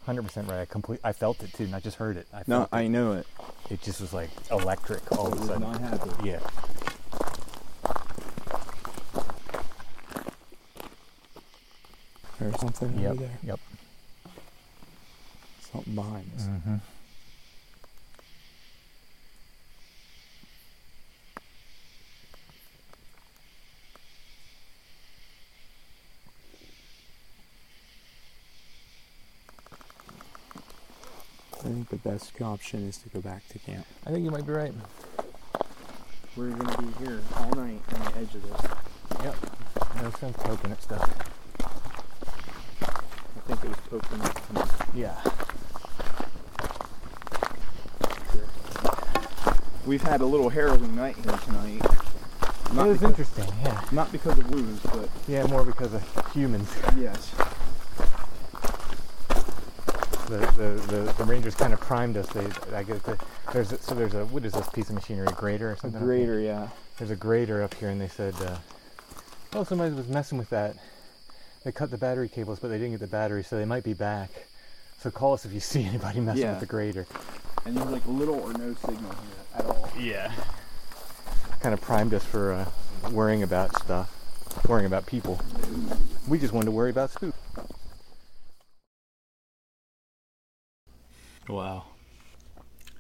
100% 0.08 0.48
right. 0.48 0.60
I 0.60 0.64
complete. 0.64 0.98
I 1.04 1.12
felt 1.12 1.42
it 1.42 1.52
too, 1.52 1.66
not 1.66 1.82
just 1.82 1.98
heard 1.98 2.16
it. 2.16 2.26
I 2.32 2.42
No, 2.46 2.66
I 2.72 2.82
it. 2.84 2.88
know 2.88 3.12
it. 3.12 3.26
It 3.68 3.82
just 3.82 4.00
was 4.00 4.14
like 4.14 4.30
electric 4.50 5.12
all 5.12 5.26
It 5.26 5.34
of 5.34 5.42
a 5.42 5.46
sudden. 5.48 5.60
not 5.60 5.78
happy. 5.78 6.30
Yeah. 6.30 6.40
There's 12.38 12.58
something 12.58 12.98
Yep. 12.98 13.12
over 13.12 13.20
there. 13.20 13.38
Yep. 13.44 13.60
Something 15.72 15.94
behind 15.94 16.30
us. 16.34 16.42
Mm-hmm. 16.46 16.76
I 31.54 31.56
think 31.64 31.88
the 31.90 31.96
best 32.22 32.42
option 32.42 32.86
is 32.88 32.98
to 32.98 33.08
go 33.08 33.20
back 33.20 33.46
to 33.48 33.58
camp. 33.58 33.84
I 34.06 34.10
think 34.10 34.24
you 34.24 34.30
might 34.30 34.46
be 34.46 34.52
right. 34.52 34.72
We're 36.36 36.50
gonna 36.50 36.82
be 36.82 37.04
here 37.04 37.20
all 37.36 37.50
night 37.50 37.80
on 37.94 38.00
the 38.00 38.18
edge 38.18 38.34
of 38.34 38.42
this. 38.42 38.70
Yep. 39.24 39.36
There's 39.96 40.18
some 40.18 40.32
coconut 40.34 40.82
stuff. 40.82 41.02
I 43.36 43.54
think 43.54 43.64
it 43.64 43.68
was 43.68 43.78
coconut 43.90 44.40
tonight. 44.46 44.70
Yeah. 44.94 45.20
We've 49.84 50.02
had 50.02 50.20
a 50.20 50.26
little 50.26 50.48
harrowing 50.48 50.94
night 50.94 51.16
here 51.16 51.36
tonight. 51.44 51.82
Not 52.72 52.86
it 52.86 52.90
was 52.90 52.98
because, 53.00 53.02
interesting. 53.02 53.48
Yeah. 53.64 53.84
Not 53.90 54.12
because 54.12 54.38
of 54.38 54.48
wounds, 54.50 54.80
but 54.84 55.08
Yeah, 55.26 55.44
more 55.48 55.64
because 55.64 55.92
of 55.92 56.32
humans. 56.32 56.70
yes. 56.96 57.34
The 60.32 60.38
the, 60.38 60.96
the, 60.96 61.12
the 61.18 61.24
rangers 61.24 61.54
kind 61.54 61.74
of 61.74 61.80
primed 61.80 62.16
us. 62.16 62.26
They 62.28 62.46
I 62.74 62.82
get 62.84 63.02
the 63.04 63.22
there's 63.52 63.70
a, 63.72 63.76
so 63.78 63.94
there's 63.94 64.14
a 64.14 64.24
what 64.26 64.46
is 64.46 64.54
this 64.54 64.66
piece 64.70 64.88
of 64.88 64.94
machinery? 64.94 65.26
A 65.26 65.32
grader 65.32 65.70
or 65.70 65.76
something? 65.76 65.96
A 66.00 66.04
here? 66.04 66.06
grader, 66.06 66.40
yeah. 66.40 66.68
There's 66.96 67.10
a 67.10 67.16
grader 67.16 67.62
up 67.62 67.74
here, 67.74 67.90
and 67.90 68.00
they 68.00 68.08
said, 68.08 68.34
uh, 68.40 68.56
"Oh, 69.52 69.64
somebody 69.64 69.94
was 69.94 70.08
messing 70.08 70.38
with 70.38 70.48
that. 70.48 70.76
They 71.64 71.72
cut 71.72 71.90
the 71.90 71.98
battery 71.98 72.30
cables, 72.30 72.60
but 72.60 72.68
they 72.68 72.78
didn't 72.78 72.92
get 72.92 73.00
the 73.00 73.06
battery, 73.08 73.42
so 73.44 73.58
they 73.58 73.66
might 73.66 73.84
be 73.84 73.92
back. 73.92 74.30
So 75.00 75.10
call 75.10 75.34
us 75.34 75.44
if 75.44 75.52
you 75.52 75.60
see 75.60 75.84
anybody 75.92 76.20
messing 76.20 76.44
Yeah. 76.44 76.52
with 76.52 76.60
the 76.60 76.66
grader." 76.66 77.06
And 77.66 77.76
there's 77.76 77.90
like 77.90 78.06
little 78.06 78.40
or 78.40 78.54
no 78.54 78.74
signal 78.86 79.10
here 79.10 79.58
at 79.58 79.66
all. 79.66 79.90
Yeah. 80.00 80.32
Kind 81.60 81.74
of 81.74 81.80
primed 81.82 82.14
us 82.14 82.24
for 82.24 82.52
uh, 82.54 82.70
worrying 83.10 83.42
about 83.42 83.76
stuff, 83.82 84.10
worrying 84.66 84.86
about 84.86 85.04
people. 85.04 85.38
We 86.26 86.38
just 86.38 86.54
wanted 86.54 86.66
to 86.66 86.70
worry 86.72 86.88
about 86.90 87.10
spook. 87.10 87.34
Wow. 91.48 91.84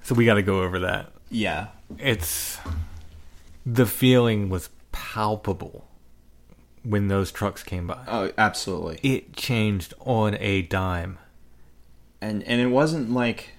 So 0.02 0.14
we 0.14 0.24
got 0.24 0.34
to 0.34 0.42
go 0.42 0.62
over 0.62 0.78
that. 0.80 1.12
Yeah. 1.30 1.68
It's 1.98 2.58
the 3.64 3.86
feeling 3.86 4.48
was 4.50 4.68
palpable 4.90 5.86
when 6.82 7.08
those 7.08 7.30
trucks 7.30 7.62
came 7.62 7.86
by. 7.86 7.98
Oh, 8.08 8.32
absolutely. 8.36 8.98
It 9.02 9.34
changed 9.34 9.94
on 10.00 10.36
a 10.40 10.62
dime. 10.62 11.18
and 12.20 12.42
and 12.44 12.60
it 12.60 12.66
wasn't 12.68 13.10
like 13.12 13.50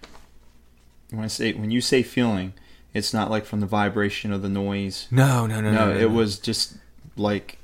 when 1.12 1.24
I 1.24 1.28
say 1.28 1.54
when 1.54 1.72
you 1.72 1.80
say 1.82 2.04
feeling, 2.04 2.54
it's 2.94 3.14
not 3.14 3.30
like 3.32 3.46
from 3.46 3.60
the 3.62 3.66
vibration 3.68 4.32
of 4.34 4.42
the 4.42 4.50
noise. 4.50 5.08
No, 5.10 5.46
no, 5.48 5.62
no, 5.62 5.72
No, 5.72 5.86
no. 5.86 5.94
no, 5.94 5.98
it 5.98 6.02
no. 6.02 6.08
was 6.10 6.38
just 6.40 6.76
like 7.16 7.60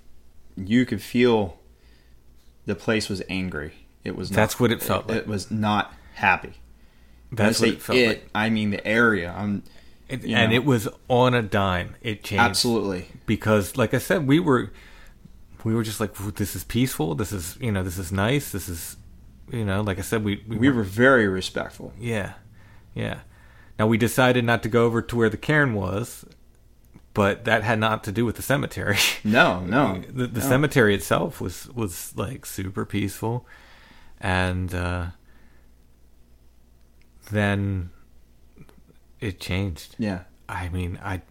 you 0.56 0.85
could 0.85 1.01
feel 1.01 1.57
the 2.65 2.76
place 2.76 3.10
was 3.10 3.22
angry. 3.30 3.73
It 4.03 4.15
was. 4.15 4.31
Not, 4.31 4.35
That's 4.38 4.60
what 4.60 4.72
it 4.72 4.81
felt 4.81 5.10
It, 5.10 5.14
like. 5.14 5.27
was 5.27 5.51
not 5.51 5.93
happy. 6.15 6.53
That's 7.31 7.60
what 7.60 7.69
it 7.69 7.81
felt 7.81 7.97
it, 7.99 8.07
like. 8.07 8.30
I 8.34 8.49
mean 8.49 8.72
the 8.72 8.85
area. 8.88 9.34
I'm 9.35 9.64
It, 10.07 10.23
and 10.23 10.51
know. 10.51 10.56
it 10.56 10.65
was 10.65 10.88
on 11.07 11.34
a 11.34 11.41
dime. 11.41 11.95
It 12.01 12.23
changed 12.23 12.41
absolutely. 12.41 13.07
because, 13.26 13.77
like 13.77 13.93
I 13.93 13.99
said, 13.99 14.27
we 14.27 14.39
were 14.39 14.72
we 15.64 15.76
were 15.76 15.84
just 15.84 15.99
like, 15.99 16.14
this 16.35 16.56
is 16.56 16.64
peaceful. 16.64 17.15
This 17.15 17.31
is 17.31 17.57
you 17.60 17.72
know, 17.72 17.84
this 17.84 17.97
is 17.97 18.11
nice. 18.11 18.51
This 18.51 18.68
is 18.69 18.97
you 19.51 19.65
know, 19.65 19.81
like 19.81 19.97
I 19.99 20.01
said, 20.01 20.23
we 20.23 20.43
We 20.47 20.69
were 20.69 20.84
very 20.84 21.27
respectful. 21.27 21.93
Yeah, 21.99 22.34
yeah. 22.93 23.19
Now 23.77 23.88
we 23.88 23.97
decided 23.97 24.43
not 24.45 24.61
to 24.64 24.69
go 24.69 24.85
over 24.85 25.01
to 25.01 25.15
where 25.15 25.30
the 25.30 25.38
cairn 25.38 25.73
was, 25.73 26.26
but 27.14 27.45
that 27.45 27.64
had 27.64 27.80
not 27.80 28.03
to 28.06 28.11
do 28.11 28.26
with 28.26 28.35
the 28.35 28.41
cemetery. 28.41 28.97
No, 29.23 29.60
no, 29.61 30.01
the, 30.10 30.27
the 30.27 30.39
no. 30.39 30.45
cemetery 30.45 30.95
itself 30.95 31.39
was 31.41 31.68
was 31.69 32.14
like 32.15 32.45
super 32.45 32.85
peaceful, 32.85 33.45
and 34.19 34.73
uh, 34.73 35.07
then 37.31 37.89
it 39.19 39.39
changed. 39.39 39.95
Yeah, 39.97 40.22
I 40.47 40.69
mean, 40.69 40.99
I 41.03 41.22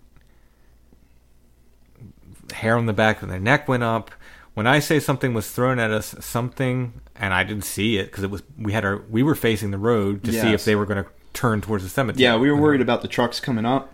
hair 2.52 2.76
on 2.76 2.86
the 2.86 2.92
back 2.92 3.22
of 3.22 3.28
their 3.28 3.40
neck 3.40 3.68
went 3.68 3.82
up. 3.82 4.10
When 4.54 4.66
I 4.66 4.80
say 4.80 4.98
something 4.98 5.34
was 5.34 5.50
thrown 5.50 5.78
at 5.78 5.90
us, 5.90 6.16
something, 6.20 7.00
and 7.14 7.32
I 7.32 7.44
didn't 7.44 7.64
see 7.64 7.98
it 7.98 8.06
because 8.06 8.24
it 8.24 8.30
was 8.30 8.42
we 8.58 8.72
had 8.72 8.84
our 8.84 9.02
we 9.08 9.22
were 9.22 9.36
facing 9.36 9.70
the 9.70 9.78
road 9.78 10.24
to 10.24 10.32
see 10.32 10.48
if 10.48 10.64
they 10.64 10.74
were 10.74 10.86
going 10.86 11.04
to 11.04 11.10
turn 11.32 11.60
towards 11.60 11.84
the 11.84 11.90
cemetery. 11.90 12.24
Yeah, 12.24 12.36
we 12.36 12.50
were 12.50 12.60
worried 12.60 12.80
about 12.80 13.02
the 13.02 13.08
trucks 13.08 13.38
coming 13.38 13.64
up 13.64 13.92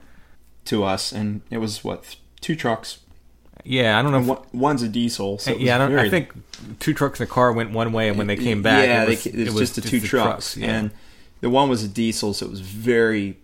to 0.67 0.85
us, 0.85 1.13
and 1.13 1.43
it 1.51 1.59
was 1.59 1.85
what 1.85 2.05
th- 2.05 2.21
two 2.41 2.57
trucks. 2.57 3.01
Yeah, 3.65 3.99
I 3.99 4.03
don't 4.03 4.13
know. 4.13 4.21
If, 4.21 4.27
one, 4.27 4.39
one's 4.53 4.83
a 4.83 4.89
diesel. 4.89 5.39
So 5.39 5.55
yeah, 5.57 5.85
I, 5.85 6.05
I 6.05 6.09
think 6.09 6.33
two 6.81 6.95
trucks 6.95 7.21
and 7.21 7.29
a 7.29 7.33
car 7.33 7.53
went 7.53 7.71
one 7.71 7.93
way, 7.93 8.09
and 8.09 8.17
when 8.17 8.27
they 8.27 8.37
came 8.37 8.63
back, 8.63 8.87
yeah, 8.87 9.05
it 9.05 9.09
was, 9.09 9.27
it 9.27 9.51
was 9.51 9.55
just 9.55 9.75
the 9.75 9.81
two 9.83 10.01
trucks, 10.01 10.57
yeah. 10.57 10.71
and 10.71 10.91
the 11.45 11.51
one 11.51 11.69
was 11.69 11.85
a 11.85 11.89
diesel, 11.89 12.33
so 12.33 12.47
it 12.47 12.51
was 12.51 12.61
very 12.61 13.37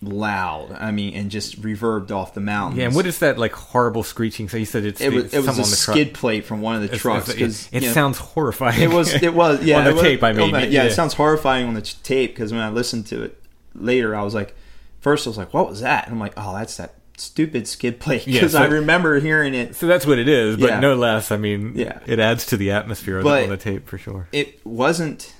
loud. 0.00 0.70
I 0.78 0.92
mean, 0.92 1.14
and 1.14 1.28
just 1.28 1.60
reverbed 1.60 2.12
off 2.12 2.32
the 2.34 2.40
mountains. 2.40 2.78
yeah, 2.78 2.86
and 2.86 2.94
what 2.94 3.04
is 3.04 3.18
that 3.18 3.36
like 3.36 3.52
horrible 3.52 4.04
screeching? 4.04 4.48
So 4.48 4.56
you 4.56 4.64
said 4.64 4.84
it's 4.84 5.00
it 5.00 5.12
was? 5.12 5.30
the- 5.32 5.38
It 5.38 5.40
was 5.40 5.48
a 5.48 5.50
on 5.50 5.56
the 5.56 5.62
truck. 5.76 5.96
skid 5.96 6.14
plate 6.14 6.44
from 6.44 6.60
one 6.60 6.76
of 6.76 6.82
the 6.82 6.86
It's- 6.86 7.00
trucks. 7.00 7.28
it's- 7.30 7.68
it 7.72 7.82
know, 7.82 7.92
sounds 7.92 8.18
horrifying. 8.18 8.80
It 8.80 8.90
was. 8.90 9.12
It 9.12 9.34
was. 9.34 9.62
Yeah, 9.64 9.78
on 9.78 9.84
the 9.86 9.94
was- 9.94 10.02
tape. 10.02 10.22
I 10.22 10.32
mean, 10.32 10.54
oh, 10.54 10.58
yeah, 10.58 10.84
it 10.84 10.92
sounds 10.92 11.14
horrifying 11.14 11.66
on 11.66 11.74
the 11.74 11.82
tape 11.82 12.32
because 12.34 12.52
when 12.52 12.60
I 12.62 12.70
listened 12.70 13.06
to 13.08 13.22
it 13.24 13.42
later, 13.74 14.14
I 14.14 14.22
was 14.22 14.34
like, 14.34 14.54
first 15.00 15.26
I 15.26 15.30
was 15.30 15.36
like, 15.36 15.52
"What 15.52 15.68
was 15.68 15.80
that?" 15.80 16.04
And 16.06 16.14
I'm 16.14 16.20
like, 16.20 16.34
"Oh, 16.36 16.54
that's 16.54 16.76
that 16.76 16.94
stupid 17.16 17.66
skid 17.66 17.98
plate." 17.98 18.24
Yeah, 18.24 18.34
Because 18.34 18.52
so- 18.52 18.62
I 18.62 18.66
remember 18.66 19.18
hearing 19.18 19.52
it. 19.54 19.74
So 19.74 19.88
that's 19.88 20.06
what 20.06 20.18
it 20.20 20.28
is, 20.28 20.56
but 20.58 20.68
Yeah. 20.70 20.78
no 20.80 20.94
less. 20.94 21.32
I 21.32 21.36
mean, 21.38 21.72
Yeah. 21.74 21.98
it 22.06 22.20
adds 22.20 22.46
to 22.46 22.56
the 22.56 22.70
atmosphere 22.70 23.20
But- 23.20 23.42
on 23.42 23.48
the 23.48 23.56
tape 23.56 23.88
for 23.88 23.98
sure. 23.98 24.28
It 24.30 24.60
wasn't 24.64 25.32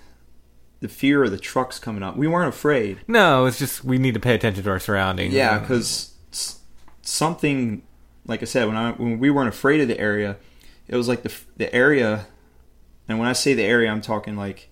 the 0.80 0.88
fear 0.88 1.24
of 1.24 1.30
the 1.30 1.38
trucks 1.38 1.78
coming 1.78 2.02
up. 2.02 2.16
We 2.16 2.26
weren't 2.28 2.48
afraid. 2.48 2.98
No, 3.08 3.46
it's 3.46 3.58
just 3.58 3.84
we 3.84 3.98
need 3.98 4.14
to 4.14 4.20
pay 4.20 4.34
attention 4.34 4.62
to 4.64 4.70
our 4.70 4.78
surroundings. 4.80 5.34
Yeah, 5.34 5.58
because 5.58 6.12
something, 7.02 7.82
like 8.26 8.42
I 8.42 8.44
said, 8.46 8.66
when 8.66 8.76
I 8.76 8.92
when 8.92 9.18
we 9.18 9.30
weren't 9.30 9.48
afraid 9.48 9.80
of 9.80 9.88
the 9.88 9.98
area, 9.98 10.36
it 10.86 10.96
was 10.96 11.08
like 11.08 11.22
the 11.22 11.32
the 11.56 11.72
area, 11.74 12.26
and 13.08 13.18
when 13.18 13.28
I 13.28 13.32
say 13.32 13.54
the 13.54 13.64
area, 13.64 13.90
I'm 13.90 14.00
talking 14.00 14.36
like 14.36 14.68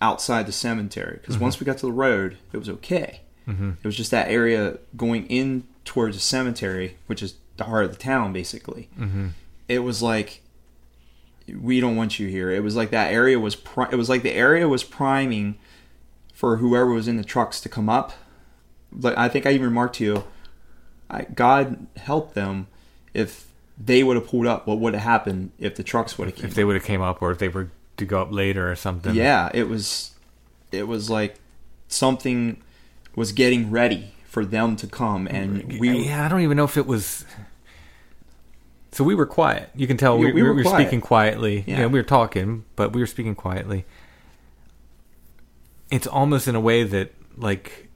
outside 0.00 0.46
the 0.46 0.52
cemetery. 0.52 1.18
Because 1.20 1.38
once 1.38 1.60
we 1.60 1.64
got 1.64 1.78
to 1.78 1.86
the 1.86 1.92
road, 1.92 2.36
it 2.52 2.56
was 2.58 2.68
okay. 2.68 3.20
Mhm. 3.48 3.76
It 3.82 3.84
was 3.86 3.96
just 3.96 4.10
that 4.12 4.28
area 4.28 4.78
going 4.96 5.26
in 5.26 5.64
towards 5.84 6.16
the 6.16 6.22
cemetery, 6.22 6.96
which 7.06 7.22
is 7.22 7.34
the 7.56 7.64
heart 7.64 7.84
of 7.84 7.90
the 7.92 7.98
town, 7.98 8.32
basically. 8.32 8.88
Mhm. 8.98 9.30
It 9.68 9.80
was 9.80 10.00
like 10.02 10.41
we 11.60 11.80
don't 11.80 11.96
want 11.96 12.18
you 12.18 12.28
here. 12.28 12.50
It 12.50 12.62
was 12.62 12.76
like 12.76 12.90
that 12.90 13.12
area 13.12 13.38
was. 13.38 13.56
Pri- 13.56 13.88
it 13.90 13.96
was 13.96 14.08
like 14.08 14.22
the 14.22 14.32
area 14.32 14.68
was 14.68 14.84
priming 14.84 15.58
for 16.32 16.56
whoever 16.56 16.86
was 16.86 17.08
in 17.08 17.16
the 17.16 17.24
trucks 17.24 17.60
to 17.60 17.68
come 17.68 17.88
up. 17.88 18.12
Like 18.92 19.16
I 19.16 19.28
think 19.28 19.46
I 19.46 19.52
even 19.52 19.66
remarked 19.66 19.96
to 19.96 20.04
you, 20.04 20.24
I, 21.08 21.22
God 21.22 21.86
help 21.96 22.34
them 22.34 22.66
if 23.14 23.48
they 23.78 24.02
would 24.02 24.16
have 24.16 24.26
pulled 24.26 24.46
up. 24.46 24.66
What 24.66 24.78
would 24.78 24.94
have 24.94 25.02
happened 25.02 25.52
if 25.58 25.76
the 25.76 25.82
trucks 25.82 26.18
would 26.18 26.28
have 26.28 26.36
came? 26.36 26.46
if 26.46 26.54
they 26.54 26.64
would 26.64 26.76
have 26.76 26.84
came 26.84 27.02
up, 27.02 27.22
or 27.22 27.30
if 27.30 27.38
they 27.38 27.48
were 27.48 27.70
to 27.96 28.04
go 28.04 28.22
up 28.22 28.32
later 28.32 28.70
or 28.70 28.76
something. 28.76 29.14
Yeah, 29.14 29.50
it 29.54 29.68
was. 29.68 30.10
It 30.70 30.88
was 30.88 31.10
like 31.10 31.36
something 31.88 32.62
was 33.14 33.32
getting 33.32 33.70
ready 33.70 34.14
for 34.24 34.44
them 34.44 34.76
to 34.76 34.86
come, 34.86 35.26
and 35.26 35.78
we. 35.78 36.06
yeah, 36.06 36.24
I 36.24 36.28
don't 36.28 36.40
even 36.40 36.56
know 36.56 36.64
if 36.64 36.76
it 36.76 36.86
was. 36.86 37.24
So 38.92 39.04
we 39.04 39.14
were 39.14 39.26
quiet. 39.26 39.70
You 39.74 39.86
can 39.86 39.96
tell 39.96 40.18
Yeah, 40.18 40.26
we, 40.26 40.32
we 40.32 40.42
we 40.42 40.50
were 40.50 40.64
speaking 40.64 41.00
quietly. 41.00 41.64
Yeah. 41.66 41.80
Yeah, 41.80 41.86
we 41.86 41.98
were 41.98 42.02
talking, 42.04 42.64
but 42.76 42.92
we 42.92 43.00
were 43.00 43.06
speaking 43.06 43.34
quietly. 43.34 43.84
It's 45.90 46.06
almost 46.06 46.48
in 46.48 46.54
a 46.54 46.60
way 46.60 46.84
that 46.84 47.12
like 47.36 47.88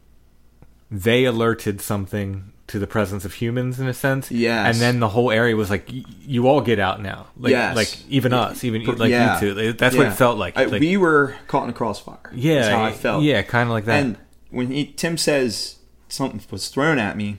they 0.91 1.25
alerted 1.25 1.81
something 1.81 2.53
to 2.69 2.79
the 2.79 2.87
presence 2.87 3.25
of 3.25 3.35
humans 3.35 3.79
in 3.79 3.87
a 3.87 3.95
sense. 3.95 4.31
yeah. 4.31 4.67
and 4.67 4.77
then 4.79 4.99
the 4.99 5.09
whole 5.09 5.31
area 5.31 5.55
was 5.55 5.71
like, 5.71 5.89
y- 5.89 6.03
"You 6.23 6.49
all 6.49 6.61
get 6.61 6.81
out 6.81 7.01
now." 7.01 7.29
Like, 7.37 7.53
Yes. 7.53 7.77
like 7.77 8.11
even 8.11 8.33
us, 8.33 8.65
even 8.65 8.85
like 8.85 9.11
yeah. 9.11 9.35
you 9.41 9.55
two. 9.55 9.73
That's 9.73 9.95
what 9.97 10.07
it 10.09 10.13
felt 10.15 10.37
like. 10.37 10.57
I- 10.59 10.65
Like, 10.65 10.81
we 10.81 10.97
were 10.97 11.37
caught 11.47 11.65
in 11.65 11.71
a 11.71 11.73
crossfire. 11.73 12.19
Yeah, 12.35 12.55
That's 12.63 12.69
how 12.75 12.85
I 12.85 12.93
felt. 12.93 13.23
yeah, 13.23 13.43
kinda 13.43 13.73
like 13.73 13.85
that. 13.85 14.03
And 14.03 14.19
when 14.51 14.71
he, 14.73 14.87
Tim 14.87 15.17
says 15.17 15.77
something 16.09 16.41
was 16.51 16.69
thrown 16.69 16.99
at 16.99 17.17
me, 17.17 17.39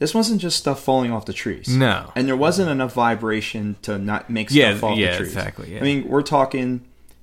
this 0.00 0.12
wasn't 0.14 0.40
just 0.40 0.56
stuff 0.58 0.82
falling 0.82 1.12
off 1.12 1.26
the 1.26 1.32
trees. 1.32 1.68
No. 1.68 2.10
and 2.16 2.26
there 2.26 2.36
wasn't 2.36 2.68
enough 2.70 2.92
vibration 2.94 3.76
to 3.82 3.96
not 3.98 4.28
make 4.28 4.50
stuff 4.50 4.56
Yeah, 4.58 4.74
fall 4.76 4.92
off 4.92 4.98
yeah, 4.98 5.12
the 5.12 5.16
trees. 5.18 5.28
exactly, 5.28 5.68
yeah. 5.70 5.76
exactly. 5.78 5.92
I 5.94 6.00
mean, 6.00 6.08
we're 6.10 6.22
talking 6.22 6.80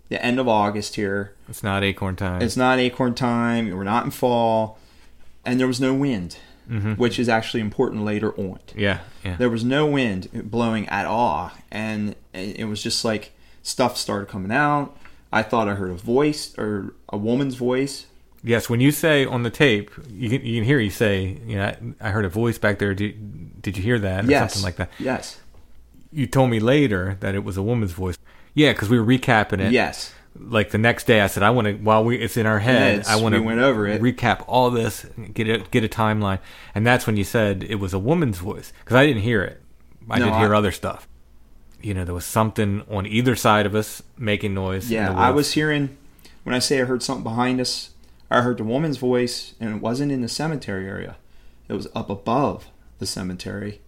the 0.10 0.24
end 0.24 0.40
of 0.40 0.48
August 0.48 0.96
here. 0.96 1.34
it's 1.50 1.62
not 1.64 1.84
acorn 1.84 2.16
time. 2.16 2.42
It's 2.42 2.56
not 2.56 2.80
acorn 2.80 3.14
time. 3.14 3.70
We're 3.76 3.84
not 3.84 4.06
in 4.06 4.12
fall, 4.12 4.80
and 5.44 5.60
there 5.60 5.68
was 5.68 5.82
no 5.82 5.94
wind, 5.94 6.38
Mhm. 6.72 6.98
which 6.98 7.20
is 7.20 7.28
actually 7.28 7.60
important 7.62 8.04
later 8.06 8.32
on. 8.40 8.60
Yeah, 8.76 9.00
yeah. 9.26 9.36
There 9.38 9.50
was 9.50 9.64
no 9.66 9.86
wind 9.86 10.30
blowing 10.50 10.88
at 10.90 11.06
all, 11.06 11.52
and 11.72 12.16
it 12.34 12.68
was 12.70 12.82
just 12.82 13.04
like 13.04 13.32
stuff 13.64 13.98
started 13.98 14.28
coming 14.30 14.52
out. 14.52 14.96
I 15.34 15.44
thought 15.44 15.68
I 15.68 15.74
heard 15.76 15.92
a 15.92 15.96
voice 15.96 16.54
or 16.58 16.94
a 17.10 17.18
woman's 17.18 17.56
voice. 17.56 18.06
Yes, 18.48 18.70
when 18.70 18.80
you 18.80 18.92
say 18.92 19.26
on 19.26 19.44
the 19.44 19.50
tape, 19.50 19.92
you 20.10 20.30
can, 20.30 20.46
you 20.46 20.56
can 20.56 20.64
hear 20.64 20.80
you 20.80 20.90
say, 20.90 21.38
you 21.46 21.58
know, 21.58 21.66
I, 22.02 22.08
I 22.08 22.10
heard 22.12 22.26
a 22.26 22.30
voice 22.30 22.58
back 22.58 22.80
there. 22.80 22.94
Did, 22.96 23.62
did 23.62 23.76
you 23.78 23.84
hear 23.84 24.00
that? 24.00 24.26
Or 24.26 24.30
yes, 24.30 24.54
something 24.54 24.66
like 24.66 24.78
that. 24.78 24.90
Yes, 25.00 25.40
You 26.12 26.28
told 26.28 26.50
me 26.50 26.60
later 26.60 27.18
that 27.20 27.36
it 27.36 27.44
was 27.44 27.58
a 27.58 27.62
woman's 27.64 27.92
voice. 27.92 28.18
Yeah, 28.54 28.72
because 28.72 28.90
we 28.90 29.00
were 29.00 29.06
recapping 29.06 29.60
it. 29.60 29.72
yes, 29.72 30.14
Like 30.40 30.72
the 30.72 30.78
next 30.78 31.06
day, 31.08 31.22
I 31.22 31.28
said, 31.28 31.44
I 31.44 31.50
want 31.52 31.68
to. 31.68 31.74
While 31.74 32.04
we 32.06 32.18
it's 32.18 32.38
in 32.38 32.46
our 32.46 32.60
head, 32.60 33.06
I 33.08 33.18
want 33.18 33.36
to. 33.36 33.40
we 33.42 33.46
went 33.48 33.60
over 33.60 33.86
it. 33.88 34.02
Recap 34.02 34.44
all 34.48 34.72
this, 34.72 35.06
get 35.34 35.48
a 35.50 35.58
get 35.70 35.84
a 35.84 35.88
timeline, 35.90 36.40
and 36.74 36.86
that's 36.88 37.06
when 37.06 37.18
you 37.18 37.24
said 37.24 37.64
it 37.64 37.76
was 37.76 37.94
a 37.94 38.00
woman's 38.00 38.38
voice 38.38 38.72
because 38.80 38.96
I 38.96 39.06
didn't 39.06 39.24
hear 39.24 39.44
it. 39.44 39.62
I 40.10 40.20
No, 40.20 40.26
did 40.26 40.36
hear 40.36 40.56
I- 40.56 40.58
other 40.58 40.72
stuff. 40.72 41.08
You 41.82 41.94
know, 41.94 42.06
there 42.06 42.14
was 42.16 42.26
something 42.26 42.84
on 42.90 43.06
either 43.06 43.36
side 43.36 43.66
of 43.68 43.76
us 43.76 44.02
making 44.18 44.54
noise. 44.56 44.90
yeah. 44.90 45.14
I 45.14 45.30
was 45.32 45.52
hearing 45.54 45.96
when 46.44 46.56
I 46.56 46.60
say 46.60 46.82
I 46.82 46.86
heard 46.86 47.04
something 47.04 47.24
behind 47.24 47.60
us. 47.62 47.92
I 48.30 48.42
heard 48.42 48.58
the 48.58 48.64
woman's 48.64 48.98
voice, 48.98 49.54
and 49.60 49.76
it 49.76 49.82
wasn't 49.82 50.12
in 50.12 50.22
the 50.22 50.28
cemetery 50.28 50.88
area. 50.88 51.16
It 51.70 51.74
was 51.74 51.88
up 51.96 52.10
above 52.10 52.68
the 53.00 53.06
cemetery, 53.06 53.82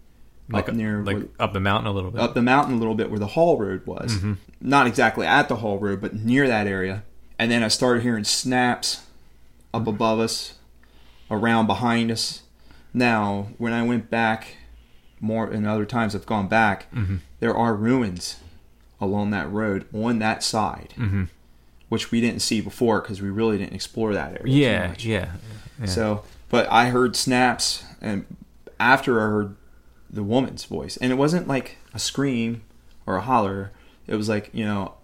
like 0.49 0.69
up 0.69 0.75
near 0.75 1.03
like 1.03 1.17
where- 1.17 1.27
up 1.39 1.53
the 1.53 1.59
mountain 1.59 1.87
a 1.87 1.91
little 1.91 2.11
bit. 2.11 2.21
up 2.21 2.33
the 2.33 2.41
mountain 2.41 2.75
a 2.75 2.77
little 2.77 2.95
bit 2.95 3.09
where 3.09 3.19
the 3.19 3.27
haul 3.27 3.57
road 3.57 3.85
was. 3.85 4.13
Mhm. 4.17 4.37
Not 4.61 4.87
exactly 4.87 5.25
at 5.25 5.47
the 5.49 5.57
haul 5.57 5.77
road, 5.79 6.01
but 6.01 6.13
near 6.15 6.47
that 6.47 6.67
area. 6.67 7.03
And 7.37 7.49
then 7.51 7.63
I 7.63 7.67
started 7.69 8.03
hearing 8.03 8.23
snaps 8.23 9.03
up 9.73 9.87
above 9.87 10.19
us, 10.19 10.53
around 11.31 11.67
behind 11.67 12.11
us. 12.11 12.41
Now, 12.93 13.47
when 13.57 13.71
I 13.73 13.83
went 13.83 14.09
back, 14.09 14.57
more 15.21 15.49
and 15.49 15.67
other 15.67 15.85
times 15.85 16.15
I've 16.15 16.25
gone 16.25 16.47
back, 16.47 16.91
Mhm. 16.93 17.19
there 17.39 17.55
are 17.55 17.75
ruins 17.75 18.37
along 19.01 19.31
that 19.31 19.49
road 19.51 19.85
on 19.93 20.19
that 20.19 20.43
side, 20.43 20.93
Mhm. 20.97 21.27
Which 21.89 22.11
we 22.11 22.21
didn't 22.21 22.39
see 22.39 22.61
before 22.61 23.01
because 23.01 23.21
we 23.21 23.29
really 23.29 23.57
didn't 23.57 23.73
explore 23.73 24.13
that 24.13 24.39
area. 24.39 24.53
Yeah, 24.53 24.93
yeah, 24.99 25.31
yeah. 25.79 25.85
So, 25.85 26.23
but 26.49 26.71
I 26.71 26.89
heard 26.89 27.15
snaps, 27.15 27.83
and 28.01 28.25
after 28.79 29.19
I 29.19 29.25
heard 29.25 29.55
the 30.09 30.23
woman's 30.23 30.65
voice, 30.65 30.97
and 30.97 31.11
it 31.11 31.15
wasn't 31.15 31.47
like 31.47 31.77
a 31.93 31.99
scream 31.99 32.63
or 33.05 33.17
a 33.17 33.21
holler. 33.21 33.71
It 34.07 34.15
was 34.15 34.27
like 34.27 34.49
you 34.53 34.65
know, 34.65 34.95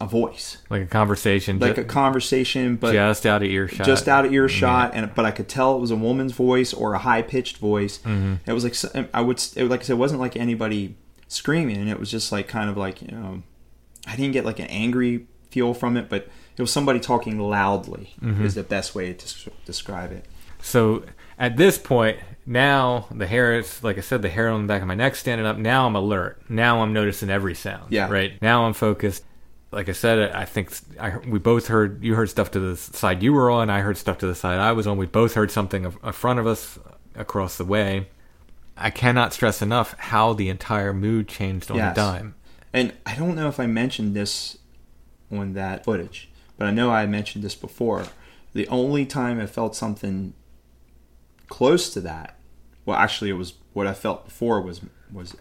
a 0.00 0.06
voice, 0.06 0.58
like 0.68 0.82
a 0.82 0.86
conversation, 0.86 1.58
like 1.60 1.78
a 1.78 1.84
conversation, 1.84 2.74
but 2.76 2.92
just 2.92 3.24
out 3.24 3.42
of 3.42 3.48
earshot, 3.48 3.86
just 3.86 4.08
out 4.08 4.24
of 4.24 4.32
earshot, 4.32 4.92
and 4.94 5.14
but 5.14 5.24
I 5.24 5.30
could 5.30 5.48
tell 5.48 5.76
it 5.76 5.80
was 5.80 5.90
a 5.92 5.96
woman's 5.96 6.32
voice 6.32 6.72
or 6.72 6.94
a 6.94 6.98
high 6.98 7.22
pitched 7.22 7.58
voice. 7.58 7.98
Mhm. 7.98 8.38
It 8.46 8.52
was 8.52 8.64
like 8.64 9.08
I 9.14 9.20
would 9.20 9.42
it, 9.54 9.64
like 9.64 9.80
I 9.80 9.82
said, 9.84 9.92
it 9.94 9.96
wasn't 9.96 10.20
like 10.20 10.36
anybody 10.36 10.96
screaming. 11.28 11.86
It 11.88 12.00
was 12.00 12.10
just 12.10 12.32
like 12.32 12.48
kind 12.48 12.68
of 12.68 12.76
like 12.76 13.00
you 13.02 13.08
know, 13.12 13.42
I 14.06 14.16
didn't 14.16 14.32
get 14.32 14.44
like 14.44 14.58
an 14.58 14.66
angry 14.66 15.26
feel 15.50 15.74
from 15.74 15.96
it, 15.96 16.08
but 16.08 16.28
it 16.56 16.62
was 16.62 16.70
somebody 16.72 17.00
talking 17.00 17.38
loudly. 17.38 18.14
Mhm. 18.22 18.42
Is 18.44 18.54
the 18.54 18.62
best 18.62 18.94
way 18.94 19.12
to 19.12 19.50
describe 19.64 20.12
it. 20.12 20.24
So 20.60 21.04
at 21.38 21.56
this 21.56 21.78
point, 21.78 22.18
now 22.44 23.06
the 23.14 23.26
hair 23.26 23.58
is 23.58 23.82
like 23.84 23.96
I 23.98 24.00
said, 24.00 24.22
the 24.22 24.28
hair 24.28 24.48
on 24.48 24.62
the 24.62 24.68
back 24.68 24.82
of 24.82 24.88
my 24.88 24.94
neck 24.94 25.14
standing 25.16 25.46
up. 25.46 25.56
Now 25.56 25.86
I'm 25.86 25.94
alert. 25.94 26.40
Now 26.48 26.82
I'm 26.82 26.92
noticing 26.92 27.30
every 27.30 27.54
sound. 27.54 27.84
Yeah. 27.90 28.10
Right. 28.10 28.40
Now 28.42 28.64
I'm 28.66 28.72
focused. 28.74 29.24
Like 29.70 29.88
I 29.90 29.92
said, 29.92 30.32
I 30.32 30.46
think 30.46 30.72
I, 30.98 31.18
we 31.18 31.38
both 31.38 31.66
heard. 31.68 32.02
You 32.02 32.14
heard 32.14 32.30
stuff 32.30 32.50
to 32.52 32.58
the 32.60 32.74
side 32.76 33.22
you 33.22 33.34
were 33.34 33.50
on. 33.50 33.68
I 33.68 33.80
heard 33.80 33.98
stuff 33.98 34.16
to 34.18 34.26
the 34.26 34.34
side 34.34 34.58
I 34.58 34.72
was 34.72 34.86
on. 34.86 34.96
We 34.96 35.04
both 35.06 35.34
heard 35.34 35.50
something 35.50 35.84
in 35.84 35.92
in 36.02 36.12
front 36.12 36.38
of 36.40 36.46
us 36.46 36.78
across 37.14 37.56
the 37.58 37.64
way. 37.66 38.08
I 38.78 38.90
cannot 38.90 39.32
stress 39.34 39.60
enough 39.60 39.94
how 39.98 40.32
the 40.32 40.48
entire 40.48 40.92
mood 40.94 41.28
changed 41.28 41.70
on 41.70 41.76
Yes. 41.78 41.92
a 41.92 41.94
dime. 41.96 42.34
And 42.72 42.92
I 43.04 43.14
don't 43.16 43.34
know 43.34 43.48
if 43.48 43.58
I 43.60 43.66
mentioned 43.66 44.14
this 44.16 44.56
on 45.30 45.52
that 45.54 45.84
footage, 45.84 46.28
but 46.56 46.66
I 46.66 46.70
know 46.70 46.90
I 46.90 47.06
mentioned 47.06 47.44
this 47.44 47.54
before. 47.54 48.06
The 48.54 48.66
only 48.68 49.04
time 49.06 49.40
I 49.40 49.46
felt 49.46 49.76
something 49.76 50.32
close 51.48 51.90
to 51.90 52.00
that, 52.02 52.36
well, 52.84 52.96
actually, 52.98 53.30
it 53.30 53.34
was 53.34 53.54
what 53.72 53.86
I 53.86 53.94
felt 53.94 54.24
before 54.24 54.60
was 54.60 54.80
was 55.12 55.36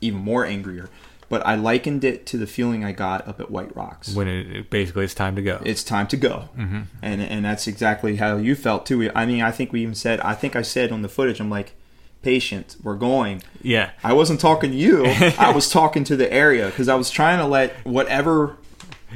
even 0.00 0.20
more 0.20 0.44
angrier. 0.44 0.88
But 1.28 1.46
I 1.46 1.54
likened 1.54 2.02
it 2.02 2.26
to 2.26 2.36
the 2.38 2.46
feeling 2.46 2.84
I 2.84 2.90
got 2.90 3.26
up 3.28 3.38
at 3.38 3.52
White 3.52 3.74
Rocks. 3.76 4.12
When 4.14 4.26
it, 4.26 4.68
basically 4.68 5.04
it's 5.04 5.14
time 5.14 5.36
to 5.36 5.42
go. 5.42 5.60
It's 5.64 5.84
time 5.84 6.08
to 6.08 6.16
go, 6.16 6.48
Mhm. 6.58 6.86
and 7.02 7.22
and 7.22 7.44
that's 7.44 7.68
exactly 7.68 8.16
how 8.16 8.36
you 8.36 8.56
felt 8.56 8.84
too. 8.84 9.10
I 9.14 9.26
mean, 9.26 9.40
I 9.42 9.52
think 9.52 9.72
we 9.72 9.82
even 9.82 9.94
said, 9.94 10.18
I 10.20 10.34
think 10.34 10.56
I 10.56 10.62
said 10.62 10.90
on 10.90 11.02
the 11.02 11.08
footage, 11.08 11.38
I'm 11.40 11.48
like, 11.50 11.74
patient. 12.22 12.76
We're 12.82 12.96
going." 12.96 13.42
Yeah. 13.62 13.90
I 14.02 14.12
wasn't 14.12 14.40
talking 14.40 14.72
to 14.72 14.76
you. 14.76 15.04
I 15.38 15.52
was 15.52 15.70
talking 15.70 16.02
to 16.04 16.16
the 16.16 16.30
area 16.32 16.66
because 16.66 16.88
I 16.88 16.96
was 16.96 17.10
trying 17.10 17.38
to 17.38 17.46
let 17.46 17.74
whatever 17.86 18.56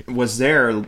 was 0.07 0.39
there 0.39 0.85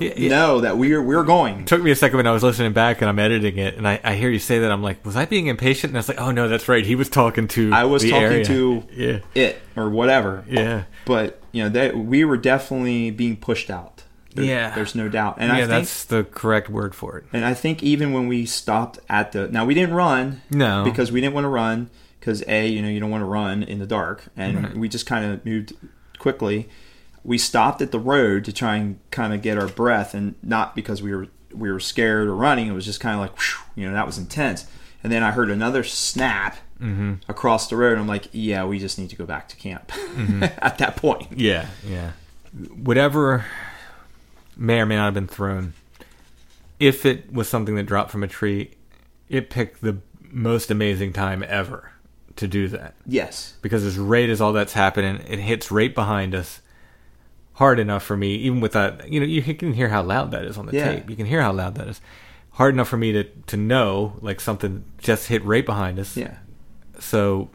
yeah. 0.00 0.28
know 0.28 0.60
that 0.60 0.78
we're 0.78 1.02
we're 1.02 1.24
going. 1.24 1.62
It 1.62 1.66
took 1.66 1.82
me 1.82 1.90
a 1.90 1.96
second 1.96 2.16
when 2.18 2.26
I 2.26 2.30
was 2.30 2.44
listening 2.44 2.72
back 2.72 3.00
and 3.00 3.08
I'm 3.08 3.18
editing 3.18 3.58
it, 3.58 3.74
and 3.74 3.88
I, 3.88 4.00
I 4.04 4.14
hear 4.14 4.30
you 4.30 4.38
say 4.38 4.60
that. 4.60 4.70
I'm 4.70 4.82
like, 4.84 5.04
was 5.04 5.16
I 5.16 5.24
being 5.24 5.48
impatient? 5.48 5.90
And 5.90 5.96
I 5.96 6.00
was 6.00 6.08
like, 6.08 6.20
oh 6.20 6.30
no, 6.30 6.46
that's 6.48 6.68
right. 6.68 6.86
He 6.86 6.94
was 6.94 7.08
talking 7.08 7.48
to. 7.48 7.72
I 7.72 7.84
was 7.84 8.02
talking 8.04 8.14
area. 8.22 8.44
to 8.44 8.84
Yeah. 8.92 9.18
it 9.34 9.60
or 9.76 9.90
whatever. 9.90 10.44
Yeah. 10.48 10.84
But 11.06 11.42
you 11.50 11.64
know 11.64 11.68
that 11.70 11.96
we 11.96 12.24
were 12.24 12.36
definitely 12.36 13.10
being 13.10 13.36
pushed 13.36 13.68
out. 13.68 14.04
There- 14.34 14.44
Yeah. 14.44 14.72
There's 14.76 14.94
no 14.94 15.08
doubt. 15.08 15.36
And 15.38 15.48
yeah, 15.48 15.54
I 15.54 15.58
think 15.58 15.70
that's 15.70 16.04
the 16.04 16.22
correct 16.22 16.68
word 16.68 16.94
for 16.94 17.18
it. 17.18 17.24
and 17.32 17.44
I 17.44 17.52
think 17.54 17.82
even 17.82 18.12
when 18.12 18.28
we 18.28 18.46
stopped 18.46 19.00
at 19.08 19.32
the 19.32 19.48
now 19.48 19.64
we 19.64 19.74
didn't 19.74 19.94
run 19.96 20.42
No. 20.50 20.84
because 20.84 21.10
we 21.10 21.20
didn't 21.20 21.34
want 21.34 21.46
to 21.46 21.48
run 21.48 21.90
because 22.20 22.44
a 22.46 22.64
you 22.68 22.80
know 22.80 22.88
you 22.88 23.00
don't 23.00 23.10
want 23.10 23.22
to 23.22 23.26
run 23.26 23.64
in 23.64 23.80
the 23.80 23.86
dark 23.88 24.26
and 24.36 24.62
Right. 24.62 24.76
we 24.76 24.88
just 24.88 25.04
kind 25.06 25.24
of 25.24 25.44
moved 25.44 25.72
quickly. 26.20 26.68
We 27.24 27.36
stopped 27.38 27.82
at 27.82 27.90
the 27.92 27.98
road 27.98 28.44
to 28.46 28.52
try 28.52 28.76
and 28.76 28.98
kind 29.10 29.32
of 29.34 29.42
get 29.42 29.58
our 29.58 29.68
breath 29.68 30.14
and 30.14 30.34
not 30.42 30.74
because 30.74 31.02
we 31.02 31.14
were 31.14 31.28
we 31.52 31.70
were 31.70 31.80
scared 31.80 32.28
or 32.28 32.34
running. 32.34 32.68
It 32.68 32.72
was 32.72 32.84
just 32.84 33.00
kind 33.00 33.14
of 33.14 33.20
like 33.20 33.36
whew, 33.38 33.82
you 33.82 33.86
know 33.88 33.94
that 33.94 34.06
was 34.06 34.18
intense. 34.18 34.66
And 35.02 35.10
then 35.12 35.22
I 35.22 35.30
heard 35.30 35.50
another 35.50 35.84
snap 35.84 36.56
Mm-hmm. 36.80 37.16
across 37.28 37.68
the 37.68 37.76
road. 37.76 37.98
I'm 37.98 38.06
like, 38.06 38.28
yeah, 38.32 38.64
we 38.64 38.78
just 38.78 38.98
need 38.98 39.10
to 39.10 39.16
go 39.16 39.26
back 39.26 39.48
to 39.48 39.56
camp 39.56 39.88
Mm-hmm. 39.88 40.44
at 40.44 40.78
that 40.78 40.96
point. 40.96 41.26
Yeah, 41.36 41.66
yeah. 41.86 42.12
Whatever 42.74 43.44
may 44.56 44.80
or 44.80 44.86
may 44.86 44.96
not 44.96 45.04
have 45.06 45.14
been 45.14 45.26
thrown, 45.26 45.74
if 46.78 47.04
it 47.04 47.30
was 47.30 47.50
something 47.50 47.74
that 47.74 47.82
dropped 47.84 48.10
from 48.10 48.22
a 48.22 48.28
tree, 48.28 48.70
it 49.28 49.50
picked 49.50 49.82
the 49.82 49.98
most 50.30 50.70
amazing 50.70 51.12
time 51.12 51.44
ever 51.46 51.90
to 52.36 52.48
do 52.48 52.66
that. 52.68 52.94
Yes. 53.04 53.56
Because 53.60 53.84
as 53.84 53.98
right 53.98 54.30
as 54.30 54.40
all 54.40 54.54
that's 54.54 54.72
happening, 54.72 55.16
it 55.28 55.38
hits 55.38 55.70
right 55.70 55.94
behind 55.94 56.34
us 56.34 56.62
hard 57.60 57.78
enough 57.78 58.02
for 58.02 58.16
me, 58.16 58.36
even 58.36 58.58
with 58.62 58.72
that, 58.72 59.12
you 59.12 59.20
know, 59.20 59.26
you 59.26 59.42
can 59.54 59.74
hear 59.74 59.90
how 59.90 60.02
loud 60.02 60.30
that 60.30 60.44
is 60.46 60.56
on 60.56 60.64
the 60.64 60.72
Yeah. 60.74 60.92
tape. 60.94 61.10
You 61.10 61.14
can 61.16 61.26
hear 61.26 61.42
how 61.42 61.52
loud 61.52 61.74
that 61.74 61.88
is. 61.88 62.00
Hard 62.52 62.72
enough 62.72 62.88
for 62.88 62.96
me 62.96 63.12
to, 63.12 63.24
to 63.48 63.56
know, 63.58 64.14
like, 64.22 64.40
something 64.40 64.82
just 64.96 65.28
hit 65.28 65.44
right 65.44 65.64
behind 65.66 65.98
us. 65.98 66.16
Yeah. 66.16 66.36
So, 66.98 67.50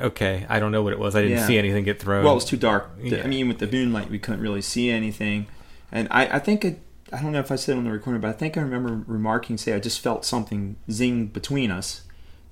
okay, 0.00 0.44
I 0.48 0.58
don't 0.58 0.72
know 0.72 0.82
what 0.82 0.92
it 0.92 0.98
was. 0.98 1.14
I 1.14 1.22
didn't 1.22 1.38
Yeah. 1.38 1.46
see 1.46 1.58
anything 1.58 1.84
get 1.84 2.00
thrown. 2.00 2.24
Well, 2.24 2.32
it 2.32 2.42
was 2.42 2.44
too 2.44 2.56
dark. 2.56 2.90
Yeah. 3.00 3.22
I 3.22 3.28
mean, 3.28 3.46
with 3.46 3.58
the 3.58 3.68
moonlight, 3.68 4.10
we 4.10 4.18
couldn't 4.18 4.40
really 4.40 4.62
see 4.62 4.90
anything. 4.90 5.46
And 5.92 6.08
I, 6.10 6.26
I 6.26 6.38
think 6.40 6.64
it, 6.64 6.80
I 7.12 7.22
don't 7.22 7.30
know 7.30 7.38
if 7.38 7.52
I 7.52 7.56
said 7.56 7.76
it 7.76 7.78
on 7.78 7.84
the 7.84 7.92
recording, 7.92 8.20
but 8.20 8.28
I 8.28 8.32
think 8.32 8.56
I 8.56 8.60
remember 8.62 9.00
remarking, 9.06 9.58
say, 9.58 9.74
I 9.74 9.78
just 9.78 10.00
felt 10.00 10.24
something 10.24 10.74
zing 10.90 11.26
between 11.26 11.70
us, 11.70 12.02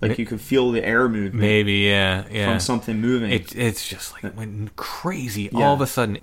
like 0.00 0.16
you 0.16 0.26
could 0.26 0.40
feel 0.40 0.70
the 0.70 0.84
air 0.86 1.08
movement 1.08 1.40
Maybe, 1.40 1.72
yeah, 1.90 2.22
yeah. 2.30 2.50
from 2.50 2.60
something 2.60 3.00
moving. 3.00 3.32
It, 3.32 3.54
it's 3.56 3.88
just 3.88 4.12
like 4.12 4.22
it 4.22 4.36
went 4.36 4.76
crazy 4.76 5.50
Yeah. 5.52 5.64
all 5.66 5.74
of 5.74 5.80
a 5.80 5.88
sudden, 5.88 6.18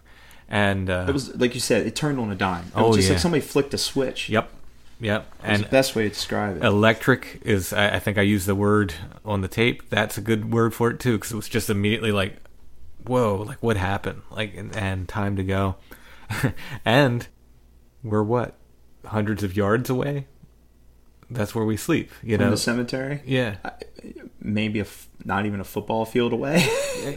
and 0.51 0.89
uh, 0.89 1.05
it 1.07 1.11
was 1.13 1.35
like 1.37 1.55
you 1.55 1.59
said, 1.59 1.87
it 1.87 1.95
turned 1.95 2.19
on 2.19 2.29
a 2.31 2.35
dime. 2.35 2.65
It 2.67 2.71
Oh, 2.75 2.89
was 2.89 2.97
just 2.97 3.07
yeah. 3.07 3.13
like 3.15 3.21
somebody 3.21 3.41
flicked 3.41 3.73
a 3.73 3.77
switch. 3.79 4.29
Yep, 4.29 4.49
yep. 4.99 5.31
And 5.43 5.63
the 5.63 5.69
best 5.69 5.95
way 5.95 6.03
to 6.03 6.09
describe 6.09 6.57
it. 6.57 6.63
electric 6.63 7.39
is. 7.43 7.73
I, 7.73 7.95
I 7.95 7.99
think 7.99 8.17
I 8.19 8.21
used 8.21 8.45
the 8.45 8.55
word 8.55 8.93
on 9.25 9.41
the 9.41 9.47
tape. 9.47 9.89
That's 9.89 10.17
a 10.17 10.21
good 10.21 10.51
word 10.53 10.73
for 10.75 10.91
it 10.91 10.99
too, 10.99 11.13
because 11.17 11.31
it 11.31 11.35
was 11.37 11.49
just 11.49 11.69
immediately 11.69 12.11
like, 12.11 12.35
"Whoa!" 13.07 13.37
Like 13.47 13.63
what 13.63 13.77
happened? 13.77 14.21
Like 14.29 14.55
and, 14.55 14.75
and 14.75 15.07
time 15.07 15.35
to 15.37 15.43
go, 15.43 15.75
and 16.85 17.27
we're 18.03 18.23
what 18.23 18.55
hundreds 19.05 19.43
of 19.43 19.55
yards 19.55 19.89
away. 19.89 20.27
That's 21.29 21.55
where 21.55 21.63
we 21.63 21.77
sleep. 21.77 22.11
You 22.21 22.35
From 22.35 22.45
know, 22.47 22.51
the 22.51 22.57
cemetery, 22.57 23.21
yeah. 23.25 23.55
maybe 24.41 24.79
a 24.79 24.83
f- 24.83 25.07
not 25.23 25.45
even 25.45 25.61
a 25.61 25.63
football 25.63 26.03
field 26.03 26.33
away. 26.33 26.55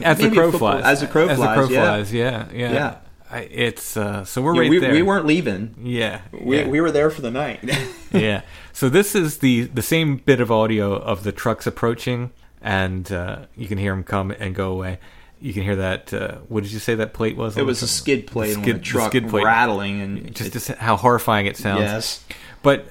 As 0.01 0.19
the 0.19 0.27
a 0.31 0.31
crow 0.31 0.51
football- 0.51 0.79
flies. 0.79 0.85
As 0.85 1.01
the 1.01 1.07
crow 1.07 1.25
flies. 1.25 1.37
As 1.37 1.39
the 1.39 1.53
crow 1.53 1.67
yeah. 1.67 1.81
flies. 1.83 2.13
Yeah, 2.13 2.47
yeah. 2.53 2.71
Yeah. 2.73 2.87
I, 2.87 2.97
it's 3.33 3.97
uh, 3.97 4.23
so 4.25 4.41
we're 4.41 4.55
Yeah, 4.55 4.61
right 4.61 4.69
we, 4.69 4.79
there. 4.79 4.91
we 4.91 5.01
weren't 5.01 5.25
leaving. 5.25 5.75
Yeah, 5.81 6.21
We, 6.31 6.59
yeah. 6.59 6.67
we 6.67 6.79
were 6.81 6.91
there 6.91 7.09
for 7.09 7.21
the 7.21 7.31
night. 7.31 7.59
yeah. 8.11 8.41
So 8.73 8.89
this 8.89 9.15
is 9.15 9.39
the 9.39 9.63
the 9.63 9.81
same 9.81 10.17
bit 10.17 10.39
of 10.41 10.51
audio 10.51 10.93
of 10.95 11.23
the 11.23 11.31
trucks 11.31 11.65
approaching, 11.67 12.31
and 12.61 13.11
uh, 13.11 13.45
you 13.55 13.67
can 13.67 13.77
hear 13.77 13.91
them 13.93 14.03
come 14.03 14.31
and 14.31 14.53
go 14.55 14.71
away. 14.71 14.99
You 15.41 15.53
can 15.53 15.63
hear 15.63 15.75
that. 15.75 16.13
Uh, 16.13 16.35
what 16.47 16.63
did 16.63 16.71
you 16.71 16.79
say 16.79 16.95
that 16.95 17.13
plate 17.13 17.35
was? 17.35 17.57
It 17.57 17.65
was 17.65 17.81
a 17.81 17.87
skid 17.87 18.25
plate 18.27 18.55
on 18.55 18.63
skid- 18.63 18.75
the 18.77 18.79
truck 18.79 19.11
skid 19.11 19.27
plate. 19.29 19.43
rattling 19.43 20.01
and 20.01 20.35
Just, 20.35 20.49
it- 20.49 20.53
just 20.53 20.67
how 20.69 20.95
horrifying 20.95 21.45
it 21.45 21.57
sounds. 21.57 21.81
Yes. 21.81 22.25
But 22.63 22.87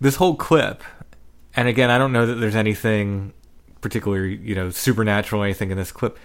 this 0.00 0.16
whole 0.16 0.36
clip, 0.36 0.82
and 1.56 1.66
again, 1.68 1.90
I 1.90 1.98
don't 1.98 2.12
know 2.12 2.24
that 2.26 2.34
there's 2.36 2.54
anything 2.56 3.32
particularly, 3.80 4.36
you 4.36 4.54
know, 4.54 4.70
supernatural 4.70 5.42
or 5.42 5.44
anything 5.44 5.70
in 5.70 5.76
this 5.76 5.92
clip, 5.92 6.18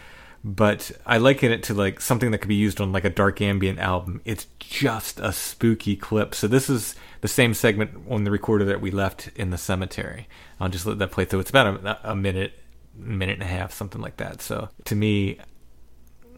but 0.44 0.92
I 1.06 1.18
liken 1.18 1.52
it 1.52 1.64
to 1.64 1.74
like 1.74 2.02
something 2.02 2.32
that 2.32 2.40
could 2.40 2.50
be 2.50 2.56
used 2.56 2.82
on 2.82 2.92
like 2.92 3.06
a 3.06 3.10
dark 3.10 3.40
ambient 3.40 3.80
album. 3.80 4.22
It's 4.26 4.48
just 4.60 5.20
a 5.20 5.32
spooky 5.32 5.96
clip. 5.96 6.36
So 6.36 6.48
this 6.48 6.70
is 6.70 6.96
the 7.22 7.30
same 7.30 7.54
segment 7.54 7.92
on 8.10 8.26
the 8.26 8.32
recorder 8.32 8.66
that 8.66 8.82
we 8.82 8.92
left 8.92 9.30
in 9.36 9.52
the 9.52 9.58
cemetery. 9.58 10.28
I'll 10.60 10.70
just 10.70 10.86
let 10.86 11.00
that 11.00 11.12
play 11.12 11.24
through. 11.24 11.40
It's 11.40 11.50
about 11.50 11.86
a, 11.86 12.12
a 12.12 12.16
minute, 12.16 12.60
minute 12.94 13.34
and 13.34 13.44
a 13.44 13.48
half, 13.48 13.72
something 13.72 14.02
like 14.02 14.18
that. 14.18 14.42
So 14.42 14.70
to 14.84 14.96
me, 14.96 15.40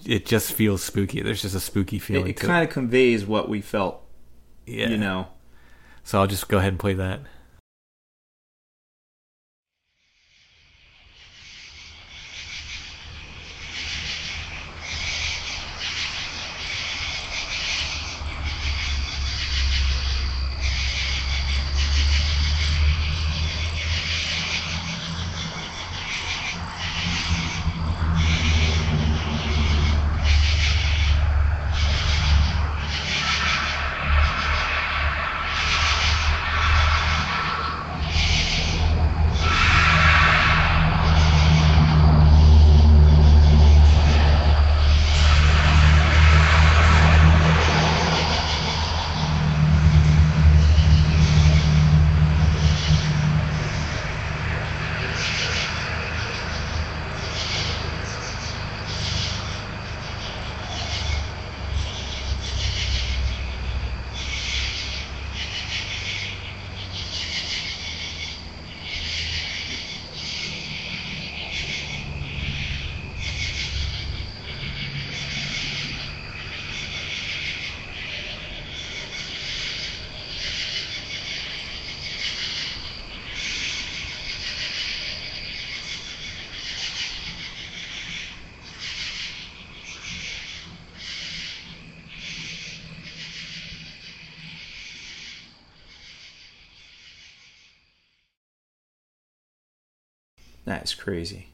it 0.06 0.28
just 0.28 0.54
feels 0.54 0.84
spooky. 0.84 1.24
There's 1.24 1.42
just 1.42 1.56
a 1.56 1.60
spooky 1.60 1.98
feeling 1.98 2.28
it, 2.28 2.42
it 2.42 2.46
kind 2.46 2.64
of 2.64 2.72
conveys 2.72 3.26
what 3.26 3.50
we 3.50 3.62
felt. 3.62 4.04
Yeah. 4.68 4.90
You 4.90 4.98
know. 4.98 5.30
So 6.04 6.20
I'll 6.20 6.28
just 6.28 6.48
go 6.48 6.60
ahead 6.60 6.74
and 6.74 6.80
play 6.80 6.94
that. 6.94 7.22
That 100.66 100.84
is 100.84 100.94
crazy. 100.94 101.50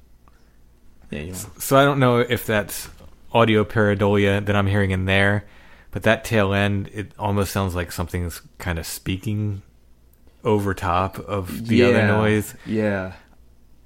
Yeah, 1.09 1.21
you. 1.21 1.33
So 1.33 1.77
I 1.77 1.83
don't 1.83 1.99
know 1.99 2.19
if 2.19 2.45
that's 2.45 2.89
audio 3.33 3.63
pareidolia 3.63 4.45
that 4.45 4.55
I'm 4.55 4.67
hearing 4.67 4.91
in 4.91 5.05
there, 5.05 5.45
but 5.91 6.03
that 6.03 6.23
tail 6.23 6.53
end 6.53 6.89
it 6.93 7.11
almost 7.19 7.51
sounds 7.51 7.75
like 7.75 7.91
something's 7.91 8.41
kind 8.57 8.79
of 8.79 8.85
speaking 8.85 9.61
over 10.43 10.73
top 10.73 11.19
of 11.19 11.67
the 11.67 11.83
other 11.83 12.07
noise. 12.07 12.55
Yeah. 12.65 13.13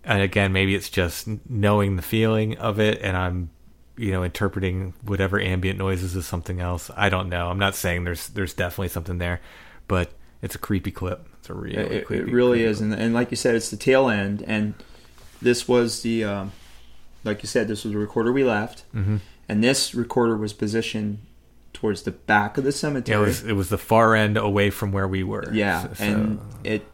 And 0.04 0.22
again, 0.22 0.54
maybe 0.54 0.76
it's 0.76 0.90
just 0.90 1.28
knowing 1.50 1.96
the 1.96 2.04
feeling 2.04 2.58
of 2.60 2.80
it, 2.80 3.02
and 3.02 3.18
I'm, 3.18 3.50
you 3.98 4.12
know, 4.12 4.24
interpreting 4.24 4.94
whatever 5.02 5.40
ambient 5.40 5.80
noises 5.80 6.16
as 6.16 6.28
something 6.28 6.62
else. 6.62 6.92
I 6.96 7.10
don't 7.10 7.28
know. 7.28 7.50
I'm 7.50 7.58
not 7.58 7.74
saying 7.74 8.04
there's 8.04 8.28
there's 8.30 8.54
definitely 8.54 8.90
something 8.90 9.18
there, 9.18 9.42
but 9.88 10.12
it's 10.44 10.54
a 10.54 10.60
creepy 10.60 10.92
clip. 10.92 11.28
It's 11.40 11.50
a 11.50 11.56
really 11.56 11.76
It, 11.76 11.92
it 11.92 12.10
really 12.10 12.60
creepy 12.60 12.64
is, 12.70 12.82
and, 12.82 12.94
and 12.94 13.16
like 13.16 13.32
you 13.32 13.38
said, 13.38 13.56
it's 13.56 13.72
the 13.72 13.78
tail 13.78 14.08
end, 14.10 14.44
and 14.46 14.76
this 15.46 15.68
was 15.68 16.02
the, 16.02 16.24
um, 16.24 16.52
like 17.24 17.42
you 17.44 17.48
said, 17.48 17.68
this 17.68 17.84
was 17.84 17.94
the 17.94 18.00
recorder 18.00 18.32
we 18.34 18.44
left, 18.44 18.84
Mhm. 18.94 19.20
and 19.48 19.64
this 19.64 19.94
recorder 19.96 20.36
was 20.36 20.52
positioned 20.54 21.20
towards 21.72 22.02
the 22.04 22.12
back 22.12 22.58
of 22.58 22.64
the 22.64 22.70
Yeah, 22.72 22.76
cemetery. 22.76 23.18
it 23.24 23.26
was 23.26 23.44
it 23.44 23.54
was 23.54 23.70
the 23.70 23.78
far 23.78 24.16
end 24.16 24.38
away 24.38 24.70
from 24.70 24.92
where 24.92 25.08
we 25.08 25.24
were. 25.24 25.52
Yeah, 25.54 25.94
So- 25.94 26.04
and 26.04 26.40
it 26.64 26.88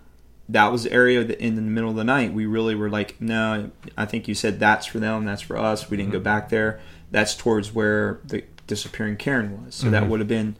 that 0.49 0.69
was 0.71 0.83
the 0.83 0.91
area 0.91 1.23
that 1.23 1.39
in 1.39 1.55
the 1.55 1.61
middle 1.61 1.91
of 1.91 1.95
the 1.95 2.03
night 2.03 2.33
we 2.33 2.45
really 2.45 2.75
were 2.75 2.89
like, 2.89 3.15
no, 3.21 3.71
I 3.97 4.05
think 4.05 4.27
you 4.27 4.33
said 4.35 4.59
that's 4.59 4.85
for 4.85 4.99
them, 4.99 5.23
that's 5.23 5.41
for 5.41 5.55
us. 5.57 5.89
We 5.89 5.95
didn't 5.95 6.11
go 6.11 6.19
back 6.19 6.49
there. 6.49 6.79
That's 7.09 7.35
towards 7.37 7.73
where 7.73 8.19
the 8.25 8.43
disappearing 8.67 9.15
cairn 9.15 9.63
was. 9.63 9.75
So 9.75 9.89
that 9.89 10.03
Mhm. 10.03 10.07
would 10.09 10.19
have 10.19 10.27
been 10.27 10.55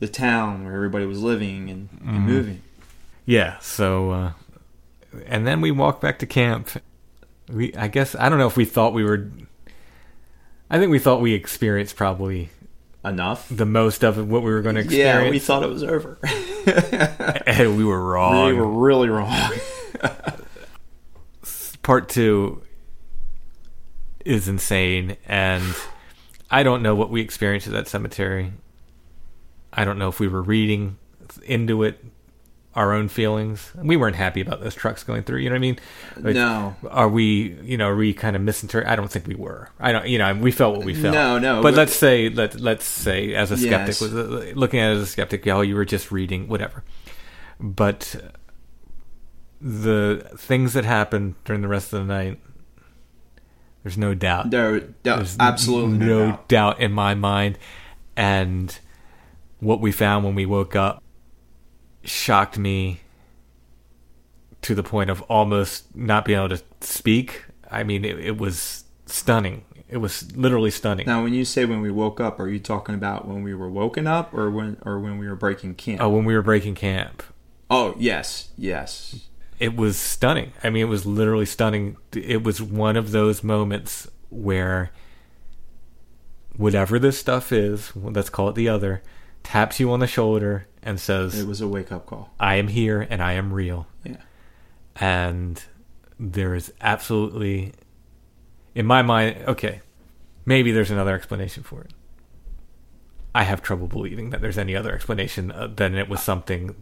the 0.00 0.08
town 0.08 0.64
where 0.64 0.74
everybody 0.74 1.06
was 1.06 1.20
living 1.22 1.70
and, 1.70 1.88
and 2.04 2.18
Mhm. 2.18 2.26
moving. 2.26 2.60
Yeah, 3.24 3.56
so 3.60 4.10
uh, 4.10 4.32
and 5.26 5.46
then 5.46 5.60
we 5.62 5.70
walked 5.70 6.02
back 6.02 6.18
to 6.18 6.26
camp. 6.26 6.68
We 7.52 7.74
I 7.74 7.88
guess 7.88 8.14
I 8.14 8.28
don't 8.28 8.38
know 8.38 8.46
if 8.46 8.56
we 8.56 8.64
thought 8.64 8.94
we 8.94 9.04
were 9.04 9.30
I 10.70 10.78
think 10.78 10.90
we 10.90 10.98
thought 10.98 11.20
we 11.20 11.34
experienced 11.34 11.96
probably 11.96 12.48
enough 13.04 13.46
the 13.50 13.66
most 13.66 14.02
of 14.02 14.16
what 14.28 14.42
we 14.42 14.50
were 14.50 14.62
going 14.62 14.76
to 14.76 14.80
experience. 14.80 15.24
Yeah, 15.24 15.30
we 15.30 15.38
thought 15.38 15.62
it 15.62 15.68
was 15.68 15.82
over. 15.82 16.18
and 17.46 17.76
we 17.76 17.84
were 17.84 18.02
wrong. 18.02 18.46
We 18.46 18.54
were 18.54 18.66
really 18.66 19.08
wrong. 19.08 19.52
Part 21.82 22.08
2 22.08 22.62
is 24.24 24.48
insane 24.48 25.16
and 25.26 25.74
I 26.50 26.62
don't 26.62 26.82
know 26.82 26.94
what 26.94 27.10
we 27.10 27.20
experienced 27.20 27.66
at 27.66 27.72
that 27.72 27.88
cemetery. 27.88 28.52
I 29.72 29.84
don't 29.84 29.98
know 29.98 30.08
if 30.08 30.20
we 30.20 30.28
were 30.28 30.42
reading 30.42 30.96
into 31.44 31.82
it 31.82 32.04
our 32.74 32.92
own 32.94 33.08
feelings. 33.08 33.70
We 33.76 33.96
weren't 33.96 34.16
happy 34.16 34.40
about 34.40 34.60
those 34.62 34.74
trucks 34.74 35.04
going 35.04 35.24
through. 35.24 35.40
You 35.40 35.50
know 35.50 35.54
what 35.54 35.58
I 35.58 35.60
mean? 35.60 35.78
Like, 36.16 36.34
No. 36.34 36.74
Are 36.90 37.08
we? 37.08 37.52
You 37.62 37.76
know, 37.76 37.88
are 37.88 37.96
we 37.96 38.14
kind 38.14 38.34
of 38.34 38.40
misinterpret? 38.42 38.90
I 38.90 38.96
don't 38.96 39.10
think 39.10 39.26
we 39.26 39.34
were. 39.34 39.68
I 39.78 39.92
don't. 39.92 40.06
You 40.08 40.18
know, 40.18 40.34
we 40.34 40.52
felt 40.52 40.76
what 40.76 40.84
we 40.86 40.94
felt. 40.94 41.14
No, 41.14 41.38
no, 41.38 41.62
But 41.62 41.74
let's 41.74 41.94
say 41.94 42.28
let 42.30 42.58
let's 42.60 42.84
say 42.86 43.34
as 43.34 43.50
a 43.50 43.56
skeptic, 43.56 43.88
Yes. 43.88 44.00
was 44.00 44.14
uh, 44.14 44.52
looking 44.54 44.80
at 44.80 44.92
it 44.92 44.96
as 44.96 45.02
a 45.02 45.06
skeptic, 45.06 45.46
oh, 45.48 45.60
you 45.60 45.74
were 45.74 45.84
just 45.84 46.10
reading 46.10 46.48
whatever. 46.48 46.82
But 47.60 48.16
the 49.60 50.28
things 50.36 50.72
that 50.72 50.84
happened 50.84 51.34
during 51.44 51.62
the 51.62 51.68
rest 51.68 51.92
of 51.92 52.00
the 52.06 52.12
night, 52.12 52.40
there's 53.82 53.98
no 53.98 54.14
doubt. 54.14 54.50
There, 54.50 54.80
there- 54.80 55.16
There's 55.16 55.36
absolutely 55.38 55.98
no 55.98 56.06
no 56.06 56.26
doubt. 56.30 56.48
doubt 56.48 56.80
in 56.80 56.92
my 56.92 57.14
mind. 57.14 57.58
And 58.16 58.76
what 59.60 59.80
we 59.80 59.92
found 59.92 60.24
when 60.24 60.34
we 60.34 60.44
woke 60.46 60.74
up 60.76 61.02
shocked 62.04 62.58
me 62.58 63.00
to 64.62 64.74
the 64.74 64.82
point 64.82 65.10
of 65.10 65.22
almost 65.22 65.94
not 65.96 66.24
being 66.24 66.38
able 66.38 66.56
to 66.56 66.62
speak. 66.80 67.44
I 67.70 67.82
mean, 67.82 68.04
it, 68.04 68.18
it 68.18 68.38
was 68.38 68.84
stunning. 69.06 69.64
It 69.88 69.96
was 69.98 70.34
literally 70.36 70.70
stunning. 70.70 71.06
Now, 71.06 71.22
when 71.22 71.34
you 71.34 71.44
say 71.44 71.64
when 71.64 71.80
we 71.80 71.90
woke 71.90 72.20
up, 72.20 72.38
are 72.40 72.48
you 72.48 72.58
talking 72.58 72.94
about 72.94 73.26
when 73.26 73.42
we 73.42 73.54
were 73.54 73.68
woken 73.70 74.06
up, 74.06 74.32
or 74.32 74.50
when, 74.50 74.78
or 74.86 74.98
when 74.98 75.18
we 75.18 75.28
were 75.28 75.36
breaking 75.36 75.74
camp? 75.74 76.00
Oh, 76.00 76.08
when 76.08 76.24
we 76.24 76.34
were 76.34 76.42
breaking 76.42 76.74
camp, 76.74 77.22
Oh, 77.70 77.94
yes, 77.98 78.48
yes. 78.56 79.28
it 79.58 79.76
was 79.76 79.96
stunning. 79.98 80.52
I 80.62 80.70
mean, 80.70 80.82
it 80.82 80.88
was 80.88 81.04
literally 81.06 81.44
stunning. 81.46 81.96
It 82.12 82.42
was 82.42 82.62
one 82.62 82.96
of 82.96 83.10
those 83.10 83.42
moments 83.42 84.08
where 84.30 84.90
whatever 86.56 86.98
this 86.98 87.18
stuff 87.18 87.52
is, 87.52 87.94
let's 87.96 88.30
call 88.30 88.48
it 88.48 88.54
the 88.54 88.68
other, 88.68 89.02
taps 89.42 89.80
you 89.80 89.90
on 89.92 90.00
the 90.00 90.06
shoulder 90.06 90.66
and 90.82 90.98
says, 91.00 91.38
It 91.38 91.46
was 91.46 91.60
a 91.60 91.68
wake 91.68 91.92
up 91.92 92.06
call. 92.06 92.30
I 92.40 92.56
am 92.56 92.68
here 92.68 93.00
and 93.00 93.22
I 93.22 93.32
am 93.32 93.52
real. 93.52 93.86
Yeah. 94.04 94.16
And 94.96 95.62
there 96.18 96.54
is 96.54 96.72
absolutely, 96.80 97.72
in 98.74 98.86
my 98.86 99.02
mind, 99.02 99.36
okay, 99.46 99.80
maybe 100.44 100.72
there's 100.72 100.90
another 100.90 101.14
explanation 101.14 101.62
for 101.62 101.82
it. 101.82 101.92
I 103.34 103.44
have 103.44 103.62
trouble 103.62 103.86
believing 103.86 104.30
that 104.30 104.40
there's 104.40 104.58
any 104.58 104.76
other 104.76 104.92
explanation 104.92 105.50
uh, 105.50 105.68
than 105.68 105.94
it 105.94 106.08
was 106.08 106.22
something. 106.22 106.76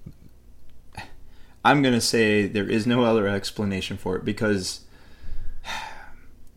I'm 1.64 1.82
gonna 1.82 2.00
say 2.00 2.46
there 2.46 2.68
is 2.68 2.86
no 2.86 3.04
other 3.04 3.28
explanation 3.28 3.96
for 3.96 4.16
it 4.16 4.24
because 4.24 4.80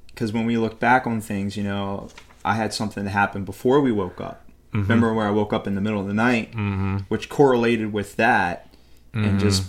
because 0.08 0.34
when 0.34 0.46
we 0.46 0.58
look 0.58 0.80
back 0.80 1.06
on 1.06 1.22
things, 1.22 1.56
you 1.58 1.64
know, 1.64 2.10
I 2.44 2.56
had 2.56 2.74
something 2.74 3.04
that 3.06 3.12
happened 3.12 3.46
before 3.46 3.82
we 3.82 3.92
woke 3.92 4.20
up. 4.20 4.48
Mhm. 4.74 4.82
Remember 4.82 5.14
where 5.14 5.28
I 5.28 5.32
woke 5.32 5.54
up 5.54 5.68
in 5.68 5.76
the 5.76 5.82
middle 5.82 6.00
of 6.02 6.08
the 6.08 6.14
night, 6.14 6.52
Mhm. 6.56 7.06
which 7.10 7.30
correlated 7.30 7.94
with 7.94 8.16
that, 8.18 8.74
Mhm. 9.14 9.28
and 9.28 9.40
just 9.40 9.64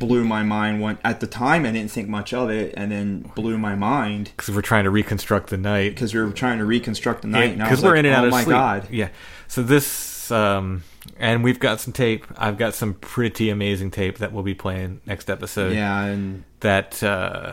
blew 0.00 0.24
my 0.24 0.42
mind. 0.42 0.80
One 0.80 0.98
at 1.04 1.20
the 1.20 1.26
time, 1.26 1.64
I 1.64 1.70
didn't 1.70 1.90
think 1.92 2.08
much 2.08 2.32
of 2.34 2.50
it, 2.50 2.74
and 2.76 2.90
then 2.90 3.30
blew 3.36 3.56
my 3.58 3.74
mind 3.76 4.32
Because 4.36 4.54
we're 4.54 4.62
trying 4.62 4.84
to 4.84 4.90
reconstruct 4.90 5.48
the 5.50 5.56
night. 5.56 5.94
because 5.94 6.12
we 6.14 6.20
were 6.20 6.30
trying 6.30 6.58
to 6.58 6.64
reconstruct 6.64 7.22
the 7.22 7.28
night. 7.28 7.56
Because 7.58 7.82
we're 7.82 7.90
like, 7.90 8.00
in 8.00 8.06
and 8.06 8.14
out 8.14 8.24
oh 8.24 8.26
of 8.28 8.32
my 8.32 8.42
sleep. 8.42 8.54
god, 8.56 8.88
Yeah. 8.90 9.08
So 9.48 9.62
this, 9.62 10.30
um, 10.32 10.82
and 11.20 11.44
we've 11.44 11.60
got 11.60 11.80
some 11.80 11.92
tape. 11.92 12.26
I've 12.36 12.58
got 12.58 12.74
some 12.74 12.94
pretty 12.94 13.48
amazing 13.48 13.92
tape 13.92 14.18
that 14.18 14.32
we'll 14.32 14.42
be 14.42 14.54
playing 14.54 15.00
next 15.06 15.30
episode. 15.30 15.72
yeah, 15.72 16.02
and 16.02 16.42
that 16.60 17.00
uh, 17.04 17.52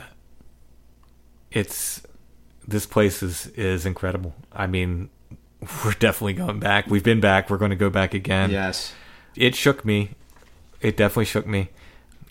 it's 1.52 2.02
this 2.68 2.86
place 2.86 3.22
is 3.22 3.48
is 3.56 3.86
incredible. 3.86 4.34
I 4.52 4.68
mean, 4.68 5.10
we're 5.86 5.94
definitely 5.94 6.34
going 6.34 6.60
back. 6.60 6.88
We've 6.88 7.04
been 7.04 7.20
back. 7.20 7.50
We're 7.50 7.58
going 7.58 7.72
to 7.72 7.76
go 7.78 7.90
back 7.90 8.14
again. 8.14 8.50
yes, 8.52 8.94
It 9.36 9.56
shook 9.56 9.84
me. 9.86 10.12
It 10.82 10.98
definitely 10.98 11.26
shook 11.26 11.48
me. 11.48 11.70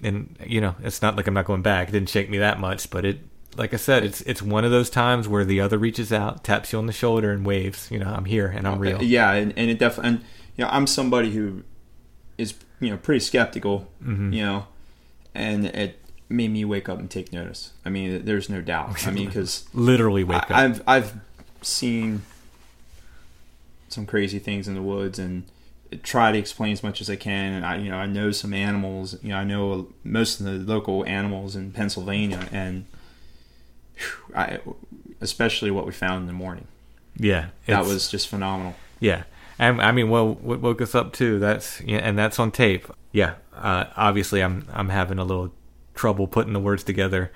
And 0.02 0.36
you 0.46 0.60
know, 0.60 0.74
it's 0.82 1.00
not 1.02 1.16
like 1.16 1.26
I'm 1.26 1.34
not 1.34 1.44
going 1.44 1.62
back. 1.62 1.88
It 1.88 1.92
didn't 1.92 2.08
shake 2.08 2.28
me 2.28 2.38
that 2.38 2.58
much, 2.60 2.90
but 2.90 3.04
it 3.04 3.20
like 3.56 3.72
I 3.74 3.76
said, 3.76 4.04
it's 4.04 4.20
it's 4.22 4.42
one 4.42 4.64
of 4.64 4.70
those 4.70 4.90
times 4.90 5.28
where 5.28 5.44
the 5.44 5.60
other 5.60 5.78
reaches 5.78 6.12
out, 6.12 6.42
taps 6.42 6.72
you 6.72 6.78
on 6.78 6.86
the 6.86 6.92
shoulder 6.92 7.30
and 7.32 7.44
waves, 7.46 7.88
you 7.90 7.98
know, 7.98 8.08
I'm 8.12 8.24
here 8.24 8.46
and 8.48 8.66
I'm 8.66 8.78
real. 8.78 8.96
Uh, 8.98 9.02
Yeah, 9.02 9.32
and, 9.32 9.52
and 9.56 9.70
it 9.70 9.78
definitely, 9.78 10.08
and 10.08 10.18
you 10.56 10.64
know, 10.64 10.70
I'm 10.70 10.86
somebody 10.86 11.30
who 11.32 11.62
is 12.38 12.54
you 12.80 12.90
know 12.90 12.96
pretty 12.96 13.20
skeptical, 13.20 13.88
Mhm. 14.04 14.34
you 14.34 14.42
know, 14.42 14.66
and 15.34 15.66
it 15.66 15.98
made 16.28 16.48
me 16.50 16.64
wake 16.64 16.88
up 16.88 16.98
and 16.98 17.08
take 17.10 17.32
notice. 17.32 17.72
I 17.84 17.90
mean, 17.90 18.24
there's 18.24 18.48
no 18.48 18.60
doubt. 18.60 19.06
I 19.06 19.10
mean, 19.12 19.26
because 19.28 19.66
Literally 19.72 20.24
wake 20.24 20.42
up. 20.42 20.50
I've 20.50 20.82
I've 20.86 21.14
seen 21.60 22.22
some 23.92 24.06
crazy 24.06 24.38
things 24.38 24.68
in 24.68 24.74
the 24.74 24.82
woods 24.82 25.18
and 25.18 25.44
try 26.02 26.32
to 26.32 26.38
explain 26.38 26.72
as 26.72 26.82
much 26.82 27.00
as 27.00 27.10
I 27.10 27.16
can. 27.16 27.52
And 27.52 27.66
I 27.66 27.76
you 27.76 27.90
know 27.90 27.96
I 27.96 28.06
know 28.06 28.30
some 28.30 28.54
animals. 28.54 29.16
You 29.22 29.30
know 29.30 29.36
I 29.36 29.44
know 29.44 29.88
most 30.04 30.40
of 30.40 30.46
the 30.46 30.52
local 30.52 31.04
animals 31.06 31.54
in 31.56 31.72
Pennsylvania, 31.72 32.48
and 32.52 32.86
whew, 33.96 34.34
I 34.34 34.60
especially 35.20 35.70
what 35.70 35.86
we 35.86 35.92
found 35.92 36.22
in 36.22 36.26
the 36.26 36.32
morning. 36.32 36.66
yeah. 37.16 37.48
That 37.66 37.84
was 37.84 38.10
just 38.10 38.28
phenomenal. 38.28 38.74
Yeah, 39.00 39.24
and 39.58 39.80
I 39.80 39.92
mean, 39.92 40.10
well, 40.10 40.34
what 40.34 40.60
woke 40.60 40.80
us 40.80 40.94
up 40.94 41.12
too? 41.12 41.38
That's 41.38 41.80
yeah, 41.82 41.98
and 41.98 42.18
that's 42.18 42.38
on 42.38 42.50
tape. 42.50 42.86
Yeah, 43.12 43.34
uh, 43.54 43.86
obviously, 43.96 44.42
I'm 44.42 44.66
I'm 44.72 44.88
having 44.88 45.18
a 45.18 45.24
little 45.24 45.52
trouble 45.94 46.26
putting 46.26 46.52
the 46.52 46.60
words 46.60 46.82
together. 46.84 47.30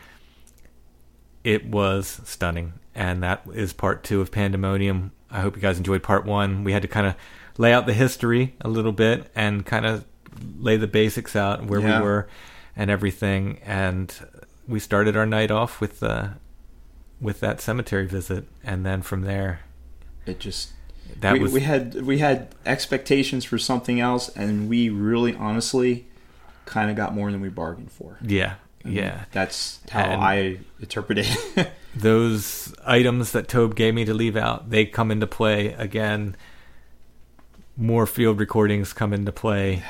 It 1.45 1.66
was 1.66 2.20
stunning, 2.24 2.74
and 2.95 3.23
that 3.23 3.43
is 3.53 3.73
part 3.73 4.03
two 4.03 4.20
of 4.20 4.33
Pandemonium. 4.33 5.12
I 5.31 5.40
hope 5.40 5.57
you 5.57 5.62
guys 5.62 5.78
enjoyed 5.78 6.03
part 6.03 6.24
one. 6.24 6.65
We 6.65 6.73
had 6.73 6.82
to 6.82 6.89
kind 6.89 7.07
of 7.07 7.15
lay 7.59 7.73
out 7.73 7.86
the 7.86 7.94
history 7.94 8.55
a 8.61 8.69
little 8.69 8.93
bit 8.93 9.31
and 9.35 9.65
kind 9.66 9.86
of 9.86 10.05
lay 10.59 10.77
the 10.77 10.86
basics 10.86 11.35
out 11.35 11.65
where 11.65 11.81
Yeah. 11.81 11.98
we 12.01 12.05
were 12.05 12.28
and 12.77 12.90
everything, 12.90 13.59
and 13.65 14.12
we 14.69 14.78
started 14.78 15.16
our 15.16 15.27
night 15.27 15.51
off 15.51 15.81
with 15.81 16.03
uh, 16.03 16.28
with 17.20 17.40
that 17.40 17.61
cemetery 17.61 18.07
visit, 18.07 18.47
and 18.62 18.85
then 18.85 19.01
from 19.03 19.23
there, 19.23 19.61
It 20.27 20.39
just 20.39 20.73
that 21.20 21.32
we, 21.35 21.39
was 21.39 21.53
we 21.53 21.61
had 21.62 21.94
we 22.03 22.19
had 22.19 22.55
expectations 22.66 23.44
for 23.44 23.57
something 23.59 23.98
else, 24.01 24.28
and 24.36 24.69
we 24.69 24.90
really 24.90 25.35
honestly 25.35 26.07
kind 26.66 26.90
of 26.90 26.97
got 26.97 27.15
more 27.15 27.32
than 27.32 27.40
we 27.40 27.48
bargained 27.48 27.90
for. 27.93 28.19
yeah, 28.20 28.55
And 28.87 28.95
yeah. 28.97 29.25
that's 29.33 29.81
how 29.91 30.01
And- 30.05 30.23
I 30.23 30.59
interpret 30.81 31.19
it. 31.19 31.71
those 31.95 32.75
items 32.87 33.33
that 33.33 33.49
Tobe 33.49 33.75
gave 33.75 33.95
me 33.95 34.05
to 34.05 34.15
leave 34.15 34.37
out, 34.37 34.71
they 34.71 34.85
come 34.87 35.11
into 35.11 35.27
play 35.27 35.73
again. 35.75 36.37
More 37.77 38.07
field 38.07 38.39
recordings 38.41 38.93
come 38.93 39.13
into 39.13 39.33
play. 39.33 39.83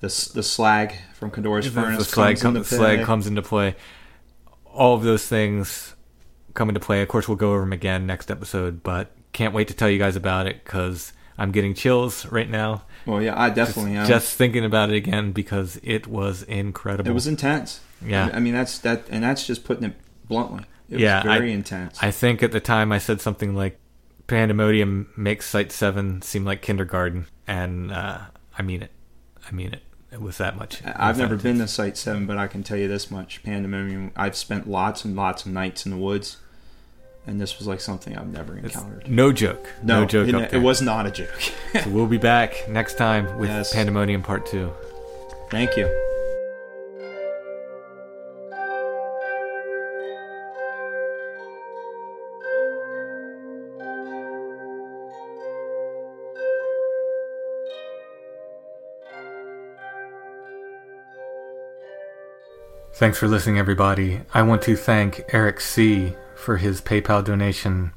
the 0.00 0.30
the 0.34 0.42
slag 0.42 0.94
from 1.14 1.30
Codorus 1.30 1.64
The- 1.64 1.70
furnace 1.70 1.98
the 1.98 2.04
slag, 2.04 2.34
comes 2.36 2.42
com- 2.42 2.56
into 2.56 2.68
slag 2.68 2.96
play. 2.98 3.04
comes 3.04 3.26
into 3.26 3.42
play. 3.42 3.76
All 4.66 4.94
of 4.96 5.02
those 5.04 5.26
things 5.26 5.94
come 6.54 6.68
into 6.68 6.80
play. 6.80 7.02
Of 7.02 7.08
course, 7.08 7.28
we'll 7.28 7.36
go 7.36 7.50
over 7.52 7.60
them 7.60 7.72
again 7.72 8.06
next 8.06 8.30
episode, 8.30 8.82
but 8.82 9.12
can't 9.32 9.54
wait 9.54 9.68
to 9.68 9.74
tell 9.74 9.88
you 9.88 9.98
guys 9.98 10.16
about 10.16 10.46
it 10.46 10.64
because 10.64 11.12
I'm 11.38 11.52
getting 11.52 11.74
chills 11.74 12.26
right 12.26 12.48
now. 12.50 12.82
Well, 13.06 13.22
yeah, 13.22 13.40
I 13.40 13.50
definitely 13.50 13.96
am. 13.96 14.06
Just 14.06 14.36
thinking 14.36 14.64
about 14.64 14.90
it 14.90 14.96
again 14.96 15.32
because 15.32 15.78
it 15.82 16.06
was 16.06 16.42
incredible. 16.42 17.10
it 17.10 17.14
was 17.14 17.26
intense. 17.26 17.80
Yeah. 18.06 18.30
I 18.32 18.40
mean 18.40 18.52
that's 18.54 18.78
that, 18.80 19.04
and 19.10 19.22
that's 19.24 19.46
just 19.46 19.64
putting 19.64 19.84
it 19.84 19.94
bluntly. 20.28 20.64
It 20.90 21.00
Yeah, 21.00 21.16
was 21.24 21.24
very 21.38 21.50
I- 21.50 21.54
intense. 21.54 21.98
I 22.02 22.10
think 22.10 22.42
at 22.42 22.52
the 22.52 22.60
time 22.60 22.92
I 22.92 22.98
said 22.98 23.20
something 23.20 23.54
like 23.54 23.78
Pandemonium 24.26 25.08
makes 25.16 25.46
Site 25.46 25.72
7 25.72 26.22
seem 26.22 26.44
like 26.44 26.62
kindergarten. 26.62 27.26
And 27.46 27.90
uh, 27.92 28.18
I 28.58 28.62
mean 28.62 28.82
it. 28.82 28.90
I 29.46 29.52
mean 29.52 29.74
it. 29.74 29.82
with 30.20 30.38
that 30.38 30.56
much. 30.56 30.82
I've 30.84 31.18
never 31.18 31.36
been 31.36 31.58
to 31.58 31.66
Site 31.68 31.96
Seven, 31.96 32.26
but 32.26 32.36
I 32.38 32.46
can 32.46 32.62
tell 32.62 32.76
you 32.76 32.86
this 32.86 33.10
much: 33.10 33.42
Pandemonium. 33.42 34.12
I've 34.14 34.36
spent 34.36 34.68
lots 34.68 35.04
and 35.04 35.16
lots 35.16 35.44
of 35.46 35.52
nights 35.52 35.84
in 35.86 35.90
the 35.92 35.98
woods, 35.98 36.36
and 37.26 37.40
this 37.40 37.58
was 37.58 37.66
like 37.66 37.80
something 37.80 38.16
I've 38.16 38.28
never 38.28 38.56
It's 38.58 38.74
encountered. 38.76 39.10
no 39.10 39.32
joke. 39.32 39.68
No, 39.82 40.00
No 40.00 40.06
joke 40.06 40.28
It, 40.28 40.52
it 40.54 40.58
was 40.62 40.80
not 40.82 41.06
a 41.06 41.10
joke. 41.10 41.40
So 41.82 41.88
we'll 41.90 42.06
be 42.06 42.18
back 42.18 42.68
next 42.68 42.96
time 42.98 43.38
with 43.38 43.48
Yes. 43.48 43.72
Pandemonium 43.74 44.22
Part 44.22 44.46
Two. 44.46 44.70
Thank 45.50 45.76
you. 45.76 45.86
Thanks 62.94 63.18
for 63.18 63.26
listening, 63.26 63.58
everybody. 63.58 64.20
I 64.34 64.42
want 64.42 64.60
to 64.62 64.76
thank 64.76 65.22
Eric 65.32 65.60
C. 65.60 66.14
for 66.36 66.58
his 66.58 66.82
PayPal 66.82 67.24
donation. 67.24 67.92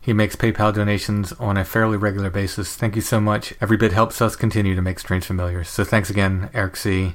He 0.00 0.12
makes 0.12 0.34
PayPal 0.34 0.74
donations 0.74 1.32
on 1.34 1.56
a 1.56 1.64
fairly 1.64 1.96
regular 1.96 2.30
basis. 2.30 2.74
Thank 2.74 2.96
you 2.96 3.00
so 3.00 3.20
much. 3.20 3.54
Every 3.60 3.76
bit 3.76 3.92
helps 3.92 4.20
us 4.20 4.34
continue 4.34 4.74
to 4.74 4.82
make 4.82 4.98
Strange 4.98 5.24
Familiar. 5.24 5.62
So 5.62 5.84
thanks 5.84 6.10
again, 6.10 6.50
Eric 6.52 6.76
C. 6.76 7.14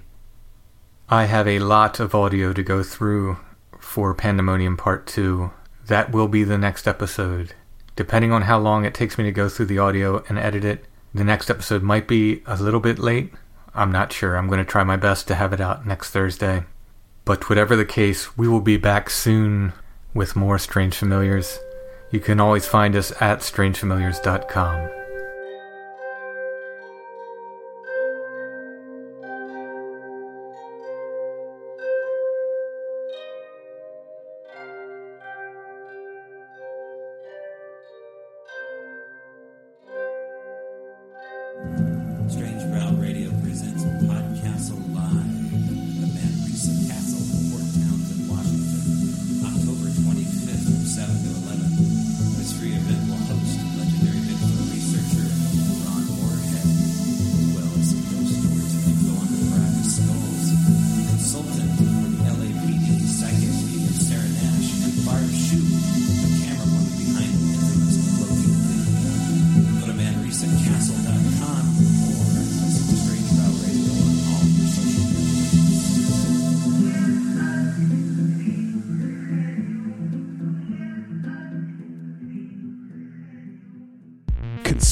I 1.09 1.25
have 1.25 1.45
a 1.45 1.59
lot 1.59 1.99
of 1.99 2.15
audio 2.15 2.53
to 2.53 2.63
go 2.63 2.83
through 2.83 3.37
for 3.79 4.13
Pandemonium 4.13 4.77
Part 4.77 5.05
2. 5.05 5.51
That 5.87 6.13
will 6.13 6.29
be 6.29 6.45
the 6.45 6.57
next 6.57 6.87
episode. 6.87 7.53
Depending 7.97 8.31
on 8.31 8.43
how 8.43 8.59
long 8.59 8.85
it 8.85 8.93
takes 8.93 9.17
me 9.17 9.25
to 9.25 9.31
go 9.33 9.49
through 9.49 9.65
the 9.65 9.77
audio 9.77 10.23
and 10.29 10.39
edit 10.39 10.63
it, 10.63 10.85
the 11.13 11.25
next 11.25 11.49
episode 11.49 11.83
might 11.83 12.07
be 12.07 12.43
a 12.45 12.55
little 12.55 12.79
bit 12.79 12.97
late. 12.97 13.33
I'm 13.75 13.91
not 13.91 14.13
sure. 14.13 14.37
I'm 14.37 14.47
going 14.47 14.59
to 14.59 14.65
try 14.65 14.85
my 14.85 14.95
best 14.95 15.27
to 15.27 15.35
have 15.35 15.51
it 15.51 15.59
out 15.59 15.85
next 15.85 16.11
Thursday. 16.11 16.63
But 17.29 17.47
whatever 17.47 17.75
the 17.75 17.85
case, 17.85 18.35
we 18.39 18.47
will 18.47 18.59
be 18.59 18.77
back 18.77 19.07
soon 19.11 19.73
with 20.15 20.35
more 20.35 20.57
Strange 20.57 20.95
Familiars. 20.95 21.59
You 22.09 22.19
can 22.19 22.39
always 22.39 22.65
find 22.65 22.95
us 22.95 23.11
at 23.21 23.41
strangefamiliars.com. 23.41 24.98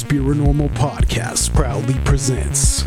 Conspiranormal 0.07 0.69
Podcast 0.69 1.53
proudly 1.53 1.95
presents 2.05 2.85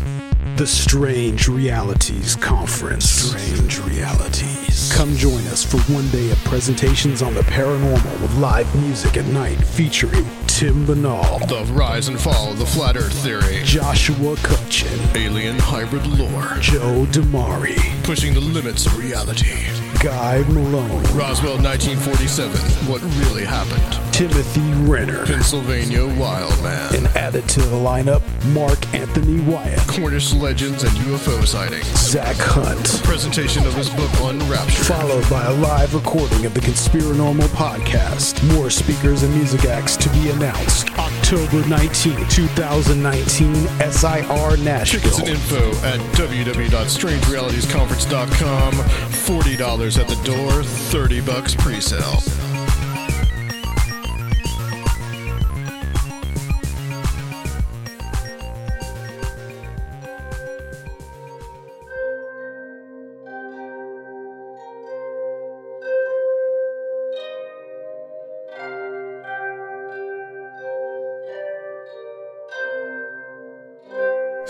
the 0.55 0.65
Strange 0.65 1.47
Realities 1.47 2.35
Conference. 2.35 3.05
Strange 3.07 3.79
Realities. 3.81 4.91
Come 4.91 5.15
join 5.15 5.45
us 5.47 5.63
for 5.63 5.77
one 5.93 6.07
day 6.09 6.31
of 6.31 6.37
presentations 6.45 7.21
on 7.21 7.35
the 7.35 7.41
paranormal 7.41 8.21
with 8.23 8.35
live 8.39 8.73
music 8.81 9.17
at 9.17 9.25
night 9.27 9.63
featuring 9.63 10.25
Tim 10.47 10.83
Binnall, 10.87 11.47
The 11.47 11.71
rise 11.73 12.07
and 12.07 12.19
fall 12.19 12.53
of 12.53 12.57
the 12.57 12.65
flat 12.65 12.97
earth 12.97 13.13
theory. 13.23 13.61
Joshua 13.65 14.35
Cutchin, 14.37 14.99
Alien 15.15 15.59
hybrid 15.59 16.07
lore. 16.07 16.57
Joe 16.59 17.05
Damari, 17.11 17.77
Pushing 18.03 18.33
the 18.33 18.41
limits 18.41 18.87
of 18.87 18.97
reality. 18.97 19.80
Guy 20.01 20.43
Malone, 20.49 21.03
Roswell 21.13 21.61
1947. 21.61 22.57
What 22.89 23.01
really 23.19 23.45
happened. 23.45 23.99
Timothy 24.11 24.61
Renner, 24.89 25.27
Pennsylvania 25.27 26.07
Wild 26.19 26.59
Man. 26.63 26.95
and 26.95 27.05
added 27.15 27.47
to 27.49 27.59
the 27.61 27.75
lineup, 27.75 28.23
Mark 28.51 28.91
Anthony 28.95 29.41
Wyatt, 29.41 29.77
Cornish 29.87 30.33
legends 30.33 30.83
and 30.83 30.91
UFO 31.05 31.45
sightings. 31.45 31.85
Zach 31.85 32.35
Hunt. 32.37 33.03
Presentation 33.03 33.65
of 33.67 33.75
his 33.75 33.91
book 33.91 34.09
Unraptured. 34.23 34.87
Followed 34.87 35.29
by 35.29 35.45
a 35.45 35.53
live 35.53 35.93
recording 35.93 36.47
of 36.47 36.55
the 36.55 36.61
Conspiranormal 36.61 37.47
podcast. 37.49 38.41
More 38.55 38.71
speakers 38.71 39.21
and 39.21 39.31
music 39.35 39.65
acts 39.65 39.95
to 39.97 40.09
be 40.09 40.31
announced. 40.31 40.89
October 41.31 41.63
19, 41.65 42.27
2019, 42.27 43.55
SIR 43.89 44.57
National. 44.57 44.83
Tickets 44.83 45.19
and 45.19 45.29
info 45.29 45.69
at 45.85 46.01
www.strangerealitiesconference.com. 46.17 48.73
$40 48.73 49.97
at 49.97 50.09
the 50.09 50.15
door, 50.25 50.61
30 50.61 51.21
bucks 51.21 51.55
pre-sale. 51.55 52.21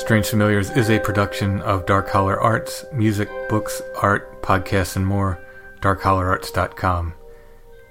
Strange 0.02 0.26
Familiars 0.26 0.72
is 0.72 0.90
a 0.90 1.00
production 1.00 1.62
of 1.62 1.86
Dark 1.86 2.10
Holler 2.10 2.42
Arts, 2.42 2.84
music, 2.92 3.30
books, 3.50 3.84
art, 4.02 4.42
podcasts, 4.42 4.96
and 4.96 5.06
more. 5.06 5.40
DarkHollerArts.com. 5.80 7.14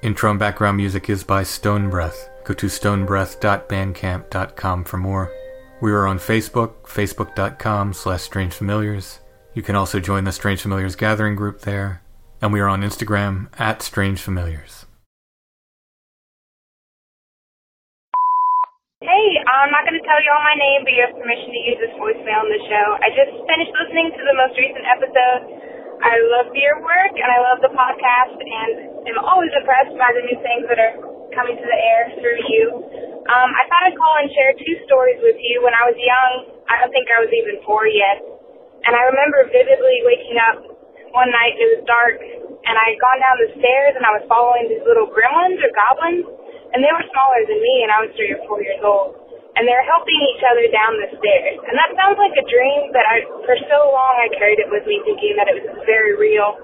Intro 0.02 0.30
and 0.30 0.40
background 0.40 0.76
music 0.76 1.08
is 1.08 1.22
by 1.22 1.44
Stone 1.44 1.88
Breath. 1.88 2.28
Go 2.42 2.52
to 2.54 2.66
stonebreath.bandcamp.com 2.66 4.84
for 4.84 4.96
more. 4.96 5.32
We 5.80 5.92
are 5.92 6.08
on 6.08 6.18
Facebook, 6.18 6.82
facebook.com 6.82 7.92
slash 7.92 8.28
strangefamiliars. 8.28 9.20
You 9.54 9.62
can 9.62 9.76
also 9.76 10.00
join 10.00 10.24
the 10.24 10.32
Strange 10.32 10.62
Familiars 10.62 10.96
Gathering 10.96 11.36
group 11.36 11.60
there. 11.60 12.02
And 12.42 12.52
we 12.52 12.58
are 12.58 12.68
on 12.68 12.82
Instagram 12.82 13.46
at 13.56 13.82
Strange 13.82 14.20
Familiars. 14.20 14.84
Hey, 19.00 19.39
I'm 19.50 19.74
not 19.74 19.82
going 19.82 19.98
to 19.98 20.06
tell 20.06 20.20
you 20.22 20.30
all 20.30 20.46
my 20.46 20.54
name, 20.54 20.86
but 20.86 20.94
you 20.94 21.02
have 21.02 21.10
permission 21.18 21.50
to 21.50 21.60
use 21.66 21.78
this 21.82 21.94
voicemail 21.98 22.46
in 22.46 22.54
the 22.54 22.62
show. 22.70 22.86
I 23.02 23.10
just 23.10 23.34
finished 23.34 23.74
listening 23.74 24.14
to 24.14 24.22
the 24.22 24.36
most 24.38 24.54
recent 24.54 24.86
episode. 24.86 25.40
I 26.06 26.22
love 26.38 26.54
your 26.54 26.78
work 26.86 27.18
and 27.18 27.26
I 27.26 27.38
love 27.42 27.58
the 27.58 27.74
podcast 27.74 28.38
and 28.38 29.10
am 29.10 29.18
always 29.18 29.50
impressed 29.50 29.98
by 29.98 30.14
the 30.14 30.22
new 30.22 30.38
things 30.46 30.70
that 30.70 30.78
are 30.78 30.94
coming 31.34 31.58
to 31.58 31.66
the 31.66 31.78
air 31.82 32.14
through 32.22 32.40
you. 32.46 32.64
Um, 33.26 33.50
I 33.50 33.62
thought 33.66 33.82
I'd 33.90 33.98
call 33.98 34.14
and 34.22 34.30
share 34.30 34.54
two 34.54 34.76
stories 34.86 35.18
with 35.18 35.36
you. 35.42 35.66
When 35.66 35.74
I 35.74 35.82
was 35.82 35.98
young, 35.98 36.62
I 36.70 36.78
don't 36.78 36.94
think 36.94 37.10
I 37.10 37.18
was 37.20 37.34
even 37.34 37.58
four 37.66 37.90
yet, 37.90 38.22
and 38.86 38.94
I 38.94 39.02
remember 39.10 39.50
vividly 39.50 39.98
waking 40.06 40.38
up 40.40 40.62
one 41.10 41.28
night, 41.34 41.58
it 41.58 41.68
was 41.74 41.82
dark, 41.90 42.22
and 42.22 42.74
I 42.78 42.94
had 42.94 42.98
gone 43.02 43.18
down 43.18 43.36
the 43.42 43.50
stairs 43.58 43.98
and 43.98 44.06
I 44.06 44.14
was 44.14 44.24
following 44.30 44.70
these 44.70 44.82
little 44.86 45.10
gremlins 45.10 45.58
or 45.58 45.70
goblins, 45.74 46.26
and 46.70 46.80
they 46.80 46.92
were 46.94 47.06
smaller 47.10 47.42
than 47.50 47.58
me, 47.58 47.74
and 47.82 47.90
I 47.90 47.98
was 48.06 48.14
three 48.14 48.30
or 48.30 48.40
four 48.46 48.62
years 48.62 48.78
old. 48.80 49.19
And 49.60 49.68
they're 49.68 49.84
helping 49.84 50.20
each 50.32 50.40
other 50.48 50.64
down 50.72 50.96
the 50.96 51.12
stairs. 51.20 51.60
And 51.68 51.76
that 51.76 51.92
sounds 51.92 52.16
like 52.16 52.32
a 52.32 52.46
dream, 52.48 52.88
but 52.96 53.04
I, 53.04 53.28
for 53.44 53.56
so 53.68 53.92
long 53.92 54.14
I 54.16 54.32
carried 54.32 54.56
it 54.56 54.72
with 54.72 54.88
me 54.88 55.04
thinking 55.04 55.36
that 55.36 55.52
it 55.52 55.60
was 55.60 55.68
a 55.68 55.84
very 55.84 56.16
real 56.16 56.56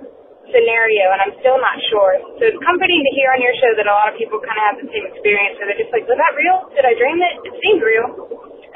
scenario, 0.48 1.12
and 1.12 1.20
I'm 1.20 1.34
still 1.42 1.58
not 1.58 1.76
sure. 1.90 2.16
So 2.38 2.42
it's 2.48 2.60
comforting 2.62 3.02
to 3.02 3.12
hear 3.12 3.34
on 3.34 3.40
your 3.42 3.52
show 3.58 3.72
that 3.76 3.84
a 3.84 3.92
lot 3.92 4.08
of 4.08 4.16
people 4.16 4.38
kind 4.40 4.56
of 4.56 4.64
have 4.72 4.76
the 4.80 4.88
same 4.88 5.04
experience, 5.12 5.58
where 5.58 5.68
they're 5.68 5.82
just 5.82 5.92
like, 5.92 6.06
was 6.06 6.16
that 6.16 6.32
real? 6.38 6.70
Did 6.72 6.86
I 6.86 6.94
dream 6.94 7.18
it? 7.18 7.34
It 7.50 7.54
seemed 7.60 7.82
real. 7.82 8.08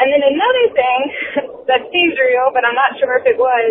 And 0.01 0.09
then 0.09 0.23
another 0.25 0.65
thing 0.73 1.01
that 1.71 1.83
seems 1.93 2.17
real, 2.17 2.49
but 2.57 2.65
I'm 2.65 2.77
not 2.77 2.97
sure 2.97 3.21
if 3.21 3.25
it 3.29 3.37
was, 3.37 3.69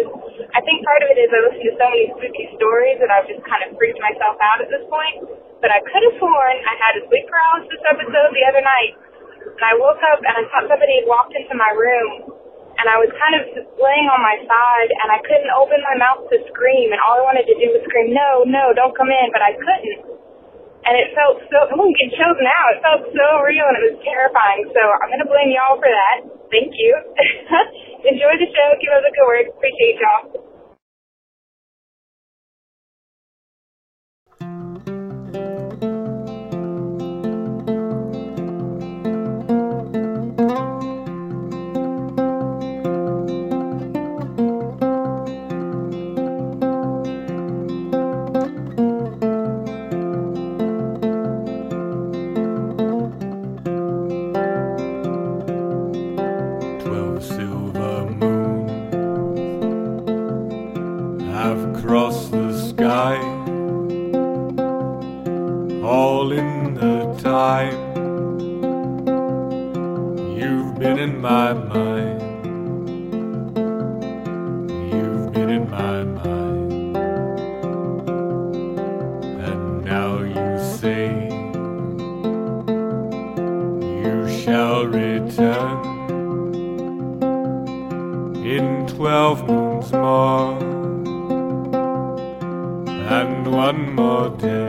I 0.54 0.62
think 0.62 0.86
part 0.86 1.02
of 1.06 1.10
it 1.10 1.18
is 1.18 1.30
I 1.34 1.40
listen 1.42 1.64
to 1.66 1.74
so 1.76 1.88
many 1.90 2.06
spooky 2.14 2.46
stories 2.56 3.02
that 3.02 3.10
I've 3.10 3.26
just 3.26 3.42
kind 3.50 3.66
of 3.66 3.74
freaked 3.76 3.98
myself 3.98 4.38
out 4.42 4.62
at 4.62 4.70
this 4.70 4.86
point. 4.88 5.26
But 5.60 5.74
I 5.74 5.82
could 5.84 6.04
have 6.08 6.16
sworn 6.22 6.56
I 6.64 6.76
had 6.80 6.94
a 6.96 7.04
sleep 7.10 7.26
paralysis 7.28 7.82
episode 7.84 8.32
the 8.32 8.46
other 8.48 8.64
night, 8.64 8.94
and 9.44 9.66
I 9.66 9.74
woke 9.76 10.02
up 10.14 10.20
and 10.24 10.34
I 10.40 10.44
thought 10.52 10.68
somebody 10.68 11.04
had 11.04 11.08
walked 11.08 11.36
into 11.36 11.56
my 11.56 11.72
room, 11.76 12.32
and 12.80 12.86
I 12.88 12.96
was 12.96 13.12
kind 13.12 13.36
of 13.36 13.44
laying 13.76 14.08
on 14.08 14.24
my 14.24 14.40
side, 14.40 14.90
and 15.04 15.08
I 15.12 15.20
couldn't 15.20 15.52
open 15.52 15.84
my 15.84 16.00
mouth 16.00 16.24
to 16.32 16.38
scream, 16.48 16.96
and 16.96 17.00
all 17.04 17.20
I 17.20 17.24
wanted 17.28 17.46
to 17.52 17.56
do 17.60 17.76
was 17.76 17.84
scream, 17.84 18.16
no, 18.16 18.48
no, 18.48 18.72
don't 18.72 18.96
come 18.96 19.12
in, 19.12 19.28
but 19.36 19.44
I 19.44 19.52
couldn't. 19.60 20.16
And 20.88 20.96
it 20.96 21.12
felt 21.12 21.44
so, 21.52 21.60
oh, 21.60 21.76
I'm 21.76 21.92
getting 21.92 22.16
chills 22.16 22.40
now, 22.40 22.64
it 22.72 22.80
felt 22.80 23.04
so 23.12 23.28
real, 23.44 23.68
and 23.68 23.76
it 23.84 23.84
was 23.94 23.98
terrifying, 24.00 24.64
so 24.72 24.80
I'm 24.80 25.12
going 25.12 25.24
to 25.24 25.28
blame 25.28 25.52
y'all 25.52 25.76
for 25.76 25.92
that. 25.92 26.24
Thank 26.48 26.72
you. 26.80 26.92
Enjoy 28.16 28.34
the 28.40 28.48
show, 28.48 28.68
keep 28.80 28.92
up 28.96 29.04
the 29.04 29.12
good 29.12 29.28
work, 29.28 29.48
appreciate 29.60 30.00
y'all. 30.00 30.49
You've 70.40 70.78
been 70.78 71.00
in 71.00 71.20
my 71.20 71.54
mind. 71.54 72.22
You've 74.94 75.32
been 75.34 75.50
in 75.50 75.66
my 75.72 76.04
mind, 76.04 76.98
and 79.48 79.84
now 79.84 80.12
you 80.36 80.48
say 80.78 81.04
you 84.04 84.16
shall 84.42 84.86
return 84.86 85.78
in 88.56 88.66
twelve 88.96 89.40
moons 89.48 89.92
more, 89.92 90.58
and 93.18 93.48
one 93.66 93.82
more 93.96 94.30
day, 94.38 94.69